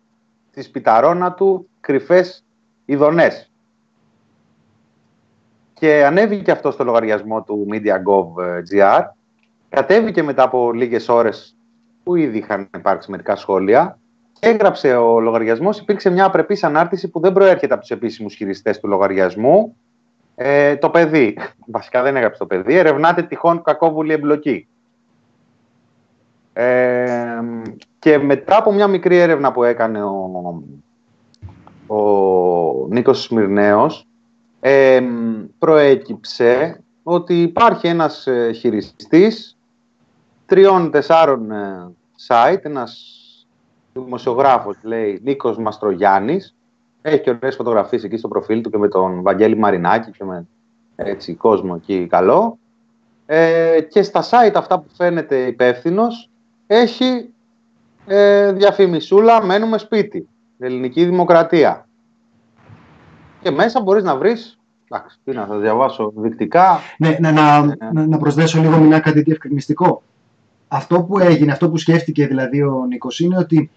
στη 0.52 0.62
σπιταρόνα 0.62 1.34
του 1.34 1.70
κρυφές 1.80 2.46
ειδονές. 2.86 3.52
Και 5.74 6.06
ανέβηκε 6.06 6.52
αυτό 6.52 6.72
στο 6.72 6.84
λογαριασμό 6.84 7.44
του 7.44 7.68
MediaGov.gr. 7.72 9.02
Κατέβηκε 9.70 10.24
μετά 10.24 10.44
από 10.44 10.74
λίγες 10.74 11.10
ώρες 11.10 11.56
που 12.04 12.16
ήδη 12.16 12.38
είχαν 12.38 12.70
υπάρξει 12.78 13.12
μερικά 13.12 13.36
σχόλια. 13.36 14.00
Έγραψε 14.40 14.96
ο 14.96 15.20
λογαριασμός, 15.20 15.80
υπήρξε 15.80 16.10
μια 16.10 16.26
απρεπής 16.26 16.64
ανάρτηση 16.64 17.08
που 17.08 17.20
δεν 17.20 17.34
προέρχεται 17.34 17.74
από 17.74 17.82
τους 17.82 17.92
επίσημους 17.92 18.36
χειριστές 18.36 18.80
του 18.80 18.88
λογαριασμού. 18.88 19.76
Ε, 20.36 20.76
το 20.76 20.90
παιδί, 20.90 21.38
βασικά 21.76 22.04
δεν 22.04 22.16
έγραψε 22.16 22.40
το 22.40 22.46
παιδί, 22.46 22.76
ερευνάται 22.76 23.24
τυχόν 23.24 23.62
κακόβουλη 23.62 24.14
εμπλοκή. 24.14 24.68
Ε, 26.54 27.40
και 28.00 28.18
μετά 28.18 28.58
από 28.58 28.72
μια 28.72 28.88
μικρή 28.88 29.18
έρευνα 29.18 29.52
που 29.52 29.64
έκανε 29.64 30.04
ο, 30.04 30.64
ο 31.88 32.88
Νίκος 32.90 33.24
Σμυρνέος, 33.24 34.08
ε, 34.60 35.02
προέκυψε 35.60 36.84
ότι 37.04 37.42
υπάρχει 37.42 37.88
ένας 37.88 38.28
ε, 38.28 38.52
χειριστής 38.52 39.58
τριών-τεσσάρων 40.46 41.52
ε, 41.52 41.92
site, 42.28 42.60
ένας 42.62 43.19
δημοσιογράφος 44.04 44.78
λέει 44.84 45.20
Νίκος 45.24 45.58
Μαστρογιάννης, 45.58 46.56
έχει 47.02 47.22
και 47.22 47.30
ωραίες 47.30 47.56
φωτογραφίες 47.56 48.04
εκεί 48.04 48.18
στο 48.18 48.28
προφίλ 48.28 48.62
του 48.62 48.70
και 48.70 48.78
με 48.78 48.88
τον 48.88 49.22
Βαγγέλη 49.22 49.58
Μαρινάκη 49.58 50.12
και 50.12 50.24
με 50.24 50.48
έτσι 50.96 51.34
κόσμο 51.34 51.74
εκεί 51.78 52.08
καλό. 52.10 52.58
Ε, 53.26 53.82
και 53.82 54.02
στα 54.02 54.24
site 54.24 54.54
αυτά 54.56 54.80
που 54.80 54.88
φαίνεται 54.96 55.46
υπεύθυνος 55.46 56.30
έχει 56.68 57.34
ε, 58.06 58.52
διαφημισούλα 58.52 59.46
μένουμε 59.46 59.78
σπίτι, 59.78 60.28
ελληνική 60.60 61.06
δημοκρατία. 61.06 61.88
Και 63.42 63.52
μέσα 63.52 63.82
μπορείς 63.82 64.04
να 64.04 64.18
βρεις 64.18 64.60
Εντάξει, 64.92 65.18
τι 65.24 65.32
να 65.32 65.46
θα 65.46 65.58
διαβάσω 65.58 66.14
δεικτικά. 66.16 66.80
Ναι, 66.98 67.18
να, 67.20 67.32
να, 67.32 67.76
ε, 67.80 68.06
να 68.06 68.18
προσθέσω 68.18 68.60
λίγο 68.60 68.78
μια 68.78 69.00
κάτι 69.00 69.22
διευκρινιστικό. 69.22 70.02
Αυτό 70.68 71.04
που 71.04 71.20
έγινε, 71.20 71.52
αυτό 71.52 71.70
που 71.70 71.78
σκέφτηκε 71.78 72.28
δηλαδή 72.28 72.62
ο 72.62 72.86
Νίκος 72.88 73.20
είναι 73.20 73.38
ότι 73.38 73.72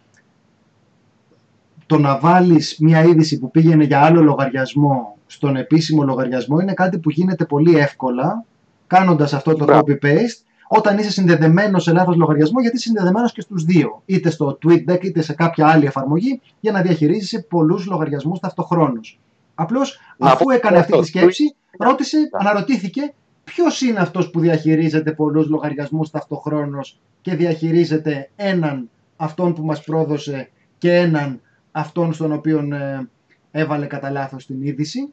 το 1.93 1.99
να 1.99 2.19
βάλεις 2.19 2.77
μια 2.81 3.03
είδηση 3.03 3.39
που 3.39 3.51
πήγαινε 3.51 3.85
για 3.85 4.01
άλλο 4.01 4.23
λογαριασμό 4.23 5.17
στον 5.27 5.57
επίσημο 5.57 6.03
λογαριασμό 6.03 6.61
είναι 6.61 6.73
κάτι 6.73 6.99
που 6.99 7.11
γίνεται 7.11 7.45
πολύ 7.45 7.79
εύκολα 7.79 8.45
κάνοντας 8.87 9.33
αυτό 9.33 9.55
το 9.55 9.65
copy-paste 9.69 10.43
όταν 10.69 10.99
είσαι 10.99 11.11
συνδεδεμένος 11.11 11.83
σε 11.83 11.93
λάθος 11.93 12.17
λογαριασμό, 12.17 12.61
γιατί 12.61 12.77
είσαι 12.77 12.87
συνδεδεμένος 12.87 13.33
και 13.33 13.41
στους 13.41 13.65
δύο, 13.65 14.03
είτε 14.05 14.31
στο 14.31 14.59
TweetDeck 14.65 15.05
είτε 15.05 15.23
σε 15.23 15.35
κάποια 15.35 15.67
άλλη 15.69 15.87
εφαρμογή, 15.87 16.41
για 16.61 16.73
να 16.73 16.83
διαχειρίζεσαι 16.83 17.47
πολλούς 17.49 17.87
λογαριασμούς 17.87 18.41
ταυτοχρόνως. 18.41 19.21
Απλώς 19.55 19.99
αφού 20.19 20.51
έκανε 20.51 20.79
αυτή 20.79 20.99
τη 20.99 21.07
σκέψη, 21.07 21.55
ρώτησε, 21.79 22.29
αναρωτήθηκε 22.33 23.15
ποιος 23.45 23.81
είναι 23.81 23.99
αυτός 23.99 24.31
που 24.31 24.41
διαχειρίζεται 24.41 25.13
πολλούς 25.13 25.49
λογαριασμούς 25.49 26.11
ταυτοχρόνως 26.11 27.01
και 27.21 27.35
διαχειρίζεται 27.35 28.31
έναν 28.37 28.91
αυτόν 29.17 29.55
που 29.55 29.65
μας 29.65 29.85
πρόδωσε 29.85 30.51
και 30.79 30.95
έναν 30.95 31.41
αυτόν 31.73 32.13
στον 32.13 32.33
οποίο 32.33 32.59
ε, 32.59 33.09
έβαλε 33.51 33.87
κατά 33.87 34.11
λάθος 34.11 34.47
την 34.47 34.63
είδηση. 34.63 35.13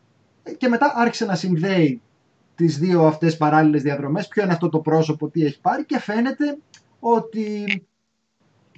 Και 0.58 0.68
μετά 0.68 0.94
άρχισε 0.96 1.26
να 1.26 1.36
συνδέει 1.36 2.02
τις 2.56 2.80
δύο 2.80 3.06
αυτές 3.06 3.38
παράλληλες 3.38 3.82
διαδρομές, 3.82 4.28
ποιο 4.28 4.44
είναι 4.44 4.54
αυτό 4.54 4.70
το 4.70 4.80
πρόσωπο, 4.80 5.30
τι 5.30 5.46
έχει 5.46 5.62
πάρει 5.62 5.86
και 5.86 6.00
φαίνεται 6.00 6.58
ότι 7.00 7.66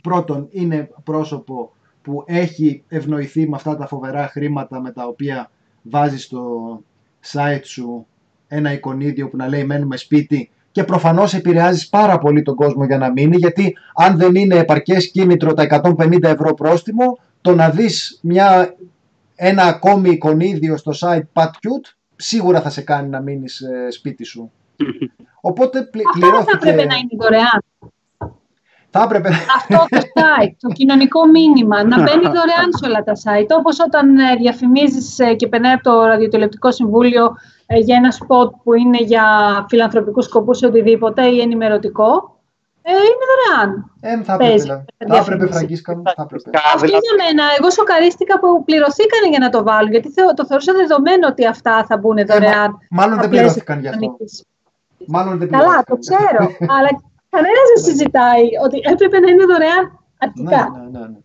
πρώτον 0.01 0.47
είναι 0.51 0.89
πρόσωπο 1.03 1.73
που 2.01 2.23
έχει 2.27 2.84
ευνοηθεί 2.88 3.49
με 3.49 3.55
αυτά 3.55 3.77
τα 3.77 3.88
φοβερά 3.88 4.27
χρήματα 4.27 4.82
με 4.82 4.91
τα 4.91 5.05
οποία 5.05 5.51
βάζει 5.82 6.17
στο 6.17 6.43
site 7.32 7.63
σου 7.63 8.05
ένα 8.47 8.73
εικονίδιο 8.73 9.29
που 9.29 9.38
να 9.38 9.47
λέει 9.47 9.63
μένουμε 9.63 9.97
σπίτι 9.97 10.49
και 10.71 10.84
προφανώς 10.84 11.34
επηρεάζεις 11.34 11.89
πάρα 11.89 12.17
πολύ 12.17 12.41
τον 12.41 12.55
κόσμο 12.55 12.86
για 12.86 12.97
να 12.97 13.11
μείνει 13.11 13.38
γιατί 13.38 13.75
αν 13.95 14.17
δεν 14.17 14.36
είναι 14.36 14.55
επαρκές 14.55 15.11
κίνητρο 15.11 15.53
τα 15.53 15.82
150 15.97 16.23
ευρώ 16.23 16.53
πρόστιμο 16.53 17.17
το 17.41 17.55
να 17.55 17.69
δεις 17.69 18.19
μια, 18.21 18.75
ένα 19.35 19.63
ακόμη 19.63 20.09
εικονίδιο 20.09 20.77
στο 20.77 20.91
site 20.99 21.41
PatCute 21.41 21.95
σίγουρα 22.15 22.61
θα 22.61 22.69
σε 22.69 22.81
κάνει 22.81 23.09
να 23.09 23.19
μείνεις 23.19 23.59
ε, 23.59 23.91
σπίτι 23.91 24.23
σου. 24.23 24.51
Οπότε 25.41 25.81
πλη, 25.81 26.03
πληρώθηκε... 26.13 26.57
θα 26.57 26.69
έπρεπε 26.69 26.85
να 26.85 26.95
είναι 26.95 27.09
δωρεάν. 27.17 27.63
Θα 28.89 29.01
έπρεπε... 29.03 29.29
Αυτό 29.55 29.85
το 29.89 30.01
site, 30.15 30.55
το 30.59 30.67
κοινωνικό 30.67 31.25
μήνυμα, 31.25 31.83
να 31.83 32.01
μπαίνει 32.01 32.23
δωρεάν 32.23 32.69
σε 32.77 32.85
όλα 32.85 33.03
τα 33.03 33.13
site. 33.13 33.57
Όπως 33.57 33.79
όταν 33.79 34.17
ε, 34.17 34.35
διαφημίζεις 34.35 35.19
ε, 35.19 35.33
και 35.33 35.47
περνάει 35.47 35.73
από 35.73 35.83
το 35.83 36.05
Ραδιοτηλεπτικό 36.05 36.71
Συμβούλιο 36.71 37.35
για 37.83 37.95
ένα 37.95 38.11
σποτ 38.11 38.53
που 38.63 38.73
είναι 38.73 38.97
για 38.97 39.25
φιλανθρωπικούς 39.69 40.25
σκοπούς 40.25 40.61
ή 40.61 40.65
οτιδήποτε 40.65 41.25
ή 41.25 41.39
ενημερωτικό, 41.39 42.40
Ε, 42.84 42.91
είναι 42.91 43.25
δωρεάν. 43.32 43.69
Ε, 44.01 44.23
θα 44.23 44.38
Παίζει. 44.38 44.53
έπρεπε, 44.53 44.86
θα 44.97 45.05
Διαφήμιση. 45.05 45.34
έπρεπε 45.34 45.53
Φραγκίσκα 45.53 45.95
μου, 45.95 46.03
θα 46.15 46.21
έπρεπε. 46.25 46.49
Αυτό 46.73 46.86
για 46.86 46.99
μένα. 47.23 47.43
Εγώ 47.59 47.69
σοκαρίστηκα 47.71 48.39
που 48.39 48.63
πληρωθήκανε 48.63 49.27
για 49.29 49.39
να 49.39 49.49
το 49.49 49.63
βάλουν, 49.63 49.91
γιατί 49.91 50.09
θεω- 50.11 50.34
το 50.34 50.45
θεωρούσα 50.45 50.73
δεδομένο 50.73 51.27
ότι 51.27 51.45
αυτά 51.47 51.86
θα 51.89 51.97
μπουν 51.97 52.17
δωρεάν. 52.25 52.69
Μάλλον 52.89 53.13
στα 53.13 53.21
δεν 53.21 53.29
πλαίσια 53.29 53.63
πληρώθηκαν 53.63 53.75
γι' 53.79 53.82
της 53.88 53.91
αυτό. 53.93 53.99
κοινωνικής. 53.99 54.45
Μάλλον 55.07 55.38
δεν 55.38 55.49
Καλά, 55.49 55.63
πληρώθηκαν. 55.84 55.86
το 55.91 55.95
ξέρω, 56.05 56.41
αλλά 56.75 56.89
κανένας 57.34 57.67
δεν 57.73 57.84
συζητάει 57.88 58.43
ότι 58.65 58.77
έπρεπε 58.91 59.17
να 59.19 59.29
είναι 59.32 59.45
δωρεάν 59.45 59.84
Ναι, 59.84 59.95
αρχικά. 60.17 60.61
ναι, 60.91 60.99
ναι, 60.99 61.05
ναι. 61.07 61.17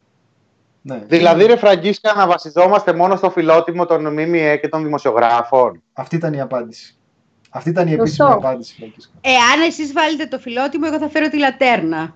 Ναι. 0.88 0.98
Δηλαδή, 1.06 1.44
ρε 1.46 1.56
Φραγκίσκα, 1.56 2.14
να 2.14 2.26
βασιζόμαστε 2.26 2.92
μόνο 2.92 3.16
στο 3.16 3.30
φιλότιμο 3.30 3.86
των 3.86 4.06
ΜΜΕ 4.12 4.56
και 4.56 4.68
των 4.68 4.82
δημοσιογράφων. 4.82 5.82
Αυτή 5.92 6.16
ήταν 6.16 6.32
η 6.32 6.40
απάντηση. 6.40 6.95
Αυτή 7.56 7.68
ήταν 7.70 7.86
η 7.86 7.90
Σωστό. 7.90 8.02
επίσημη 8.02 8.30
απάντηση, 8.32 8.74
Φραγκίσκα. 8.78 9.12
Εάν 9.20 9.60
εσείς 9.68 9.92
βάλετε 9.92 10.26
το 10.26 10.38
φιλότιμο, 10.38 10.84
εγώ 10.88 10.98
θα 10.98 11.08
φέρω 11.08 11.28
τη 11.28 11.38
λατέρνα. 11.38 12.14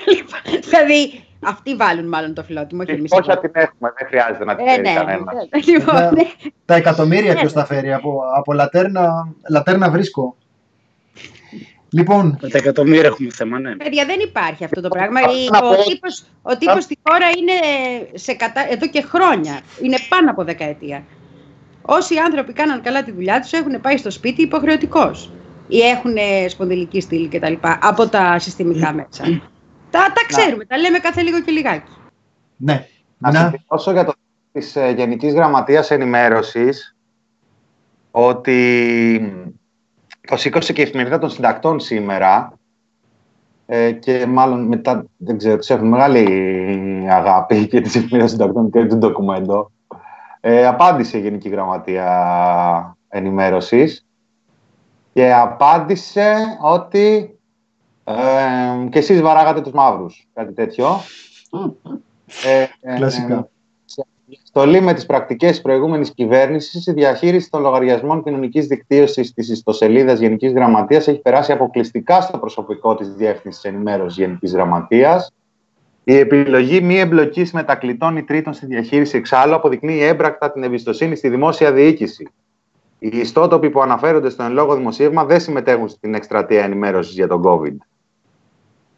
δηλαδή, 0.68 1.24
αυτοί 1.44 1.74
βάλουν 1.76 2.08
μάλλον 2.08 2.34
το 2.34 2.42
φιλότιμο 2.42 2.84
και 2.84 2.92
Και 2.92 2.98
εμείς. 2.98 3.10
πόσα 3.10 3.32
εδώ. 3.32 3.40
την 3.40 3.50
έχουμε, 3.54 3.92
δεν 3.98 4.06
χρειάζεται 4.08 4.44
να 4.44 4.54
την 4.56 4.66
Ε, 4.66 4.70
φέρει 4.70 4.82
ναι. 4.82 4.94
κανένα. 4.94 5.32
Λοιπόν, 5.66 5.94
Ναι. 5.94 6.10
ναι. 6.10 6.30
Τα 6.64 6.74
εκατομμύρια 6.74 7.32
Ναι. 7.32 7.38
ποιος 7.40 7.52
τα 7.52 7.64
φέρει, 7.64 7.92
από, 7.92 8.20
από 8.36 8.52
λατέρνα, 8.52 9.28
λατέρνα 9.50 9.90
βρίσκω. 9.90 10.36
Λοιπόν, 11.94 12.38
Με 12.42 12.48
τα 12.48 12.58
εκατομμύρια 12.58 13.06
έχουμε 13.06 13.30
θέμα, 13.30 13.58
ναι. 13.58 13.76
Παιδιά, 13.76 14.04
δεν 14.06 14.20
υπάρχει 14.20 14.64
αυτό 14.64 14.80
το 14.80 14.88
πράγμα. 14.88 15.20
Θέλω 15.20 15.32
Η- 15.32 15.48
να 15.52 15.58
Ο 15.58 15.60
πω- 15.74 15.84
τύπος, 15.84 16.24
ο 16.42 16.56
τύπος 16.56 16.82
στη 16.84 16.98
χώρα 17.08 17.26
είναι 17.28 17.52
σε 18.14 18.34
κατα... 18.34 18.72
εδώ 18.72 18.86
και 18.88 19.02
χρόνια. 19.02 19.60
Είναι 19.82 19.96
πάνω 20.08 20.30
από 20.30 20.44
δεκαετία. 20.44 21.02
Όσοι 21.82 22.16
άνθρωποι 22.16 22.52
κάναν 22.52 22.82
καλά 22.82 23.02
τη 23.02 23.12
δουλειά 23.12 23.40
τους 23.40 23.52
έχουν 23.52 23.80
πάει 23.80 23.96
στο 23.96 24.10
σπίτι 24.10 24.42
υποχρεωτικώς. 24.42 25.30
Ή 25.68 25.80
έχουν 25.80 26.14
σπονδυλική 26.48 27.00
στήλη 27.00 27.28
κτλ. 27.28 27.52
από 27.80 28.08
τα 28.08 28.38
συστημικά 28.38 28.92
μέσα. 28.92 29.24
τα, 29.90 30.00
τα 30.00 30.26
ξέρουμε, 30.26 30.64
τα 30.64 30.78
λέμε 30.78 30.98
κάθε 30.98 31.22
λίγο 31.22 31.40
και 31.40 31.50
λιγάκι. 31.50 31.92
ναι. 32.56 32.86
Να 33.18 33.32
Να, 33.32 33.38
συμπληρώσω 33.40 33.92
για 33.92 34.04
το 34.04 34.12
της 34.52 34.76
ε, 34.76 34.90
Γενικής 34.96 35.34
Γραμματείας 35.34 35.90
Ενημέρωσης 35.90 36.96
ότι 38.10 39.50
το 40.20 40.36
σήκωσε 40.36 40.72
και 40.72 40.80
η 40.80 40.84
εφημερίδα 40.84 41.18
των 41.18 41.30
συντακτών 41.30 41.80
σήμερα 41.80 42.58
ε, 43.66 43.92
και 43.92 44.26
μάλλον 44.26 44.66
μετά, 44.66 45.04
δεν 45.16 45.38
ξέρω, 45.38 45.56
τους 45.56 45.70
έχουν 45.70 45.88
μεγάλη 45.88 46.26
αγάπη 47.10 47.66
και 47.66 47.80
της 47.80 47.94
εφημερίδας 47.94 48.30
συντακτών 48.30 48.70
και 48.70 48.84
του 48.84 48.96
ντοκουμέντο. 48.96 49.70
Ε, 50.44 50.66
απάντησε 50.66 51.18
η 51.18 51.20
Γενική 51.20 51.48
Γραμματεία 51.48 52.96
Ενημέρωσης 53.08 54.06
και 55.12 55.34
απάντησε 55.34 56.34
ότι 56.62 57.38
ε, 58.04 58.14
και 58.90 58.98
εσείς 58.98 59.20
βαράγατε 59.20 59.60
τους 59.60 59.72
μαύρους, 59.72 60.28
κάτι 60.34 60.52
τέτοιο. 60.52 60.86
Ε, 62.44 62.66
ε, 62.80 62.94
κλασικά. 62.96 63.48
Στολή 64.44 64.80
με 64.80 64.94
τις 64.94 65.06
πρακτικές 65.06 65.50
της 65.50 65.60
προηγούμενης 65.60 66.10
κυβέρνησης, 66.14 66.86
η 66.86 66.92
διαχείριση 66.92 67.50
των 67.50 67.60
λογαριασμών 67.60 68.22
κοινωνικής 68.22 68.66
δικτύωσης 68.66 69.32
της 69.32 69.48
ιστοσελίδας 69.48 70.18
Γενικής 70.18 70.52
Γραμματείας 70.52 71.08
έχει 71.08 71.18
περάσει 71.18 71.52
αποκλειστικά 71.52 72.20
στο 72.20 72.38
προσωπικό 72.38 72.94
της 72.94 73.14
Διεύθυνσης 73.14 73.64
Ενημέρωσης 73.64 74.18
Γενικής 74.18 74.52
Γραμματείας. 74.52 75.32
Η 76.04 76.16
επιλογή 76.16 76.80
μη 76.80 76.98
εμπλοκής 76.98 77.52
μετακλητών 77.52 78.16
ή 78.16 78.22
τρίτων 78.22 78.52
στη 78.52 78.66
διαχείριση 78.66 79.16
εξάλλου 79.16 79.54
αποδεικνύει 79.54 80.00
έμπρακτα 80.00 80.52
την 80.52 80.62
εμπιστοσύνη 80.62 81.16
στη 81.16 81.28
δημόσια 81.28 81.72
διοίκηση. 81.72 82.28
Οι 82.98 83.18
ιστότοποι 83.18 83.70
που 83.70 83.82
αναφέρονται 83.82 84.30
στο 84.30 84.42
εν 84.42 84.52
λόγω 84.52 84.74
δημοσίευμα 84.74 85.24
δεν 85.24 85.40
συμμετέχουν 85.40 85.88
στην 85.88 86.14
εκστρατεία 86.14 86.64
ενημέρωσης 86.64 87.14
για 87.14 87.28
τον 87.28 87.42
COVID. 87.44 87.76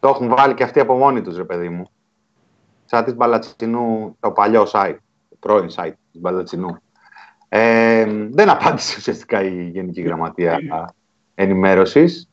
Το 0.00 0.09
έχουν 0.09 0.28
βάλει 0.28 0.55
και 0.55 0.62
αυτοί 0.62 0.80
από 0.80 0.94
μόνοι 0.94 1.22
τους, 1.22 1.36
ρε 1.36 1.44
παιδί 1.44 1.68
μου. 1.68 1.90
Σαν 2.84 3.05
της 3.05 3.14
Μπαλατσινού, 3.14 4.16
το 4.20 4.30
παλιό 4.30 4.66
site, 4.72 4.96
το 5.28 5.36
πρώην 5.40 5.68
site 5.76 5.92
της 6.12 6.20
Μπαλατσινού. 6.20 6.76
Ε, 7.48 8.07
δεν 8.30 8.50
απάντησε 8.50 8.94
ουσιαστικά 8.98 9.42
η 9.42 9.68
Γενική 9.72 10.00
Γραμματεία 10.00 10.59
Ενημέρωσης. 11.34 12.28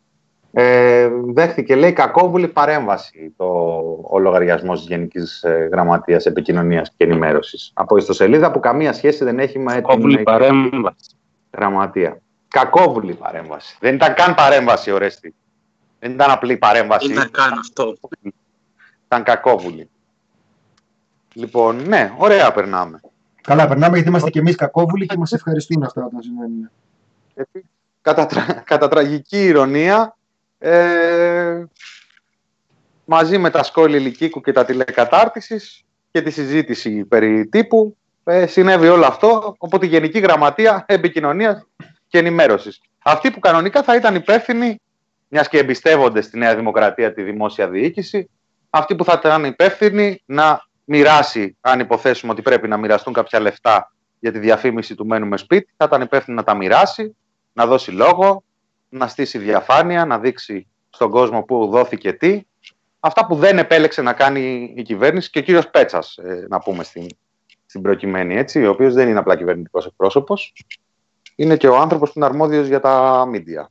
Ε, 0.54 1.10
δέχτηκε, 1.34 1.76
λέει, 1.76 1.93
κακόβουλη 1.93 2.47
παρέμβαση 2.47 3.34
το, 3.38 3.45
ο 4.10 4.20
λογαριασμός 4.20 4.80
της 4.80 4.88
Γενικής 4.88 5.45
Γραμματείας 5.72 6.26
Επικοινωνίας 6.26 6.89
και 6.97 7.04
Ενημέρωσης. 7.04 7.72
Από 7.74 7.97
ιστοσελίδα 7.97 8.52
που 8.52 8.60
καμία 8.60 8.93
σχέση 8.93 9.24
δεν 9.24 9.39
έχει 9.39 9.60
με 9.60 9.82
Κόβουλη 9.82 10.16
την 10.16 10.24
παρέμβαση. 10.24 11.16
γραμματεία. 11.58 12.18
Κακόβουλη 12.47 13.14
παρέμβαση. 13.14 13.78
Δεν 13.80 13.95
ήταν 13.95 14.14
καν 14.14 14.36
παρέμβαση, 14.36 14.91
Ορέστη. 14.91 15.34
Δεν 15.99 16.12
ήταν 16.12 16.32
απλή 16.32 16.58
παρέμβαση. 16.58 17.08
Τι 17.08 17.14
να 17.14 17.26
κάνω 17.26 17.56
αυτό. 17.60 17.95
Ήταν 19.06 19.24
κακόβουλη. 19.24 19.89
Λοιπόν, 21.34 21.88
ναι, 21.88 22.14
ωραία 22.18 22.52
περνάμε. 22.52 22.99
Καλά, 23.41 23.68
περνάμε 23.68 23.93
γιατί 23.93 24.10
είμαστε 24.10 24.30
και 24.30 24.39
εμείς 24.39 24.56
κακόβουλοι 24.56 25.06
και 25.06 25.18
μας 25.18 25.32
ευχαριστούν 25.32 25.84
αυτά 25.84 26.06
όταν 26.06 26.22
συμβαίνουν. 26.22 26.70
Γιατί, 27.36 27.66
κατά, 28.02 28.26
τρα- 28.26 28.62
κατά 28.66 28.88
τραγική 28.88 29.45
ηρωνία, 29.45 30.16
ε, 30.64 31.64
μαζί 33.05 33.38
με 33.38 33.49
τα 33.49 33.64
σχόλια 33.64 33.97
ηλικίκου 33.97 34.41
και 34.41 34.51
τα 34.51 34.66
τηλεκατάρτισης 34.66 35.84
και 36.12 36.22
τη 36.22 36.32
συζήτηση 36.32 37.05
περί 37.05 37.47
τύπου, 37.47 37.97
ε, 38.24 38.45
συνέβη 38.45 38.88
όλο 38.88 39.05
αυτό 39.05 39.55
από 39.59 39.78
τη 39.78 39.88
Γενική 39.88 40.20
Γραμματεία 40.20 40.86
Επικοινωνίας 40.88 41.68
και 42.07 42.18
Ενημέρωσης. 42.18 42.82
Αυτοί 43.03 43.32
που 43.32 43.39
κανονικά 43.39 43.84
θα 43.84 43.95
ήταν 43.95 44.16
υπεύθυνοι, 44.16 44.82
μιας 45.28 45.47
και 45.47 45.57
εμπιστεύονται 45.57 46.22
στη 46.22 46.38
Νέα 46.38 46.55
Δημοκρατία 46.55 47.14
τη 47.14 47.24
δημόσια 47.24 47.68
διοίκηση, 47.68 48.30
αυτοί 48.70 48.95
που 48.95 49.03
θα 49.03 49.15
ήταν 49.19 49.44
υπεύθυνοι 49.44 50.23
να 50.26 50.61
μοιράσει, 50.84 51.57
αν 51.61 51.80
υποθέσουμε 51.80 52.31
ότι 52.31 52.41
πρέπει 52.41 52.68
να 52.68 52.77
μοιραστούν 52.77 53.14
κάποια 53.14 53.40
λεφτά 53.40 53.94
για 54.19 54.31
τη 54.31 54.40
διαφήμιση 54.40 54.95
του 54.95 55.06
μένουμε 55.06 55.38
σπίτι, 55.38 55.73
θα 55.77 55.86
ήταν 55.86 56.02
υπεύθυνοι 56.02 56.36
να 56.36 56.44
τα 56.44 56.56
μοιράσει, 56.56 57.15
να 57.53 57.65
δώσει 57.65 57.91
λόγο, 57.91 58.44
να 58.91 59.07
στήσει 59.07 59.38
διαφάνεια, 59.38 60.05
να 60.05 60.19
δείξει 60.19 60.68
στον 60.89 61.09
κόσμο 61.09 61.43
που 61.43 61.68
δόθηκε 61.68 62.13
τι. 62.13 62.41
Αυτά 62.99 63.26
που 63.26 63.35
δεν 63.35 63.57
επέλεξε 63.57 64.01
να 64.01 64.13
κάνει 64.13 64.73
η 64.76 64.81
κυβέρνηση 64.81 65.30
και 65.30 65.39
ο 65.39 65.41
κύριος 65.41 65.69
Πέτσας, 65.69 66.18
ε, 66.18 66.45
να 66.49 66.59
πούμε 66.59 66.84
στην, 66.84 67.07
στην 67.65 67.81
προκειμένη, 67.81 68.35
έτσι, 68.35 68.65
ο 68.65 68.69
οποίος 68.69 68.93
δεν 68.93 69.07
είναι 69.07 69.19
απλά 69.19 69.38
κυβερνητικός 69.38 69.85
εκπρόσωπος, 69.85 70.53
είναι 71.35 71.57
και 71.57 71.68
ο 71.68 71.77
άνθρωπος 71.77 72.11
που 72.11 72.19
είναι 72.19 72.26
αρμόδιος 72.26 72.68
για 72.68 72.80
τα 72.80 73.26
μίντια. 73.30 73.69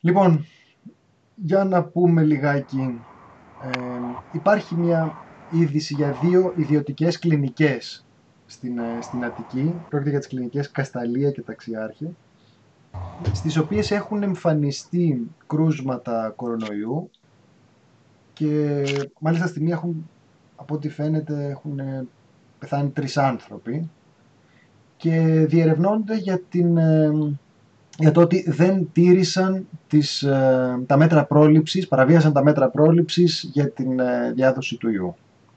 Λοιπόν, 0.00 0.46
για 1.34 1.64
να 1.64 1.84
πούμε 1.84 2.22
λιγάκι. 2.22 3.00
Ε, 3.62 3.78
υπάρχει 4.32 4.74
μια 4.74 5.24
είδηση 5.50 5.94
για 5.94 6.18
δύο 6.22 6.52
ιδιωτικές 6.56 7.18
κλινικές 7.18 8.06
στην, 8.46 8.78
ε, 8.78 8.98
στην 9.00 9.24
Αττική. 9.24 9.74
Πρόκειται 9.88 10.10
για 10.10 10.18
τις 10.18 10.28
κλινικές 10.28 10.70
Κασταλία 10.70 11.30
και 11.30 11.42
Ταξιάρχη, 11.42 12.16
στις 13.32 13.56
οποίες 13.56 13.90
έχουν 13.90 14.22
εμφανιστεί 14.22 15.30
κρούσματα 15.46 16.32
κορονοϊού 16.36 17.10
και 18.32 18.84
μάλιστα 19.18 19.46
στη 19.46 19.62
μία 19.62 19.74
έχουν, 19.74 20.08
από 20.56 20.74
ό,τι 20.74 20.88
φαίνεται, 20.88 21.46
έχουν 21.46 21.78
ε, 21.78 22.06
πεθάνει 22.58 22.88
τρεις 22.88 23.16
άνθρωποι 23.16 23.90
και 24.96 25.46
διερευνώνται 25.48 26.16
για 26.16 26.40
την 26.48 26.76
ε, 26.76 27.10
για 27.98 28.12
το 28.12 28.20
ότι 28.20 28.44
δεν 28.50 28.88
τήρησαν 28.92 29.66
τις, 29.88 30.22
ε, 30.22 30.82
τα 30.86 30.96
μέτρα 30.96 31.24
πρόληψης, 31.24 31.88
παραβίασαν 31.88 32.32
τα 32.32 32.42
μέτρα 32.42 32.68
πρόληψης 32.68 33.48
για 33.52 33.70
την 33.70 34.00
ε, 34.00 34.32
διάδοση 34.34 34.76
του 34.76 34.90
ιού. 34.90 35.14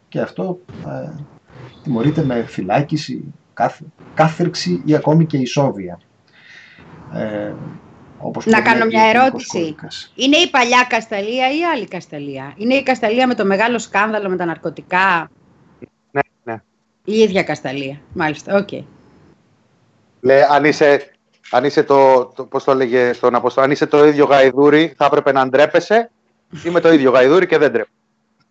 Και 0.08 0.20
αυτό 0.20 0.60
ε, 0.88 1.10
τιμωρείται 1.84 2.24
με 2.24 2.44
φυλάκιση, 2.44 3.34
καθ, 3.54 3.82
κάθερξη 4.14 4.82
ή 4.86 4.96
ακόμη 4.96 5.26
και 5.26 5.38
ισόβια. 5.38 6.00
Ε, 7.14 7.52
όπως 8.18 8.46
Να 8.46 8.62
κάνω 8.62 8.80
προβλέπει 8.80 8.96
μια 8.96 9.04
ο 9.04 9.12
ποινικός 9.12 9.26
ερώτηση. 9.28 9.60
κώδικας. 9.60 10.12
Είναι 10.16 10.38
η 10.38 10.50
παλιά 10.50 10.86
Κασταλία 10.90 11.52
ή 11.52 11.60
η 11.60 11.64
άλλη 11.74 11.88
Κασταλία; 11.88 12.54
Είναι 12.58 12.74
η 12.76 12.84
Κασταλία 12.84 13.28
με 13.28 13.36
το 13.36 13.46
μεγάλο 13.46 13.80
σκάνδαλο 13.80 14.30
με 14.30 14.36
τα 14.36 14.46
ναρκωτικά; 14.46 15.30
Ναι, 16.12 16.22
ναι. 16.44 16.62
Η 17.04 17.14
ίδια 17.20 17.44
Κασταλία. 17.44 18.00
Μάλιστα, 18.14 18.56
οκ. 18.56 18.70
Λέει, 20.22 20.42
αν 20.52 20.66
είσαι, 20.66 21.12
αν 21.52 21.64
είσαι 21.64 21.84
το, 21.84 22.26
το, 22.36 22.44
πώς 22.44 22.64
το 22.64 22.72
έλεγε 22.72 23.14
στον 23.14 23.36
Αποστόλο, 23.36 23.66
αν 23.66 23.72
είσαι 23.72 23.86
το 23.86 24.06
ίδιο 24.06 24.26
γαϊδούρι, 24.26 24.94
θα 24.98 25.06
έπρεπε 25.06 25.32
να 25.32 25.48
ντρέπεσαι; 25.48 26.10
Είμαι 26.66 26.80
το 26.80 26.94
ίδιο 26.94 27.12
γαϊδούρι 27.12 27.48
και 27.48 27.58
δεν 27.58 27.72
ντρέπω. 27.72 27.90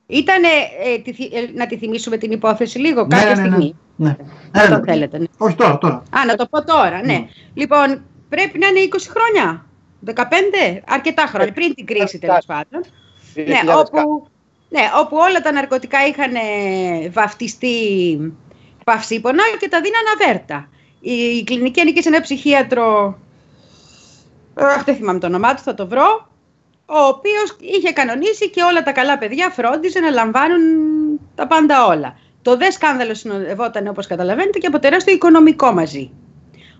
Ήτανε, 0.06 0.48
ε, 0.84 0.98
τη 0.98 1.12
θυ- 1.12 1.34
ε, 1.34 1.50
να 1.54 1.66
τη 1.66 1.76
θυμίσουμε 1.76 2.16
την 2.16 2.30
υπόθεση 2.32 2.78
λίγο, 2.78 3.02
Ναι, 3.02 3.08
κάποια 3.16 3.34
ναι, 3.34 3.40
ναι. 3.42 3.46
στιγμή. 3.48 3.76
Ναι. 3.96 4.16
Να 4.52 4.62
Έλα. 4.62 4.78
το 4.78 4.84
θέλετε. 4.84 5.18
Ναι. 5.18 5.24
Όχι 5.38 5.54
τώρα, 5.56 5.78
τώρα. 5.78 5.94
Α, 5.94 6.24
να 6.26 6.34
το 6.34 6.46
πω 6.46 6.64
τώρα, 6.64 7.00
ναι. 7.00 7.12
Ναι. 7.12 7.26
Λοιπόν, 7.54 8.02
πρέπει 8.28 8.58
να 8.58 8.66
είναι 8.66 8.88
20 8.92 8.96
χρόνια. 9.08 9.66
15, 10.04 10.12
αρκετά 10.86 11.26
χρόνια, 11.26 11.52
πριν 11.52 11.74
την 11.74 11.86
κρίση 11.86 12.18
τέλος 12.18 12.44
πάντων. 12.46 12.84
Ναι, 13.34 13.60
2010. 13.74 13.78
όπου, 13.78 14.28
ναι, 14.68 14.80
όπου 15.00 15.16
όλα 15.16 15.40
τα 15.40 15.52
ναρκωτικά 15.52 16.06
είχαν 16.06 16.34
ε, 16.34 17.08
βαφτιστεί 17.08 17.72
παυσίπονα 18.84 19.42
και 19.58 19.68
τα 19.68 19.80
δίναν 19.80 20.02
αβέρτα. 20.14 20.68
Η, 21.00 21.12
η 21.12 21.44
κλινική 21.44 21.80
ανήκε 21.80 22.02
σε 22.02 22.08
ένα 22.08 22.20
ψυχίατρο, 22.20 23.18
αχ, 24.54 24.84
δεν 24.84 24.96
θυμάμαι 24.96 25.18
το 25.18 25.26
όνομά 25.26 25.54
του, 25.54 25.62
θα 25.62 25.74
το 25.74 25.88
βρω, 25.88 26.28
ο 26.86 26.98
οποίος 26.98 27.56
είχε 27.60 27.92
κανονίσει 27.92 28.50
και 28.50 28.62
όλα 28.62 28.82
τα 28.82 28.92
καλά 28.92 29.18
παιδιά 29.18 29.50
φρόντιζε 29.50 30.00
να 30.00 30.10
λαμβάνουν 30.10 30.60
τα 31.34 31.46
πάντα 31.46 31.86
όλα. 31.86 32.18
Το 32.42 32.56
δε 32.56 32.70
σκάνδαλο 32.70 33.14
συνοδευόταν, 33.14 33.88
όπως 33.88 34.06
καταλαβαίνετε, 34.06 34.58
και 34.58 34.66
από 34.66 34.78
τεράστιο 34.78 35.14
οικονομικό 35.14 35.72
μαζί. 35.72 36.10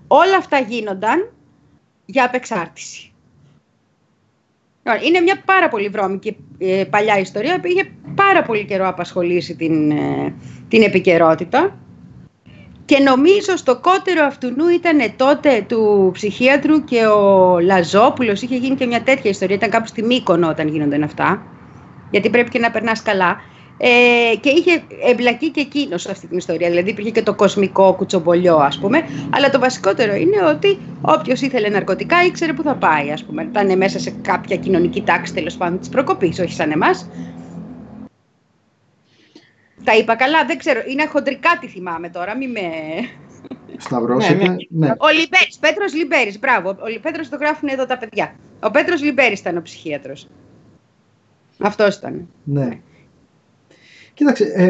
Όλα 0.07 0.37
αυτά 0.37 0.59
γίνονταν 0.59 1.33
για 2.11 2.25
απεξάρτηση. 2.25 3.13
Λοιπόν, 4.83 5.07
Είναι 5.07 5.21
μια 5.21 5.43
πάρα 5.45 5.69
πολύ 5.69 5.89
βρώμικη 5.89 6.37
ε, 6.59 6.85
παλιά 6.91 7.19
ιστορία 7.19 7.61
που 7.61 7.67
είχε 7.67 7.91
πάρα 8.15 8.43
πολύ 8.43 8.65
καιρό 8.65 8.89
απασχολήσει 8.89 9.57
την, 9.57 9.91
ε, 9.91 10.35
την 10.69 10.83
επικαιρότητα. 10.83 11.79
Και 12.85 12.99
νομίζω 12.99 13.57
στο 13.57 13.79
κότερο 13.81 14.25
αυτού 14.25 14.51
νου 14.51 14.69
ήταν 14.69 14.99
τότε 15.17 15.65
του 15.69 16.11
ψυχίατρου 16.13 16.85
και 16.85 17.07
ο 17.07 17.59
Λαζόπουλος. 17.59 18.43
Είχε 18.43 18.57
γίνει 18.57 18.77
και 18.77 18.87
μια 18.87 19.03
τέτοια 19.03 19.31
ιστορία, 19.31 19.55
ήταν 19.55 19.71
κάπου 19.71 19.87
στη 19.87 20.03
Μύκονο 20.03 20.49
όταν 20.49 20.69
γίνονταν 20.69 21.03
αυτά. 21.03 21.43
Γιατί 22.11 22.31
πρέπει 22.31 22.51
και 22.51 22.59
να 22.59 22.71
περνάς 22.71 23.03
καλά 23.03 23.37
ε, 23.81 24.37
και 24.41 24.49
είχε 24.49 24.83
εμπλακεί 25.11 25.51
και 25.51 25.61
εκείνος 25.61 26.03
σε 26.03 26.11
αυτή 26.11 26.27
την 26.27 26.37
ιστορία. 26.39 26.69
Δηλαδή 26.69 26.91
υπήρχε 26.91 27.11
και 27.11 27.23
το 27.23 27.35
κοσμικό 27.35 27.95
κουτσομπολιό, 27.95 28.57
ας 28.57 28.79
πούμε. 28.79 29.03
Αλλά 29.31 29.51
το 29.51 29.59
βασικότερο 29.59 30.15
είναι 30.15 30.45
ότι 30.45 30.79
όποιος 31.01 31.41
ήθελε 31.41 31.69
ναρκωτικά 31.69 32.25
ήξερε 32.25 32.53
που 32.53 32.63
θα 32.63 32.75
πάει, 32.75 33.11
ας 33.11 33.25
πούμε. 33.25 33.43
Ήταν 33.43 33.77
μέσα 33.77 33.99
σε 33.99 34.11
κάποια 34.11 34.57
κοινωνική 34.57 35.03
τάξη 35.03 35.35
τέλος 35.35 35.57
πάντων 35.57 35.79
της 35.79 35.89
προκοπής, 35.89 36.39
όχι 36.39 36.53
σαν 36.53 36.71
εμάς. 36.71 37.09
Τα 39.85 39.97
είπα 39.97 40.17
καλά, 40.17 40.45
δεν 40.45 40.59
ξέρω. 40.59 40.81
Είναι 40.87 41.07
χοντρικά 41.07 41.59
τι 41.61 41.67
θυμάμαι 41.67 42.09
τώρα, 42.09 42.37
μη 42.37 42.49
με. 42.49 42.61
Σταυρώσετε. 43.77 44.49
Ναι, 44.49 44.57
Ναι, 44.69 44.89
Ο 44.99 45.09
Λιμπέρης, 45.09 45.59
Πέτρος 45.61 45.95
Λιμπέρης, 45.95 46.39
μπράβο. 46.39 46.71
Ο 46.71 47.01
Πέτρο 47.03 47.23
το 47.31 47.37
γράφουν 47.37 47.69
εδώ 47.69 47.87
τα 47.87 47.99
παιδιά. 47.99 48.35
Ο 48.63 48.71
Πέτρος 48.71 49.03
Λιμπέρης 49.03 49.41
ήταν 49.41 49.57
ο 49.57 49.63
ψυχίατρος. 49.63 50.29
Αυτός 51.59 51.97
ήταν. 51.97 52.29
ναι. 52.45 52.81
Κοίταξε, 54.19 54.45
ε, 54.55 54.67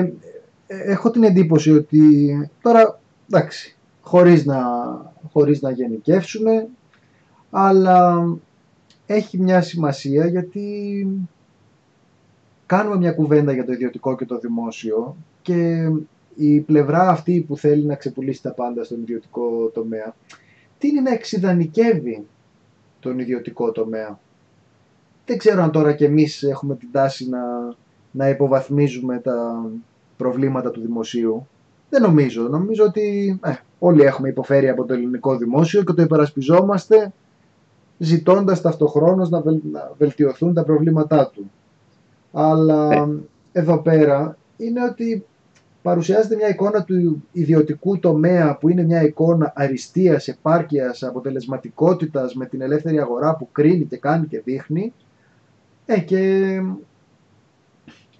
ε, 0.66 0.92
έχω 0.92 1.10
την 1.10 1.22
εντύπωση 1.22 1.72
ότι 1.72 2.50
τώρα, 2.62 3.00
εντάξει, 3.30 3.76
χωρίς 4.00 4.44
να, 4.44 4.60
χωρίς 5.32 5.60
να 5.60 5.70
γενικεύσουμε, 5.70 6.66
αλλά 7.50 8.26
έχει 9.06 9.38
μια 9.38 9.60
σημασία 9.60 10.26
γιατί 10.26 11.06
κάνουμε 12.66 12.96
μια 12.96 13.12
κουβέντα 13.12 13.52
για 13.52 13.64
το 13.64 13.72
ιδιωτικό 13.72 14.16
και 14.16 14.24
το 14.24 14.38
δημόσιο 14.38 15.16
και 15.42 15.90
η 16.36 16.60
πλευρά 16.60 17.08
αυτή 17.08 17.44
που 17.48 17.56
θέλει 17.56 17.84
να 17.84 17.94
ξεπουλήσει 17.94 18.42
τα 18.42 18.52
πάντα 18.52 18.84
στον 18.84 19.00
ιδιωτικό 19.00 19.70
τομέα, 19.74 20.14
τι 20.78 20.88
είναι 20.88 21.00
να 21.00 21.12
εξειδανικεύει 21.12 22.26
τον 23.00 23.18
ιδιωτικό 23.18 23.72
τομέα. 23.72 24.18
Δεν 25.26 25.38
ξέρω 25.38 25.62
αν 25.62 25.70
τώρα 25.70 25.92
και 25.92 26.04
εμείς 26.04 26.42
έχουμε 26.42 26.76
την 26.76 26.88
τάση 26.92 27.28
να, 27.28 27.40
να 28.18 28.28
υποβαθμίζουμε 28.28 29.18
τα 29.18 29.64
προβλήματα 30.16 30.70
του 30.70 30.80
δημοσίου. 30.80 31.46
Δεν 31.90 32.02
νομίζω. 32.02 32.42
Νομίζω 32.42 32.84
ότι 32.84 33.38
ε, 33.44 33.52
όλοι 33.78 34.02
έχουμε 34.02 34.28
υποφέρει 34.28 34.68
από 34.68 34.84
το 34.84 34.94
ελληνικό 34.94 35.36
δημόσιο 35.36 35.82
και 35.82 35.92
το 35.92 36.02
υπερασπιζόμαστε 36.02 37.12
ζητώντας 37.98 38.60
ταυτοχρόνως 38.60 39.30
να, 39.30 39.40
βελ- 39.40 39.64
να 39.72 39.92
βελτιωθούν 39.98 40.54
τα 40.54 40.64
προβλήματά 40.64 41.30
του. 41.34 41.50
Αλλά 42.32 43.08
εδώ 43.52 43.78
πέρα 43.78 44.36
είναι 44.56 44.84
ότι 44.84 45.24
παρουσιάζεται 45.82 46.36
μια 46.36 46.48
εικόνα 46.48 46.84
του 46.84 47.22
ιδιωτικού 47.32 47.98
τομέα 47.98 48.56
που 48.56 48.68
είναι 48.68 48.82
μια 48.82 49.02
εικόνα 49.02 49.52
αριστείας, 49.56 50.28
επάρκειας, 50.28 51.02
αποτελεσματικότητας 51.02 52.34
με 52.34 52.46
την 52.46 52.60
ελεύθερη 52.60 53.00
αγορά 53.00 53.36
που 53.36 53.48
κρίνει 53.52 53.84
και 53.84 53.96
κάνει 53.96 54.26
και 54.26 54.40
δείχνει 54.40 54.92
ε, 55.86 56.00
και 56.00 56.52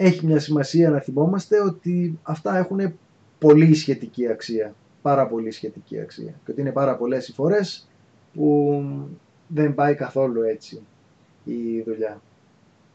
έχει 0.00 0.26
μια 0.26 0.40
σημασία 0.40 0.90
να 0.90 0.98
θυμόμαστε 0.98 1.60
ότι 1.60 2.18
αυτά 2.22 2.56
έχουν 2.58 2.98
πολύ 3.38 3.74
σχετική 3.74 4.28
αξία. 4.28 4.74
Πάρα 5.02 5.26
πολύ 5.26 5.50
σχετική 5.50 6.00
αξία. 6.00 6.34
Και 6.44 6.50
ότι 6.50 6.60
είναι 6.60 6.72
πάρα 6.72 6.96
πολλές 6.96 7.28
οι 7.28 7.32
φορές 7.32 7.88
που 8.34 8.82
δεν 9.46 9.74
πάει 9.74 9.94
καθόλου 9.94 10.42
έτσι 10.42 10.82
η 11.44 11.82
δουλειά. 11.82 12.20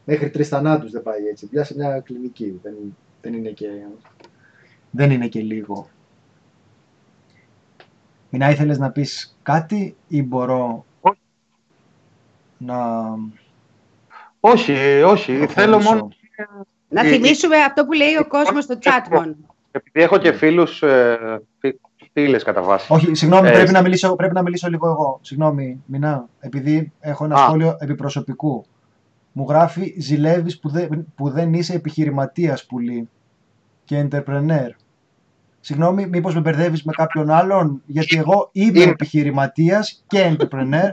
Μέχρι 0.04 0.30
τρεις 0.30 0.48
θανάτους 0.48 0.90
δεν 0.90 1.02
πάει 1.02 1.26
έτσι. 1.26 1.46
Δουλειά 1.46 1.64
σε 1.64 1.74
μια 1.74 2.00
κλινική. 2.00 2.60
Δεν, 2.62 2.74
δεν, 3.22 3.34
είναι, 3.34 3.50
και, 3.50 3.68
δεν 4.90 5.10
είναι 5.10 5.28
και 5.28 5.40
λίγο. 5.40 5.88
Μινά, 8.30 8.50
ήθελες 8.50 8.78
να 8.78 8.90
πεις 8.90 9.38
κάτι 9.42 9.96
ή 10.08 10.22
μπορώ 10.22 10.84
Όχι. 11.00 11.20
να 12.58 12.76
Όχι, 14.40 14.72
όχι. 15.02 15.32
Θέλω 15.32 15.46
προχωρήσω; 15.46 15.90
μόνο. 15.90 16.08
Να 16.94 17.00
Ε, 17.00 17.10
θυμίσουμε 17.10 17.56
αυτό 17.56 17.84
που 17.84 17.92
λέει 17.92 18.16
ο 18.20 18.26
κόσμος 18.26 18.64
στο 18.64 18.78
chat 18.82 19.08
μόνο. 19.10 19.34
Επειδή 19.70 20.02
έχω 20.04 20.18
και 20.18 20.32
φίλους. 20.32 20.82
Ε, 20.82 21.18
Φίλες 22.16 22.42
κατά 22.42 22.62
βάση. 22.62 22.92
Όχι, 22.92 23.14
συγγνώμη, 23.14 23.48
Ε, 23.48 23.52
πρέπει, 23.52 23.70
να 23.72 23.82
μιλήσω, 23.82 24.16
πρέπει 24.16 24.34
να 24.34 24.42
μιλήσω 24.42 24.68
λίγο 24.68 24.88
εγώ. 24.88 25.18
Συγγνώμη, 25.22 25.82
Μινά, 25.86 26.28
επειδή 26.40 26.92
έχω 27.00 27.24
ένα 27.24 27.34
Α. 27.34 27.38
σχόλιο 27.46 27.76
επιπροσωπικού. 27.80 28.64
Μου 29.32 29.46
γράφει 29.48 29.94
ζηλεύεις 29.98 30.58
που, 30.58 30.68
δεν- 30.68 31.06
που 31.14 31.30
δεν 31.30 31.52
είσαι 31.54 31.74
επιχειρηματίας 31.74 32.66
πουλή 32.66 33.08
και 33.84 34.06
entrepreneur. 34.10 34.68
Συγγνώμη, 35.60 36.06
μήπως 36.06 36.34
με 36.34 36.40
μπερδεύεις 36.40 36.82
με 36.84 36.92
κάποιον 36.92 37.30
άλλον, 37.30 37.82
γιατί 37.86 38.16
εγώ 38.16 38.48
είμαι 38.52 38.80
Είμαι. 38.82 38.90
επιχειρηματίας 38.90 40.04
και 40.06 40.36
entrepreneur. 40.36 40.90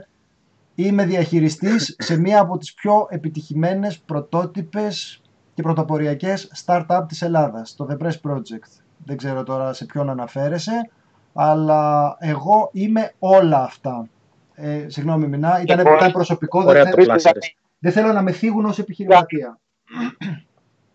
Είμαι 0.75 1.05
διαχειριστής 1.05 1.95
σε 1.99 2.19
μία 2.19 2.39
από 2.41 2.57
τις 2.57 2.73
πιο 2.73 3.07
επιτυχημένες 3.09 3.99
πρωτότυπες 3.99 5.20
και 5.61 5.67
πρωτοποριακές 5.67 6.51
startup 6.65 7.01
της 7.07 7.21
Ελλάδας, 7.21 7.75
το 7.75 7.87
The 7.91 8.03
Press 8.05 8.31
Project. 8.31 8.69
Δεν 9.05 9.17
ξέρω 9.17 9.43
τώρα 9.43 9.73
σε 9.73 9.85
ποιον 9.85 10.09
αναφέρεσαι, 10.09 10.89
αλλά 11.33 12.15
εγώ 12.19 12.69
είμαι 12.73 13.11
όλα 13.19 13.63
αυτά. 13.63 14.07
Ε, 14.55 14.85
συγγνώμη, 14.87 15.27
Μινά, 15.27 15.61
ήταν, 15.61 15.79
Εγώ- 15.79 15.95
ήταν 15.95 16.11
προσωπικό, 16.11 16.59
δεν, 16.59 16.69
Ωραία 16.69 16.83
θε- 16.83 16.95
το 16.95 17.03
πλάσαρες. 17.03 17.55
δεν 17.79 17.91
θέλω 17.91 18.11
να 18.13 18.21
με 18.21 18.31
θίγουν 18.31 18.65
ως 18.65 18.79
επιχειρηματία. 18.79 19.59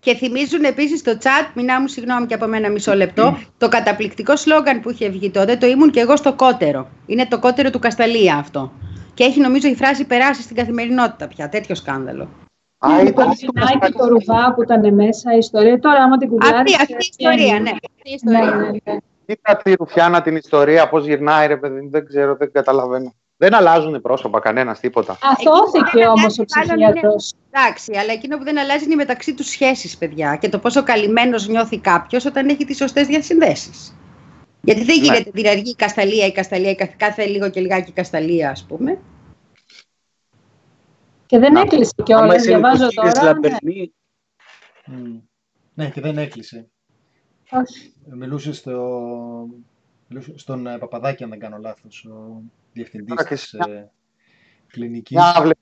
Και 0.00 0.14
θυμίζουν 0.14 0.64
επίσης 0.64 1.00
στο 1.00 1.12
chat, 1.12 1.50
μηνά 1.54 1.80
μου 1.80 1.86
συγγνώμη 1.88 2.26
και 2.26 2.34
από 2.34 2.46
μένα 2.46 2.70
μισό 2.70 2.94
λεπτό, 2.94 3.36
το 3.58 3.68
καταπληκτικό 3.68 4.36
σλόγκαν 4.36 4.80
που 4.80 4.90
είχε 4.90 5.08
βγει 5.08 5.30
τότε, 5.30 5.56
το 5.56 5.66
ήμουν 5.66 5.90
και 5.90 6.00
εγώ 6.00 6.16
στο 6.16 6.34
κότερο. 6.34 6.88
Είναι 7.06 7.26
το 7.26 7.38
κότερο 7.38 7.70
του 7.70 7.78
Κασταλία 7.78 8.36
αυτό. 8.36 8.72
Και 9.14 9.24
έχει 9.24 9.40
νομίζω 9.40 9.68
η 9.68 9.74
φράση 9.74 10.04
περάσει 10.04 10.42
στην 10.42 10.56
καθημερινότητα 10.56 11.28
πια. 11.28 11.48
Τέτοιο 11.48 11.74
σκάνδαλο. 11.74 12.28
Α, 12.78 12.88
Ναι, 12.88 12.96
το 13.02 13.06
ήταν 13.08 13.24
Κωνσταντινάκι, 13.26 13.92
το 13.92 14.06
ρουβά 14.06 14.54
που 14.54 14.62
ήταν 14.62 14.94
μέσα, 14.94 15.34
η 15.34 15.38
ιστορία. 15.38 15.78
Τώρα, 15.78 16.02
άμα 16.02 16.16
την 16.16 16.28
κουμπλάρεις... 16.28 16.74
Αυτή, 16.74 16.74
αυτή 16.82 16.92
η 16.92 16.96
ιστορία, 17.10 17.60
ναι. 17.60 17.70
Αυτή 17.70 17.88
η 18.02 18.18
Ναι, 18.22 18.32
ιστορία. 18.40 18.56
ναι, 18.56 18.70
ναι. 18.92 18.96
Κοίτα 19.26 19.56
τη 19.56 19.74
Ρουφιάνα 19.74 20.22
την 20.22 20.36
ιστορία, 20.36 20.88
πώς 20.88 21.06
γυρνάει, 21.06 21.46
ρε 21.46 21.56
παιδί 21.56 21.80
μου, 21.80 21.90
δεν 21.90 22.06
ξέρω, 22.06 22.36
δεν 22.36 22.52
καταλαβαίνω. 22.52 23.14
Δεν 23.38 23.54
αλλάζουν 23.54 24.00
πρόσωπα 24.00 24.40
κανένας 24.40 24.80
τίποτα. 24.80 25.18
Αθώθηκε 25.22 26.06
όμως 26.06 26.38
ο 26.38 26.44
ψυχίατρος. 26.44 27.32
Εντάξει, 27.50 27.92
αλλά 27.96 28.12
εκείνο 28.12 28.38
που 28.38 28.44
δεν 28.44 28.58
αλλάζει 28.58 28.84
είναι 28.84 28.92
οι 28.92 28.96
μεταξύ 28.96 29.34
τους 29.34 29.46
σχέσεις, 29.48 29.96
παιδιά. 29.96 30.36
Και 30.40 30.48
το 30.48 30.58
πόσο 30.58 30.82
καλυμμένος 30.82 31.48
νιώθει 31.48 31.78
κάποιος 31.78 32.24
όταν 32.24 32.48
έχει 32.48 32.64
τις 32.64 32.76
σωστές 32.76 33.06
διασυνδέσεις. 33.06 33.96
Γιατί 34.60 34.84
δεν 34.84 34.96
Ναι. 34.98 35.04
γίνεται 35.04 35.30
δηλαδή 35.32 35.68
η 35.68 35.74
Κασταλία, 35.74 36.26
η 36.26 36.32
Κασταλία, 36.32 36.70
η 36.70 36.74
κάθε, 36.74 36.94
κάθε 36.96 37.24
λίγο 37.24 37.48
και 37.50 37.60
λιγάκι 37.60 37.90
η 37.90 37.92
Κασταλία, 37.92 38.50
ας 38.50 38.64
πούμε. 38.68 38.98
Και 41.26 41.38
δεν 41.38 41.52
Να. 41.52 41.60
έκλεισε 41.60 41.92
Άμα 41.96 42.04
κιόλας, 42.06 42.36
είσαι 42.36 42.46
διαβάζω 42.48 42.86
νοικοκύρης 42.86 43.12
τώρα. 43.18 43.32
ναι. 43.32 43.48
Λαμπερνή, 43.48 43.92
Μμ. 44.86 45.18
Ναι, 45.74 45.90
και 45.90 46.00
δεν 46.00 46.18
έκλεισε. 46.18 46.68
Όχι. 47.50 47.92
Μιλούσε 48.04 48.52
στο... 48.52 49.48
μιλούσε 50.08 50.32
στον 50.38 50.66
ε, 50.66 50.78
Παπαδάκη, 50.78 51.22
αν 51.24 51.30
δεν 51.30 51.38
κάνω 51.38 51.58
λάθος, 51.58 52.04
ο 52.04 52.42
διευθυντής 52.72 53.08
Τώρα 53.08 53.28
και 53.28 53.34
της 53.34 53.52
μια- 53.66 53.74
ε, 53.74 53.90
κλινικής. 54.66 55.16
Μια, 55.16 55.34
αυλε... 55.36 55.52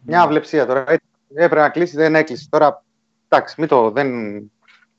Μια 0.00 0.22
αυλεψία 0.22 0.66
τώρα. 0.66 0.80
Έτσι, 0.88 1.06
Έπρεπε 1.34 1.60
να 1.60 1.70
κλείσει, 1.70 1.96
δεν 1.96 2.14
έκλεισε. 2.14 2.46
Τώρα, 2.50 2.84
εντάξει, 3.28 3.54
μην 3.58 3.68
το, 3.68 3.90
δεν, 3.90 4.10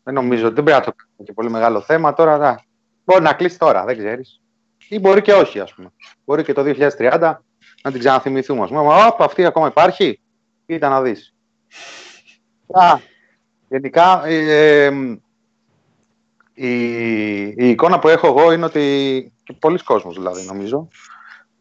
δεν 0.03 0.13
νομίζω, 0.13 0.43
δεν 0.51 0.63
πρέπει 0.63 0.71
να 0.79 0.85
το 0.85 0.93
κάνουμε 0.95 1.23
και 1.23 1.33
πολύ 1.33 1.49
μεγάλο 1.49 1.81
θέμα. 1.81 2.13
Τώρα, 2.13 2.37
να, 2.37 2.63
μπορεί 3.05 3.21
να 3.23 3.33
κλείσει 3.33 3.57
τώρα, 3.59 3.85
δεν 3.85 3.97
ξέρεις. 3.97 4.41
Ή 4.89 4.99
μπορεί 4.99 5.21
και 5.21 5.33
όχι, 5.33 5.59
ας 5.59 5.73
πούμε. 5.73 5.89
Μπορεί 6.25 6.43
και 6.43 6.53
το 6.53 6.61
2030 6.97 7.33
να 7.83 7.91
την 7.91 7.99
ξαναθυμηθούμε. 7.99 8.63
Ας 8.63 8.69
πούμε, 8.69 8.81
Μα, 8.81 9.05
όπ, 9.05 9.21
αυτή 9.21 9.45
ακόμα 9.45 9.67
υπάρχει. 9.67 10.19
Κοίτα 10.65 10.89
να 10.89 11.01
δεις. 11.01 11.33
Α, 12.71 12.99
γενικά, 13.67 14.25
ε, 14.25 14.85
ε, 14.85 14.91
η, 16.53 17.41
η 17.41 17.69
εικόνα 17.69 17.99
που 17.99 18.07
έχω 18.07 18.27
εγώ 18.27 18.51
είναι 18.51 18.65
ότι 18.65 19.33
και 19.43 19.53
πολλοί 19.59 19.83
κόσμος 19.83 20.15
δηλαδή 20.15 20.45
νομίζω 20.45 20.87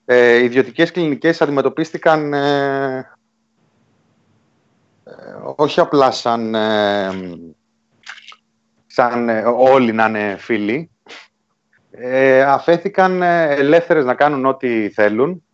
ε, 0.05 0.37
οι 0.37 0.45
ιδιωτικές 0.45 0.91
κλινικές 0.91 1.43
αντιμετωπίστηκαν 1.43 2.33
ε, 2.33 2.97
ε, 5.05 5.13
όχι 5.57 5.81
απλά 5.81 6.11
σαν, 6.11 6.55
ε, 6.55 7.11
σαν 8.87 9.29
ε, 9.29 9.43
όλοι 9.43 9.93
να 9.93 10.07
είναι 10.07 10.37
φίλοι 10.39 10.91
ε, 11.91 12.43
αφέθηκαν 12.43 13.23
ε, 13.23 13.55
ελεύθερες 13.55 14.05
να 14.05 14.15
κάνουν 14.15 14.47
ό,τι 14.47 14.91
θέλουν 14.91 15.45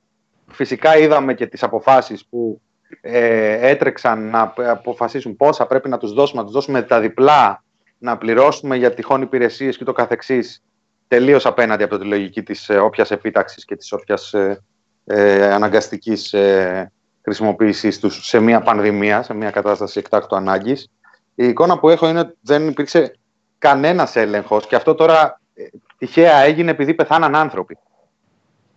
φυσικά 0.55 0.97
είδαμε 0.99 1.35
και 1.35 1.47
τις 1.47 1.63
αποφάσεις 1.63 2.27
που 2.27 2.61
ε, 3.01 3.69
έτρεξαν 3.69 4.31
να 4.31 4.55
αποφασίσουν 4.57 5.37
πόσα 5.37 5.67
πρέπει 5.67 5.89
να 5.89 5.99
τους 5.99 6.13
δώσουμε, 6.13 6.41
να 6.41 6.47
τους 6.47 6.55
δώσουμε 6.55 6.83
τα 6.83 7.01
διπλά, 7.01 7.65
να 7.99 8.19
πληρώσουμε 8.19 8.77
για 8.77 8.95
τυχόν 8.95 9.23
υπηρεσίες 9.23 9.77
και 9.77 9.85
το 9.85 9.93
καθεξής, 9.93 10.63
τελείως 11.09 11.47
απέναντι 11.47 11.83
από 11.83 11.99
τη 11.99 12.07
λογική 12.07 12.43
της 12.43 12.69
ε, 12.69 12.79
όποιας 12.79 13.11
επίταξης 13.11 13.65
και 13.65 13.77
της 13.77 13.93
όποιας 13.93 14.33
ε, 14.33 14.63
ε, 15.05 15.53
αναγκαστικής 15.53 16.33
ε, 16.33 16.93
χρησιμοποίησής 17.23 17.99
τους 17.99 18.27
σε 18.27 18.41
μια 18.41 18.61
πανδημία, 18.61 19.23
σε 19.23 19.35
μια 19.35 19.51
κατάσταση 19.51 19.99
εκτάκτου 19.99 20.37
ανάγκης. 20.37 20.91
Η 21.35 21.49
εικόνα 21.49 21.79
που 21.79 21.89
έχω 21.89 22.09
είναι 22.09 22.19
ότι 22.19 22.37
δεν 22.41 22.69
υπήρξε 22.69 23.13
κανένας 23.59 24.17
έλεγχος 24.17 24.67
και 24.67 24.77
αυτό 24.77 24.95
τώρα 24.95 25.41
ε, 25.55 25.63
τυχαία 25.99 26.37
έγινε 26.37 26.71
επειδή 26.71 26.95
πεθάναν 26.95 27.35
άνθρωποι. 27.35 27.79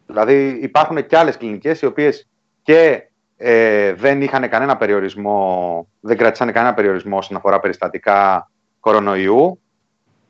Δηλαδή 0.07 0.59
υπάρχουν 0.61 1.05
και 1.05 1.17
άλλες 1.17 1.37
κλινικές 1.37 1.81
οι 1.81 1.85
οποίες 1.85 2.27
και 2.63 3.09
ε, 3.37 3.93
δεν 3.93 4.21
είχαν 4.21 4.49
κανένα 4.49 4.77
περιορισμό, 4.77 5.87
δεν 5.99 6.17
κρατήσαν 6.17 6.51
κανένα 6.51 6.73
περιορισμό 6.73 7.17
όσον 7.17 7.37
αφορά 7.37 7.59
περιστατικά 7.59 8.49
κορονοϊού 8.79 9.59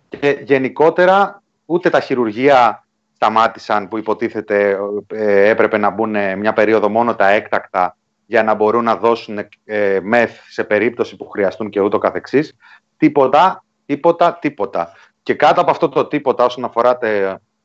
και 0.10 0.40
γενικότερα 0.44 1.44
ούτε 1.66 1.90
τα 1.90 1.99
χειρουργεία 1.99 2.86
σταμάτησαν 3.16 3.88
που 3.88 3.98
υποτίθεται 3.98 4.78
ε, 5.08 5.49
έπρεπε 5.49 5.78
να 5.78 5.90
μπουν 5.90 6.16
μια 6.38 6.54
περίοδο 6.54 6.90
μόνο 6.90 7.16
τα 7.16 7.30
έκτακτα 7.30 7.98
για 8.26 8.44
να 8.44 8.54
μπορούν 8.54 8.84
να 8.84 8.95
δώσουν 8.95 9.40
ε, 9.66 9.99
μεθ 10.02 10.40
σε 10.49 10.64
περίπτωση 10.64 11.16
που 11.16 11.30
χρειαστούν 11.30 11.70
και 11.70 11.80
ούτω 11.80 11.98
καθεξής. 11.98 12.56
Τίποτα, 12.98 13.64
τίποτα, 13.86 14.38
τίποτα. 14.41 14.91
Και 15.24 15.34
κάτω 15.34 15.62
από 15.62 15.72
αυτό 15.72 15.90
το 15.90 16.06
τίποτα 16.06 16.45
όσον 16.45 16.64
αφορά 16.64 16.98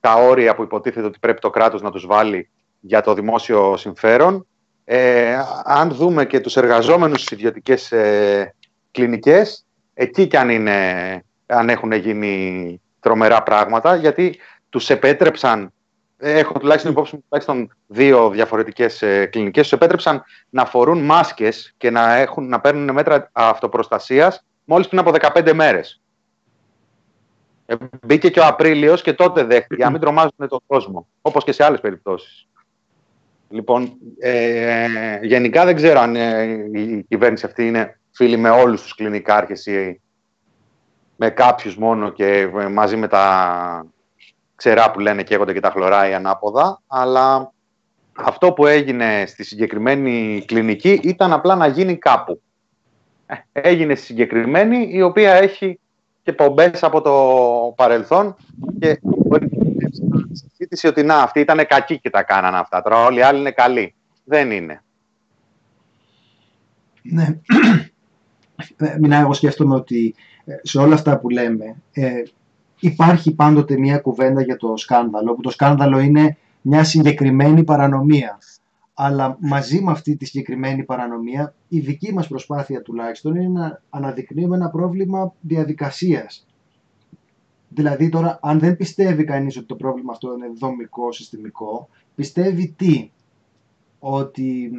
τα 0.03 0.15
όρια 0.15 0.55
που 0.55 0.62
υποτίθεται 0.62 1.07
ότι 1.07 1.19
πρέπει 1.19 1.41
το 1.41 1.51
κράτος 1.51 1.83
να 1.83 1.91
τους 1.91 2.07
βάλει 2.07 2.51
για 2.81 3.01
το 3.01 3.15
δημόσιο 3.15 3.77
συμφέρον, 3.77 4.47
ε, 4.85 5.39
αν 5.65 5.91
δούμε 5.91 6.24
και 6.27 6.41
τους 6.41 6.57
εργαζόμενους 6.57 7.20
στις 7.20 7.39
ιδιωτικές 7.39 7.93
ε, 7.93 8.55
κλινικές, 8.91 9.66
εκεί 9.95 10.27
κι 10.27 10.37
αν, 10.37 10.49
είναι, 10.49 10.79
αν 11.47 11.69
έχουν 11.69 11.93
γίνει 11.93 12.81
τρομερά 13.01 13.43
πράγματα, 13.43 13.97
γιατί 13.97 14.39
τους 14.69 14.91
επέτρεψαν, 14.91 15.73
έχω 16.16 16.59
τουλάχιστον 16.59 16.91
υπόψη 16.93 17.15
μου 17.15 17.23
τουλάχιστον 17.29 17.77
δύο 17.87 18.31
διαφορετικές 18.31 19.03
ε, 19.03 19.27
κλινικές, 19.27 19.62
τους 19.62 19.73
επέτρεψαν 19.73 20.24
να 20.49 20.65
φορούν 20.65 20.99
μάσκες 20.99 21.74
και 21.77 21.91
να, 21.91 22.15
έχουν, 22.15 22.49
να 22.49 22.61
παίρνουν 22.61 22.95
μέτρα 22.95 23.31
αυτοπροστασίας 23.33 24.45
μόλις 24.65 24.89
πριν 24.89 25.01
από 25.01 25.12
15 25.35 25.53
μέρες. 25.53 26.02
Ε, 27.67 27.75
μπήκε 28.03 28.31
και 28.31 28.41
ο 28.41 28.47
Απρίλιος 28.47 29.03
και 29.03 29.13
τότε 29.13 29.45
δέχτηκε, 29.45 29.75
για 29.75 29.85
να 29.85 29.91
μην 29.91 30.01
τρομάζουν 30.01 30.49
τον 30.49 30.61
κόσμο, 30.67 31.07
όπως 31.23 31.45
και 31.45 31.53
σε 31.53 31.65
άλλες 31.65 31.81
περιπτώσεις. 31.81 32.47
Λοιπόν, 33.49 33.93
ε, 34.19 34.87
γενικά 35.23 35.65
δεν 35.65 35.77
ξέρω 35.77 36.01
αν 36.01 36.17
ε, 36.17 36.43
η 36.73 37.05
κυβέρνηση 37.09 37.47
αυτή 37.47 37.67
είναι 37.67 37.99
φίλη 38.11 38.37
με 38.37 38.51
όλους 38.51 38.83
τους 38.83 38.95
κλινικάρχες 38.95 39.67
ή 39.67 40.01
με 41.17 41.31
κάποιους 41.31 41.77
μόνο 41.77 42.11
και 42.11 42.51
ε, 42.59 42.67
μαζί 42.69 42.97
με 42.97 43.09
τα 43.09 43.87
ξερά 44.55 44.91
που 44.91 45.01
λένε 45.01 45.23
καίγονται 45.23 45.53
και 45.53 45.61
τα 45.61 45.71
χλωράει 45.71 46.15
ανάποδα, 46.15 46.81
αλλά 46.87 47.53
αυτό 48.13 48.53
που 48.53 48.67
έγινε 48.67 49.25
στη 49.27 49.45
συγκεκριμένη 49.45 50.45
κλινική 50.47 51.01
ήταν 51.03 51.33
απλά 51.33 51.55
να 51.55 51.67
γίνει 51.67 51.97
κάπου. 51.97 52.43
Ε, 53.27 53.35
έγινε 53.53 53.95
στη 53.95 54.05
συγκεκριμένη, 54.05 54.89
η 54.91 55.03
οποία 55.03 55.33
έχει 55.33 55.81
και 56.23 56.32
πομπές 56.32 56.82
από 56.82 57.01
το 57.01 57.12
παρελθόν 57.77 58.36
και 58.78 58.99
μπορεί 59.03 59.49
να 60.09 60.20
συζήτηση 60.32 60.86
ότι 60.86 61.03
να, 61.03 61.16
αυτοί 61.16 61.40
ήταν 61.40 61.66
κακοί 61.66 61.99
και 61.99 62.11
τα 62.11 62.23
κάνανε 62.23 62.59
αυτά. 62.59 62.82
Τώρα 62.82 63.05
όλοι 63.05 63.19
οι 63.19 63.23
άλλοι 63.23 63.39
είναι 63.39 63.51
καλοί. 63.51 63.94
Δεν 64.24 64.51
είναι. 64.51 64.82
Ναι. 67.03 67.39
Ε, 68.77 68.97
Μιλάω, 69.01 69.20
εγώ 69.20 69.32
σκέφτομαι 69.32 69.74
ότι 69.74 70.15
ε, 70.44 70.55
σε 70.62 70.78
όλα 70.78 70.94
αυτά 70.94 71.19
που 71.19 71.28
λέμε 71.28 71.77
ε, 71.93 72.23
υπάρχει 72.81 73.35
πάντοτε 73.35 73.78
μια 73.78 73.99
κουβέντα 73.99 74.43
για 74.43 74.57
το 74.57 74.77
σκάνδαλο, 74.77 75.35
που 75.35 75.40
το 75.40 75.51
σκάνδαλο 75.51 75.99
είναι 75.99 76.36
μια 76.61 76.85
συγκεκριμένη 76.85 77.65
παρανομία. 77.65 78.39
Αλλά 78.94 79.36
μαζί 79.40 79.82
με 79.82 79.90
αυτή 79.90 80.16
τη 80.16 80.24
συγκεκριμένη 80.24 80.85
παρανομία, 80.85 81.55
η 81.69 81.81
δική 81.81 82.12
μας 82.12 82.28
προσπάθεια 82.28 82.82
τουλάχιστον 82.82 83.35
είναι 83.35 83.48
να 83.48 83.82
αναδεικνύουμε 83.90 84.56
ένα 84.56 84.70
πρόβλημα 84.70 85.35
διαδικασίας. 85.40 86.47
Δηλαδή 87.69 88.09
τώρα, 88.09 88.39
αν 88.43 88.59
δεν 88.59 88.77
πιστεύει 88.77 89.24
κανείς 89.24 89.56
ότι 89.56 89.66
το 89.66 89.77
πρόβλημα 89.77 90.12
αυτό 90.12 90.35
είναι 90.35 90.48
δομικό, 90.59 91.12
συστημικό, 91.12 91.89
πιστεύει 92.14 92.74
τι, 92.77 93.10
ότι 93.98 94.70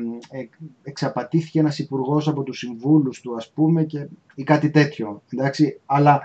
εξαπατήθηκε 0.83 1.59
ένας 1.59 1.79
υπουργός 1.79 2.27
από 2.27 2.43
τους 2.43 2.57
συμβούλους 2.57 3.21
του, 3.21 3.35
ας 3.35 3.51
πούμε, 3.51 3.83
και, 3.83 4.07
ή 4.35 4.43
κάτι 4.43 4.69
τέτοιο. 4.69 5.21
Εντάξει, 5.29 5.79
αλλά 5.85 6.21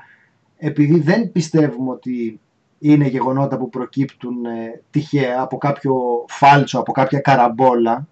επειδή 0.56 1.00
δεν 1.00 1.32
πιστεύουμε 1.32 1.90
ότι 1.90 2.40
είναι 2.78 3.06
γεγονότα 3.06 3.58
που 3.58 3.68
προκύπτουν 3.68 4.44
ε, 4.44 4.82
τυχαία 4.90 5.40
από 5.40 5.58
κάποιο 5.58 5.94
φάλτσο, 6.28 6.78
από 6.78 6.92
κάποια 6.92 7.20
καραμπόλα, 7.20 8.08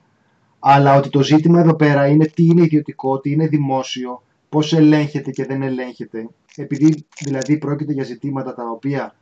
αλλά 0.59 0.97
ότι 0.97 1.09
το 1.09 1.23
ζήτημα 1.23 1.61
εδώ 1.61 1.75
πέρα 1.75 2.07
είναι 2.07 2.27
τι 2.27 2.45
είναι 2.45 2.63
ιδιωτικό, 2.63 3.21
τι 3.21 3.31
είναι 3.31 3.47
δημόσιο, 3.47 4.23
πώς 4.49 4.73
ελέγχεται 4.73 5.31
και 5.31 5.45
δεν 5.45 5.63
ελέγχεται. 5.63 6.29
Επειδή 6.57 7.07
δηλαδή 7.21 7.59
πρόκειται 7.59 7.93
για 7.93 8.05
ζητήματα 8.05 8.55
τα 8.55 8.71
οποία 8.71 9.15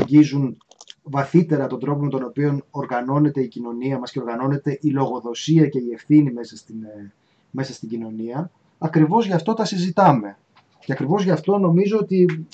αγγίζουν 0.00 0.56
βαθύτερα 1.02 1.66
τον 1.66 1.80
τρόπο 1.80 2.02
με 2.02 2.08
τον 2.08 2.24
οποίο 2.24 2.58
οργανώνεται 2.70 3.40
η 3.40 3.48
κοινωνία 3.48 3.98
μας 3.98 4.10
και 4.10 4.20
οργανώνεται 4.20 4.78
η 4.80 4.90
λογοδοσία 4.90 5.66
και 5.66 5.78
η 5.78 5.90
ευθύνη 5.92 6.32
μέσα 6.32 6.56
στην, 6.56 6.84
ε, 6.84 7.12
μέσα 7.50 7.72
στην 7.72 7.88
κοινωνία, 7.88 8.50
ακριβώς 8.78 9.26
γι' 9.26 9.32
αυτό 9.32 9.54
τα 9.54 9.64
συζητάμε. 9.64 10.36
Και 10.84 10.92
ακριβώς 10.92 11.24
γι' 11.24 11.30
αυτό 11.30 11.58
νομίζω 11.58 11.98
ότι 11.98 12.46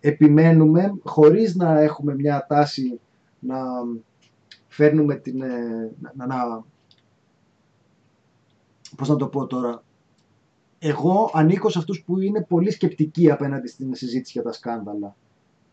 επιμένουμε 0.00 0.94
χωρίς 1.04 1.54
να 1.54 1.80
έχουμε 1.80 2.14
μια 2.14 2.46
τάση 2.48 3.00
να 3.38 3.56
φέρνουμε 4.68 5.14
την... 5.14 5.42
Ε, 5.42 5.90
να, 6.14 6.26
να, 6.26 6.64
πώς 8.96 9.08
να 9.08 9.16
το 9.16 9.26
πω 9.26 9.46
τώρα, 9.46 9.82
εγώ 10.78 11.30
ανήκω 11.32 11.68
σε 11.68 11.78
αυτούς 11.78 12.02
που 12.02 12.20
είναι 12.20 12.44
πολύ 12.48 12.70
σκεπτικοί 12.70 13.30
απέναντι 13.30 13.68
στην 13.68 13.94
συζήτηση 13.94 14.32
για 14.32 14.42
τα 14.42 14.52
σκάνδαλα. 14.52 15.16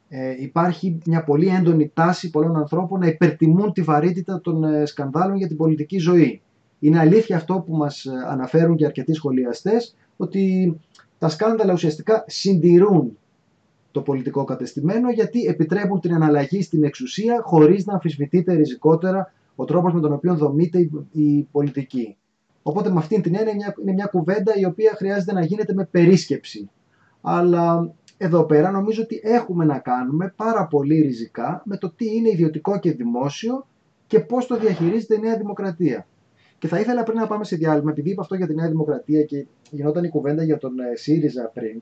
Ε, 0.09 0.35
υπάρχει 0.41 0.97
μια 1.05 1.23
πολύ 1.23 1.47
έντονη 1.47 1.91
τάση 1.93 2.29
πολλών 2.29 2.57
ανθρώπων 2.57 2.99
να 2.99 3.07
υπερτιμούν 3.07 3.73
τη 3.73 3.81
βαρύτητα 3.81 4.41
των 4.41 4.63
ε, 4.63 4.85
σκανδάλων 4.85 5.37
για 5.37 5.47
την 5.47 5.57
πολιτική 5.57 5.97
ζωή. 5.97 6.41
Είναι 6.79 6.99
αλήθεια 6.99 7.35
αυτό 7.35 7.63
που 7.65 7.75
μας 7.75 8.05
ε, 8.05 8.11
αναφέρουν 8.27 8.75
και 8.75 8.85
αρκετοί 8.85 9.13
σχολιαστές, 9.13 9.95
ότι 10.17 10.73
τα 11.17 11.29
σκάνδαλα 11.29 11.73
ουσιαστικά 11.73 12.23
συντηρούν 12.27 13.17
το 13.93 14.01
πολιτικό 14.01 14.43
κατεστημένο 14.43 15.11
γιατί 15.11 15.45
επιτρέπουν 15.45 15.99
την 15.99 16.13
αναλλαγή 16.13 16.61
στην 16.61 16.83
εξουσία 16.83 17.41
χωρίς 17.43 17.85
να 17.85 17.93
αμφισβητείται 17.93 18.53
ριζικότερα 18.53 19.33
ο 19.55 19.65
τρόπος 19.65 19.93
με 19.93 19.99
τον 19.99 20.13
οποίο 20.13 20.35
δομείται 20.35 20.89
η 21.11 21.47
πολιτική. 21.51 22.17
Οπότε 22.63 22.89
με 22.89 22.99
αυτήν 22.99 23.21
την 23.21 23.35
έννοια 23.35 23.75
είναι 23.81 23.93
μια 23.93 24.05
κουβέντα 24.05 24.55
η 24.55 24.65
οποία 24.65 24.93
χρειάζεται 24.95 25.33
να 25.33 25.45
γίνεται 25.45 25.73
με 25.73 25.85
περίσκεψη. 25.85 26.69
Αλλά 27.21 27.93
εδώ 28.17 28.43
πέρα 28.43 28.71
νομίζω 28.71 29.01
ότι 29.01 29.21
έχουμε 29.23 29.65
να 29.65 29.79
κάνουμε 29.79 30.33
πάρα 30.35 30.67
πολύ 30.67 31.01
ριζικά 31.01 31.61
με 31.65 31.77
το 31.77 31.93
τι 31.95 32.15
είναι 32.15 32.29
ιδιωτικό 32.29 32.79
και 32.79 32.91
δημόσιο 32.91 33.67
και 34.07 34.19
πώς 34.19 34.47
το 34.47 34.57
διαχειρίζεται 34.57 35.15
η 35.15 35.19
Νέα 35.19 35.37
Δημοκρατία. 35.37 36.07
Και 36.57 36.67
θα 36.67 36.79
ήθελα 36.79 37.03
πριν 37.03 37.17
να 37.19 37.27
πάμε 37.27 37.43
σε 37.43 37.55
διάλειμμα, 37.55 37.91
επειδή 37.91 38.09
είπα 38.09 38.21
αυτό 38.21 38.35
για 38.35 38.47
τη 38.47 38.55
Νέα 38.55 38.69
Δημοκρατία 38.69 39.23
και 39.23 39.45
γινόταν 39.69 40.03
η 40.03 40.09
κουβέντα 40.09 40.43
για 40.43 40.57
τον 40.57 40.79
ε, 40.79 40.95
ΣΥΡΙΖΑ 40.95 41.51
πριν, 41.53 41.81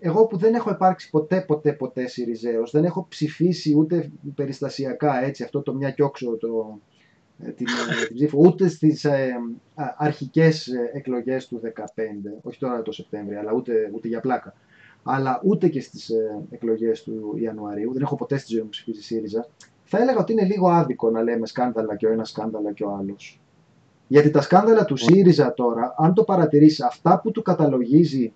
εγώ 0.00 0.26
που 0.26 0.36
δεν 0.36 0.54
έχω 0.54 0.70
υπάρξει 0.70 1.10
ποτέ, 1.10 1.40
ποτέ, 1.40 1.72
ποτέ 1.72 2.06
ΣΥΡΙΖΑΕΟΣ, 2.06 2.70
δεν 2.70 2.84
έχω 2.84 3.06
ψηφίσει 3.08 3.74
ούτε 3.76 4.10
περιστασιακά 4.34 5.24
έτσι 5.24 5.42
αυτό 5.42 5.62
το 5.62 5.74
μια 5.74 5.94
όξο 5.98 6.36
το, 6.36 6.80
ε, 7.38 7.50
την, 7.50 7.66
ε, 7.66 8.06
την 8.06 8.14
ψήφο, 8.14 8.38
ούτε 8.38 8.68
στις 8.68 9.04
ε, 9.04 9.32
αρχικές 9.96 10.68
εκλογές 10.92 11.48
του 11.48 11.60
2015, 11.62 11.70
όχι 12.42 12.58
τώρα 12.58 12.82
το 12.82 12.92
Σεπτέμβριο, 12.92 13.38
αλλά 13.38 13.52
ούτε, 13.52 13.90
ούτε 13.94 14.08
για 14.08 14.20
πλάκα, 14.20 14.54
αλλά 15.02 15.40
ούτε 15.44 15.68
και 15.68 15.80
στις 15.80 16.08
ε, 16.08 16.44
εκλογές 16.50 17.02
του 17.02 17.36
Ιανουαρίου, 17.40 17.92
δεν 17.92 18.02
έχω 18.02 18.16
ποτέ 18.16 18.36
στη 18.36 18.52
ζωή 18.52 18.62
μου 18.62 18.68
ψηφίσει 18.68 19.02
ΣΥΡΙΖΑ, 19.02 19.46
θα 19.84 19.98
έλεγα 19.98 20.18
ότι 20.18 20.32
είναι 20.32 20.44
λίγο 20.44 20.68
άδικο 20.68 21.10
να 21.10 21.22
λέμε 21.22 21.46
σκάνδαλα 21.46 21.96
και 21.96 22.06
ο 22.06 22.12
ένας 22.12 22.28
σκάνδαλα 22.28 22.72
και 22.72 22.84
ο 22.84 22.96
άλλος. 23.00 23.40
Γιατί 24.06 24.30
τα 24.30 24.40
σκάνδαλα 24.40 24.84
του 24.84 24.96
ΣΥΡΙΖΑ 24.96 25.54
τώρα, 25.54 25.94
αν 25.98 26.14
το 26.14 26.24
παρατηρήσει, 26.24 26.82
αυτά 26.86 27.20
που 27.20 27.30
του 27.30 27.42
καταλογίζει 27.42 28.32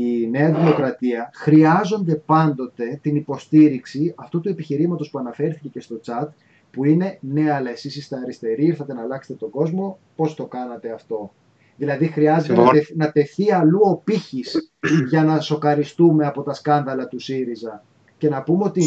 η 0.00 0.28
Νέα 0.30 0.52
Δημοκρατία 0.52 1.30
χρειάζονται 1.34 2.14
πάντοτε 2.14 2.98
την 3.02 3.16
υποστήριξη 3.16 4.14
αυτού 4.16 4.40
του 4.40 4.48
επιχειρήματος 4.48 5.10
που 5.10 5.18
αναφέρθηκε 5.18 5.68
και 5.68 5.80
στο 5.80 6.00
chat 6.04 6.28
που 6.70 6.84
είναι 6.84 7.18
ναι 7.20 7.52
αλλά 7.52 7.70
εσείς 7.70 7.96
είστε 7.96 8.16
αριστεροί, 8.16 8.66
ήρθατε 8.66 8.92
να 8.92 9.02
αλλάξετε 9.02 9.38
τον 9.38 9.50
κόσμο, 9.50 9.98
πώς 10.16 10.34
το 10.34 10.46
κάνατε 10.46 10.92
αυτό. 10.92 11.32
Δηλαδή 11.76 12.06
χρειάζεται 12.06 12.60
να, 12.60 12.70
τεθ, 12.70 12.90
να 12.94 13.12
τεθεί 13.12 13.52
αλλού 13.52 13.80
ο 13.82 13.96
πύχης 13.96 14.72
για 15.08 15.24
να 15.24 15.40
σοκαριστούμε 15.40 16.26
από 16.26 16.42
τα 16.42 16.54
σκάνδαλα 16.54 17.08
του 17.08 17.18
ΣΥΡΙΖΑ. 17.18 17.84
Και 18.18 18.28
να 18.28 18.42
πούμε 18.42 18.64
ότι 18.64 18.82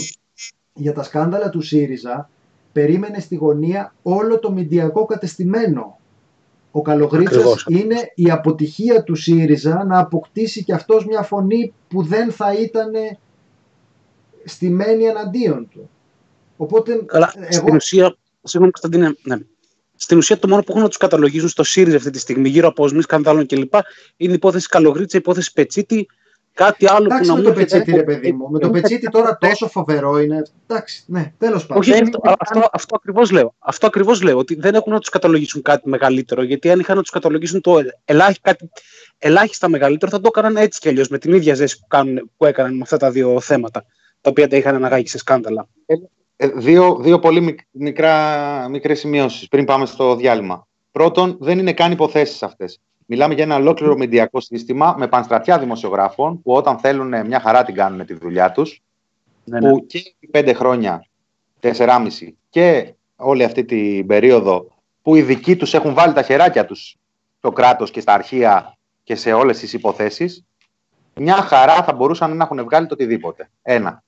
για 0.73 0.93
τα 0.93 1.03
σκάνδαλα 1.03 1.49
του 1.49 1.61
ΣΥΡΙΖΑ 1.61 2.29
περίμενε 2.71 3.19
στη 3.19 3.35
γωνία 3.35 3.93
όλο 4.01 4.39
το 4.39 4.51
μηντιακό 4.51 5.05
κατεστημένο. 5.05 5.99
Ο 6.71 6.81
Καλογρίτσας 6.81 7.37
Ακριβώς. 7.37 7.65
είναι 7.69 8.11
η 8.15 8.29
αποτυχία 8.29 9.03
του 9.03 9.15
ΣΥΡΙΖΑ 9.15 9.83
να 9.83 9.99
αποκτήσει 9.99 10.63
και 10.63 10.73
αυτός 10.73 11.05
μια 11.05 11.21
φωνή 11.21 11.73
που 11.87 12.03
δεν 12.03 12.31
θα 12.31 12.53
ήταν 12.53 12.91
στημένη 14.45 15.03
εναντίον 15.03 15.67
του. 15.69 15.89
Οπότε 16.57 17.03
Καλά, 17.05 17.33
εγώ... 17.35 17.51
στην 17.51 17.75
ουσία, 17.75 18.15
συγγνώμη 18.43 18.71
Κωνσταντίνε, 18.71 19.15
ναι. 19.23 19.37
Στην 19.95 20.17
ουσία 20.17 20.39
το 20.39 20.47
μόνο 20.47 20.61
που 20.61 20.67
έχουν 20.69 20.81
να 20.81 20.87
τους 20.87 20.97
καταλογίζουν 20.97 21.49
στο 21.49 21.63
ΣΥΡΙΖΑ 21.63 21.97
αυτή 21.97 22.09
τη 22.09 22.19
στιγμή 22.19 22.49
γύρω 22.49 22.67
από 22.67 22.83
οσμοί 22.83 23.01
σκανδάλων 23.01 23.45
κλπ. 23.45 23.73
είναι 24.17 24.31
η 24.31 24.35
υπόθεση 24.35 24.67
Καλογρίτσα, 24.67 25.17
η 25.17 25.19
υπόθεση 25.19 25.53
Πετσίτη. 25.53 26.07
Κάτι 26.53 26.89
άλλο 26.89 27.05
Εντάξει 27.05 27.29
που 27.29 27.35
με 27.35 27.41
να 27.41 27.43
το 27.43 27.49
μου 27.53 27.59
έρχεται- 27.59 27.77
πετσίτι 27.85 27.97
ρε 27.97 28.03
παιδί 28.03 28.31
μου. 28.31 28.49
Με 28.49 28.59
το 28.59 28.69
πετσίτι 28.69 29.09
τώρα 29.09 29.37
τόσο 29.37 29.67
φοβερό 29.69 30.19
είναι. 30.19 30.41
Εντάξει, 30.67 31.03
ναι, 31.07 31.33
τέλος 31.37 31.65
πάντων. 31.65 31.81
Όχι, 31.83 31.93
αυτό, 31.93 32.19
αυτό, 32.39 32.69
αυτό 32.71 32.95
ακριβώς 32.95 33.31
λέω. 33.31 33.55
Αυτό 33.59 33.87
ακριβώς 33.87 34.21
λέω. 34.21 34.37
Ότι 34.37 34.55
δεν 34.55 34.75
έχουν 34.75 34.93
να 34.93 34.99
τους 34.99 35.09
καταλογίσουν 35.09 35.61
κάτι 35.61 35.89
μεγαλύτερο. 35.89 36.43
Γιατί 36.43 36.69
αν 36.69 36.79
είχαν 36.79 36.95
να 36.95 37.01
τους 37.01 37.11
καταλογίσουν 37.11 37.61
το 37.61 37.79
ελάχιστα, 38.05 38.49
κάτι, 38.49 38.69
ελάχιστα 39.17 39.69
μεγαλύτερο, 39.69 40.11
θα 40.11 40.19
το 40.19 40.27
έκαναν 40.27 40.57
έτσι 40.57 40.79
κι 40.79 40.87
αλλιώς. 40.89 41.07
Με 41.07 41.17
την 41.17 41.33
ίδια 41.33 41.53
ζέση 41.53 41.79
που, 41.79 41.87
κάνουν, 41.87 42.31
που 42.37 42.45
έκαναν 42.45 42.73
με 42.75 42.79
αυτά 42.83 42.97
τα 42.97 43.11
δύο 43.11 43.39
θέματα. 43.39 43.85
Τα 44.21 44.29
οποία 44.29 44.47
τα 44.47 44.55
είχαν 44.57 44.75
αναγάγει 44.75 45.07
σε 45.07 45.17
σκάνδαλα. 45.17 45.67
Ε, 46.35 46.47
δύο, 46.47 46.97
δύο 47.01 47.19
πολύ 47.19 47.41
μικ- 47.41 47.59
μικρά, 47.71 48.67
μικρές 48.69 48.99
σημειώσεις 48.99 49.47
πριν 49.47 49.65
πάμε 49.65 49.85
στο 49.85 50.15
διάλειμμα. 50.15 50.67
Πρώτον, 50.91 51.37
δεν 51.39 51.59
είναι 51.59 51.73
καν 51.73 51.91
υποθέσεις 51.91 52.43
αυτές. 52.43 52.79
Μιλάμε 53.13 53.33
για 53.33 53.43
ένα 53.43 53.55
ολόκληρο 53.55 53.97
μηντιακό 53.97 54.39
σύστημα 54.39 54.95
με 54.97 55.07
πανστρατιά 55.07 55.59
δημοσιογράφων 55.59 56.41
που 56.41 56.53
όταν 56.53 56.77
θέλουν 56.77 57.25
μια 57.25 57.39
χαρά 57.39 57.63
την 57.63 57.75
κάνουν 57.75 58.05
τη 58.05 58.13
δουλειά 58.13 58.51
τους 58.51 58.81
Ναι, 59.43 59.59
ναι. 59.59 59.69
που 59.69 59.85
και 59.85 59.97
οι 60.19 60.27
πέντε 60.27 60.53
χρόνια, 60.53 61.05
τεσσεράμιση 61.59 62.37
και 62.49 62.93
όλη 63.15 63.43
αυτή 63.43 63.65
την 63.65 64.07
περίοδο 64.07 64.67
που 65.01 65.15
οι 65.15 65.21
δικοί 65.21 65.55
τους 65.55 65.73
έχουν 65.73 65.93
βάλει 65.93 66.13
τα 66.13 66.21
χεράκια 66.21 66.65
τους 66.65 66.95
στο 67.37 67.51
κράτος 67.51 67.91
και 67.91 68.01
στα 68.01 68.13
αρχεία 68.13 68.77
και 69.03 69.15
σε 69.15 69.33
όλες 69.33 69.59
τις 69.59 69.73
υποθέσεις 69.73 70.45
μια 71.15 71.35
χαρά 71.35 71.83
θα 71.83 71.93
μπορούσαν 71.93 72.37
να 72.37 72.43
έχουν 72.43 72.63
βγάλει 72.63 72.87
το 72.87 72.93
οτιδήποτε. 72.93 73.49
Ένα. 73.61 74.03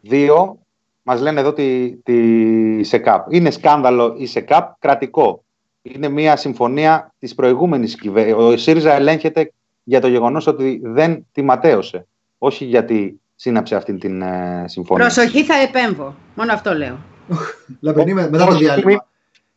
Δύο, 0.00 0.58
μας 1.02 1.20
λένε 1.20 1.40
εδώ 1.40 1.52
τη, 1.52 1.96
τη 1.96 2.82
ΣΕΚΑΠ. 2.82 3.32
Είναι 3.32 3.50
σκάνδαλο 3.50 4.14
η 4.18 4.26
ΣΕΚΑΠ 4.26 4.78
κρατικό. 4.78 5.44
Είναι 5.82 6.08
μια 6.08 6.36
συμφωνία 6.36 7.14
της 7.18 7.34
προηγούμενης 7.34 7.94
κυβέρνησης. 7.96 8.38
Ο 8.38 8.56
ΣΥΡΙΖΑ 8.56 8.92
ελέγχεται 8.94 9.52
για 9.82 10.00
το 10.00 10.08
γεγονός 10.08 10.46
ότι 10.46 10.80
δεν 10.84 11.26
τη 11.32 11.42
ματέωσε. 11.42 12.06
Όχι 12.38 12.64
γιατί 12.64 13.20
σύναψε 13.34 13.76
αυτή 13.76 13.94
την 13.98 14.22
ε, 14.22 14.64
συμφωνία. 14.68 15.04
Προσοχή 15.04 15.44
θα 15.44 15.54
επέμβω. 15.54 16.14
Μόνο 16.34 16.52
αυτό 16.52 16.74
λέω. 16.74 16.98
Λαπενή, 17.80 18.14
με- 18.14 18.22
μετά 18.30 18.38
το 18.38 18.44
Προσοχή, 18.44 18.64
διάλειμμα. 18.64 19.06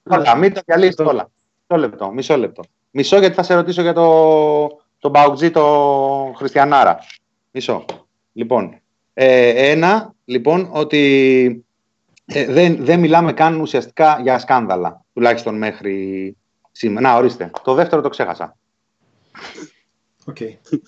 Όλα, 0.04 0.36
μην 0.36 0.54
τα 0.54 0.62
διαλύσετε 0.66 1.04
όλα. 1.04 1.30
Μισό 1.68 1.82
λεπτό, 1.88 2.12
μισό 2.12 2.38
λεπτό. 2.38 2.64
Μισό 2.92 3.20
γιατί 3.20 3.36
θα 3.36 3.44
σε 3.44 3.54
ρωτήσω 3.54 3.82
για 3.82 3.94
το, 3.94 4.82
το 5.00 5.10
Μπαουτζή, 5.10 5.52
το 5.52 6.34
Χριστιανάρα. 6.36 7.00
Μισό. 7.52 7.86
Λοιπόν, 8.34 8.80
ε, 9.14 9.70
ένα, 9.72 10.14
λοιπόν, 10.26 10.70
ότι 10.72 11.66
ε, 12.26 12.46
δεν, 12.46 12.78
δεν 12.80 13.00
μιλάμε 13.00 13.34
καν 13.34 13.60
ουσιαστικά 13.60 14.20
για 14.22 14.40
σκάνδαλα, 14.40 15.06
τουλάχιστον 15.14 15.58
μέχρι 15.58 16.38
σήμερα. 16.72 17.10
Να, 17.10 17.16
ορίστε. 17.16 17.52
Το 17.64 17.74
δεύτερο 17.74 18.02
το 18.02 18.10
ξέχασα. 18.10 18.58
ΟΚ. 20.26 20.38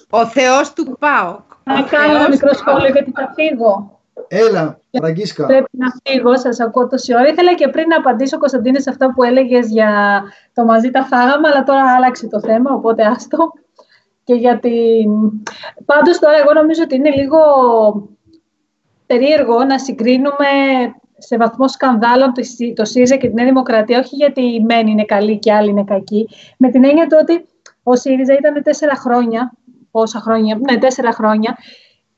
Ο 0.09 0.26
Θεός 0.27 0.73
του 0.73 0.97
ΠΑΟΚ. 0.99 1.41
Να 1.64 1.80
Ο 1.80 1.85
κάνω 1.89 2.09
ένα 2.09 2.18
Θεός 2.19 2.30
μικρό 2.30 2.49
του 2.49 2.57
σχόλιο 2.57 2.80
ΠΑΟΚ. 2.80 2.93
γιατί 2.93 3.11
θα 3.11 3.34
φύγω. 3.35 4.01
Έλα, 4.27 4.80
Φραγκίσκα. 4.91 5.45
Πρέπει 5.45 5.69
να 5.72 5.88
φύγω, 6.03 6.38
σας 6.38 6.59
ακούω 6.59 6.88
τόση 6.88 7.14
ώρα. 7.14 7.27
Ήθελα 7.27 7.55
και 7.55 7.68
πριν 7.68 7.88
να 7.88 7.97
απαντήσω, 7.97 8.38
Κωνσταντίνε, 8.38 8.80
σε 8.80 8.89
αυτά 8.89 9.14
που 9.14 9.23
έλεγες 9.23 9.69
για 9.69 10.23
το 10.53 10.65
μαζί 10.65 10.91
τα 10.91 11.03
φάγαμε, 11.03 11.47
αλλά 11.47 11.64
τώρα 11.64 11.95
άλλαξε 11.95 12.27
το 12.27 12.39
θέμα, 12.39 12.73
οπότε 12.73 13.05
άστο. 13.05 13.51
Και 14.23 14.34
για 14.34 14.59
την... 14.59 15.11
Πάντως 15.85 16.19
τώρα 16.19 16.38
εγώ 16.38 16.53
νομίζω 16.53 16.84
ότι 16.84 16.95
είναι 16.95 17.09
λίγο 17.09 17.39
περίεργο 19.05 19.64
να 19.64 19.80
συγκρίνουμε 19.80 20.47
σε 21.18 21.38
βαθμό 21.38 21.68
σκανδάλων 21.68 22.34
το, 22.34 22.44
ΣΥ- 22.44 22.76
το 22.76 22.85
ΣΥΡΙΖΑ 22.85 23.15
και 23.15 23.27
τη 23.27 23.34
Νέα 23.34 23.45
Δημοκρατία, 23.45 23.99
όχι 23.99 24.15
γιατί 24.15 24.41
η 24.41 24.60
ΜΕΝ 24.60 24.88
είναι 24.88 25.06
καλή 25.06 25.39
και 25.39 25.49
η 25.49 25.53
άλλη 25.53 25.69
είναι 25.69 25.84
κακή, 25.84 26.30
με 26.57 26.69
την 26.69 26.84
έννοια 26.85 27.07
του 27.07 27.18
ότι 27.22 27.45
ο 27.84 27.95
ΣΥΡΙΖΑ 27.95 28.34
ήταν 28.34 28.64
τέσσερα 28.64 28.95
χρόνια, 28.95 29.52
πόσα 29.91 30.19
χρόνια, 30.19 30.60
ναι, 30.69 30.77
τέσσερα 30.77 31.11
χρόνια, 31.11 31.57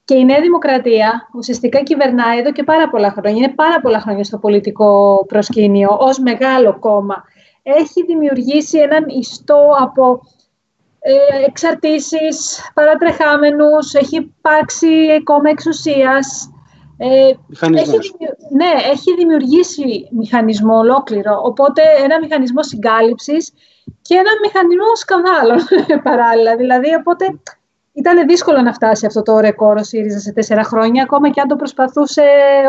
και 0.05 0.15
η 0.15 0.25
Νέα 0.25 0.41
Δημοκρατία 0.41 1.29
ουσιαστικά 1.33 1.83
κυβερνάει 1.83 2.37
εδώ 2.39 2.51
και 2.51 2.63
πάρα 2.63 2.89
πολλά 2.89 3.11
χρόνια. 3.11 3.37
Είναι 3.37 3.53
πάρα 3.55 3.79
πολλά 3.81 3.99
χρόνια 3.99 4.23
στο 4.23 4.37
πολιτικό 4.37 5.23
προσκήνιο 5.27 5.97
ως 5.99 6.19
μεγάλο 6.19 6.79
κόμμα. 6.79 7.23
Έχει 7.63 8.05
δημιουργήσει 8.05 8.77
έναν 8.77 9.05
ιστό 9.07 9.75
από 9.79 10.21
ε, 10.99 11.45
εξαρτήσεις, 11.47 12.59
παρατρεχάμενους, 12.73 13.93
έχει 13.93 14.15
υπάρξει 14.15 15.23
κόμμα 15.23 15.49
εξουσίας. 15.49 16.49
Ε, 17.01 17.31
Μηχανισμός. 17.47 17.97
έχει, 17.97 18.11
δημιου- 18.17 18.37
ναι, 18.51 18.89
έχει 18.91 19.15
δημιουργήσει 19.15 20.07
μηχανισμό 20.11 20.77
ολόκληρο. 20.77 21.41
Οπότε 21.43 21.81
ένα 22.03 22.19
μηχανισμό 22.19 22.63
συγκάλυψης 22.63 23.51
και 24.01 24.13
ένα 24.15 24.29
μηχανισμό 24.43 24.95
σκανδάλων 24.95 25.57
παράλληλα. 26.07 26.55
Δηλαδή, 26.55 26.93
οπότε 26.93 27.39
ήταν 27.93 28.27
δύσκολο 28.27 28.61
να 28.61 28.73
φτάσει 28.73 29.05
αυτό 29.05 29.21
το 29.21 29.39
ρεκόρ 29.39 29.77
ο 29.77 29.83
ΣΥΡΙΖΑ 29.83 30.19
σε 30.19 30.31
τέσσερα 30.31 30.63
χρόνια, 30.63 31.03
ακόμα 31.03 31.29
και 31.29 31.41
αν 31.41 31.47
το 31.47 31.55
προσπαθούσε, 31.55 32.23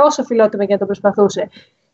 όσο 0.04 0.22
φιλότιμα 0.24 0.64
και 0.64 0.72
αν 0.72 0.78
το 0.78 0.86
προσπαθούσε. 0.86 1.48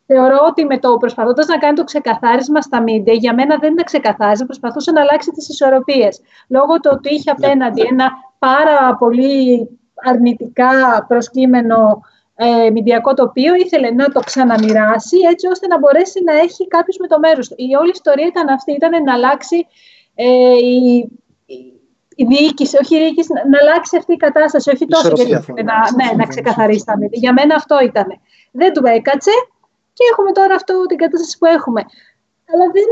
Θεωρώ 0.06 0.36
ότι 0.48 0.64
με 0.64 0.78
το 0.78 0.96
προσπαθώντας 0.96 1.46
να 1.46 1.58
κάνει 1.58 1.74
το 1.76 1.84
ξεκαθάρισμα 1.84 2.60
στα 2.60 2.82
μίντια, 2.82 3.12
για 3.12 3.34
μένα 3.34 3.56
δεν 3.56 3.72
ήταν 3.72 3.84
ξεκαθάρισμα, 3.84 4.46
προσπαθούσε 4.46 4.90
να 4.92 5.00
αλλάξει 5.00 5.30
τις 5.30 5.48
ισορροπίες. 5.48 6.20
Λόγω 6.48 6.74
του 6.80 6.90
ότι 6.92 7.14
είχε 7.14 7.30
απέναντι 7.30 7.80
ένα 7.90 8.10
πάρα 8.38 8.96
πολύ 8.98 9.68
αρνητικά 10.04 11.04
προσκύμενο 11.08 12.00
ε, 12.36 12.70
μηντιακό 12.70 13.14
τοπίο, 13.14 13.54
ήθελε 13.54 13.90
να 13.90 14.08
το 14.08 14.20
ξαναμοιράσει 14.20 15.16
έτσι 15.32 15.46
ώστε 15.46 15.66
να 15.66 15.78
μπορέσει 15.78 16.22
να 16.24 16.32
έχει 16.32 16.66
κάποιος 16.68 16.96
με 17.00 17.06
το 17.06 17.18
μέρος 17.18 17.48
του. 17.48 17.54
Η 17.58 17.74
όλη 17.80 17.90
ιστορία 17.94 18.26
ήταν 18.26 18.48
αυτή, 18.48 18.72
ήταν 18.72 19.02
να 19.02 19.12
αλλάξει 19.14 19.66
ε, 20.14 20.24
η, 20.56 21.08
η- 21.46 21.74
η 22.18 22.24
διοίκηση, 22.24 22.76
όχι 22.82 22.96
η 22.96 22.98
διοίκηση, 22.98 23.32
να, 23.32 23.48
να 23.48 23.58
αλλάξει 23.60 23.96
αυτή 23.96 24.12
η 24.12 24.16
κατάσταση, 24.16 24.70
όχι 24.70 24.86
τόσο 24.86 25.00
Ισορροπία. 25.06 25.24
γιατί 25.26 25.42
ήθελε 25.42 25.62
να, 25.62 25.74
ναι, 25.98 26.08
να 26.16 26.26
ξεκαθαρίσει 26.26 26.84
τα 26.84 26.96
μύθια. 26.98 27.18
Για 27.22 27.32
μένα 27.32 27.54
αυτό 27.54 27.76
ήταν. 27.82 28.06
Δεν 28.50 28.72
του 28.72 28.82
έκατσε 28.86 29.30
και 29.92 30.04
έχουμε 30.12 30.32
τώρα 30.32 30.54
αυτό 30.54 30.86
την 30.86 30.96
κατάσταση 30.96 31.38
που 31.38 31.46
έχουμε. 31.46 31.80
Αλλά 32.52 32.64
δεν, 32.76 32.88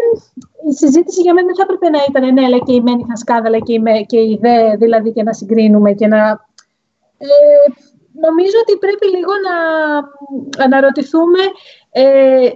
η 0.71 0.73
συζήτηση 0.73 1.21
για 1.21 1.35
μένα 1.35 1.47
δεν 1.47 1.57
θα 1.57 1.63
έπρεπε 1.63 1.89
να 1.97 1.99
ήταν 2.09 2.33
ναι, 2.35 2.45
αλλά 2.45 2.59
και 2.59 2.73
η 2.73 2.81
ΜΕΝ 2.81 2.99
είχαν 2.99 3.17
σκάνδαλα 3.17 3.59
και 3.59 3.73
η, 3.73 3.79
ΜΕ- 3.79 4.07
και 4.07 4.19
η 4.19 4.39
ΔΕ, 4.41 4.77
δηλαδή 4.77 5.13
και 5.13 5.23
να 5.23 5.33
συγκρίνουμε 5.33 5.93
και 5.93 6.07
να. 6.07 6.19
Ε, 7.19 7.27
νομίζω 8.21 8.57
ότι 8.63 8.79
πρέπει 8.79 9.07
λίγο 9.17 9.33
να 9.47 9.57
αναρωτηθούμε 10.65 11.39
ε, 11.91 12.49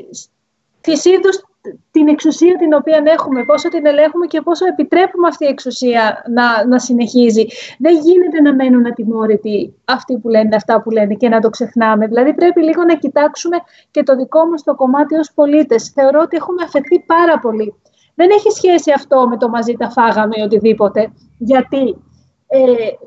τις 0.80 1.05
είδους 1.05 1.43
την 1.90 2.09
εξουσία 2.09 2.56
την 2.56 2.72
οποία 2.72 3.02
έχουμε, 3.05 3.44
πόσο 3.44 3.68
την 3.68 3.86
ελέγχουμε 3.86 4.26
και 4.26 4.40
πόσο 4.40 4.66
επιτρέπουμε 4.66 5.28
αυτή 5.28 5.44
η 5.44 5.48
εξουσία 5.48 6.22
να, 6.28 6.66
να 6.66 6.78
συνεχίζει. 6.78 7.47
Δεν 7.78 7.94
γίνεται 8.01 8.40
να 8.40 8.55
μένουν 8.55 8.86
ατιμόρυτοι 8.86 9.74
αυτοί 9.85 10.18
που 10.18 10.28
λένε 10.28 10.56
αυτά 10.56 10.82
που 10.82 10.90
λένε 10.90 11.14
και 11.14 11.28
να 11.28 11.40
το 11.40 11.51
ξεχνάμε. 11.51 12.06
Δηλαδή 12.06 12.35
πρέπει 12.35 12.62
λίγο 12.62 12.85
να 12.85 12.94
κοιτάξουμε 12.94 13.56
και 13.90 14.02
το 14.02 14.16
δικό 14.16 14.47
μας 14.47 14.62
το 14.62 14.74
κομμάτι 14.74 15.14
ως 15.14 15.32
πολίτες. 15.35 15.90
Θεωρώ 15.94 16.20
ότι 16.20 16.36
έχουμε 16.36 16.62
αφαιθεί 16.64 17.01
πάρα 17.06 17.39
πολύ. 17.39 17.74
Δεν 18.14 18.28
έχει 18.30 18.51
σχέση 18.51 18.93
αυτό 18.94 19.28
με 19.28 19.36
το 19.36 19.48
μαζί 19.48 19.72
τα 19.72 19.90
φάγαμε 19.90 20.35
ή 20.39 20.43
οτιδήποτε. 20.43 21.12
Γιατί; 21.39 21.82
ε, 21.89 22.07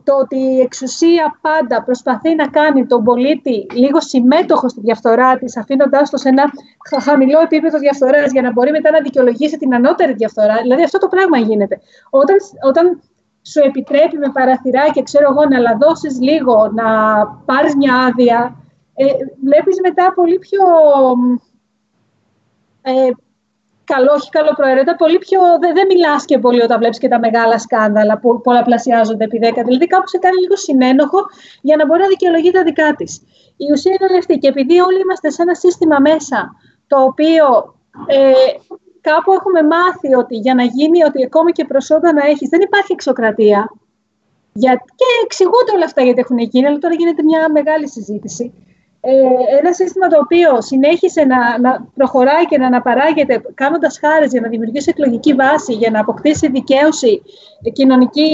το 0.04 0.14
ότι 0.14 0.38
η 0.38 0.60
εξουσία 0.60 1.40
πάντα 1.42 1.84
προσπαθεί 1.84 2.36
να 2.36 2.48
κάνει 2.48 2.86
τον 2.86 3.04
πολίτη 3.04 3.68
λίγο 3.74 4.02
συμμέτοχο 4.02 4.70
στη 4.70 4.80
διαφθορά 4.80 5.38
της, 5.38 5.58
αφήνοντάς 5.58 6.10
το 6.10 6.18
σε 6.18 6.30
ένα 6.30 6.44
χα- 6.90 7.02
χαμηλό 7.02 7.40
επίπεδο 7.40 7.80
διαφθοράς 7.80 8.32
για 8.32 8.42
να 8.42 8.52
μπορεί 8.52 8.72
μετά 8.72 8.92
να 8.92 9.02
δικαιολογήσει 9.02 9.58
την 9.58 9.74
ανώτερη 9.74 10.14
διαφθορά. 10.14 10.56
Δηλαδή 10.62 10.84
αυτό 10.84 10.98
το 10.98 11.08
πράγμα 11.08 11.38
γίνεται. 11.38 11.80
Όταν, 12.10 12.36
όταν 12.68 13.02
σου 13.42 13.60
επιτρέπει 13.66 14.18
με 14.18 14.32
παραθυράκια, 14.34 15.04
ξέρω 15.04 15.28
εγώ, 15.32 15.46
να 15.46 15.60
λαδώσεις 15.60 16.20
λίγο, 16.20 16.72
να 16.74 16.86
πάρεις 17.46 17.76
μια 17.76 17.96
άδεια, 17.96 18.56
ε, 18.96 19.06
βλέπεις 19.44 19.80
μετά 19.84 20.14
πολύ 20.16 20.40
πιο... 20.40 20.64
Ε, 22.82 23.10
καλό, 23.84 24.12
όχι 24.14 24.30
καλοπροαιρέτα, 24.30 24.96
πολύ 24.96 25.18
πιο. 25.18 25.40
Δεν, 25.60 25.74
δεν 25.74 25.86
μιλάς 25.88 26.26
και 26.26 26.38
πολύ 26.40 26.62
όταν 26.62 26.78
βλέπεις 26.78 26.98
και 26.98 27.08
τα 27.08 27.20
μεγάλα 27.20 27.60
σκάνδαλα 27.60 28.18
που 28.20 28.42
πολλαπλασιάζονται 28.42 29.24
επί 29.24 29.40
10. 29.44 29.64
Δηλαδή, 29.66 29.88
κάπου 29.88 30.08
σε 30.08 30.18
κάνει 30.18 30.40
λίγο 30.40 30.56
συνένοχο 30.56 31.20
για 31.62 31.76
να 31.76 31.86
μπορεί 31.86 32.02
να 32.02 32.08
δικαιολογεί 32.08 32.52
τα 32.52 32.64
δικά 32.64 32.96
της. 32.96 33.22
Η 33.58 33.72
ουσία 33.72 33.94
είναι 34.00 34.08
όλη 34.10 34.18
αυτή. 34.18 34.38
Και 34.38 34.48
επειδή 34.48 34.80
όλοι 34.80 35.00
είμαστε 35.00 35.30
σε 35.30 35.42
ένα 35.42 35.56
σύστημα 35.56 35.98
μέσα, 36.00 36.56
το 36.88 36.98
οποίο 37.04 37.46
ε, 38.08 38.32
κάπου 39.02 39.32
έχουμε 39.34 39.62
μάθει 39.64 40.14
ότι 40.16 40.36
για 40.36 40.56
να 40.56 40.64
γίνει, 40.64 41.04
ότι 41.04 41.24
ακόμα 41.24 41.52
και 41.52 41.66
προσόντα 41.66 42.14
να 42.14 42.26
έχεις, 42.26 42.50
δεν 42.50 42.62
υπάρχει 42.62 42.92
εξοκρατεία. 42.92 43.72
Για, 44.54 44.74
και 44.96 45.06
εξηγούνται 45.24 45.72
όλα 45.76 45.86
αυτά 45.86 46.02
γιατί 46.02 46.20
έχουν 46.20 46.38
γίνει, 46.38 46.68
αλλά 46.68 46.78
τώρα 46.78 46.94
γίνεται 46.94 47.24
μια 47.24 47.52
μεγάλη 47.52 47.90
συζήτηση. 47.90 48.54
Ε, 49.04 49.12
ένα 49.60 49.74
σύστημα 49.74 50.08
το 50.08 50.18
οποίο 50.24 50.62
συνέχισε 50.62 51.24
να, 51.24 51.60
να 51.60 51.88
προχωράει 51.96 52.46
και 52.46 52.58
να 52.58 52.66
αναπαράγεται 52.66 53.42
κάνοντας 53.54 54.00
χάρες 54.00 54.32
για 54.32 54.42
να 54.42 54.48
δημιουργήσει 54.48 54.90
εκλογική 54.90 55.34
βάση, 55.34 55.74
για 55.74 55.92
να 55.92 56.00
αποκτήσει 56.00 56.48
δικαίωση, 56.50 57.22
ε, 57.64 57.70
κοινωνική 57.70 58.30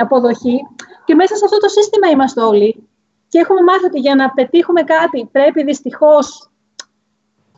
αποδοχή. 0.00 0.60
Και 1.04 1.14
μέσα 1.14 1.36
σε 1.36 1.44
αυτό 1.44 1.58
το 1.58 1.68
σύστημα 1.68 2.08
είμαστε 2.12 2.40
όλοι. 2.40 2.88
Και 3.28 3.38
έχουμε 3.38 3.60
μάθει 3.62 3.84
ότι 3.84 3.98
για 3.98 4.14
να 4.14 4.30
πετύχουμε 4.30 4.82
κάτι 4.82 5.28
πρέπει 5.32 5.64
δυστυχώς 5.64 6.50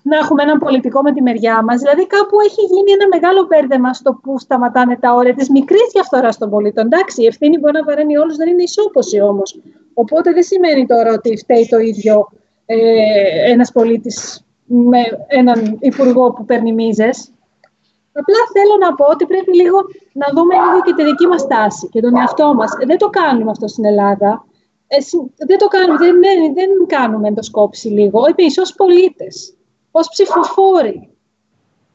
να 0.03 0.17
έχουμε 0.17 0.43
έναν 0.43 0.59
πολιτικό 0.59 1.03
με 1.03 1.13
τη 1.13 1.23
μεριά 1.23 1.63
μας. 1.63 1.81
Δηλαδή, 1.81 2.07
κάπου 2.07 2.41
έχει 2.41 2.63
γίνει 2.63 2.91
ένα 2.93 3.07
μεγάλο 3.09 3.47
μπέρδεμα 3.47 3.93
στο 3.95 4.13
που 4.23 4.39
σταματάνε 4.39 4.97
τα 4.97 5.15
όρια 5.15 5.35
της 5.35 5.51
μικρής 5.51 5.89
διαφθοράς 5.93 6.39
των 6.39 6.51
πολιτών. 6.51 6.85
Εντάξει, 6.85 7.23
η 7.23 7.27
ευθύνη 7.27 7.59
μπορεί 7.59 7.73
να 7.73 7.85
βαραίνει 7.85 8.17
όλους, 8.19 8.37
δεν 8.37 8.49
είναι 8.49 8.63
ισόποση 8.63 9.21
όμως. 9.21 9.61
Οπότε 9.95 10.33
δεν 10.33 10.43
σημαίνει 10.43 10.87
τώρα 10.87 11.13
ότι 11.13 11.37
φταίει 11.37 11.67
το 11.71 11.79
ίδιο 11.79 12.29
ε, 12.71 13.51
ένας 13.51 13.73
πολίτης 13.73 14.45
με 14.65 14.99
έναν 15.27 15.77
υπουργό 15.81 16.33
που 16.33 16.45
παίρνει 16.45 16.73
μίζες. 16.73 17.31
Απλά 18.13 18.37
θέλω 18.53 18.77
να 18.81 18.95
πω 18.95 19.05
ότι 19.05 19.27
πρέπει 19.27 19.57
λίγο 19.57 19.79
να 20.13 20.27
δούμε 20.35 20.55
λίγο 20.55 20.83
και 20.85 20.95
τη 20.95 21.05
δική 21.05 21.27
μας 21.27 21.47
τάση 21.47 21.89
και 21.89 22.01
τον 22.01 22.17
εαυτό 22.17 22.55
μας. 22.55 22.73
Ε, 22.73 22.87
δεν 22.87 22.99
το 22.99 23.09
κάνουμε 23.09 23.51
αυτό 23.51 23.67
στην 23.69 23.85
Ελλάδα. 23.85 24.45
Ε, 24.87 24.97
δεν 25.47 25.59
το 25.59 25.67
κάνουμε, 25.67 25.99
δεν, 25.99 26.21
δεν, 26.21 26.55
δεν 26.55 26.71
κάνουμε 26.87 27.29
ενδοσκόπηση 27.29 27.89
λίγο. 27.89 28.19
Εμεί 28.19 28.47
ω 28.47 28.75
πολίτες 28.77 29.57
ως 29.91 30.09
ψηφοφόροι. 30.09 31.09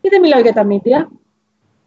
Και 0.02 0.10
δεν 0.10 0.22
μιλάω 0.22 0.40
για 0.40 0.54
τα 0.54 0.64
μίντια. 0.64 1.12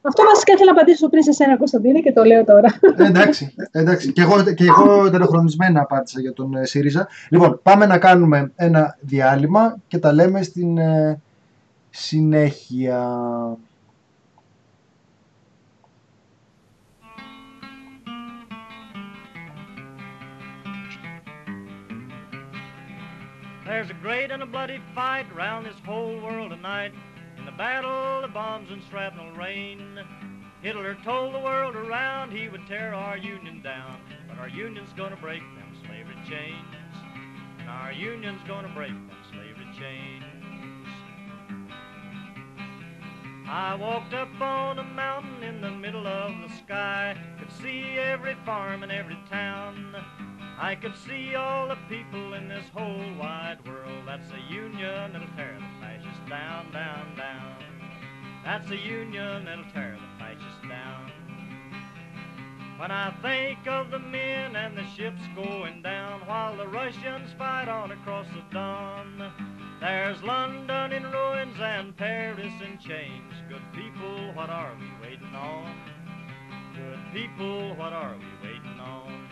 Αυτό 0.08 0.22
βασικά 0.24 0.52
ήθελα 0.52 0.72
να 0.72 0.76
απαντήσω 0.80 1.08
πριν 1.08 1.22
σε 1.22 1.32
σένα, 1.32 1.56
Κωνσταντίνη, 1.56 2.02
και 2.02 2.12
το 2.12 2.24
λέω 2.24 2.44
τώρα. 2.44 2.68
Ε, 2.96 3.04
εντάξει, 3.06 3.54
εντάξει. 3.70 4.12
Και 4.12 4.22
εγώ, 4.22 4.42
και 4.42 4.64
εγώ 4.64 5.10
τελεχρονισμένα 5.10 5.80
απάντησα 5.80 6.20
για 6.20 6.32
τον 6.32 6.54
ε, 6.54 6.64
ΣΥΡΙΖΑ. 6.64 7.08
Λοιπόν, 7.30 7.60
πάμε 7.62 7.86
να 7.86 7.98
κάνουμε 7.98 8.52
ένα 8.56 8.96
διάλειμμα 9.00 9.76
και 9.88 9.98
τα 9.98 10.12
λέμε 10.12 10.42
στην 10.42 10.78
ε, 10.78 11.20
συνέχεια. 11.90 13.00
There's 23.66 23.90
a 23.90 23.94
great 23.94 24.30
and 24.30 24.42
a 24.42 24.46
bloody 24.46 24.80
fight 24.94 25.26
round 25.34 25.66
this 25.66 25.78
whole 25.84 26.14
world 26.24 26.50
tonight. 26.50 26.92
In 27.58 28.22
the 28.22 28.28
bombs 28.28 28.70
and 28.70 28.82
shrapnel 28.90 29.32
rain. 29.32 29.98
Hitler 30.60 30.94
told 31.02 31.32
the 31.32 31.38
world 31.38 31.74
around 31.74 32.30
he 32.30 32.50
would 32.50 32.66
tear 32.66 32.92
our 32.92 33.16
union 33.16 33.62
down. 33.62 33.98
But 34.28 34.38
our 34.38 34.48
union's 34.48 34.92
gonna 34.92 35.16
break 35.16 35.40
them 35.40 35.74
slavery 35.86 36.18
chains. 36.28 36.76
And 37.58 37.70
our 37.70 37.92
union's 37.92 38.42
gonna 38.46 38.68
break 38.74 38.90
them 38.90 39.16
slavery 39.30 39.66
chains. 39.78 40.24
I 43.48 43.74
walked 43.74 44.12
up 44.12 44.38
on 44.38 44.78
a 44.78 44.84
mountain 44.84 45.42
in 45.42 45.62
the 45.62 45.70
middle 45.70 46.06
of 46.06 46.32
the 46.42 46.54
sky. 46.56 47.16
Could 47.38 47.52
see 47.52 47.96
every 47.98 48.34
farm 48.44 48.82
and 48.82 48.92
every 48.92 49.16
town. 49.30 49.96
I 50.58 50.74
could 50.74 50.96
see 50.96 51.34
all 51.34 51.68
the 51.68 51.76
people 51.88 52.32
in 52.32 52.48
this 52.48 52.64
whole 52.72 53.14
wide 53.20 53.58
world. 53.66 54.04
That's 54.06 54.30
a 54.32 54.52
union 54.52 55.12
that'll 55.12 55.28
tear 55.36 55.54
the 55.58 55.84
fascists 55.84 56.30
down, 56.30 56.72
down, 56.72 57.14
down. 57.14 57.56
That's 58.42 58.70
a 58.70 58.76
union 58.76 59.44
that'll 59.44 59.70
tear 59.74 59.98
the 60.00 60.24
fascists 60.24 60.62
down. 60.66 61.12
When 62.78 62.90
I 62.90 63.10
think 63.20 63.66
of 63.66 63.90
the 63.90 63.98
men 63.98 64.56
and 64.56 64.76
the 64.76 64.84
ships 64.96 65.20
going 65.34 65.82
down 65.82 66.20
while 66.26 66.56
the 66.56 66.68
Russians 66.68 67.32
fight 67.36 67.68
on 67.68 67.90
across 67.90 68.26
the 68.28 68.42
Don, 68.50 69.32
there's 69.80 70.22
London 70.22 70.92
in 70.92 71.02
ruins 71.02 71.58
and 71.60 71.94
Paris 71.96 72.52
in 72.62 72.78
chains. 72.78 73.32
Good 73.50 73.62
people, 73.74 74.32
what 74.32 74.48
are 74.48 74.74
we 74.78 75.06
waiting 75.06 75.34
on? 75.34 75.74
Good 76.74 77.00
people, 77.12 77.74
what 77.76 77.92
are 77.92 78.16
we 78.16 78.48
waiting 78.48 78.80
on? 78.80 79.25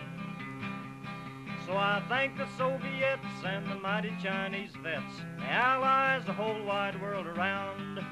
So 1.66 1.73
I 1.73 2.03
thank 2.09 2.36
the 2.36 2.47
Soviets 2.59 3.24
and 3.47 3.66
the 3.70 3.77
mighty 3.77 4.12
Chinese 4.23 4.73
vets, 4.82 5.23
the 5.39 5.45
Allies, 5.45 6.23
the 6.27 6.32
whole 6.32 6.62
wide 6.62 7.01
world 7.01 7.27
around. 7.27 8.05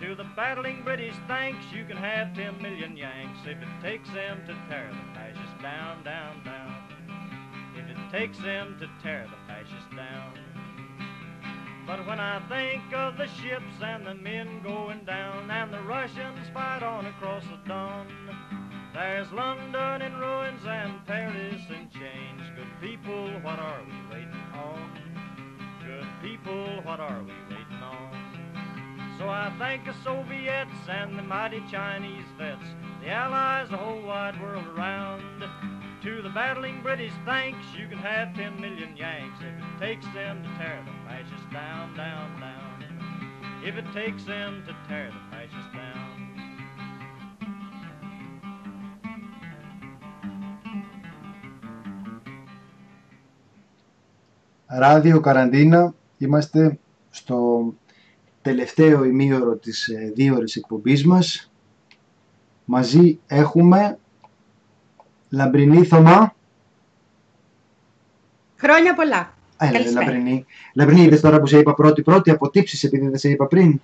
To 0.00 0.14
the 0.14 0.24
battling 0.36 0.82
British 0.82 1.14
thanks, 1.26 1.64
you 1.72 1.84
can 1.84 1.96
have 1.96 2.34
10 2.34 2.60
million 2.60 2.96
Yanks 2.96 3.38
if 3.44 3.56
it 3.56 3.68
takes 3.82 4.08
them 4.10 4.40
to 4.46 4.54
tear 4.68 4.90
the 4.90 5.14
fascists 5.14 5.62
down, 5.62 6.04
down, 6.04 6.44
down. 6.44 6.74
If 7.74 7.88
it 7.88 8.10
takes 8.10 8.38
them 8.38 8.76
to 8.80 8.88
tear 9.02 9.26
the 9.30 9.36
fascists 9.46 9.94
down. 9.96 10.38
But 11.86 12.06
when 12.06 12.20
I 12.20 12.40
think 12.48 12.82
of 12.94 13.16
the 13.16 13.26
ships 13.26 13.82
and 13.82 14.06
the 14.06 14.14
men 14.14 14.62
going 14.62 15.04
down 15.04 15.50
and 15.50 15.72
the 15.72 15.82
Russians 15.82 16.48
fight 16.52 16.82
on 16.82 17.06
across 17.06 17.44
the 17.44 17.58
Don, 17.66 18.06
there's 18.92 19.30
London 19.32 20.02
in 20.02 20.18
ruins 20.18 20.64
and 20.66 21.06
Paris 21.06 21.62
in 21.68 21.88
chains. 21.90 22.42
Good 22.56 22.80
people, 22.80 23.30
what 23.42 23.58
are 23.58 23.82
we 23.84 24.14
waiting 24.14 24.46
on? 24.54 24.98
Good 25.84 26.06
people, 26.22 26.80
what 26.82 27.00
are 27.00 27.22
we 27.22 27.32
waiting 27.48 27.82
on? 27.82 29.16
So 29.18 29.28
I 29.28 29.52
thank 29.58 29.84
the 29.84 29.94
Soviets 30.02 30.88
and 30.88 31.18
the 31.18 31.22
mighty 31.22 31.62
Chinese 31.70 32.24
vets, 32.38 32.64
the 33.02 33.10
Allies, 33.10 33.68
the 33.70 33.76
whole 33.76 34.02
wide 34.02 34.40
world 34.40 34.66
around. 34.66 35.44
To 36.02 36.22
the 36.22 36.30
battling 36.30 36.80
British, 36.82 37.12
thanks, 37.26 37.66
you 37.78 37.86
can 37.86 37.98
have 37.98 38.34
10 38.34 38.58
million 38.58 38.96
Yanks 38.96 39.38
if 39.40 39.46
it 39.46 39.78
takes 39.78 40.06
them 40.14 40.42
to 40.42 40.48
tear 40.56 40.82
the 40.86 41.08
fascists 41.08 41.52
down, 41.52 41.94
down, 41.94 42.40
down. 42.40 43.60
If 43.62 43.76
it 43.76 43.84
takes 43.92 44.24
them 44.24 44.64
to 44.66 44.74
tear 44.88 45.10
the 45.10 45.29
Ράδιο 54.72 55.20
Καραντίνα. 55.20 55.94
Είμαστε 56.18 56.78
στο 57.10 57.72
τελευταίο 58.42 59.04
ημίωρο 59.04 59.56
της 59.56 59.88
ε, 59.88 60.12
δύο 60.14 60.34
ώρες 60.34 60.56
εκπομπής 60.56 61.06
μας. 61.06 61.52
Μαζί 62.64 63.18
έχουμε 63.26 63.98
Λαμπρινή 65.28 65.84
Θωμά. 65.84 66.34
Χρόνια 68.56 68.94
πολλά. 68.94 69.34
Έλα, 69.58 69.72
Καλησπέρα. 69.72 70.04
Λαμπρινή. 70.04 70.46
Λαμπρινή, 70.74 71.02
είδες 71.02 71.20
τώρα 71.20 71.40
που 71.40 71.46
σε 71.46 71.58
είπα 71.58 71.74
πρώτη-πρώτη, 71.74 72.30
αποτύψεις 72.30 72.84
επειδή 72.84 73.08
δεν 73.08 73.18
σε 73.18 73.28
είπα 73.28 73.46
πριν; 73.46 73.80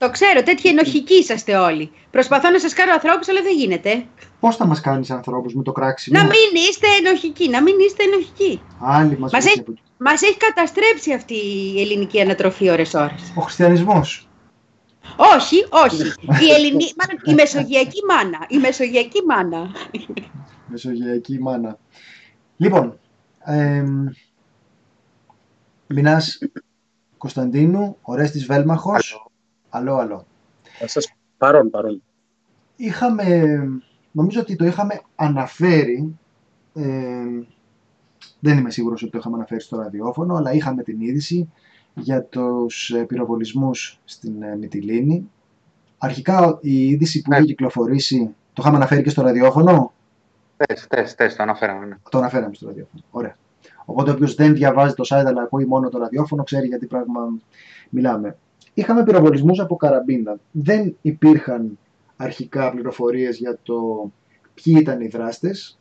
Το 0.00 0.10
ξέρω, 0.10 0.42
τέτοιοι 0.42 0.68
ενοχικοί 0.68 1.14
είσαστε 1.14 1.56
όλοι. 1.56 1.90
Προσπαθώ 2.10 2.50
να 2.50 2.58
σας 2.58 2.72
κάνω 2.72 2.92
ανθρώπους, 2.92 3.28
αλλά 3.28 3.42
δεν 3.42 3.56
γίνεται. 3.56 4.04
Πώς 4.40 4.56
θα 4.56 4.66
μας 4.66 4.80
κάνεις 4.80 5.10
ανθρώπους 5.10 5.54
με 5.54 5.62
το 5.62 5.72
κράξιμο; 5.72 6.18
Να 6.18 6.24
μην 6.24 6.68
είστε 6.68 6.86
ενοχικοί, 7.04 7.48
να 7.48 7.62
μην 7.62 7.74
είστε 7.78 8.02
ενοχικοί. 8.04 8.60
Άλλοι 8.80 9.18
μας, 9.18 9.32
Μας 9.32 9.44
βγήκε 9.44 9.48
έχει- 9.48 9.60
από 9.60 9.70
εκεί. 9.72 9.82
Μας 9.98 10.22
έχει 10.22 10.36
καταστρέψει 10.36 11.12
αυτή 11.12 11.34
η 11.34 11.80
ελληνική 11.80 12.20
ανατροφή 12.20 12.70
ώρες-ώρες. 12.70 13.32
Ο 13.36 13.40
χριστιανισμός. 13.40 14.28
Όχι, 15.16 15.66
όχι. 15.70 16.02
Η, 16.46 16.50
Ελληνική, 16.52 16.94
μάλλον 16.96 17.22
η 17.24 17.34
μεσογειακή 17.34 18.00
μάνα. 18.08 18.46
Η 18.48 18.58
μεσογειακή 18.58 19.22
μάνα. 19.26 19.70
Μεσογειακή 20.66 21.38
μάνα. 21.40 21.78
Λοιπόν, 22.56 22.98
εμ, 23.44 24.06
Μινάς 25.86 26.38
Κωνσταντίνου, 27.18 27.96
Ορέστης 28.02 28.46
Βέλμαχος. 28.46 29.29
Αλό, 29.70 29.96
αλό. 29.96 30.26
Θα 30.78 30.88
σας 30.88 31.12
παρόν, 31.38 31.70
παρόν. 31.70 32.02
Είχαμε, 32.76 33.44
νομίζω 34.12 34.40
ότι 34.40 34.56
το 34.56 34.64
είχαμε 34.66 35.00
αναφέρει, 35.14 36.18
ε, 36.74 37.24
δεν 38.40 38.58
είμαι 38.58 38.70
σίγουρος 38.70 39.02
ότι 39.02 39.10
το 39.12 39.18
είχαμε 39.18 39.36
αναφέρει 39.36 39.60
στο 39.60 39.76
ραδιόφωνο, 39.76 40.34
αλλά 40.34 40.52
είχαμε 40.52 40.82
την 40.82 41.00
είδηση 41.00 41.52
για 41.94 42.22
τους 42.24 42.90
ε, 42.90 43.04
πυροβολισμούς 43.04 44.00
στην 44.04 44.42
ε, 44.42 44.56
Μυτιλίνη. 44.56 45.30
Αρχικά 45.98 46.58
η 46.60 46.88
είδηση 46.88 47.22
που 47.22 47.30
Ναι. 47.30 47.36
είχε 47.36 47.46
κυκλοφορήσει, 47.46 48.34
το 48.52 48.62
είχαμε 48.62 48.76
αναφέρει 48.76 49.02
και 49.02 49.10
στο 49.10 49.22
ραδιόφωνο, 49.22 49.92
Τεστ, 50.66 50.86
τεστ, 50.88 51.16
τεστ, 51.16 51.36
το 51.36 51.42
αναφέραμε. 51.42 51.86
ναι. 51.86 51.96
το 52.10 52.18
αναφέραμε 52.18 52.54
στο 52.54 52.66
ραδιόφωνο. 52.66 53.02
Ωραία. 53.10 53.36
Οπότε 53.84 54.10
όποιος 54.10 54.34
δεν 54.34 54.54
διαβάζει 54.54 54.94
το 54.94 55.04
site 55.08 55.24
αλλά 55.26 55.42
ακούει 55.42 55.64
μόνο 55.64 55.88
το 55.88 55.98
ραδιόφωνο 55.98 56.42
ξέρει 56.42 56.66
γιατί 56.66 56.86
πράγμα 56.86 57.20
μιλάμε. 57.90 58.36
Είχαμε 58.74 59.04
πυροβολισμούς 59.04 59.60
από 59.60 59.76
καραμπίνα. 59.76 60.38
Δεν 60.50 60.96
υπήρχαν 61.02 61.78
αρχικά 62.16 62.70
πληροφορίες 62.70 63.36
για 63.38 63.58
το 63.62 64.10
ποιοι 64.54 64.74
ήταν 64.78 65.00
οι 65.00 65.06
δράστες 65.08 65.78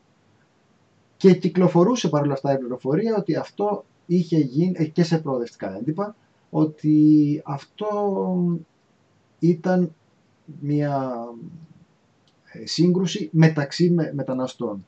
και 1.17 1.33
κυκλοφορούσε 1.33 2.09
παρόλα 2.09 2.33
αυτά 2.33 2.53
η 2.53 2.57
πληροφορία 2.57 3.15
ότι 3.17 3.35
αυτό 3.35 3.85
είχε 4.05 4.37
γίνει 4.37 4.73
ε, 4.75 4.85
και 4.85 5.03
σε 5.03 5.17
προοδευτικά 5.17 5.75
έντυπα 5.77 6.15
ότι 6.49 7.41
αυτό 7.45 7.87
ήταν 9.39 9.93
μια 10.59 11.13
ε, 12.51 12.65
σύγκρουση 12.65 13.29
μεταξύ 13.31 13.89
με- 13.89 14.11
μεταναστών. 14.13 14.85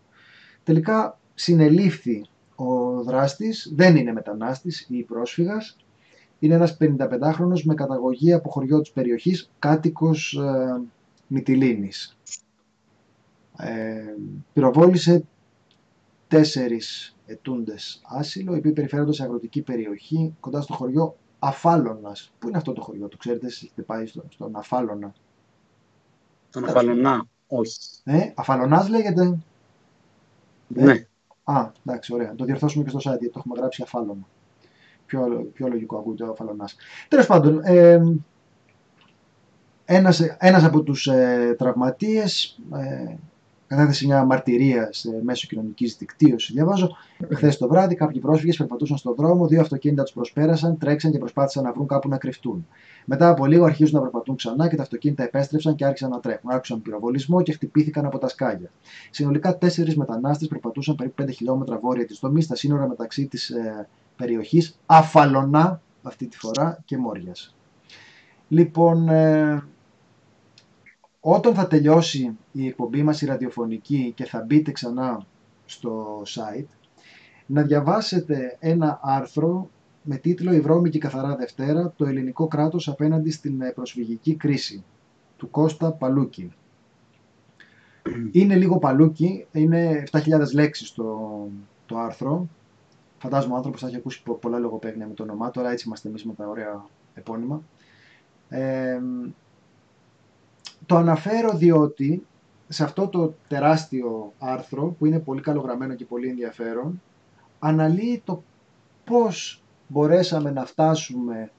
Τελικά 0.63 1.19
συνελήφθη 1.35 2.25
Ο 2.55 3.01
δράστης 3.03 3.71
δεν 3.75 3.95
είναι 3.95 4.13
μετανάστης 4.13 4.85
ή 4.89 5.03
πρόσφυγας. 5.03 5.77
Είναι 6.41 6.53
ένας 6.53 6.77
55χρονος 6.79 7.61
με 7.63 7.73
καταγωγή 7.73 8.33
από 8.33 8.49
χωριό 8.49 8.81
της 8.81 8.91
περιοχής, 8.91 9.51
κάτοικος 9.59 10.33
ε, 10.33 10.81
Μυτιλίνης. 11.27 12.17
Ε, 13.57 14.15
πυροβόλησε 14.53 15.23
τέσσερις 16.27 17.15
ετούντες 17.25 18.01
άσυλο, 18.05 18.55
οι 18.55 18.57
οποίοι 18.57 18.71
περιφέρονται 18.71 19.13
σε 19.13 19.23
αγροτική 19.23 19.61
περιοχή 19.61 20.35
κοντά 20.39 20.61
στο 20.61 20.73
χωριό 20.73 21.15
Αφάλωνας. 21.39 22.31
Πού 22.39 22.47
είναι 22.47 22.57
αυτό 22.57 22.73
το 22.73 22.81
χωριό, 22.81 23.07
το 23.07 23.17
ξέρετε, 23.17 23.45
εσείς 23.45 23.63
έχετε 23.63 23.81
πάει 23.81 24.05
στο, 24.05 24.23
στον 24.29 24.55
Αφάλωνα; 24.55 25.13
Τον 26.51 26.65
Αφαλονά, 26.65 27.27
όχι. 27.47 27.77
Ε, 28.03 28.31
Αφαλωνάς 28.35 28.89
λέγεται. 28.89 29.37
Ναι. 30.67 31.07
Α, 31.43 31.71
εντάξει, 31.85 32.13
ωραία. 32.13 32.35
Το 32.35 32.45
διορθώσουμε 32.45 32.83
και 32.83 32.89
στο 32.89 32.99
site, 32.99 33.17
γιατί 33.19 33.29
το 33.29 33.39
έχουμε 33.39 33.59
γράψει 33.59 33.81
αφάλωνα. 33.81 34.27
Πιο, 35.11 35.49
πιο 35.53 35.67
λογικό 35.67 35.97
ακούγεται 35.97 36.23
ο 36.23 36.31
αφαλωνάς. 36.31 36.75
Τέλος 37.07 37.25
πάντων, 37.25 37.61
ε, 37.63 37.99
ένας, 39.85 40.19
ένας 40.37 40.63
από 40.63 40.81
τους 40.81 41.07
ε, 41.07 41.55
τραυματίες 41.57 42.59
ε, 42.73 43.15
κατέθεσε 43.75 44.05
μια 44.05 44.23
μαρτυρία 44.25 44.89
σε 44.91 45.09
μέσο 45.23 45.47
κοινωνικής 45.47 45.95
δικτύωσης. 45.97 46.55
Διαβάζω 46.55 46.97
χθες 47.33 47.57
το 47.57 47.67
βράδυ, 47.67 47.95
κάποιοι 47.95 48.19
πρόσφυγες 48.19 48.57
περπατούσαν 48.57 48.97
στον 48.97 49.15
δρόμο, 49.15 49.47
δύο 49.47 49.61
αυτοκίνητα 49.61 50.03
τους 50.03 50.13
προσπέρασαν, 50.13 50.77
τρέξαν 50.77 51.11
και 51.11 51.17
προσπάθησαν 51.17 51.63
να 51.63 51.73
βρουν 51.73 51.87
κάπου 51.87 52.09
να 52.09 52.17
κρυφτούν. 52.17 52.67
Μετά 53.05 53.29
από 53.29 53.45
λίγο 53.45 53.65
αρχίζουν 53.65 53.95
να 53.95 54.01
περπατούν 54.01 54.35
ξανά 54.35 54.69
και 54.69 54.75
τα 54.75 54.81
αυτοκίνητα 54.81 55.23
επέστρεψαν 55.23 55.75
και 55.75 55.85
άρχισαν 55.85 56.09
να 56.09 56.19
τρέχουν. 56.19 56.51
Άκουσαν 56.51 56.81
πυροβολισμό 56.81 57.41
και 57.41 57.51
χτυπήθηκαν 57.51 58.05
από 58.05 58.17
τα 58.17 58.27
σκάλια. 58.27 58.71
Συνολικά 59.09 59.57
τέσσερις 59.57 59.95
μετανάστες 59.95 60.47
περπατούσαν 60.47 60.95
περίπου 60.95 61.23
5 61.23 61.29
χιλιόμετρα 61.31 61.77
βόρεια 61.77 62.05
της 62.05 62.19
δομής 62.19 62.45
στα 62.45 62.55
σύνορα 62.55 62.87
μεταξύ 62.87 63.27
της 63.27 63.49
ε, 63.49 63.87
περιοχής 64.15 64.79
Αφαλονά 64.85 65.81
αυτή 66.01 66.27
τη 66.27 66.37
φορά 66.37 66.79
και 66.85 66.97
Μόριας. 66.97 67.55
Λοιπόν, 68.47 69.09
ε, 69.09 69.63
όταν 71.23 71.53
θα 71.53 71.67
τελειώσει 71.67 72.37
η 72.51 72.67
εκπομπή 72.67 73.03
μας 73.03 73.21
η 73.21 73.25
ραδιοφωνική 73.25 74.11
και 74.15 74.25
θα 74.25 74.43
μπείτε 74.47 74.71
ξανά 74.71 75.25
στο 75.65 76.21
site, 76.25 76.67
να 77.45 77.61
διαβάσετε 77.61 78.57
ένα 78.59 78.99
άρθρο 79.03 79.69
με 80.01 80.17
τίτλο 80.17 80.53
«Η 80.53 80.59
βρώμικη 80.59 80.97
καθαρά 80.97 81.35
Δευτέρα, 81.35 81.93
το 81.95 82.05
ελληνικό 82.05 82.47
κράτος 82.47 82.87
απέναντι 82.87 83.31
στην 83.31 83.73
προσφυγική 83.75 84.35
κρίση» 84.35 84.83
του 85.37 85.49
Κώστα 85.49 85.91
Παλούκη. 85.91 86.51
Είναι 88.31 88.55
λίγο 88.55 88.77
παλούκι, 88.77 89.45
είναι 89.51 90.03
7.000 90.11 90.21
λέξεις 90.53 90.91
το, 90.93 91.47
το 91.85 91.97
άρθρο. 91.97 92.47
Φαντάζομαι 93.17 93.53
ο 93.53 93.55
άνθρωπος 93.55 93.81
θα 93.81 93.87
έχει 93.87 93.95
ακούσει 93.95 94.23
πολλά 94.39 94.57
λογοπαίγνια 94.57 95.07
με 95.07 95.13
το 95.13 95.23
όνομά, 95.23 95.51
τώρα 95.51 95.71
έτσι 95.71 95.83
είμαστε 95.87 96.07
εμείς 96.07 96.25
με 96.25 96.33
τα 96.33 96.47
ωραία 96.47 96.85
επώνυμα. 97.13 97.63
Ε, 98.49 98.99
το 100.91 100.97
αναφέρω 100.97 101.53
διότι 101.57 102.25
σε 102.67 102.83
αυτό 102.83 103.07
το 103.07 103.33
τεράστιο 103.47 104.33
άρθρο 104.39 104.95
που 104.97 105.05
είναι 105.05 105.19
πολύ 105.19 105.41
καλογραμμένο 105.41 105.93
και 105.93 106.05
πολύ 106.05 106.27
ενδιαφέρον 106.27 107.01
αναλύει 107.59 108.21
το 108.25 108.43
πώς 109.03 109.63
μπορέσαμε 109.87 110.51
να 110.51 110.65
φτάσουμε 110.65 111.51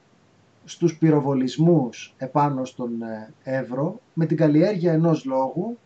στους 0.64 0.98
πυροβολισμούς 0.98 2.14
επάνω 2.16 2.64
στον 2.64 3.02
ε, 3.02 3.32
Εύρο 3.42 4.00
με 4.14 4.26
την 4.26 4.36
καλλιέργεια 4.36 4.92
ενός 4.92 5.24
λόγου 5.24 5.78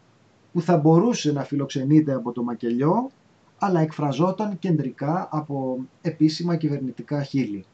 που 0.53 0.61
θα 0.61 0.77
μπορούσε 0.77 1.33
να 1.33 1.45
φιλοξενείται 1.45 2.13
από 2.13 2.33
το 2.33 2.43
μακελιό 2.43 3.11
αλλά 3.59 3.81
εκφραζόταν 3.81 4.59
κεντρικά 4.59 5.29
από 5.31 5.79
επίσημα 6.03 6.57
κυβερνητικά 6.57 7.23
χείλη. 7.23 7.65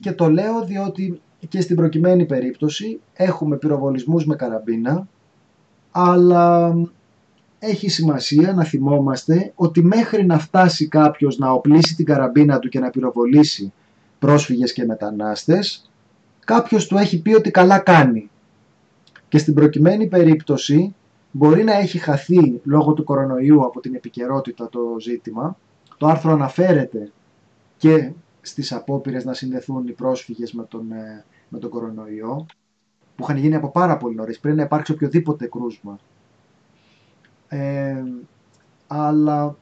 Και 0.00 0.12
το 0.12 0.30
λέω 0.30 0.64
διότι 0.64 1.20
και 1.48 1.60
στην 1.60 1.76
προκειμένη 1.76 2.26
περίπτωση 2.26 3.00
έχουμε 3.12 3.56
πυροβολισμούς 3.56 4.26
με 4.26 4.36
καραμπίνα, 4.36 5.08
αλλά 5.90 6.74
έχει 7.58 7.88
σημασία 7.88 8.52
να 8.52 8.64
θυμόμαστε 8.64 9.52
ότι 9.54 9.82
μέχρι 9.82 10.26
να 10.26 10.38
φτάσει 10.38 10.88
κάποιος 10.88 11.38
να 11.38 11.50
οπλίσει 11.50 11.94
την 11.94 12.04
καραμπίνα 12.04 12.58
του 12.58 12.68
και 12.68 12.78
να 12.78 12.90
πυροβολήσει 12.90 13.72
πρόσφυγες 14.18 14.72
και 14.72 14.84
μετανάστες, 14.84 15.90
κάποιος 16.44 16.86
του 16.86 16.96
έχει 16.96 17.22
πει 17.22 17.34
ότι 17.34 17.50
καλά 17.50 17.78
κάνει. 17.78 18.30
Και 19.28 19.38
στην 19.38 19.54
προκειμένη 19.54 20.06
περίπτωση 20.06 20.94
μπορεί 21.30 21.64
να 21.64 21.72
έχει 21.72 21.98
χαθεί 21.98 22.60
λόγω 22.64 22.92
του 22.92 23.04
κορονοϊού 23.04 23.64
από 23.64 23.80
την 23.80 23.94
επικαιρότητα 23.94 24.68
το 24.68 24.80
ζήτημα. 25.00 25.56
Το 25.98 26.06
άρθρο 26.06 26.32
αναφέρεται 26.32 27.10
και 27.76 28.12
στις 28.46 28.72
απόπειρες 28.72 29.24
να 29.24 29.34
συνδεθούν 29.34 29.86
οι 29.86 29.92
πρόσφυγες 29.92 30.52
με 30.52 30.64
τον, 30.64 30.92
ε, 30.92 31.24
με 31.48 31.58
τον 31.58 31.70
κορονοϊό 31.70 32.46
που 33.16 33.22
είχαν 33.22 33.36
γίνει 33.36 33.54
από 33.54 33.70
πάρα 33.70 33.96
πολύ 33.96 34.14
νωρίς 34.14 34.40
πριν 34.40 34.56
να 34.56 34.62
υπάρξει 34.62 34.92
οποιοδήποτε 34.92 35.46
κρούσμα. 35.46 35.98
Ε, 37.48 38.02
αλλά 38.86 39.56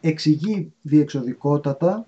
εξηγεί 0.00 0.72
διεξοδικότατα 0.82 2.06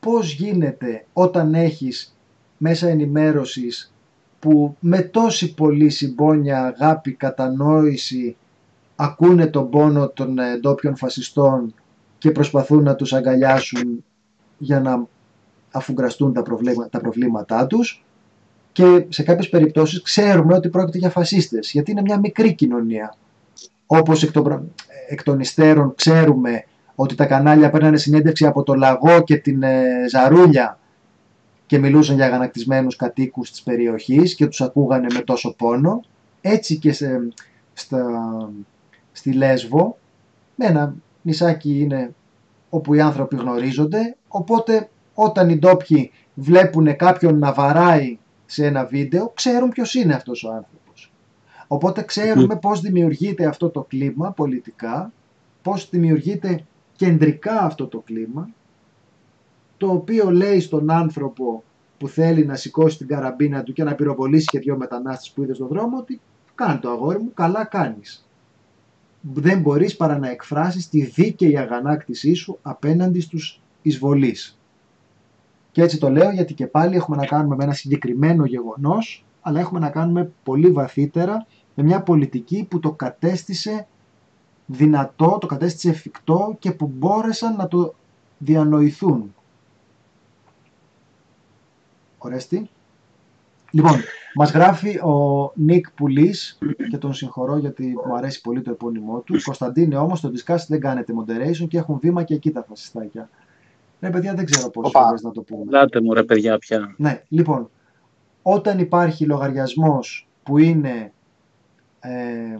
πώς 0.00 0.32
γίνεται 0.32 1.06
όταν 1.12 1.54
έχεις 1.54 2.16
μέσα 2.58 2.88
ενημέρωσης 2.88 3.94
που 4.38 4.76
με 4.80 5.00
τόση 5.02 5.54
πολύ 5.54 5.90
συμπόνια, 5.90 6.64
αγάπη, 6.64 7.12
κατανόηση 7.12 8.36
ακούνε 8.96 9.46
τον 9.46 9.70
πόνο 9.70 10.08
των 10.08 10.38
ε, 10.38 10.56
ντόπιων 10.56 10.96
φασιστών 10.96 11.74
και 12.24 12.30
προσπαθούν 12.30 12.82
να 12.82 12.94
τους 12.94 13.12
αγκαλιάσουν 13.12 14.04
για 14.58 14.80
να 14.80 15.06
αφουγκραστούν 15.70 16.32
τα, 16.32 16.42
προβλήμα, 16.42 16.88
τα 16.88 17.00
προβλήματά 17.00 17.66
τους 17.66 18.04
και 18.72 19.06
σε 19.08 19.22
κάποιες 19.22 19.48
περιπτώσεις 19.48 20.02
ξέρουμε 20.02 20.54
ότι 20.54 20.68
πρόκειται 20.68 20.98
για 20.98 21.10
φασίστες 21.10 21.70
γιατί 21.70 21.90
είναι 21.90 22.00
μια 22.00 22.18
μικρή 22.18 22.54
κοινωνία. 22.54 23.14
Όπως 23.86 24.22
εκ 24.22 24.32
των, 24.32 24.72
εκ 25.08 25.22
των 25.22 25.40
υστέρων 25.40 25.94
ξέρουμε 25.94 26.64
ότι 26.94 27.14
τα 27.14 27.26
κανάλια 27.26 27.70
παίρνανε 27.70 27.96
συνέντευξη 27.96 28.46
από 28.46 28.62
το 28.62 28.74
Λαγό 28.74 29.22
και 29.22 29.36
την 29.36 29.62
ε, 29.62 29.84
Ζαρούλια 30.10 30.78
και 31.66 31.78
μιλούσαν 31.78 32.16
για 32.16 32.26
αγανακτισμένους 32.26 32.96
κατοίκους 32.96 33.50
της 33.50 33.62
περιοχής 33.62 34.34
και 34.34 34.46
τους 34.46 34.60
ακούγανε 34.60 35.06
με 35.14 35.20
τόσο 35.20 35.54
πόνο. 35.54 36.00
Έτσι 36.40 36.78
και 36.78 36.92
σε, 36.92 37.28
στα, 37.72 38.06
στη 39.12 39.32
Λέσβο, 39.32 39.98
ένα 40.56 40.94
νησάκι 41.24 41.80
είναι 41.80 42.14
όπου 42.70 42.94
οι 42.94 43.00
άνθρωποι 43.00 43.36
γνωρίζονται, 43.36 44.16
οπότε 44.28 44.88
όταν 45.14 45.48
οι 45.48 45.58
ντόπιοι 45.58 46.10
βλέπουν 46.34 46.96
κάποιον 46.96 47.38
να 47.38 47.52
βαράει 47.52 48.18
σε 48.46 48.66
ένα 48.66 48.84
βίντεο, 48.84 49.32
ξέρουν 49.34 49.68
ποιος 49.68 49.94
είναι 49.94 50.14
αυτός 50.14 50.44
ο 50.44 50.48
άνθρωπος. 50.52 51.12
Οπότε 51.66 52.02
ξέρουμε 52.02 52.56
πώς 52.56 52.80
δημιουργείται 52.80 53.46
αυτό 53.46 53.70
το 53.70 53.82
κλίμα 53.82 54.32
πολιτικά, 54.32 55.12
πώς 55.62 55.88
δημιουργείται 55.90 56.64
κεντρικά 56.96 57.60
αυτό 57.60 57.86
το 57.86 58.00
κλίμα, 58.00 58.48
το 59.76 59.90
οποίο 59.90 60.30
λέει 60.30 60.60
στον 60.60 60.90
άνθρωπο 60.90 61.64
που 61.98 62.08
θέλει 62.08 62.46
να 62.46 62.54
σηκώσει 62.54 62.98
την 62.98 63.06
καραμπίνα 63.06 63.62
του 63.62 63.72
και 63.72 63.84
να 63.84 63.94
πυροβολήσει 63.94 64.46
και 64.46 64.58
δύο 64.58 64.76
μετανάστες 64.76 65.30
που 65.30 65.42
είδε 65.42 65.54
στον 65.54 65.68
δρόμο 65.68 65.98
ότι 65.98 66.20
κάνει 66.54 66.78
το 66.78 66.90
αγόρι 66.90 67.18
μου, 67.18 67.30
καλά 67.34 67.64
κάνεις 67.64 68.28
δεν 69.32 69.60
μπορείς 69.60 69.96
παρά 69.96 70.18
να 70.18 70.30
εκφράσεις 70.30 70.88
τη 70.88 71.04
δίκαιη 71.04 71.58
αγανάκτησή 71.58 72.34
σου 72.34 72.58
απέναντι 72.62 73.20
στους 73.20 73.60
εισβολείς. 73.82 74.58
Και 75.72 75.82
έτσι 75.82 75.98
το 75.98 76.10
λέω 76.10 76.30
γιατί 76.30 76.54
και 76.54 76.66
πάλι 76.66 76.96
έχουμε 76.96 77.16
να 77.16 77.26
κάνουμε 77.26 77.56
με 77.56 77.64
ένα 77.64 77.72
συγκεκριμένο 77.72 78.44
γεγονός, 78.44 79.24
αλλά 79.40 79.60
έχουμε 79.60 79.80
να 79.80 79.90
κάνουμε 79.90 80.32
πολύ 80.42 80.70
βαθύτερα 80.70 81.46
με 81.74 81.82
μια 81.82 82.02
πολιτική 82.02 82.66
που 82.70 82.80
το 82.80 82.92
κατέστησε 82.92 83.86
δυνατό, 84.66 85.38
το 85.40 85.46
κατέστησε 85.46 85.88
εφικτό 85.88 86.56
και 86.58 86.72
που 86.72 86.86
μπόρεσαν 86.86 87.56
να 87.56 87.68
το 87.68 87.94
διανοηθούν. 88.38 89.34
Ορέστη. 92.18 92.68
Λοιπόν, 93.74 93.92
μας 94.34 94.50
γράφει 94.50 94.98
ο 94.98 95.52
Νίκ 95.54 95.90
Πουλής 95.90 96.58
και 96.90 96.98
τον 96.98 97.12
συγχωρώ 97.12 97.56
γιατί 97.56 97.94
μου 98.06 98.16
αρέσει 98.16 98.40
πολύ 98.40 98.62
το 98.62 98.70
επώνυμό 98.70 99.20
του. 99.20 99.42
Κωνσταντίνε 99.42 99.96
όμως 99.96 100.20
το 100.20 100.32
Discuss 100.34 100.58
δεν 100.68 100.80
κάνετε 100.80 101.12
moderation 101.16 101.68
και 101.68 101.78
έχουν 101.78 101.98
βήμα 101.98 102.22
και 102.22 102.34
εκεί 102.34 102.50
τα 102.50 102.64
φασιστάκια. 102.68 103.28
Ρε 104.00 104.10
παιδιά 104.10 104.34
δεν 104.34 104.44
ξέρω 104.44 104.70
πώς 104.70 104.90
φορές 104.92 105.22
να 105.22 105.30
το 105.30 105.42
πούμε. 105.42 105.64
Λάτε 105.70 106.00
μου 106.00 106.14
ρε 106.14 106.22
παιδιά 106.22 106.58
πια. 106.58 106.94
Ναι, 106.96 107.22
λοιπόν, 107.28 107.70
όταν 108.42 108.78
υπάρχει 108.78 109.24
λογαριασμός 109.24 110.28
που 110.42 110.58
είναι 110.58 111.12
ε, 112.00 112.58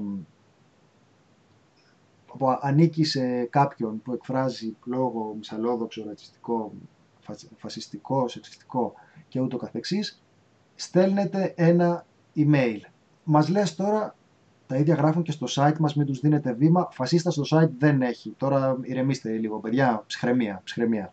που 2.27 2.59
ανήκει 2.61 3.05
σε 3.05 3.45
κάποιον 3.45 4.03
που 4.03 4.13
εκφράζει 4.13 4.77
λόγο 4.85 5.35
μυσαλόδοξο, 5.39 6.05
ρατσιστικό, 6.07 6.73
φασιστικό, 7.57 8.29
σεξιστικό 8.29 8.95
και 9.29 9.41
ούτω 9.41 9.57
καθεξής, 9.57 10.24
στέλνετε 10.75 11.53
ένα 11.57 12.05
email. 12.37 12.79
Μας 13.25 13.49
λες 13.49 13.75
τώρα 13.75 14.15
Τα 14.67 14.77
ίδια 14.77 14.95
γράφουν 14.95 15.23
και 15.23 15.33
στο 15.33 15.47
site 15.51 15.77
μας, 15.79 15.95
μην 15.95 16.07
τους 16.07 16.21
δίνετε 16.21 16.53
βήμα. 16.53 16.89
Φασίστας 16.93 17.35
στο 17.35 17.59
site 17.59 17.71
δεν 17.79 18.03
έχει. 18.03 18.35
Τώρα 18.37 18.79
ηρεμήστε 18.83 19.31
λίγο, 19.31 19.59
παιδιά. 19.59 20.05
Ψυχραιμία, 20.07 20.61
ψυχραιμία. 20.65 21.13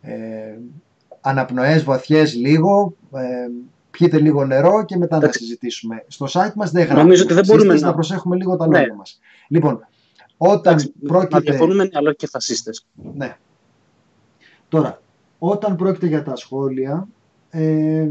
Ε, 0.00 0.58
αναπνοές 1.20 1.84
βαθιές 1.84 2.34
λίγο, 2.34 2.94
ε, 3.14 3.48
πιείτε 3.90 4.18
λίγο 4.20 4.44
νερό 4.44 4.84
και 4.84 4.96
μετά 4.96 5.18
να 5.18 5.32
συζητήσουμε. 5.32 6.04
Στο 6.08 6.26
site 6.32 6.52
μας 6.54 6.70
δεν 6.70 6.84
γράφει. 6.84 7.00
Νομίζω 7.00 7.22
ότι 7.22 7.34
δεν 7.34 7.44
μπορούμε 7.46 7.74
να... 7.74 7.80
να 7.80 7.94
προσέχουμε 7.94 8.36
λίγο 8.36 8.56
τα 8.56 8.68
Ναι. 8.68 8.78
λόγια 8.78 8.94
μας. 8.94 9.20
Λοιπόν, 9.48 9.86
όταν 10.36 10.72
Εντάξει, 10.72 10.92
Να 11.00 11.08
πρόκειται... 11.08 11.40
διαφωνούμε, 11.40 11.88
αλλά 11.92 12.12
και 12.12 12.26
φασίστες. 12.26 12.86
Ναι. 13.14 13.36
Τώρα, 14.68 15.00
όταν 15.38 15.76
πρόκειται 15.76 16.06
για 16.06 16.22
τα 16.22 16.36
σχόλια, 16.36 17.08
ε, 17.50 18.08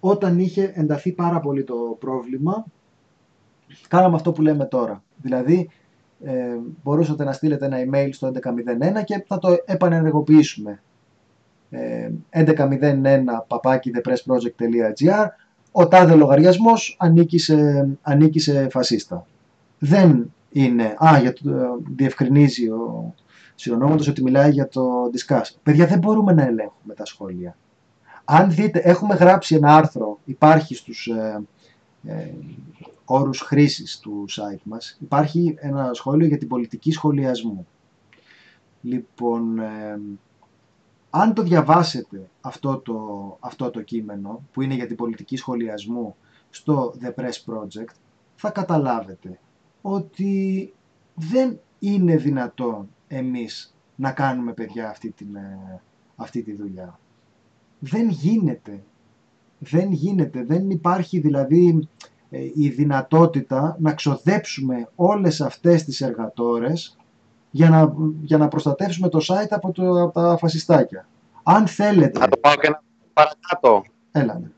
όταν 0.00 0.38
είχε 0.38 0.72
ενταθεί 0.74 1.12
πάρα 1.12 1.40
πολύ 1.40 1.64
το 1.64 1.96
πρόβλημα, 1.98 2.64
κάναμε 3.88 4.14
αυτό 4.14 4.32
που 4.32 4.42
λέμε 4.42 4.64
τώρα. 4.64 5.02
Δηλαδή, 5.16 5.70
ε, 6.24 6.56
μπορούσατε 6.82 7.24
να 7.24 7.32
στείλετε 7.32 7.66
ένα 7.66 7.76
email 7.78 8.08
στο 8.12 8.32
1101 8.98 9.04
και 9.04 9.24
θα 9.26 9.38
το 9.38 9.56
επανενεργοποιήσουμε. 9.64 10.82
Ε, 11.70 12.10
1101 12.30 13.44
παπάκι 13.46 13.90
thepressproject.gr 13.94 15.26
Ο 15.72 15.88
τάδε 15.88 16.14
λογαριασμός 16.14 16.96
ανήκει 16.98 17.38
σε, 17.38 17.88
ανήκει 18.02 18.38
σε 18.38 18.68
φασίστα. 18.68 19.26
Δεν 19.78 20.32
είναι... 20.50 20.96
Α, 21.04 21.18
για 21.20 21.32
το, 21.32 21.50
ε, 21.50 21.66
διευκρινίζει 21.96 22.68
ο 22.68 23.14
συνονόματος 23.54 24.08
ότι 24.08 24.22
μιλάει 24.22 24.50
για 24.50 24.68
το 24.68 25.10
Discuss. 25.14 25.42
Παιδιά, 25.62 25.86
δεν 25.86 25.98
μπορούμε 25.98 26.32
να 26.32 26.42
ελέγχουμε 26.42 26.94
τα 26.94 27.04
σχόλια. 27.04 27.56
Αν 28.32 28.50
δείτε, 28.50 28.78
έχουμε 28.78 29.14
γράψει 29.14 29.54
ένα 29.54 29.76
άρθρο, 29.76 30.18
υπάρχει 30.24 30.74
στους 30.74 31.06
ε, 31.06 31.42
ε, 32.04 32.30
όρους 33.04 33.40
χρήσης 33.40 33.98
του 33.98 34.24
site 34.28 34.62
μας, 34.62 34.96
υπάρχει 35.00 35.54
ένα 35.58 35.90
σχόλιο 35.92 36.26
για 36.26 36.38
την 36.38 36.48
πολιτική 36.48 36.92
σχολιασμού. 36.92 37.66
Λοιπόν, 38.80 39.58
ε, 39.58 40.00
αν 41.10 41.34
το 41.34 41.42
διαβάσετε 41.42 42.28
αυτό 42.40 42.76
το, 42.76 43.36
αυτό 43.40 43.70
το 43.70 43.82
κείμενο 43.82 44.42
που 44.52 44.62
είναι 44.62 44.74
για 44.74 44.86
την 44.86 44.96
πολιτική 44.96 45.36
σχολιασμού 45.36 46.16
στο 46.50 46.94
The 47.02 47.14
Press 47.14 47.54
Project, 47.54 47.94
θα 48.36 48.50
καταλάβετε 48.50 49.38
ότι 49.82 50.72
δεν 51.14 51.60
είναι 51.78 52.16
δυνατόν 52.16 52.88
εμείς 53.08 53.74
να 53.96 54.12
κάνουμε 54.12 54.52
παιδιά 54.52 54.88
αυτή, 54.88 55.10
την, 55.10 55.34
ε, 55.36 55.80
αυτή 56.16 56.42
τη 56.42 56.52
δουλειά. 56.52 56.98
Δεν 57.80 58.08
γίνεται. 58.08 58.82
Δεν 59.58 59.92
γίνεται. 59.92 60.44
Δεν 60.44 60.70
υπάρχει 60.70 61.18
δηλαδή 61.18 61.88
ε, 62.30 62.38
η 62.54 62.68
δυνατότητα 62.68 63.76
να 63.80 63.92
ξοδέψουμε 63.92 64.88
όλες 64.94 65.40
αυτές 65.40 65.84
τις 65.84 66.00
εργατόρες 66.00 66.96
για 67.50 67.68
να, 67.68 67.94
για 68.22 68.38
να 68.38 68.48
προστατεύσουμε 68.48 69.08
το 69.08 69.18
site 69.22 69.50
από, 69.50 69.72
το, 69.72 70.02
από 70.02 70.12
τα 70.12 70.36
φασιστάκια. 70.36 71.06
Αν 71.42 71.66
θέλετε... 71.66 72.18
Να 72.18 72.28
το 72.28 72.36
πάω 72.36 72.54
και 72.54 72.66
ένα 72.66 72.82
παρακάτω. 73.12 73.82
Έλα, 74.12 74.38
ναι. 74.38 74.50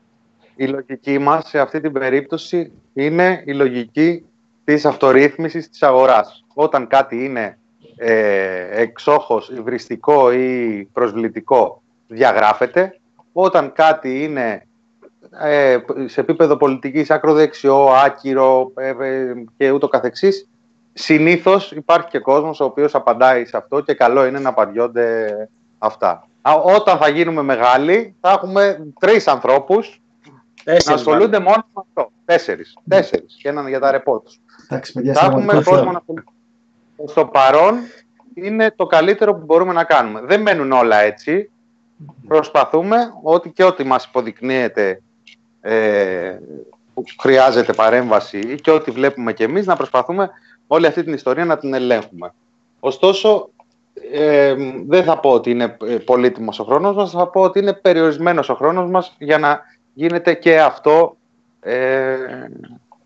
Η 0.55 0.67
λογική 0.67 1.19
μας 1.19 1.47
σε 1.47 1.59
αυτή 1.59 1.81
την 1.81 1.91
περίπτωση 1.91 2.71
είναι 2.93 3.43
η 3.45 3.53
λογική 3.53 4.25
της 4.63 4.85
αυτορύθμισης 4.85 5.69
της 5.69 5.83
αγοράς. 5.83 6.45
Όταν 6.53 6.87
κάτι 6.87 7.25
είναι 7.25 7.57
ε, 7.95 8.81
εξόχως 8.81 9.49
υβριστικό 9.49 10.31
ή 10.31 10.83
προσβλητικό 10.93 11.81
διαγράφεται. 12.07 12.99
Όταν 13.33 13.71
κάτι 13.73 14.23
είναι 14.23 14.67
ε, 15.41 15.77
σε 16.05 16.19
επίπεδο 16.19 16.57
πολιτικής 16.57 17.11
ακροδεξιό, 17.11 17.85
άκυρο 17.85 18.71
ε, 18.75 18.89
ε, 18.89 19.33
και 19.57 19.71
ούτω 19.71 19.87
καθεξής, 19.87 20.49
συνήθως 20.93 21.71
υπάρχει 21.71 22.07
και 22.07 22.19
κόσμος 22.19 22.59
ο 22.59 22.65
οποίος 22.65 22.95
απαντάει 22.95 23.45
σε 23.45 23.57
αυτό 23.57 23.81
και 23.81 23.93
καλό 23.93 24.25
είναι 24.25 24.39
να 24.39 24.49
απαντιόνται 24.49 25.35
αυτά. 25.77 26.27
Α, 26.41 26.53
Όταν 26.53 26.97
θα 26.97 27.09
γίνουμε 27.09 27.41
μεγάλοι, 27.41 28.15
θα 28.19 28.31
έχουμε 28.31 28.91
τρεις 28.99 29.27
ανθρώπους 29.27 30.01
να 30.65 30.93
ασχολούνται 30.93 31.39
μόνο 31.39 31.65
με 31.73 31.83
αυτό. 31.87 32.11
Τέσσερις. 32.25 32.77
Τέσσερις. 32.87 33.37
Και 33.41 33.49
έναν 33.49 33.67
για 33.67 33.79
τα 33.79 33.91
ρεπό 33.91 34.19
τους. 34.19 34.39
Εντάξει, 34.69 34.93
παιδιά, 34.93 35.13
Θα 35.13 35.25
έχουμε 35.25 35.45
πραγματικά 35.45 35.71
κόσμο 35.71 35.91
να 35.91 35.97
ασχολείται. 35.97 36.31
Στο 37.05 37.25
παρόν 37.25 37.75
είναι 38.33 38.71
το 38.75 38.85
καλύτερο 38.85 39.35
που 39.35 39.45
μπορούμε 39.45 39.73
να 39.73 39.83
κάνουμε. 39.83 40.21
Δεν 40.21 40.41
μένουν 40.41 40.71
όλα 40.71 40.97
έτσι. 40.97 41.51
Προσπαθούμε 42.27 42.97
ότι 43.23 43.49
και 43.49 43.63
ό,τι 43.63 43.83
μας 43.83 44.05
υποδεικνύεται 44.05 45.01
ε, 45.61 46.37
που 46.93 47.03
χρειάζεται 47.19 47.73
παρέμβαση 47.73 48.39
ή 48.39 48.55
και 48.55 48.71
ό,τι 48.71 48.91
βλέπουμε 48.91 49.33
κι 49.33 49.43
εμείς 49.43 49.65
να 49.65 49.75
προσπαθούμε 49.75 50.29
όλη 50.67 50.85
αυτή 50.85 51.03
την 51.03 51.13
ιστορία 51.13 51.45
να 51.45 51.57
την 51.57 51.73
ελέγχουμε. 51.73 52.33
Ωστόσο, 52.79 53.49
ε, 54.11 54.55
δεν 54.87 55.03
θα 55.03 55.19
πω 55.19 55.29
ότι 55.31 55.49
είναι 55.49 55.77
ε, 55.87 55.95
πολύτιμος 55.95 56.59
ο 56.59 56.63
χρόνος 56.63 56.95
μας, 56.95 57.11
θα 57.11 57.27
πω 57.27 57.41
ότι 57.41 57.59
είναι 57.59 57.73
περιορισμένος 57.73 58.49
ο 58.49 58.55
χρόνος 58.55 58.89
μας 58.89 59.15
για 59.17 59.37
να 59.37 59.61
γίνεται 59.93 60.33
και 60.33 60.61
αυτό 60.61 61.17
ε, 61.59 62.15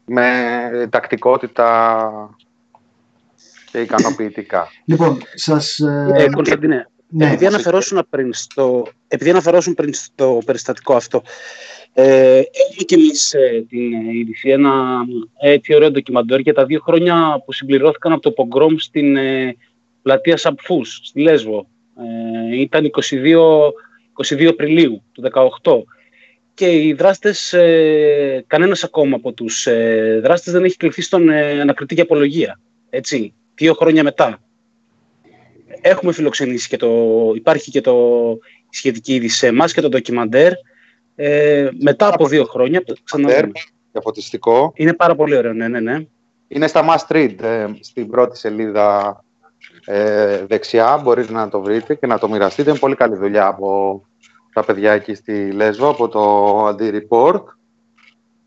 με 0.06 0.88
τακτικότητα 0.90 2.10
και 3.72 3.82
ικανοποιητικά. 3.82 4.68
Λοιπόν, 4.86 5.18
σας... 5.34 5.80
ε, 5.80 6.11
Ε, 6.15 6.30
Κωνσταντίνε, 6.30 6.90
ναι, 7.09 7.27
επειδή, 7.27 7.45
αναφερόσουν 7.45 8.07
πριν 8.09 8.34
στο, 8.34 8.88
επειδή 9.07 9.29
αναφερόσουν 9.29 9.73
πριν 9.73 9.93
στο 9.93 10.41
περιστατικό 10.45 10.95
αυτό, 10.95 11.21
ε, 11.93 12.03
έχουμε 12.38 12.84
και 12.85 12.95
εμείς 12.95 13.34
ε, 13.34 13.65
την 13.69 13.93
ε, 13.93 14.17
είδηση 14.17 14.49
ένα 14.49 15.05
έτσι 15.41 15.75
ωραίο 15.75 15.91
ντοκιμαντέρ 15.91 16.39
για 16.39 16.53
τα 16.53 16.65
δύο 16.65 16.79
χρόνια 16.79 17.41
που 17.45 17.53
συμπληρώθηκαν 17.53 18.11
από 18.11 18.21
το 18.21 18.31
πογκρόμ 18.31 18.75
στην 18.77 19.15
ε, 19.17 19.55
πλατεία 20.01 20.38
Σαμπφούς, 20.38 20.99
στη 21.03 21.21
Λέσβο. 21.21 21.67
Ε, 22.51 22.59
ήταν 22.59 22.91
22, 23.09 24.38
22 24.38 24.45
Απριλίου 24.45 25.03
του 25.11 25.23
2018 25.61 25.84
και 26.57 26.71
οι 26.71 26.93
δράστες, 26.93 27.53
ε, 27.53 28.43
κανένας 28.47 28.84
ακόμα 28.84 29.15
από 29.15 29.31
τους 29.31 29.67
ε, 29.67 30.19
δράστες 30.23 30.53
δεν 30.53 30.63
έχει 30.63 30.77
κληθεί 30.77 31.01
στον 31.01 31.29
ε, 31.29 31.61
ανακριτή 31.61 31.93
για 31.93 32.03
απολογία. 32.03 32.59
Έτσι, 32.89 33.34
δύο 33.55 33.73
χρόνια 33.73 34.03
μετά. 34.03 34.41
Έχουμε 35.81 36.11
φιλοξενήσει 36.11 36.67
και 36.67 36.77
το, 36.77 36.89
υπάρχει 37.35 37.71
και 37.71 37.81
το 37.81 37.93
η 38.69 38.75
σχετική 38.75 39.13
είδηση 39.13 39.37
σε 39.37 39.47
εμάς 39.47 39.73
και 39.73 39.81
το 39.81 39.89
ντοκιμαντέρ. 39.89 40.51
Ε, 41.15 41.69
μετά 41.81 42.07
από 42.07 42.27
δύο 42.27 42.43
χρόνια, 42.43 42.83
ξαναδούμε. 43.03 43.51
Διαφωτιστικό. 43.91 44.71
Είναι 44.75 44.93
πάρα 44.93 45.15
πολύ 45.15 45.35
ωραίο, 45.35 45.53
ναι, 45.53 45.67
ναι, 45.67 45.79
ναι. 45.79 46.05
Είναι 46.47 46.67
στα 46.67 46.85
Must 46.89 47.15
Read, 47.15 47.35
ε, 47.41 47.67
στην 47.79 48.09
πρώτη 48.09 48.37
σελίδα 48.37 49.23
ε, 49.85 50.45
δεξιά. 50.45 50.97
Μπορείτε 51.03 51.33
να 51.33 51.49
το 51.49 51.61
βρείτε 51.61 51.95
και 51.95 52.07
να 52.07 52.19
το 52.19 52.29
μοιραστείτε. 52.29 52.69
Είναι 52.69 52.79
πολύ 52.79 52.95
καλή 52.95 53.15
δουλειά 53.15 53.47
από 53.47 54.01
τα 54.53 54.63
παιδιά 54.63 54.91
εκεί 54.91 55.13
στη 55.13 55.51
Λέσβο, 55.51 55.89
από 55.89 56.07
το 56.07 56.67
Anti-Report. 56.67 57.43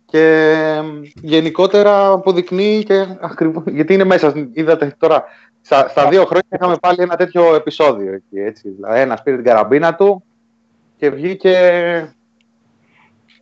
Και 0.04 0.50
ε, 0.50 0.82
γενικότερα 1.14 2.10
αποδεικνύει 2.10 2.82
και 2.84 3.06
ακριβώς, 3.20 3.62
γιατί 3.66 3.94
είναι 3.94 4.04
μέσα, 4.04 4.48
είδατε 4.52 4.96
τώρα, 4.98 5.24
στα, 5.62 5.88
στα 5.88 6.08
δύο 6.08 6.24
χρόνια 6.24 6.48
είχαμε 6.52 6.76
πάλι 6.80 7.02
ένα 7.02 7.16
τέτοιο 7.16 7.54
επεισόδιο 7.54 8.12
εκεί, 8.12 8.38
έτσι. 8.40 8.68
Δηλαδή, 8.68 9.00
ένας 9.00 9.22
πήρε 9.22 9.36
την 9.36 9.44
καραμπίνα 9.44 9.94
του 9.94 10.24
και 10.96 11.10
βγήκε 11.10 12.14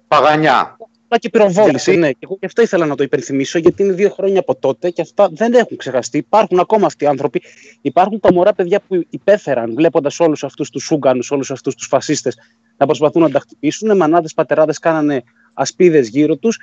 παγανιά. 0.08 0.76
Αλλά 1.10 1.20
και 1.20 1.28
πυροβόλησε, 1.28 1.90
Γιατί- 1.90 2.06
ναι. 2.06 2.10
Και 2.10 2.18
εγώ 2.20 2.36
και 2.40 2.46
αυτό 2.46 2.62
ήθελα 2.62 2.86
να 2.86 2.94
το 2.94 3.02
υπενθυμίσω, 3.02 3.58
γιατί 3.58 3.82
είναι 3.82 3.92
δύο 3.92 4.10
χρόνια 4.10 4.40
από 4.40 4.54
τότε 4.54 4.90
και 4.90 5.02
αυτά 5.02 5.28
δεν 5.32 5.54
έχουν 5.54 5.76
ξεχαστεί. 5.76 6.18
Υπάρχουν 6.18 6.58
ακόμα 6.58 6.86
αυτοί 6.86 7.04
οι 7.04 7.06
άνθρωποι. 7.06 7.42
Υπάρχουν 7.80 8.20
τα 8.20 8.32
μωρά 8.32 8.52
παιδιά 8.52 8.80
που 8.88 9.06
υπέφεραν, 9.10 9.74
βλέποντας 9.74 10.20
όλους 10.20 10.44
αυτούς 10.44 10.70
τους 10.70 10.90
Ούγκανου, 10.90 11.22
όλους 11.30 11.50
αυτούς 11.50 11.74
τους 11.74 11.86
φασίστες 11.86 12.38
να 12.76 12.86
προσπαθούν 12.86 13.22
να 13.22 13.30
τα 13.30 13.38
χτυπήσουν. 13.38 13.96
Μανάδες, 13.96 14.34
πατεράδες 14.34 14.78
κάνανε 14.78 15.22
ασπίδες 15.54 16.08
γύρω 16.08 16.36
τους. 16.36 16.58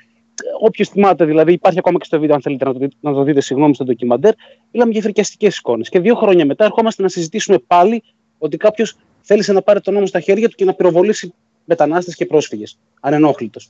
Όποιο 0.62 0.86
θυμάται, 0.86 1.26
δηλαδή, 1.26 1.54
υπάρχει 1.54 1.80
ακόμα 1.80 1.98
και 1.98 2.06
στο 2.06 2.20
βίντεο, 2.20 2.36
αν 2.36 2.42
θέλετε 2.42 2.66
να 2.66 2.74
το, 2.74 2.80
δείτε- 2.80 2.96
να 3.00 3.14
το 3.14 3.24
δείτε, 3.24 3.42
συγγνώμη, 3.42 3.74
στο 3.74 3.84
ντοκιμαντέρ. 3.84 4.34
Μιλάμε 4.72 4.92
για 4.92 5.02
φρικιαστικές 5.02 5.58
εικόνες. 5.58 5.90
Και 5.90 6.00
δύο 6.00 6.16
χρόνια 6.16 6.46
μετά 6.46 6.66
ερχόμαστε 6.66 7.02
να 7.02 7.10
συζητήσουμε 7.10 7.58
πάλι 7.68 8.04
ότι 8.38 8.58
κάποιος 8.58 8.96
θέλησε 9.22 9.54
να 9.54 9.62
πάρει 9.62 9.82
τον 9.82 9.94
νόμο 9.94 10.06
στα 10.06 10.20
χέρια 10.20 10.50
του 10.50 10.56
και 10.56 10.66
να 10.66 10.74
πυροβολήσει 10.74 11.34
μετανάστες 11.66 12.16
και 12.16 12.26
πρόσφυγες. 12.26 12.78
Ανενόχλητος. 13.00 13.70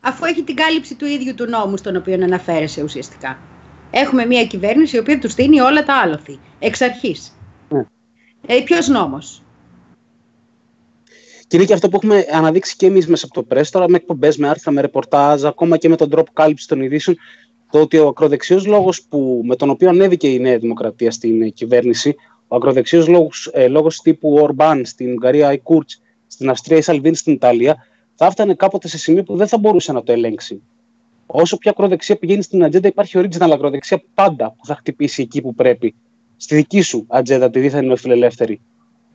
Αφού 0.00 0.24
έχει 0.24 0.42
την 0.42 0.54
κάλυψη 0.54 0.94
του 0.94 1.06
ίδιου 1.06 1.34
του 1.34 1.46
νόμου 1.48 1.76
στον 1.76 1.96
οποίο 1.96 2.14
αναφέρεσαι 2.14 2.82
ουσιαστικά. 2.82 3.38
Έχουμε 3.90 4.26
μια 4.26 4.44
κυβέρνηση 4.46 4.96
η 4.96 4.98
οποία 4.98 5.18
τους 5.18 5.34
δίνει 5.34 5.60
όλα 5.60 5.82
τα 5.84 5.94
άλοθη. 5.94 6.38
Εξ 6.58 6.80
αρχής. 6.80 7.32
Ναι. 7.68 7.86
Ε, 8.46 8.60
Ποιος 8.64 8.88
νόμος; 8.88 9.42
Και 11.48 11.56
είναι 11.56 11.64
και 11.64 11.72
αυτό 11.72 11.88
που 11.88 11.96
έχουμε 11.96 12.26
αναδείξει 12.32 12.76
και 12.76 12.86
εμείς 12.86 13.06
μέσα 13.06 13.26
από 13.30 13.42
το 13.42 13.56
press, 13.56 13.66
τώρα 13.70 13.88
με 13.88 13.96
εκπομπές, 13.96 14.36
με 14.36 14.48
άρθρα, 14.48 14.72
με 14.72 14.80
ρεπορτάζ, 14.80 15.44
ακόμα 15.44 15.76
και 15.76 15.88
με 15.88 15.96
τον 15.96 16.10
τρόπο 16.10 16.30
κάλυψη 16.32 16.68
των 16.68 16.80
ειδήσεων, 16.80 17.16
το 17.70 17.80
ότι 17.80 17.98
ο 17.98 18.06
ακροδεξιός 18.06 18.66
λόγος 18.66 19.06
με 19.42 19.56
τον 19.56 19.70
οποίο 19.70 19.88
ανέβηκε 19.88 20.28
η 20.28 20.38
Νέα 20.38 20.58
Δημοκρατία 20.58 21.10
στην 21.10 21.42
ε, 21.42 21.48
κυβέρνηση, 21.48 22.14
ο 22.48 22.56
ακροδεξιός 22.56 23.08
λόγος 23.68 24.00
τύπου 24.02 24.34
Ορμπάν 24.34 24.84
στην 24.84 25.12
Ουγγαρία, 25.12 25.52
η 25.52 25.58
Κούρτ 25.58 25.90
στην 26.26 26.50
Αυστρία, 26.50 26.76
η 26.76 26.82
Σαλβίνη 26.82 27.16
στην 27.16 27.32
Ιταλία, 27.32 27.76
θα 28.14 28.26
έφτανε 28.26 28.54
κάποτε 28.54 28.88
σε 28.88 28.98
σημείο 28.98 29.22
που 29.22 29.36
δεν 29.36 29.46
θα 29.46 29.58
μπορούσε 29.58 29.92
να 29.92 30.02
το 30.02 30.12
ελέγξει 30.12 30.62
όσο 31.28 31.56
πιο 31.56 31.70
ακροδεξιά 31.70 32.16
πηγαίνει 32.16 32.42
στην 32.42 32.64
ατζέντα, 32.64 32.88
υπάρχει 32.88 33.18
original 33.18 33.50
ακροδεξιά 33.52 34.02
πάντα 34.14 34.54
που 34.58 34.66
θα 34.66 34.74
χτυπήσει 34.74 35.22
εκεί 35.22 35.40
που 35.40 35.54
πρέπει. 35.54 35.94
Στη 36.36 36.54
δική 36.54 36.80
σου 36.80 37.04
ατζέντα, 37.08 37.50
τη 37.50 37.60
δίθεν 37.60 37.96
φιλελεύθερη. 37.96 38.60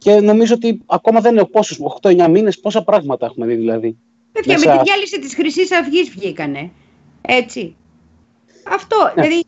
Και 0.03 0.19
νομίζω 0.19 0.53
ότι 0.53 0.81
ακόμα 0.85 1.19
δεν 1.21 1.31
είναι 1.35 1.45
πόσους, 1.45 1.79
8-9 2.01 2.27
μήνες, 2.29 2.59
πόσα 2.59 2.83
πράγματα 2.83 3.25
έχουμε 3.25 3.45
δει 3.45 3.55
δηλαδή. 3.55 3.97
Παιδιά, 4.31 4.53
Μέσα- 4.53 4.71
με 4.71 4.77
τη 4.77 4.83
διάλυση 4.83 5.19
της 5.19 5.35
χρυσής 5.35 5.71
Αυγής 5.71 6.09
βγήκανε. 6.09 6.71
Έτσι. 7.21 7.75
Αυτό, 8.71 8.95
Ναι. 9.15 9.21
δηλαδή 9.23 9.43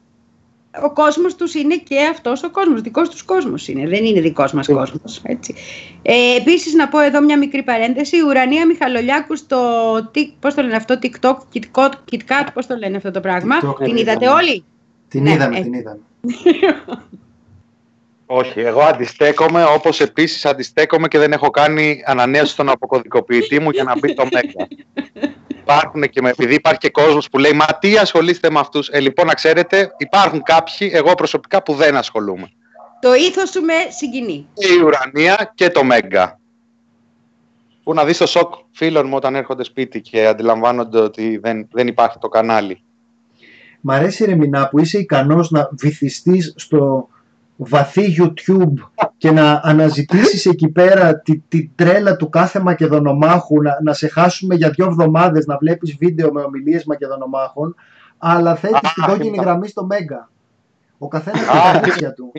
ο 0.84 0.92
κόσμος 0.94 1.36
τους 1.36 1.54
είναι 1.54 1.76
και 1.78 1.96
αυτός 2.12 2.44
ο 2.44 2.52
κόσμος, 2.52 2.82
δικός 2.82 3.10
τους 3.10 3.24
κόσμος 3.24 3.68
είναι, 3.68 3.88
δεν 3.88 4.06
είναι 4.06 4.22
δικός 4.22 4.52
μας 4.54 4.68
Ναι. 4.68 4.76
κόσμος. 4.76 5.22
Έτσι. 5.24 5.56
Ε, 6.02 6.36
επίσης 6.38 6.74
να 6.74 6.88
πω 6.88 7.00
εδώ 7.00 7.22
μια 7.22 7.38
μικρή 7.38 7.64
παρένθεση, 7.64 8.18
η 8.18 8.22
Ουρανία 8.22 8.66
Μιχαλολιάκου 8.66 9.36
στο, 9.36 9.60
τι- 10.12 10.32
πώς 10.40 10.54
το 10.54 10.62
λένε 10.62 10.76
αυτό, 10.76 11.00
TikTok, 11.02 11.36
KitKat, 11.54 11.92
KitKat, 12.12 12.48
πώς 12.54 12.66
το 12.68 12.76
λένε 12.76 12.98
αυτό 12.98 13.12
το 13.12 13.20
πράγμα, 13.20 13.56
TikTok, 13.62 13.76
την 13.84 13.94
ναι, 13.94 14.00
είδατε 14.00 14.26
ναι. 14.26 14.32
όλοι; 14.32 14.64
Την 15.08 15.24
Ναι, 15.24 15.32
είδαμε, 15.32 15.58
ε. 15.58 15.62
την 15.62 15.74
είδαμε. 15.74 16.00
Όχι, 18.26 18.60
εγώ 18.60 18.82
αντιστέκομαι 18.82 19.64
όπως 19.64 20.00
επίσης 20.00 20.46
αντιστέκομαι 20.46 21.08
και 21.08 21.18
δεν 21.18 21.32
έχω 21.32 21.50
κάνει 21.50 22.04
ανανέωση 22.06 22.52
στον 22.52 22.70
αποκωδικοποιητή 22.70 23.60
μου 23.60 23.70
για 23.70 23.84
να 23.84 24.00
μπει 24.00 24.14
το 24.14 24.24
Μέγκα. 24.32 24.68
Υπάρχουν 25.48 26.02
και 26.02 26.22
με, 26.22 26.30
επειδή 26.30 26.54
υπάρχει 26.54 26.80
και 26.80 26.90
κόσμος 26.90 27.30
που 27.30 27.38
λέει 27.38 27.54
Μα 27.54 27.66
τι 27.66 27.98
ασχολείστε 27.98 28.50
με 28.50 28.60
αυτούς. 28.60 28.88
Ε, 28.88 29.00
λοιπόν, 29.00 29.26
να 29.26 29.34
ξέρετε, 29.34 29.92
υπάρχουν 29.98 30.42
κάποιοι, 30.44 30.92
εγώ 30.94 31.14
προσωπικά, 31.14 31.64
που 31.64 31.74
δεν 31.74 31.96
ασχολούμαι. 31.96 32.52
Το 33.00 33.14
ήθος 33.14 33.50
σου 33.50 33.62
με 33.62 33.74
συγκινεί. 33.90 34.48
Και 34.54 34.68
η 34.68 34.82
Ουρανία 34.84 35.52
και 35.56 35.70
το 35.70 35.84
Μέγκα. 35.84 36.40
Που 37.84 37.94
να 37.94 38.06
δεις 38.06 38.18
το 38.18 38.26
σοκ 38.26 38.54
φίλων 38.72 39.08
μου 39.08 39.16
όταν 39.16 39.36
έρχονται 39.36 39.64
σπίτι 39.64 40.02
και 40.02 40.28
αντιλαμβάνονται 40.28 41.00
ότι 41.00 41.38
δεν, 41.38 41.68
δεν 41.72 41.88
υπάρχει 41.88 42.18
το 42.20 42.28
κανάλι. 42.28 42.84
Μ' 43.82 43.92
αρέσει 43.92 44.26
ρε 44.26 44.36
Μινά 44.36 44.70
που 44.70 44.80
είσαι 44.80 44.98
ικανός 44.98 45.52
να 45.52 45.70
βυθιστείς 45.72 46.54
στο 46.56 47.08
βαθύ 47.56 48.16
YouTube 48.20 48.74
και 49.18 49.32
να 49.32 49.62
αναζητήσεις 49.64 50.46
εκεί 50.46 50.70
πέρα 50.70 51.20
τη, 51.20 51.38
τη 51.38 51.68
τρέλα 51.76 52.16
του 52.16 52.30
κάθε 52.30 52.60
Μακεδονομάχου, 52.60 53.62
να, 53.62 53.80
να 53.84 53.94
σε 53.94 54.08
χάσουμε 54.08 54.56
για 54.56 54.70
δύο 54.70 54.86
εβδομάδες 54.86 55.46
να 55.46 55.58
βλέπεις 55.58 55.96
βίντεο 55.98 56.32
με 56.32 56.42
ομιλίες 56.42 56.86
Μακεδονομάχων, 56.86 57.76
αλλά 58.18 58.56
θέτεις 58.56 58.78
Α, 58.90 58.94
την 58.94 59.04
κόκκινη 59.04 59.34
είπα. 59.34 59.44
γραμμή 59.44 59.68
στο 59.68 59.86
Μέγκα. 59.86 60.30
Ο 60.98 61.08
καθένας 61.08 61.42
Α, 61.48 61.54
με 61.54 61.60
τα 61.60 61.80
αλήθεια 61.80 62.14
του. 62.14 62.32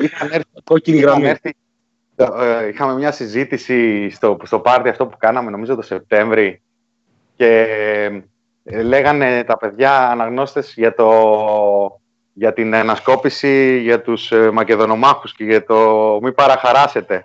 Είχαν 0.00 0.28
έρθει 0.32 0.48
Κόκκινη 0.64 0.96
Είχαμε, 0.96 1.12
γραμμή. 1.12 1.28
έρθει, 1.28 1.54
ε, 2.16 2.68
είχαμε 2.68 2.94
μια 2.94 3.12
συζήτηση 3.12 4.10
στο, 4.10 4.36
στο 4.42 4.60
πάρτι 4.60 4.88
αυτό 4.88 5.06
που 5.06 5.16
κάναμε 5.16 5.50
νομίζω 5.50 5.74
το 5.74 5.82
Σεπτέμβρη 5.82 6.62
και 7.36 7.66
ε, 8.64 8.82
λέγανε 8.82 9.44
τα 9.44 9.56
παιδιά 9.56 10.08
αναγνώστες 10.10 10.74
για, 10.76 10.94
το, 10.94 11.10
για 12.38 12.52
την 12.52 12.74
ανασκόπηση 12.74 13.78
για 13.78 14.00
τους 14.00 14.32
ε, 14.32 14.50
Μακεδονομάχους 14.50 15.34
και 15.34 15.44
για 15.44 15.64
το 15.64 16.18
μη 16.22 16.32
παραχαράσετε. 16.32 17.24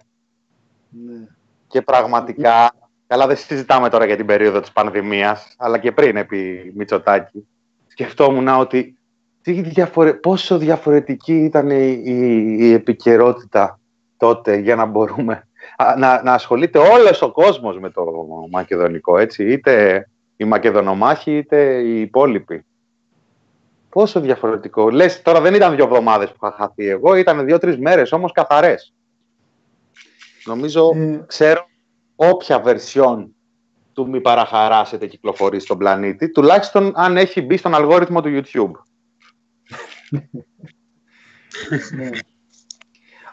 Ναι. 0.90 1.28
Και 1.68 1.82
πραγματικά, 1.82 2.72
καλά 3.08 3.28
δεν 3.28 3.38
συζητάμε 3.38 3.90
τώρα 3.90 4.06
για 4.06 4.16
την 4.16 4.26
περίοδο 4.26 4.60
της 4.60 4.72
πανδημίας, 4.72 5.56
αλλά 5.58 5.78
και 5.78 5.92
πριν 5.92 6.18
επί 6.18 6.72
Μητσοτάκη, 6.76 7.48
σκεφτόμουν 7.88 8.48
ότι 8.48 8.98
τι 9.42 9.52
διαφορε... 9.62 10.14
πόσο 10.14 10.58
διαφορετική 10.58 11.34
ήταν 11.34 11.70
η, 11.70 12.02
η, 12.04 12.56
η 12.60 12.74
επικαιρότητα 12.74 13.80
τότε 14.18 14.56
για 14.56 14.76
να 14.76 14.86
μπορούμε 14.86 15.48
α, 15.78 15.96
να, 15.98 16.24
να 16.24 16.34
ασχολείται 16.34 16.80
όλος 16.80 17.22
ο 17.22 17.32
κόσμος 17.32 17.80
με 17.80 17.90
το 17.90 18.04
μακεδονικό, 18.52 19.18
έτσι, 19.18 19.52
είτε 19.52 20.06
οι 20.38 20.44
μακεδονομάχοι 20.44 21.38
είτε 21.38 21.82
οι 21.82 22.02
υπόλοιποι. 22.02 22.66
Πόσο 23.92 24.20
διαφορετικό. 24.20 24.90
Λες, 24.90 25.22
τώρα 25.22 25.42
δεν 25.42 25.54
ήταν 25.54 25.76
δύο 25.76 25.86
εβδομάδες 25.86 26.30
που 26.30 26.36
είχα 26.42 26.56
χαθεί 26.58 26.88
εγώ, 26.88 27.16
ήταν 27.16 27.46
δύο-τρεις 27.46 27.78
μέρες 27.78 28.12
όμως 28.12 28.32
καθαρές. 28.32 28.94
Νομίζω 30.46 30.92
Ε, 30.96 31.24
ξέρω 31.28 31.66
όποια 32.16 32.60
βερσιόν 32.60 33.36
του 33.94 34.10
μη 34.10 34.22
παραχαράσετε 34.22 35.08
κυκλοφορεί 35.08 35.60
στον 35.60 35.78
πλανήτη, 35.78 36.32
τουλάχιστον 36.32 36.92
αν 36.96 37.18
έχει 37.18 37.42
μπει 37.42 37.58
στον 37.58 37.76
αλγόριθμο 37.76 38.22
του 38.22 38.30
YouTube. 38.30 38.72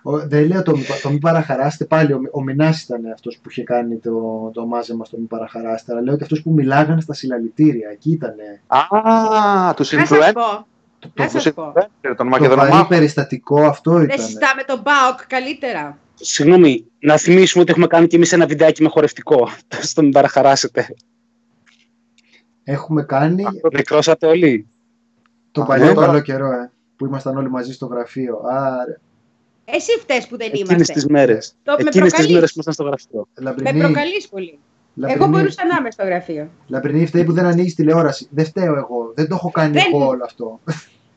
ναι. 0.02 0.12
Ο, 0.12 0.28
δεν 0.28 0.46
λέω 0.46 0.62
το, 0.62 0.76
μη 0.76 0.82
πα- 0.82 1.00
το 1.02 1.10
μη 1.10 1.18
παραχαράστε 1.18 1.84
πάλι. 1.84 2.12
Ο, 2.12 2.20
ο 2.32 2.42
Μινάς 2.42 2.82
ήταν 2.82 3.00
αυτός 3.12 3.38
που 3.42 3.50
είχε 3.50 3.62
κάνει 3.62 3.96
το, 3.96 4.50
το 4.54 4.66
μάζεμα 4.66 5.04
στο 5.04 5.18
μη 5.18 5.24
παραχαράστε. 5.26 5.92
Αλλά 5.92 6.00
λέω 6.02 6.16
και 6.16 6.22
αυτούς 6.22 6.42
που 6.42 6.50
μιλάγανε 6.52 7.00
στα 7.00 7.14
συλλαλητήρια. 7.14 7.88
Εκεί 7.90 8.10
ήταν 8.10 8.34
Α, 8.66 9.74
τους 9.74 9.92
Να 9.92 10.04
σας 10.06 10.18
influencer, 10.18 10.32
πω, 10.34 10.66
το, 10.98 11.10
να 11.14 11.24
το, 11.24 11.30
σας 11.40 11.52
πω. 11.52 11.62
τον 11.72 11.82
το 12.00 12.14
βαρύ 12.16 12.28
Μακεδονομάχο. 12.28 12.88
περιστατικό 12.88 13.60
αυτό 13.66 13.92
δεν 13.92 14.02
ήταν. 14.04 14.18
συζητάμε 14.18 14.62
τον 14.62 14.82
ΠΑΟΚ 14.82 15.26
καλύτερα. 15.26 15.98
Συγγνώμη, 16.14 16.84
να 16.98 17.16
θυμίσουμε 17.16 17.62
ότι 17.62 17.70
έχουμε 17.70 17.86
κάνει 17.86 18.06
και 18.06 18.16
εμείς 18.16 18.32
ένα 18.32 18.46
βιντεάκι 18.46 18.82
με 18.82 18.88
χορευτικό. 18.88 19.48
Στο 19.90 20.02
μην 20.02 20.12
παραχαράσετε. 20.12 20.86
Έχουμε 22.64 23.02
κάνει 23.02 23.44
Αυτό 23.44 23.68
Μικρώσατε 23.72 24.26
όλοι. 24.26 24.68
το 25.50 25.62
Α, 25.62 25.64
παλιό 25.64 25.86
ναι, 25.86 25.92
τώρα. 25.94 26.06
καλό 26.06 26.20
καιρό, 26.20 26.46
ε, 26.52 26.70
που 26.96 27.06
ήμασταν 27.06 27.36
όλοι 27.36 27.50
μαζί 27.50 27.72
στο 27.72 27.86
γραφείο. 27.86 28.40
Άρα, 28.50 29.00
Εσύ 29.70 29.92
φταίς 30.00 30.26
που 30.28 30.36
δεν 30.36 30.46
Εκείνες 30.52 30.70
είμαστε. 30.70 30.92
τις 30.92 31.06
μέρες. 31.06 31.54
Το- 31.62 31.72
με 31.72 31.76
Εκείνες 31.86 31.94
τις 31.94 32.02
προκαλείς. 32.10 32.32
μέρες 32.34 32.48
που 32.52 32.60
ήμασταν 32.64 32.74
στο 32.74 32.84
γραφείο. 32.84 33.28
Με 33.38 33.44
Λαμπρινή, 33.44 33.78
προκαλείς 33.78 34.28
πολύ. 34.28 34.58
Λαμπρινή, 34.94 35.22
Εγώ 35.22 35.30
μπορούσα 35.32 35.66
να 35.66 35.76
είμαι 35.80 35.90
στο 35.90 36.04
γραφείο. 36.04 36.48
Λαμπρινή, 36.66 37.06
φταίει 37.06 37.24
που 37.24 37.32
δεν 37.32 37.44
ανοίγεις 37.44 37.74
τηλεόραση. 37.74 38.28
Δεν 38.30 38.44
φταίω 38.44 38.74
εγώ. 38.76 39.12
Δεν 39.14 39.28
το 39.28 39.34
έχω 39.34 39.50
κάνει 39.50 39.72
Δεν- 39.72 39.84
εγώ 39.92 40.06
όλο 40.06 40.24
αυτό. 40.24 40.60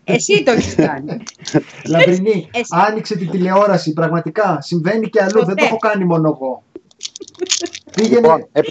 Εσύ 0.04 0.44
το 0.44 0.52
έχεις 0.52 0.76
κάνει. 0.76 1.24
Λαμπρινή, 1.92 2.50
Εσύ. 2.54 2.68
άνοιξε 2.70 3.16
τη 3.18 3.26
τηλεόραση. 3.26 3.94
Πραγματικά 3.94 4.58
συμβαίνει 4.62 5.10
και 5.10 5.22
αλλού. 5.22 5.32
Ποτέ. 5.32 5.46
Δεν 5.46 5.56
το 5.56 5.64
έχω 5.66 5.78
κάνει 5.78 6.06
μόνο 6.06 6.30
εγώ. 6.30 6.64
Πήγαινε 7.96 8.16
Λοιπόν, 8.16 8.48
ε, 8.52 8.62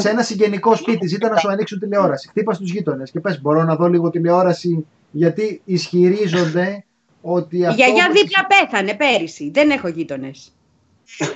σε 0.00 0.08
ένα 0.08 0.22
συγγενικό 0.22 0.76
σπίτι, 0.76 1.06
ζήτα 1.06 1.28
να 1.28 1.36
σου 1.36 1.48
ανοίξουν 1.48 1.78
τηλεόραση. 1.78 2.28
Χτύπα 2.28 2.54
στους 2.54 2.70
γείτονες 2.70 3.10
και 3.10 3.20
πες: 3.20 3.40
Μπορώ 3.40 3.62
να 3.64 3.76
δω 3.76 3.86
λίγο 3.88 4.10
τηλεόραση, 4.10 4.86
γιατί 5.10 5.60
ισχυρίζονται 5.64 6.84
ότι 7.20 7.58
Η 7.58 7.66
αυτό. 7.66 7.76
γιαγιά 7.82 8.10
δίπλα 8.10 8.46
πέθανε 8.46 8.94
πέρυσι. 8.94 9.50
Δεν 9.50 9.70
έχω 9.70 9.88
γείτονες. 9.88 10.52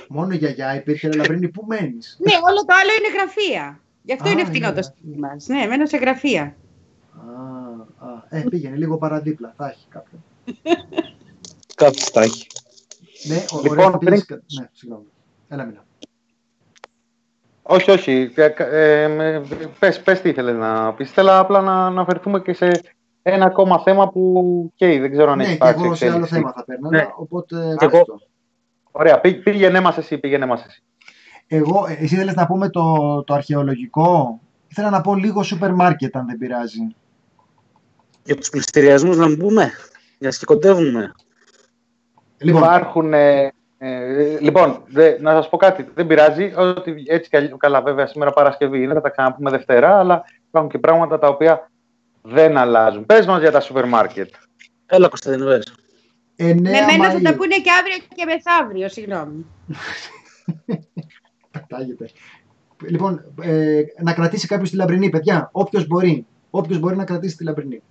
Μόνο 0.07 0.33
η 0.33 0.37
γιαγιά 0.37 0.75
υπήρχε, 0.75 1.07
αλλά 1.07 1.15
Λαμπρινή, 1.15 1.47
πού 1.49 1.63
μένεις; 1.67 2.17
Ναι, 2.19 2.33
όλο 2.49 2.55
το 2.65 2.73
άλλο 2.81 2.91
είναι 2.99 3.17
γραφεία. 3.17 3.79
Γι' 4.03 4.13
αυτό 4.13 4.27
Α, 4.27 4.31
είναι 4.31 4.41
είναι 4.41 4.49
φθηνό 4.49 4.67
το 4.67 4.73
γραφεία. 4.73 4.93
σπίτι 4.97 5.19
μας. 5.19 5.47
Ναι, 5.47 5.65
μένω 5.67 5.85
σε 5.85 5.97
γραφεία. 5.97 6.55
Α, 8.01 8.07
α, 8.07 8.23
ε, 8.29 8.43
πήγαινε 8.49 8.75
λίγο 8.75 8.97
παραδίπλα, 8.97 9.53
θα 9.57 9.67
έχει 9.69 9.85
κάποιον. 9.89 10.23
Κάτι 11.75 12.11
τα 12.11 12.21
έχει. 12.21 12.47
Ναι, 13.27 13.35
ο, 13.35 13.61
Λοιπόν, 13.61 13.77
ωραία, 13.77 13.91
θα 13.91 13.97
πήγες 13.97 14.25
πριν- 14.25 14.39
κα- 14.39 14.61
Ναι, 14.61 14.69
συγγνώμη. 14.73 15.05
Έλα, 15.49 15.63
μιλά. 15.63 15.85
όχι, 17.61 17.91
όχι. 17.91 18.31
Ε, 18.35 18.53
ε, 19.03 19.07
με- 19.07 19.45
πες, 19.79 20.01
πες 20.01 20.21
τι 20.21 20.29
ήθελες 20.29 20.55
να 20.55 20.93
πεις. 20.93 21.11
Θέλω 21.11 21.39
απλά 21.39 21.61
να 21.61 21.85
αναφερθούμε 21.85 22.39
και 22.41 22.53
σε 22.53 22.81
ένα 23.27 23.45
ακόμα 23.45 23.79
θέμα 23.79 24.09
που 24.09 24.71
καίει. 24.75 24.99
Δεν 24.99 25.11
ξέρω 25.11 25.31
αν 25.31 25.37
Ναι, 25.37 25.43
έχει 25.43 25.51
και 25.51 25.57
υπάρξει 25.57 25.83
εγώ 25.85 25.95
σε 25.95 26.05
άλλο 26.05 26.13
εξέλιξη. 26.15 26.35
θέμα 26.35 26.53
θα 26.55 26.63
παίρνω. 26.65 26.89
Ναι. 26.89 27.07
Οπότε. 27.15 27.75
Και 27.77 27.85
εγώ- 27.85 27.97
άστο. 27.99 28.19
Ωραία, 28.91 29.19
πή- 29.19 29.43
πήγαινε 29.43 29.79
μας 29.79 29.97
εσύ, 29.97 30.17
πήγαινε 30.17 30.45
μας 30.45 30.65
εσύ. 30.65 30.83
Εγώ, 31.47 31.85
ε, 31.89 31.97
εσύ 31.99 32.15
θέλεις 32.15 32.35
να 32.35 32.45
πούμε 32.47 32.69
το, 32.69 33.23
το 33.23 33.33
αρχαιολογικό; 33.33 34.39
Ήθελα 34.67 34.89
να 34.89 35.01
πω 35.01 35.15
λίγο 35.15 35.43
σούπερ 35.43 35.73
μάρκετ, 35.73 36.15
αν 36.15 36.25
δεν 36.25 36.37
πειράζει. 36.37 36.95
Για 38.23 38.35
τους 38.35 38.49
πληστηριασμούς 38.49 39.17
να 39.17 39.37
πούμε. 39.37 39.71
Για 40.19 40.29
να 40.39 40.45
κοντεύουμε. 40.45 41.11
Λοιπόν, 42.37 42.61
Υπάρχουν. 42.61 43.13
Ε, 43.13 43.51
ε, 43.77 44.37
λοιπόν, 44.39 44.81
δε- 44.87 45.19
να 45.21 45.31
σας 45.31 45.49
πω 45.49 45.57
κάτι. 45.57 45.89
Δεν 45.93 46.07
πειράζει. 46.07 46.53
Ότι 46.57 47.03
έτσι 47.07 47.29
κι 47.29 47.37
αλλιώς- 47.37 47.57
καλά, 47.59 47.81
βέβαια, 47.81 48.07
σήμερα 48.07 48.31
Παρασκευή 48.31 48.81
είναι, 48.83 48.93
θα 48.93 49.01
τα 49.01 49.09
ξαναπούμε 49.09 49.49
Δευτέρα, 49.49 49.99
αλλά 49.99 50.23
υπάρχουν 50.47 50.71
και 50.71 50.79
πράγματα 50.79 51.19
τα 51.19 51.27
οποία 51.27 51.71
δεν 52.25 52.57
αλλάζουν. 52.57 53.05
Πες 53.05 53.25
μας 53.25 53.39
για 53.41 53.51
τα 53.51 53.59
σούπερ 53.59 53.85
μάρκετ. 53.85 54.33
Έλα, 54.85 55.07
Κωνσταντίνο, 55.07 55.45
πες. 55.45 55.73
9 56.37 56.53
Με 56.61 56.69
μένα 56.69 57.09
θα 57.11 57.17
Μαΐου. 57.17 57.21
τα 57.23 57.35
πούνε 57.35 57.55
και 57.55 57.71
αύριο 57.79 57.97
και 58.15 58.25
μεθαύριο, 58.25 58.89
συγγνώμη. 58.89 59.45
Πετάγεται. 61.51 62.09
Λοιπόν, 62.89 63.33
ε, 63.41 63.81
να 64.03 64.13
κρατήσει 64.13 64.47
κάποιος 64.47 64.69
τη 64.69 64.75
λαμπρινή, 64.75 65.09
παιδιά. 65.09 65.49
Όποιος 65.51 65.87
μπορεί. 65.87 66.25
Όποιος 66.49 66.79
μπορεί 66.79 66.95
να 66.95 67.03
κρατήσει 67.03 67.37
τη 67.37 67.43
λαμπρινή. 67.43 67.81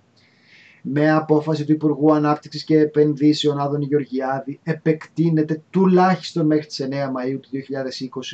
Με 0.81 1.11
απόφαση 1.11 1.65
του 1.65 1.71
Υπουργού 1.71 2.13
Ανάπτυξης 2.13 2.63
και 2.63 2.79
Επενδύσεων 2.79 3.59
Άδωνη 3.59 3.85
Γεωργιάδη, 3.85 4.59
επεκτείνεται 4.63 5.61
τουλάχιστον 5.69 6.45
μέχρι 6.45 6.65
τις 6.65 6.81
9 6.81 6.93
Μαΐου 6.93 7.39
του 7.41 7.49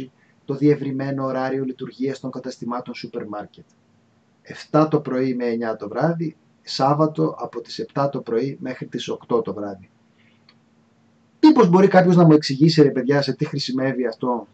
2020 0.01 0.09
το 0.45 0.53
διευρυμένο 0.53 1.25
ωράριο 1.25 1.63
λειτουργίας 1.63 2.19
των 2.19 2.31
καταστημάτων 2.31 2.93
σούπερ 2.93 3.27
μάρκετ. 3.27 3.65
7 4.71 4.87
το 4.89 4.99
πρωί 4.99 5.35
με 5.35 5.45
9 5.73 5.75
το 5.77 5.87
βράδυ, 5.87 6.35
Σάββατο 6.61 7.35
από 7.39 7.61
τις 7.61 7.85
7 7.93 8.09
το 8.11 8.21
πρωί 8.21 8.57
μέχρι 8.61 8.85
τις 8.85 9.09
8 9.09 9.43
το 9.43 9.53
βράδυ. 9.53 9.89
Μήπως 11.43 11.69
μπορεί 11.69 11.87
κάποιος 11.87 12.15
να 12.15 12.25
μου 12.25 12.33
εξηγήσει 12.33 12.81
ρε 12.81 12.89
παιδιά 12.89 13.21
σε 13.21 13.33
τι 13.33 13.45
χρησιμεύει 13.45 14.07
αυτό; 14.07 14.47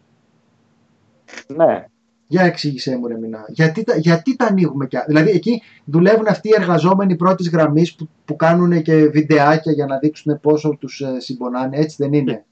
Ναι. 1.46 1.84
Για 2.26 2.42
εξήγησέ 2.42 2.96
μου, 2.96 3.06
ρε 3.06 3.18
Μινά. 3.18 3.44
Γιατί, 3.48 3.84
τα- 3.84 3.96
γιατί 3.96 4.36
τα 4.36 4.46
ανοίγουμε 4.46 4.86
κι 4.86 4.96
α- 4.96 5.04
Δηλαδή, 5.06 5.30
εκεί 5.30 5.62
δουλεύουν 5.84 6.26
αυτοί 6.26 6.48
οι 6.48 6.54
εργαζόμενοι 6.58 7.16
πρώτης 7.16 7.48
γραμμής 7.48 7.94
που, 7.94 8.08
που 8.24 8.36
κάνουν 8.36 8.82
και 8.82 9.06
βιντεάκια 9.08 9.72
για 9.72 9.86
να 9.86 9.98
δείξουν 9.98 10.40
πόσο 10.40 10.76
τους 10.80 11.02
συμπονάνε. 11.18 11.76
Έτσι 11.76 11.96
δεν 11.98 12.12
είναι; 12.12 12.44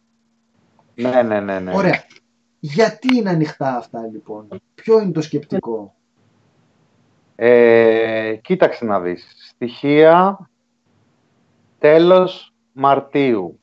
Ναι, 0.94 1.22
ναι, 1.22 1.40
ναι. 1.40 1.58
ναι. 1.60 1.72
Ωραία. 1.74 2.04
Γιατί 2.60 3.16
είναι 3.16 3.30
ανοιχτά 3.30 3.76
αυτά 3.76 4.06
λοιπόν, 4.12 4.48
Ποιο 4.74 5.00
είναι 5.00 5.12
το 5.12 5.20
σκεπτικό; 5.20 5.94
Ε, 7.36 8.38
κοίταξε 8.42 8.84
να 8.84 9.00
δεις. 9.00 9.34
Στοιχεία 9.48 10.48
τέλος 11.78 12.54
Μαρτίου. 12.72 13.60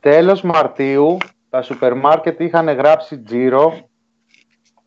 Τέλος 0.00 0.42
Μαρτίου 0.42 1.16
τα 1.50 1.62
σούπερ 1.62 1.94
μάρκετ 1.94 2.40
είχαν 2.40 2.68
γράψει 2.68 3.18
τζίρο 3.18 3.88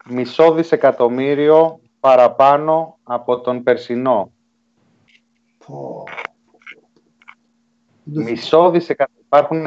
μισό 0.10 0.54
δισεκατομμύριο 0.54 1.80
παραπάνω 2.00 2.98
από 3.04 3.40
τον 3.40 3.64
περσινό. 3.64 4.32
Πω. 5.66 6.04
Δεν 8.04 8.24
το 8.24 8.30
Μισό 8.32 8.70
δισεκατομμύριο. 8.70 9.26
Υπάρχουν, 9.26 9.66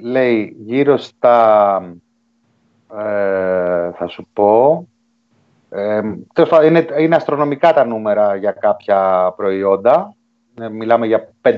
λέει, 0.00 0.56
γύρω 0.58 0.96
στα... 0.96 1.76
ε, 2.90 3.92
θα 3.92 4.06
σου 4.08 4.28
πω... 4.32 4.86
Ε, 5.76 6.00
τέλος 6.32 6.50
πάντων, 6.50 6.66
είναι, 6.66 6.86
είναι 6.98 7.16
αστρονομικά 7.16 7.72
τα 7.72 7.84
νούμερα 7.84 8.36
για 8.36 8.52
κάποια 8.52 9.32
προϊόντα. 9.36 10.14
Ε, 10.60 10.68
μιλάμε 10.68 11.06
για 11.06 11.32
500% 11.42 11.54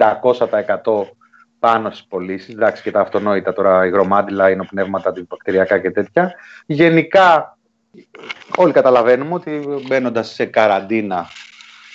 πάνω 1.59 1.91
στις 1.91 2.07
πωλήσεις. 2.07 2.55
Εντάξει, 2.55 2.83
και 2.83 2.91
τα 2.91 3.01
αυτονόητα 3.01 3.53
τώρα, 3.53 3.87
υγρομάντιλα, 3.87 4.51
εινοπνεύματα, 4.51 5.09
αντιβακτηριακά 5.09 5.79
και 5.79 5.91
τέτοια. 5.91 6.35
Γενικά, 6.67 7.59
όλοι 8.57 8.73
καταλαβαίνουμε 8.73 9.35
ότι 9.35 9.61
μπαίνοντας 9.87 10.29
σε 10.29 10.45
καραντίνα, 10.45 11.27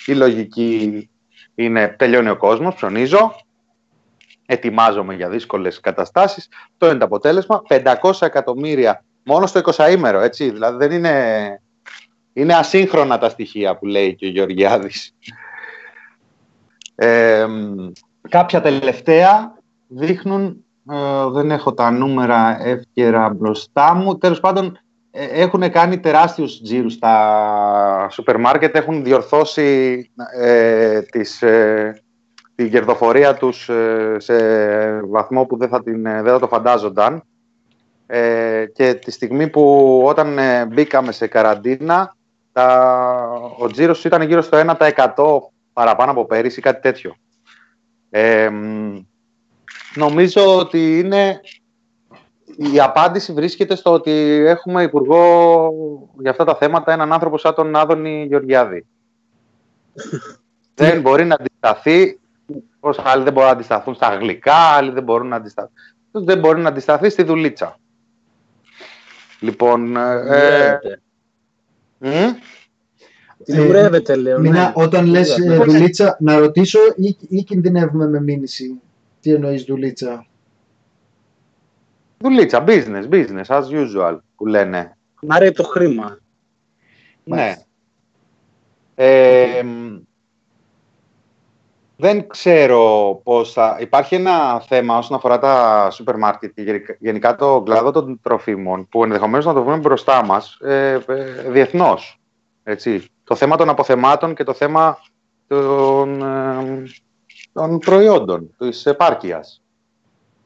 η 0.06 0.12
λογική 0.12 1.10
είναι 1.54 1.88
τελειώνει 1.88 2.28
ο 2.28 2.36
κόσμος, 2.36 2.74
ψωνίζω, 2.74 3.34
ετοιμάζομαι 4.46 5.14
για 5.14 5.28
δύσκολες 5.28 5.80
καταστάσεις. 5.80 6.48
Το 6.78 6.86
είναι 6.86 6.98
το 6.98 7.04
αποτέλεσμα. 7.04 7.62
500 7.68 8.12
εκατομμύρια 8.20 9.04
μόνο 9.24 9.46
στο 9.46 9.60
20ήμερο, 9.64 10.20
έτσι. 10.22 10.50
Δηλαδή 10.50 10.76
δεν 10.86 10.96
είναι... 10.96 11.58
Είναι 12.36 12.54
ασύγχρονα 12.54 13.18
τα 13.18 13.28
στοιχεία 13.28 13.76
που 13.76 13.86
λέει 13.86 14.14
και 14.14 14.26
ο 14.26 14.28
Γεωργιάδης. 14.28 15.14
Ε, 16.94 17.46
κάποια 18.28 18.60
τελευταία 18.60 19.54
δείχνουν, 19.88 20.64
ε, 20.90 20.96
δεν 21.30 21.50
έχω 21.50 21.74
τα 21.74 21.90
νούμερα 21.90 22.66
εύκαιρα 22.66 23.28
μπροστά 23.28 23.94
μου, 23.94 24.18
τέλος 24.18 24.40
πάντων 24.40 24.78
ε, 25.10 25.24
έχουν 25.24 25.70
κάνει 25.70 26.00
τεράστιους 26.00 26.60
τζίρους 26.62 26.92
στα 26.92 28.08
σούπερ 28.10 28.38
μάρκετ, 28.38 28.76
έχουν 28.76 29.04
διορθώσει 29.04 30.10
ε, 30.40 31.00
τις, 31.00 31.42
ε, 31.42 32.02
την 32.54 32.70
κερδοφορία 32.70 33.34
τους 33.34 33.68
ε, 33.68 34.16
σε 34.18 34.36
βαθμό 35.00 35.44
που 35.44 35.56
δεν 35.56 35.68
θα, 35.68 35.82
την, 35.82 36.06
ε, 36.06 36.22
δεν 36.22 36.32
θα 36.32 36.38
το 36.38 36.46
φαντάζονταν. 36.46 37.22
Ε, 38.06 38.64
και 38.72 38.94
τη 38.94 39.10
στιγμή 39.10 39.48
που 39.48 40.02
όταν 40.06 40.38
ε, 40.38 40.66
μπήκαμε 40.66 41.12
σε 41.12 41.26
καραντίνα, 41.26 42.16
τα, 42.54 43.18
ο 43.58 43.66
τζίρος 43.66 44.04
ήταν 44.04 44.22
γύρω 44.22 44.42
στο 44.42 44.76
1% 44.78 45.14
παραπάνω 45.72 46.10
από 46.10 46.26
πέρυσι, 46.26 46.60
κάτι 46.60 46.80
τέτοιο. 46.80 47.16
Ε, 48.10 48.48
μ, 48.48 48.98
νομίζω 49.94 50.58
ότι 50.58 50.98
είναι 50.98 51.40
η 52.56 52.80
απάντηση 52.80 53.32
βρίσκεται 53.32 53.76
στο 53.76 53.92
ότι 53.92 54.12
έχουμε 54.46 54.82
υπουργό 54.82 55.72
για 56.18 56.30
αυτά 56.30 56.44
τα 56.44 56.54
θέματα 56.54 56.92
έναν 56.92 57.12
άνθρωπο 57.12 57.38
σαν 57.38 57.54
τον 57.54 57.76
Άδωνη 57.76 58.24
Γεωργιάδη. 58.28 58.86
δεν 60.74 61.00
μπορεί 61.00 61.24
να 61.24 61.34
αντισταθεί, 61.34 62.20
πώς 62.80 62.98
άλλοι 62.98 63.22
δεν 63.22 63.32
μπορούν 63.32 63.48
να 63.48 63.54
αντισταθούν 63.54 63.94
στα 63.94 64.06
αγγλικά, 64.06 64.54
άλλοι 64.54 64.90
δεν 64.90 65.02
μπορούν 65.02 65.28
να 65.28 65.36
αντισταθούν. 65.36 65.72
Δεν 66.10 66.38
μπορεί 66.38 66.60
να 66.60 66.68
αντισταθεί 66.68 67.10
στη 67.10 67.22
δουλίτσα. 67.22 67.78
Λοιπόν, 69.40 69.96
ε, 69.96 70.78
Δουλεύετε. 71.98 72.38
μ, 72.38 72.38
Δουλεύετε, 73.46 74.16
λέω. 74.16 74.38
Μινά, 74.40 74.60
ναι. 74.66 74.72
όταν 74.74 75.06
λες 75.06 75.30
ε, 75.38 75.42
Δουλεύετε. 75.42 75.70
δουλίτσα, 75.70 76.16
να 76.20 76.38
ρωτήσω 76.38 76.78
ή, 76.96 77.16
ή 77.28 77.42
κινδυνεύουμε 77.42 78.08
με 78.08 78.20
μήνυση; 78.20 78.80
Τι 79.20 79.32
εννοείς 79.32 79.64
δουλίτσα; 79.64 80.26
δουλίτσα, 82.18 82.64
business, 82.66 83.08
business, 83.10 83.44
as 83.46 83.64
usual, 83.70 84.18
που 84.36 84.46
λένε. 84.46 84.96
Μ' 85.20 85.32
αρέσει 85.32 85.52
το 85.52 85.62
χρήμα. 85.62 86.18
Ναι. 87.24 87.54
Ε, 88.94 89.62
μ, 89.62 89.96
δεν 91.96 92.28
ξέρω 92.28 93.20
πώς 93.22 93.52
θα... 93.52 93.76
Υπάρχει 93.80 94.14
ένα 94.14 94.60
θέμα 94.60 94.98
όσον 94.98 95.16
αφορά 95.16 95.38
τα 95.38 95.88
σούπερ 95.90 96.16
μάρκετ 96.16 96.52
και 96.54 96.62
γενικά- 96.62 96.96
γενικά 96.98 97.34
το 97.34 97.62
κλάδο 97.64 97.90
των 97.90 98.20
τροφίμων 98.22 98.88
που 98.88 99.04
ενδεχομένως 99.04 99.44
να 99.44 99.52
το 99.52 99.62
βρούμε 99.62 99.78
μπροστά 99.78 100.24
μας 100.24 100.58
ε, 100.60 101.00
ε, 101.06 101.24
διεθνώς. 101.50 102.20
Έτσι. 102.62 103.08
Το 103.24 103.34
θέμα 103.34 103.56
των 103.56 103.68
αποθεμάτων 103.68 104.34
και 104.34 104.44
το 104.44 104.52
θέμα 104.52 104.98
των, 105.46 106.22
ε, 106.22 106.82
των 107.52 107.78
προϊόντων, 107.78 108.54
της 108.58 108.86
επάρκειας. 108.86 109.62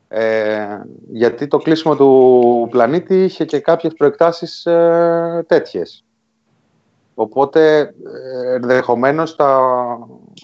Ε, 0.09 0.67
γιατί 1.13 1.47
το 1.47 1.59
κλείσιμο 1.59 1.97
του 1.97 2.69
πλανήτη 2.71 3.25
είχε 3.25 3.45
και 3.45 3.61
κάποιες 3.61 3.93
προεκτάσεις 3.93 4.67
ε, 4.67 5.45
τέτοιες. 5.49 6.05
Οπότε 7.15 7.79
ε, 7.79 8.55
ενδεχομένως 8.55 9.37
τα 9.37 9.79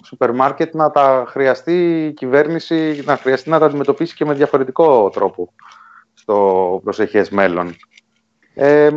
σούπερ 0.03 0.33
μάρκετ 0.33 0.75
να 0.75 0.91
τα 0.91 1.25
χρειαστεί 1.27 2.05
η 2.05 2.13
κυβέρνηση 2.13 3.03
να 3.05 3.17
χρειαστεί 3.17 3.49
να 3.49 3.59
τα 3.59 3.65
αντιμετωπίσει 3.65 4.15
και 4.15 4.25
με 4.25 4.33
διαφορετικό 4.33 5.09
τρόπο 5.09 5.53
στο 6.13 6.81
προσεχές 6.83 7.29
μέλλον. 7.29 7.75
Ε, 8.53 8.89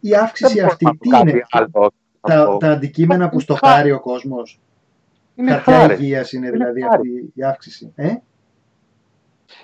Η 0.00 0.14
αύξηση 0.14 0.54
δεν 0.54 0.64
αυτή 0.64 0.84
μπορώ 0.84 0.96
να 0.96 1.00
τι 1.00 1.08
πω 1.08 1.16
κάτι 1.16 1.30
είναι. 1.30 1.46
άλλο. 1.50 1.92
Τα, 2.20 2.56
τα 2.56 2.70
αντικείμενα 2.72 3.24
που 3.28 3.34
Είναι 3.34 3.42
στοχάρει 3.42 3.92
ο 3.92 4.00
κόσμος; 4.00 4.60
Είναι 5.34 5.50
Χαρτιά 5.50 5.78
χάρη. 5.78 5.94
υγείας 5.94 6.32
είναι 6.32 6.50
δηλαδή 6.50 6.80
χάρη. 6.82 6.94
αυτή 6.94 7.32
η 7.34 7.42
αύξηση. 7.42 7.92
Ε; 7.94 8.14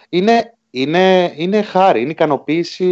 είναι, 0.08 0.54
είναι, 0.70 1.32
είναι 1.36 1.62
χάρη, 1.62 2.00
είναι 2.00 2.10
ικανοποίηση 2.10 2.84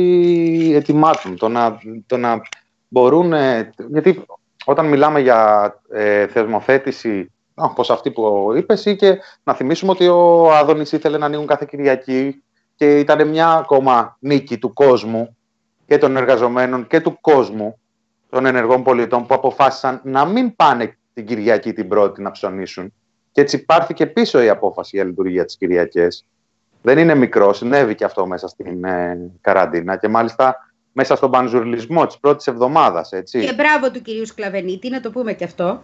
ετοιμάτων. 0.75 1.37
Το 1.37 1.49
να, 1.49 1.79
το 2.07 2.17
να 2.17 2.41
μπορούν. 2.89 3.33
ε, 3.33 3.71
Γιατί 3.91 4.25
όταν 4.65 4.87
μιλάμε 4.87 5.21
για 5.21 5.73
ε, 5.91 6.27
θεσμοθέτηση, 6.27 7.33
όπως 7.55 7.91
αυτή 7.91 8.11
που 8.11 8.53
είπες, 8.57 8.85
ή 8.85 8.97
και 8.97 9.19
να 9.45 9.55
θυμίσουμε 9.55 9.91
ότι 9.91 10.09
ο 10.09 10.53
Άδωνης 10.55 10.93
ήθελε 10.93 11.19
να 11.19 11.27
ανοίγουν 11.27 11.47
κάθε 11.47 11.67
Κυριακή 11.69 12.43
και 12.77 12.99
ήταν 12.99 13.29
μια 13.29 13.49
ακόμα 13.53 14.17
νίκη 14.21 14.59
του 14.59 14.73
κόσμου 14.73 15.37
και 15.87 15.99
των 15.99 16.17
εργαζομένων 16.17 16.87
και 16.87 17.01
του 17.01 17.21
κόσμου 17.21 17.79
των 18.31 18.47
ενεργών 18.47 18.83
πολιτών 18.83 19.27
που 19.27 19.35
αποφάσισαν 19.35 20.01
να 20.05 20.25
μην 20.25 20.57
πάνε 20.57 20.97
την 21.15 21.27
Κυριακή 21.27 21.73
την 21.73 21.89
πρώτη 21.89 22.23
να 22.23 22.31
ψωνίσουν. 22.31 22.93
Και 23.33 23.41
έτσι 23.41 23.65
πάρθηκε 23.65 24.07
πίσω 24.07 24.43
η 24.43 24.49
απόφαση 24.49 24.97
για 24.97 25.05
λειτουργία 25.05 25.45
της 25.45 25.57
Κυριακής. 25.57 26.25
Δεν 26.83 26.99
είναι 26.99 27.15
μικρό, 27.15 27.53
συνέβη 27.53 27.95
και 27.95 28.05
αυτό 28.05 28.27
μέσα 28.27 28.49
στην 28.49 28.85
ε, 28.85 29.31
καραντίνα 29.41 29.97
και 29.97 30.09
μάλιστα 30.09 30.72
μέσα 30.93 31.17
στον 31.17 31.31
πανζουρλισμό 31.31 32.07
της 32.07 32.19
πρώτης 32.19 32.47
εβδομάδας, 32.47 33.13
έτσι. 33.13 33.41
Και 33.47 33.55
μπράβο 33.55 33.91
του 33.91 34.03
κυρίου 34.03 34.27
Σκλαβενίτη, 34.27 34.89
να 34.89 35.01
το 35.01 35.11
πούμε 35.11 35.33
και 35.33 35.45
αυτό. 35.45 35.83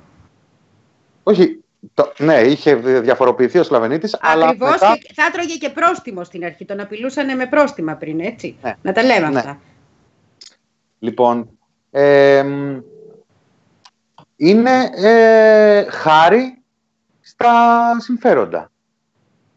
Όχι, 1.23 1.65
το, 1.95 2.13
ναι, 2.19 2.41
είχε 2.41 2.75
διαφοροποιηθεί 2.75 3.59
ο 3.59 3.63
Σλαβενίτης, 3.63 4.19
αλλά 4.21 4.45
Ακριβώς 4.45 4.71
μετά... 4.71 4.97
και 4.97 5.13
θα 5.15 5.25
έτρωγε 5.25 5.57
και 5.57 5.71
πρόστιμο 5.71 6.25
στην 6.25 6.45
αρχή. 6.45 6.65
Τον 6.65 6.81
απειλούσαν 6.81 7.37
με 7.37 7.47
πρόστιμα 7.47 7.95
πριν, 7.95 8.21
έτσι. 8.21 8.57
Ναι. 8.63 8.77
Να 8.83 8.93
τα 8.93 9.03
λέμε 9.03 9.29
Ναι. 9.29 9.39
αυτά. 9.39 9.61
Λοιπόν, 10.99 11.59
ε, 11.91 12.45
είναι 14.37 14.91
ε, 14.95 15.91
χάρη 15.91 16.63
στα 17.21 17.53
συμφέροντα. 18.01 18.71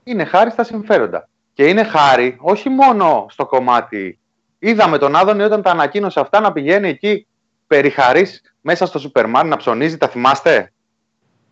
Είναι 0.04 0.26
χάρη 0.26 0.52
στα 0.52 0.64
συμφέροντα. 0.64 1.30
Και 1.54 1.68
είναι 1.68 1.84
χάρη 1.84 2.38
όχι 2.40 2.70
μόνο 2.70 3.26
στο 3.30 3.46
κομμάτι. 3.46 4.20
Είδαμε 4.64 4.98
τον 4.98 5.16
Άδωνη 5.16 5.44
όταν 5.44 5.62
τα 5.62 5.72
ανακοίνωσε 5.72 6.20
αυτά 6.20 6.40
να 6.40 6.52
πηγαίνει 6.52 6.88
εκεί 6.90 7.28
περιχαρής 7.68 8.42
μέσα 8.62 8.86
στο 8.86 9.00
σούπερ 9.00 9.28
μάρκετ 9.28 9.52
να 9.52 9.58
ψωνίζει, 9.58 9.98
τα 9.98 10.08
θυμάστε; 10.08 10.74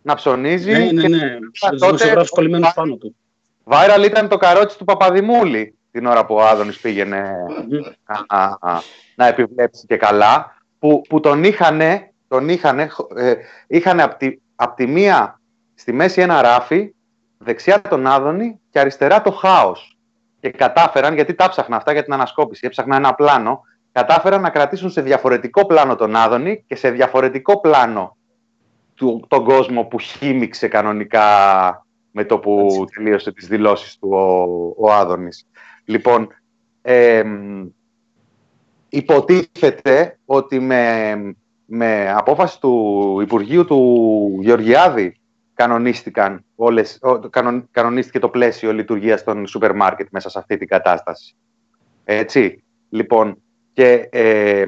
Να 0.02 0.15
ψωνίζει 0.15 0.72
Ναι, 0.72 0.77
ναι, 0.77 1.02
και 1.02 1.07
ναι. 1.07 1.18
τότε- 1.19 1.40
Στους 1.52 1.80
δημοσιογράφους 1.80 2.30
κολλημένους 2.30 2.73
πάνω 2.73 2.95
του. 2.95 3.15
viral 3.64 4.03
ήταν 4.06 4.27
το 4.27 4.38
καρότσι 4.38 4.77
του 4.77 4.84
Παπαδημούλη 4.86 5.77
την 5.91 6.06
ώρα 6.06 6.26
που 6.26 6.36
ο 6.36 6.41
Άδωνης 6.41 6.80
πήγαινε 6.80 7.31
α, 8.03 8.38
α, 8.40 8.57
α, 8.61 8.80
να 9.15 9.27
επιβλέψει 9.27 9.86
και 9.86 9.98
καλά, 9.98 10.57
που, 10.80 11.02
που 11.10 11.19
τον 11.19 11.44
είχανε, 11.44 12.14
τον 12.27 12.49
είχανε, 12.49 12.90
ε, 13.15 13.34
είχανε 13.68 14.03
από 14.03 14.15
τη, 14.18 14.38
απ' 14.56 14.76
τη 14.76 14.88
μία 14.88 15.40
στη 15.76 15.94
μέση 15.94 16.22
ένα 16.22 16.41
ράφι, 16.41 16.94
δεξιά 17.38 17.81
τον 17.81 18.07
Άδωνη 18.07 18.60
και 18.69 18.80
αριστερά 18.80 19.22
το 19.22 19.31
χάος. 19.31 19.98
Και 20.40 20.49
κατάφεραν, 20.49 21.14
γιατί 21.14 21.34
τα 21.34 21.49
ψάχνα 21.49 21.76
αυτά 21.76 21.91
για 21.91 22.03
την 22.03 22.14
ανασκόπηση, 22.14 22.66
έψαχνα 22.66 22.95
ένα 22.95 23.14
πλάνο 23.14 23.61
κατάφεραν 23.91 24.41
να 24.41 24.49
κρατήσουν 24.49 24.90
σε 24.90 25.02
διαφορετικό 25.02 25.66
πλάνο 25.66 25.95
τον 25.95 26.16
Άδωνη 26.16 26.64
και 26.68 26.76
σε 26.76 26.90
διαφορετικό 26.90 27.60
πλάνο 27.60 28.18
του, 28.95 29.26
τον 29.28 29.44
κόσμο 29.44 29.84
που 29.84 29.99
χύμιξε 29.99 30.68
κανονικά 30.68 31.26
με 32.11 32.26
το 32.26 32.40
που 32.40 32.68
Έτσι. 32.70 32.84
τελείωσε 32.95 33.32
τις 33.32 33.48
δηλώσεις 33.48 33.98
του 33.98 34.10
ο, 34.10 34.88
ο 34.88 34.91
Άδωνης. 34.91 35.48
Λοιπόν, 35.86 36.28
ε, 36.82 37.24
υποτίθεται 38.90 40.20
ότι 40.26 40.60
με, 40.60 41.16
με 41.66 42.14
απόφαση 42.16 42.60
του 42.60 43.18
Υπουργείου 43.22 43.66
του 43.66 44.38
Γεωργιάδη 44.41 45.20
κανονίστηκαν 45.60 46.44
όλες, 46.56 46.98
ο- 47.02 47.19
κανον, 47.19 47.68
κανονίστηκε 47.72 48.19
το 48.19 48.30
πλαίσιο 48.30 48.73
λειτουργίας 48.73 49.23
των 49.23 49.48
σούπερ 49.48 49.76
μάρκετ 49.76 50.07
μέσα 50.11 50.30
σε 50.30 50.40
αυτή 50.40 50.57
την 50.57 50.68
κατάσταση. 50.68 51.36
Έτσι, 52.03 52.64
λοιπόν, 52.90 53.41
και 53.73 54.07
ε, 54.11 54.65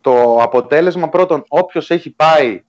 το 0.00 0.42
αποτέλεσμα 0.42 1.08
πρώτον, 1.08 1.44
όποιος 1.48 1.90
έχει 1.90 2.10
πάει 2.10 2.62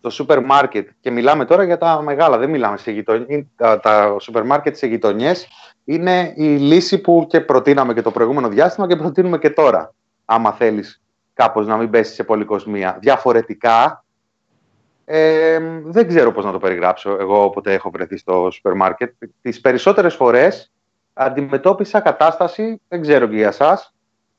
το 0.00 0.10
σούπερ 0.10 0.44
μάρκετ 0.44 0.88
και 1.00 1.10
μιλάμε 1.10 1.44
τώρα 1.44 1.62
για 1.64 1.78
τα 1.78 2.02
μεγάλα, 2.02 2.38
δεν 2.38 2.50
μιλάμε 2.50 2.76
σε 2.76 2.90
γειτονιές, 2.90 3.44
τα, 3.56 3.80
τα 3.80 4.16
σούπερ 4.20 4.44
μάρκετ 4.44 4.76
σε 4.76 4.86
γειτονιές 4.86 5.48
είναι 5.84 6.32
η 6.36 6.44
λύση 6.44 6.98
που 6.98 7.26
και 7.28 7.40
προτείναμε 7.40 7.94
και 7.94 8.02
το 8.02 8.10
προηγούμενο 8.10 8.48
διάστημα 8.48 8.86
και 8.86 8.96
προτείνουμε 8.96 9.38
και 9.38 9.50
τώρα, 9.50 9.94
άμα 10.24 10.52
θέλεις 10.52 11.02
κάπως 11.34 11.66
να 11.66 11.76
μην 11.76 11.90
πέσεις 11.90 12.14
σε 12.14 12.24
πολυκοσμία. 12.24 12.98
Διαφορετικά, 13.00 14.04
ε, 15.10 15.58
δεν 15.84 16.08
ξέρω 16.08 16.32
πώς 16.32 16.44
να 16.44 16.52
το 16.52 16.58
περιγράψω 16.58 17.16
εγώ 17.20 17.44
όποτε 17.44 17.72
έχω 17.72 17.90
βρεθεί 17.90 18.16
στο 18.16 18.50
σούπερ 18.52 18.74
μάρκετ. 18.74 19.12
Τις 19.42 19.60
περισσότερες 19.60 20.14
φορές 20.14 20.72
αντιμετώπισα 21.12 22.00
κατάσταση, 22.00 22.80
δεν 22.88 23.00
ξέρω 23.00 23.26
και 23.26 23.36
για 23.36 23.48
εσάς, 23.48 23.94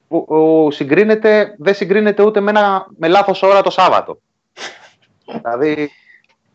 που 0.07 0.25
που 0.25 0.67
συγκρίνεται, 0.71 1.55
δεν 1.57 1.73
συγκρίνεται 1.73 2.23
ούτε 2.23 2.39
με, 2.39 2.49
ένα, 2.49 2.85
με 2.97 3.07
λάθος 3.07 3.43
ώρα 3.43 3.61
το 3.61 3.69
Σάββατο. 3.69 4.19
δηλαδή, 5.41 5.91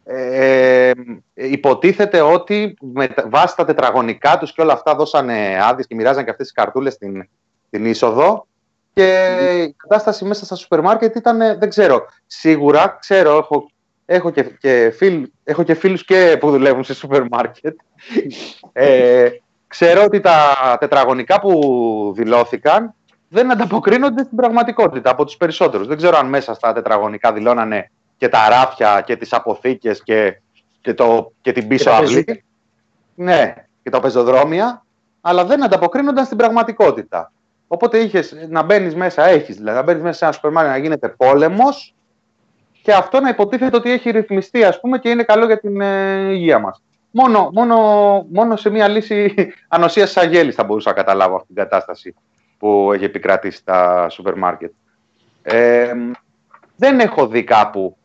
ε, 0.05 0.91
υποτίθεται 1.35 2.20
ότι 2.20 2.77
με 2.81 3.07
τα- 3.09 3.28
βάσει 3.28 3.57
τα 3.57 3.65
τετραγωνικά 3.65 4.39
τους 4.39 4.53
και 4.53 4.62
όλα 4.62 4.73
αυτά 4.73 4.95
δώσανε 4.95 5.59
άδειες 5.62 5.86
και 5.86 5.95
μοιράζαν 5.95 6.24
και 6.24 6.31
αυτές 6.31 6.47
τις 6.47 6.55
καρτούλες 6.55 6.93
στην, 6.93 7.28
στην 7.66 7.86
είσοδο 7.86 8.47
και 8.93 9.36
η 9.66 9.74
κατάσταση 9.77 10.24
μέσα 10.24 10.45
στα 10.45 10.55
σούπερ 10.55 10.81
μάρκετ 10.81 11.16
ήταν, 11.16 11.41
ε, 11.41 11.57
δεν 11.57 11.69
ξέρω, 11.69 12.07
σίγουρα, 12.27 12.97
ξέρω, 13.01 13.36
έχω, 13.36 13.69
έχω, 14.06 14.31
και, 14.31 14.43
και 14.43 14.93
φίλ, 14.97 15.31
έχω 15.44 15.62
και 15.62 15.74
φίλους 15.74 16.05
και 16.05 16.36
που 16.40 16.51
δουλεύουν 16.51 16.85
σε 16.85 16.94
σούπερ 16.94 17.22
μάρκετ. 17.31 17.78
Ε, 18.72 19.28
ξέρω 19.66 20.05
ότι 20.05 20.20
τα 20.20 20.36
τετραγωνικά 20.81 21.40
που 21.40 22.12
δηλώθηκαν 22.16 22.94
δεν 23.28 23.51
ανταποκρίνονται 23.51 24.24
στην 24.24 24.36
πραγματικότητα 24.36 25.10
από 25.10 25.24
τους 25.24 25.36
περισσότερους. 25.36 25.86
Δεν 25.86 25.97
ξέρω 25.97 26.16
αν 26.16 26.26
μέσα 26.26 26.55
στα 26.55 26.72
τετραγωνικά 26.72 27.32
δηλώνανε 27.32 27.90
και 28.16 28.28
τα 28.28 28.48
ράφια 28.48 29.02
και 29.06 29.16
τις 29.16 29.32
αποθήκες 29.32 30.02
και, 30.02 30.40
και, 30.81 30.94
το, 30.94 31.32
και 31.40 31.52
την 31.52 31.68
πίσω 31.68 31.85
τα 31.85 31.97
αυλή. 31.97 32.24
πεζόδρομια. 32.24 32.44
Ναι, 33.14 33.55
και 33.82 33.90
τα 33.90 34.01
πεζοδρόμια, 34.01 34.85
αλλά 35.20 35.44
δεν 35.44 35.64
ανταποκρίνονταν 35.64 36.24
στην 36.24 36.36
πραγματικότητα. 36.36 37.32
Οπότε 37.66 37.98
είχες 37.98 38.36
να 38.48 38.62
μπαίνεις 38.62 38.94
μέσα, 38.94 39.24
έχεις 39.24 39.56
δηλαδή, 39.56 39.76
να 39.76 39.82
μπαίνεις 39.82 40.02
μέσα 40.02 40.16
σε 40.16 40.24
ένα 40.24 40.32
σούπερ 40.32 40.51
μάρκετ 40.51 40.72
να 40.72 40.78
γίνεται 40.78 41.09
πόλεμος 41.09 41.93
και 42.85 42.93
αυτό 42.93 43.20
να 43.20 43.28
υποτίθεται 43.28 43.77
ότι 43.77 43.90
έχει 43.90 44.11
ρυθμιστεί 44.11 44.65
ας 44.65 44.81
πούμε 44.81 44.98
και 44.98 45.09
είναι 45.09 45.23
καλό 45.23 45.47
για 45.47 45.61
την 45.61 45.81
ε, 45.81 46.31
υγεία 46.31 46.59
μας. 46.59 46.82
Μόνο, 47.11 47.51
μόνο, 47.52 47.77
μόνο 48.31 48.56
σε 48.56 48.70
μια 48.70 48.89
λύση 48.89 49.35
ανοσίας 49.69 50.12
της 50.12 50.23
αγέλης 50.23 50.55
θα 50.55 50.65
μπορούσα 50.65 50.89
να 50.89 50.94
καταλάβω 50.94 51.35
αυτή 51.35 51.47
την 51.47 51.56
κατάσταση 51.56 52.15
που 52.59 52.90
έχει 52.93 53.05
επικρατήσει 53.05 53.56
στα 53.59 54.09
σούπερ 54.09 54.36
μάρκετ. 54.36 54.73
Ε, 55.43 55.93
δεν 56.77 57.01
έχω 57.01 57.27
δει 57.27 57.44
κάπου 57.44 57.97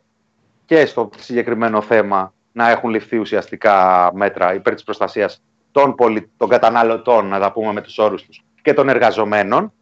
και 0.66 0.86
στο 0.86 1.10
συγκεκριμένο 1.18 1.82
θέμα 1.82 2.32
να 2.52 2.70
έχουν 2.70 2.90
ληφθεί 2.90 3.18
ουσιαστικά 3.18 4.10
μέτρα 4.14 4.54
υπέρ 4.54 4.74
της 4.74 4.82
προστασίας 4.82 5.42
των, 5.72 5.94
πολι... 5.94 6.30
των 6.36 6.48
καταναλωτών, 6.48 7.26
να 7.26 7.40
τα 7.40 7.52
πούμε 7.52 7.72
με 7.72 7.80
τους 7.80 7.98
όρους 7.98 8.22
τους, 8.22 8.44
και 8.62 8.74
των 8.74 8.88
εργαζομένων. 8.88 9.72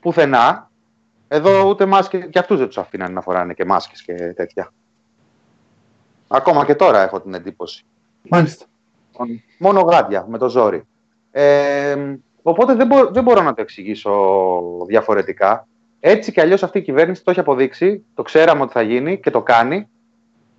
Πουθενά. 0.00 0.70
Εδώ 1.34 1.68
ούτε 1.68 1.86
μάσκες, 1.86 2.26
και 2.30 2.38
αυτούς 2.38 2.58
δεν 2.58 2.66
τους 2.66 2.78
αφήναν 2.78 3.12
να 3.12 3.20
φοράνε 3.20 3.54
και 3.54 3.64
μάσκες 3.64 4.02
και 4.02 4.14
τέτοια. 4.14 4.72
Ακόμα 6.28 6.64
και 6.64 6.74
τώρα 6.74 7.02
έχω 7.02 7.20
την 7.20 7.34
εντύπωση. 7.34 7.84
Μάλιστα. 8.28 8.64
Μόνο 9.58 9.80
γάντια, 9.80 10.26
με 10.28 10.38
το 10.38 10.48
ζόρι. 10.48 10.82
Ε, 11.30 11.96
οπότε 12.42 12.74
δεν, 12.74 12.86
μπο- 12.86 13.10
δεν 13.10 13.22
μπορώ 13.22 13.42
να 13.42 13.54
το 13.54 13.62
εξηγήσω 13.62 14.12
διαφορετικά. 14.86 15.66
Έτσι 16.00 16.32
κι 16.32 16.40
αλλιώς 16.40 16.62
αυτή 16.62 16.78
η 16.78 16.82
κυβέρνηση 16.82 17.24
το 17.24 17.30
έχει 17.30 17.40
αποδείξει, 17.40 18.04
το 18.14 18.22
ξέραμε 18.22 18.62
ότι 18.62 18.72
θα 18.72 18.82
γίνει 18.82 19.20
και 19.20 19.30
το 19.30 19.42
κάνει, 19.42 19.88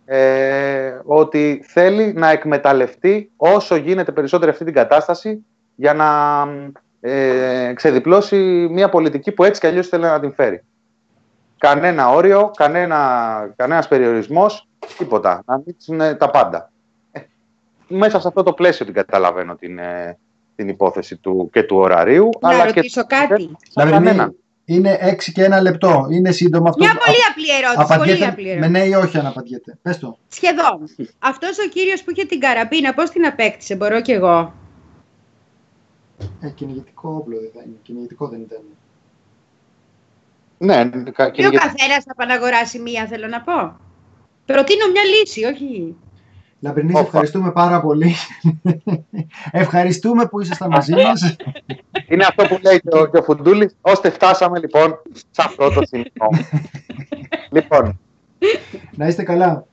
ε, 0.05 0.99
ότι 1.05 1.63
θέλει 1.67 2.13
να 2.13 2.29
εκμεταλλευτεί 2.29 3.31
όσο 3.35 3.75
γίνεται 3.75 4.11
περισσότερο 4.11 4.51
αυτή 4.51 4.65
την 4.65 4.73
κατάσταση 4.73 5.45
για 5.75 5.93
να 5.93 6.07
ε, 7.05 7.73
ξεδιπλώσει 7.73 8.35
μια 8.71 8.89
πολιτική 8.89 9.31
που 9.31 9.43
έτσι 9.43 9.59
κι 9.59 9.67
αλλιώς 9.67 9.87
θέλει 9.87 10.03
να 10.03 10.19
την 10.19 10.33
φέρει. 10.33 10.63
Κανένα 11.57 12.09
όριο, 12.09 12.51
κανένα, 12.55 13.53
κανένας 13.55 13.87
περιορισμός, 13.87 14.67
τίποτα. 14.97 15.43
Να 15.45 15.53
ανοίξουν 15.53 16.17
τα 16.17 16.29
πάντα. 16.31 16.71
Ε, 17.11 17.19
μέσα 17.87 18.19
σε 18.19 18.27
αυτό 18.27 18.43
το 18.43 18.53
πλαίσιο 18.53 18.85
την 18.85 18.93
καταλαβαίνω 18.93 19.55
την, 19.55 19.77
ε, 19.77 20.17
την 20.55 20.67
υπόθεση 20.67 21.17
του 21.17 21.49
και 21.53 21.63
του 21.63 21.77
ωραρίου. 21.77 22.29
Να 22.41 22.49
και 22.49 22.63
ρωτήσω 22.63 23.05
κάτι. 23.05 23.49
σαν 23.69 23.89
Λαβρινή, 23.89 24.05
κανέναν. 24.05 24.35
είναι 24.65 24.97
6 25.01 25.31
και 25.31 25.43
ένα 25.43 25.61
λεπτό. 25.61 26.07
Είναι 26.09 26.31
σύντομο 26.31 26.69
αυτό. 26.69 26.83
Μια 26.83 26.97
πολύ 27.05 27.17
απλή 27.29 27.47
ερώτηση. 27.63 27.97
Πολύ 27.97 28.25
απλή 28.25 28.45
με 28.45 28.51
ερώτηση. 28.51 28.71
ναι 28.71 28.83
ή 28.83 28.93
όχι 28.93 29.17
αν 29.17 29.25
απαντιέται. 29.25 29.77
Πες 29.81 29.99
το. 29.99 30.17
Σχεδόν. 30.27 30.89
Αυτός 31.19 31.57
ο 31.59 31.69
κύριος 31.69 32.03
που 32.03 32.11
είχε 32.11 32.25
την 32.25 32.39
καραμπίνα, 32.39 32.93
πώς 32.93 33.09
την 33.09 33.25
απέκτησε, 33.25 33.75
μπορώ 33.75 34.01
κι 34.01 34.11
εγώ; 34.11 34.53
Ε, 36.41 36.49
κυνηγητικό 36.49 37.09
όπλο 37.09 37.39
δεν 37.39 37.49
θα 37.53 37.61
είναι. 37.65 37.75
Κυνηγητικό 37.83 38.27
δεν 38.27 38.41
ήταν. 38.41 38.59
Ναι, 40.57 40.89
κα- 41.11 41.29
Και 41.29 41.47
ο 41.47 41.49
και- 41.49 41.57
καθένας 41.57 42.03
θα 42.03 42.15
πάνε 42.15 42.33
να 42.33 42.39
αγοράσει 42.39 42.79
μία, 42.79 43.07
θέλω 43.07 43.27
να 43.27 43.41
πω. 43.41 43.75
Προτείνω 44.45 44.87
μια 44.91 45.01
λύση, 45.03 45.43
όχι. 45.43 45.95
Λαμπρινή, 46.59 46.91
σε 46.91 46.97
Όπα. 46.97 47.05
ευχαριστούμε 47.07 47.51
πάρα 47.51 47.81
πολύ. 47.81 48.15
ευχαριστούμε 49.51 50.25
που 50.25 50.39
ήσασταν 50.41 50.69
μαζί 50.69 50.93
μας. 50.93 51.35
είναι 52.07 52.23
αυτό 52.23 52.45
που 52.47 52.59
λέει 52.63 52.79
και 52.79 52.97
ο, 52.97 53.05
και 53.05 53.17
ο 53.17 53.23
Φουντούλης, 53.23 53.75
ώστε 53.81 54.09
φτάσαμε 54.09 54.59
λοιπόν 54.59 55.01
σε 55.11 55.41
αυτό 55.45 55.69
το 55.69 55.81
σημείο. 55.85 56.45
λοιπόν, 57.55 57.99
Να 58.91 59.07
είστε 59.07 59.23
καλά. 59.23 59.65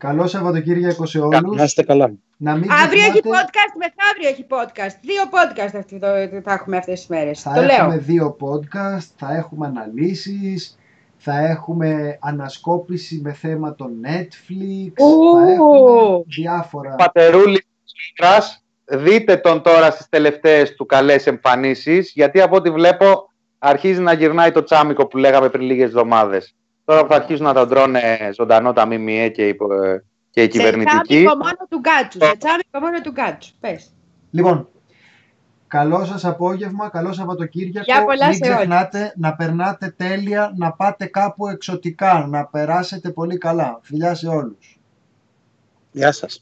Καλό 0.00 0.26
Σαββατοκύριακο 0.26 1.06
σε 1.06 1.18
όλους. 1.18 1.56
Να 1.56 1.62
είστε 1.62 1.82
καλά. 1.82 2.12
Να 2.36 2.56
μην 2.56 2.70
Αύριο 2.70 3.00
έχει 3.00 3.10
ξεχνάτε, 3.10 3.48
podcast, 3.48 3.76
μεθαύριο 3.78 4.28
έχει 4.28 4.46
podcast. 4.48 4.98
Δύο 5.02 5.22
podcast 5.30 5.78
αυτή 5.78 5.98
το, 5.98 6.06
θα 6.44 6.52
έχουμε 6.52 6.76
αυτές 6.76 6.98
τις 6.98 7.08
μέρες. 7.08 7.40
θα 7.42 7.52
το 7.52 7.60
έχουμε 7.60 7.94
λέω. 7.94 8.00
δύο 8.00 8.36
podcast, 8.40 9.06
θα 9.16 9.34
έχουμε 9.34 9.66
αναλύσεις, 9.66 10.78
θα 11.16 11.38
έχουμε 11.38 12.18
ανασκόπηση 12.20 13.20
με 13.24 13.32
θέμα 13.32 13.74
το 13.74 13.90
Netflix, 14.04 15.02
Ου. 15.02 15.38
θα 15.38 15.52
έχουμε 15.52 16.22
διάφορα. 16.26 16.94
Πατερούλη 16.94 17.64
Τσίπρας, 17.84 18.64
δείτε 18.84 19.36
τον 19.36 19.62
τώρα 19.62 19.90
στις 19.90 20.08
τελευταίες 20.08 20.74
του 20.74 20.86
καλές 20.86 21.26
εμφανίσεις, 21.26 22.12
γιατί 22.14 22.40
από 22.40 22.56
ό,τι 22.56 22.70
βλέπω 22.70 23.30
αρχίζει 23.58 24.00
να 24.00 24.12
γυρνάει 24.12 24.52
το 24.52 24.62
τσάμικο 24.62 25.06
που 25.06 25.16
λέγαμε 25.16 25.48
πριν 25.48 25.66
λίγες 25.66 25.86
εβδομάδες. 25.86 26.54
Τώρα 26.90 27.02
που 27.02 27.08
θα 27.08 27.14
αρχίσουν 27.16 27.44
να 27.44 27.54
τον 27.54 27.68
τρώνε 27.68 28.30
ζωντανό 28.34 28.72
τα 28.72 28.86
ΜΜΕ 28.86 29.28
και 29.28 29.48
οι, 29.48 29.56
και 30.30 30.40
οι 30.40 30.44
Σε 30.44 30.46
κυβερνητικοί. 30.46 31.06
τσάμικο 31.06 31.34
μόνο 31.36 31.56
του 31.68 31.78
γκάτσου. 31.78 32.18
Σε 32.22 32.36
τσάμικο 32.36 32.78
μόνο 32.80 33.00
του 33.00 33.10
γκάτσου. 33.10 33.52
Πες. 33.60 33.92
Λοιπόν, 34.30 34.68
καλό 35.66 36.04
σας 36.04 36.24
απόγευμα, 36.24 36.88
καλό 36.88 37.12
Σαββατοκύριακο. 37.12 37.84
Γεια 37.92 38.04
πολλά 38.04 38.26
Μην 38.26 38.34
σε 38.34 38.44
όλους. 38.44 38.56
ξεχνάτε 38.56 39.12
να 39.16 39.34
περνάτε 39.34 39.94
τέλεια, 39.96 40.52
να 40.56 40.72
πάτε 40.72 41.06
κάπου 41.06 41.48
εξωτικά, 41.48 42.26
να 42.28 42.46
περάσετε 42.46 43.10
πολύ 43.10 43.38
καλά. 43.38 43.78
Φιλιά 43.82 44.14
σε 44.14 44.28
όλους. 44.28 44.78
Γεια 45.92 46.12
σας. 46.12 46.40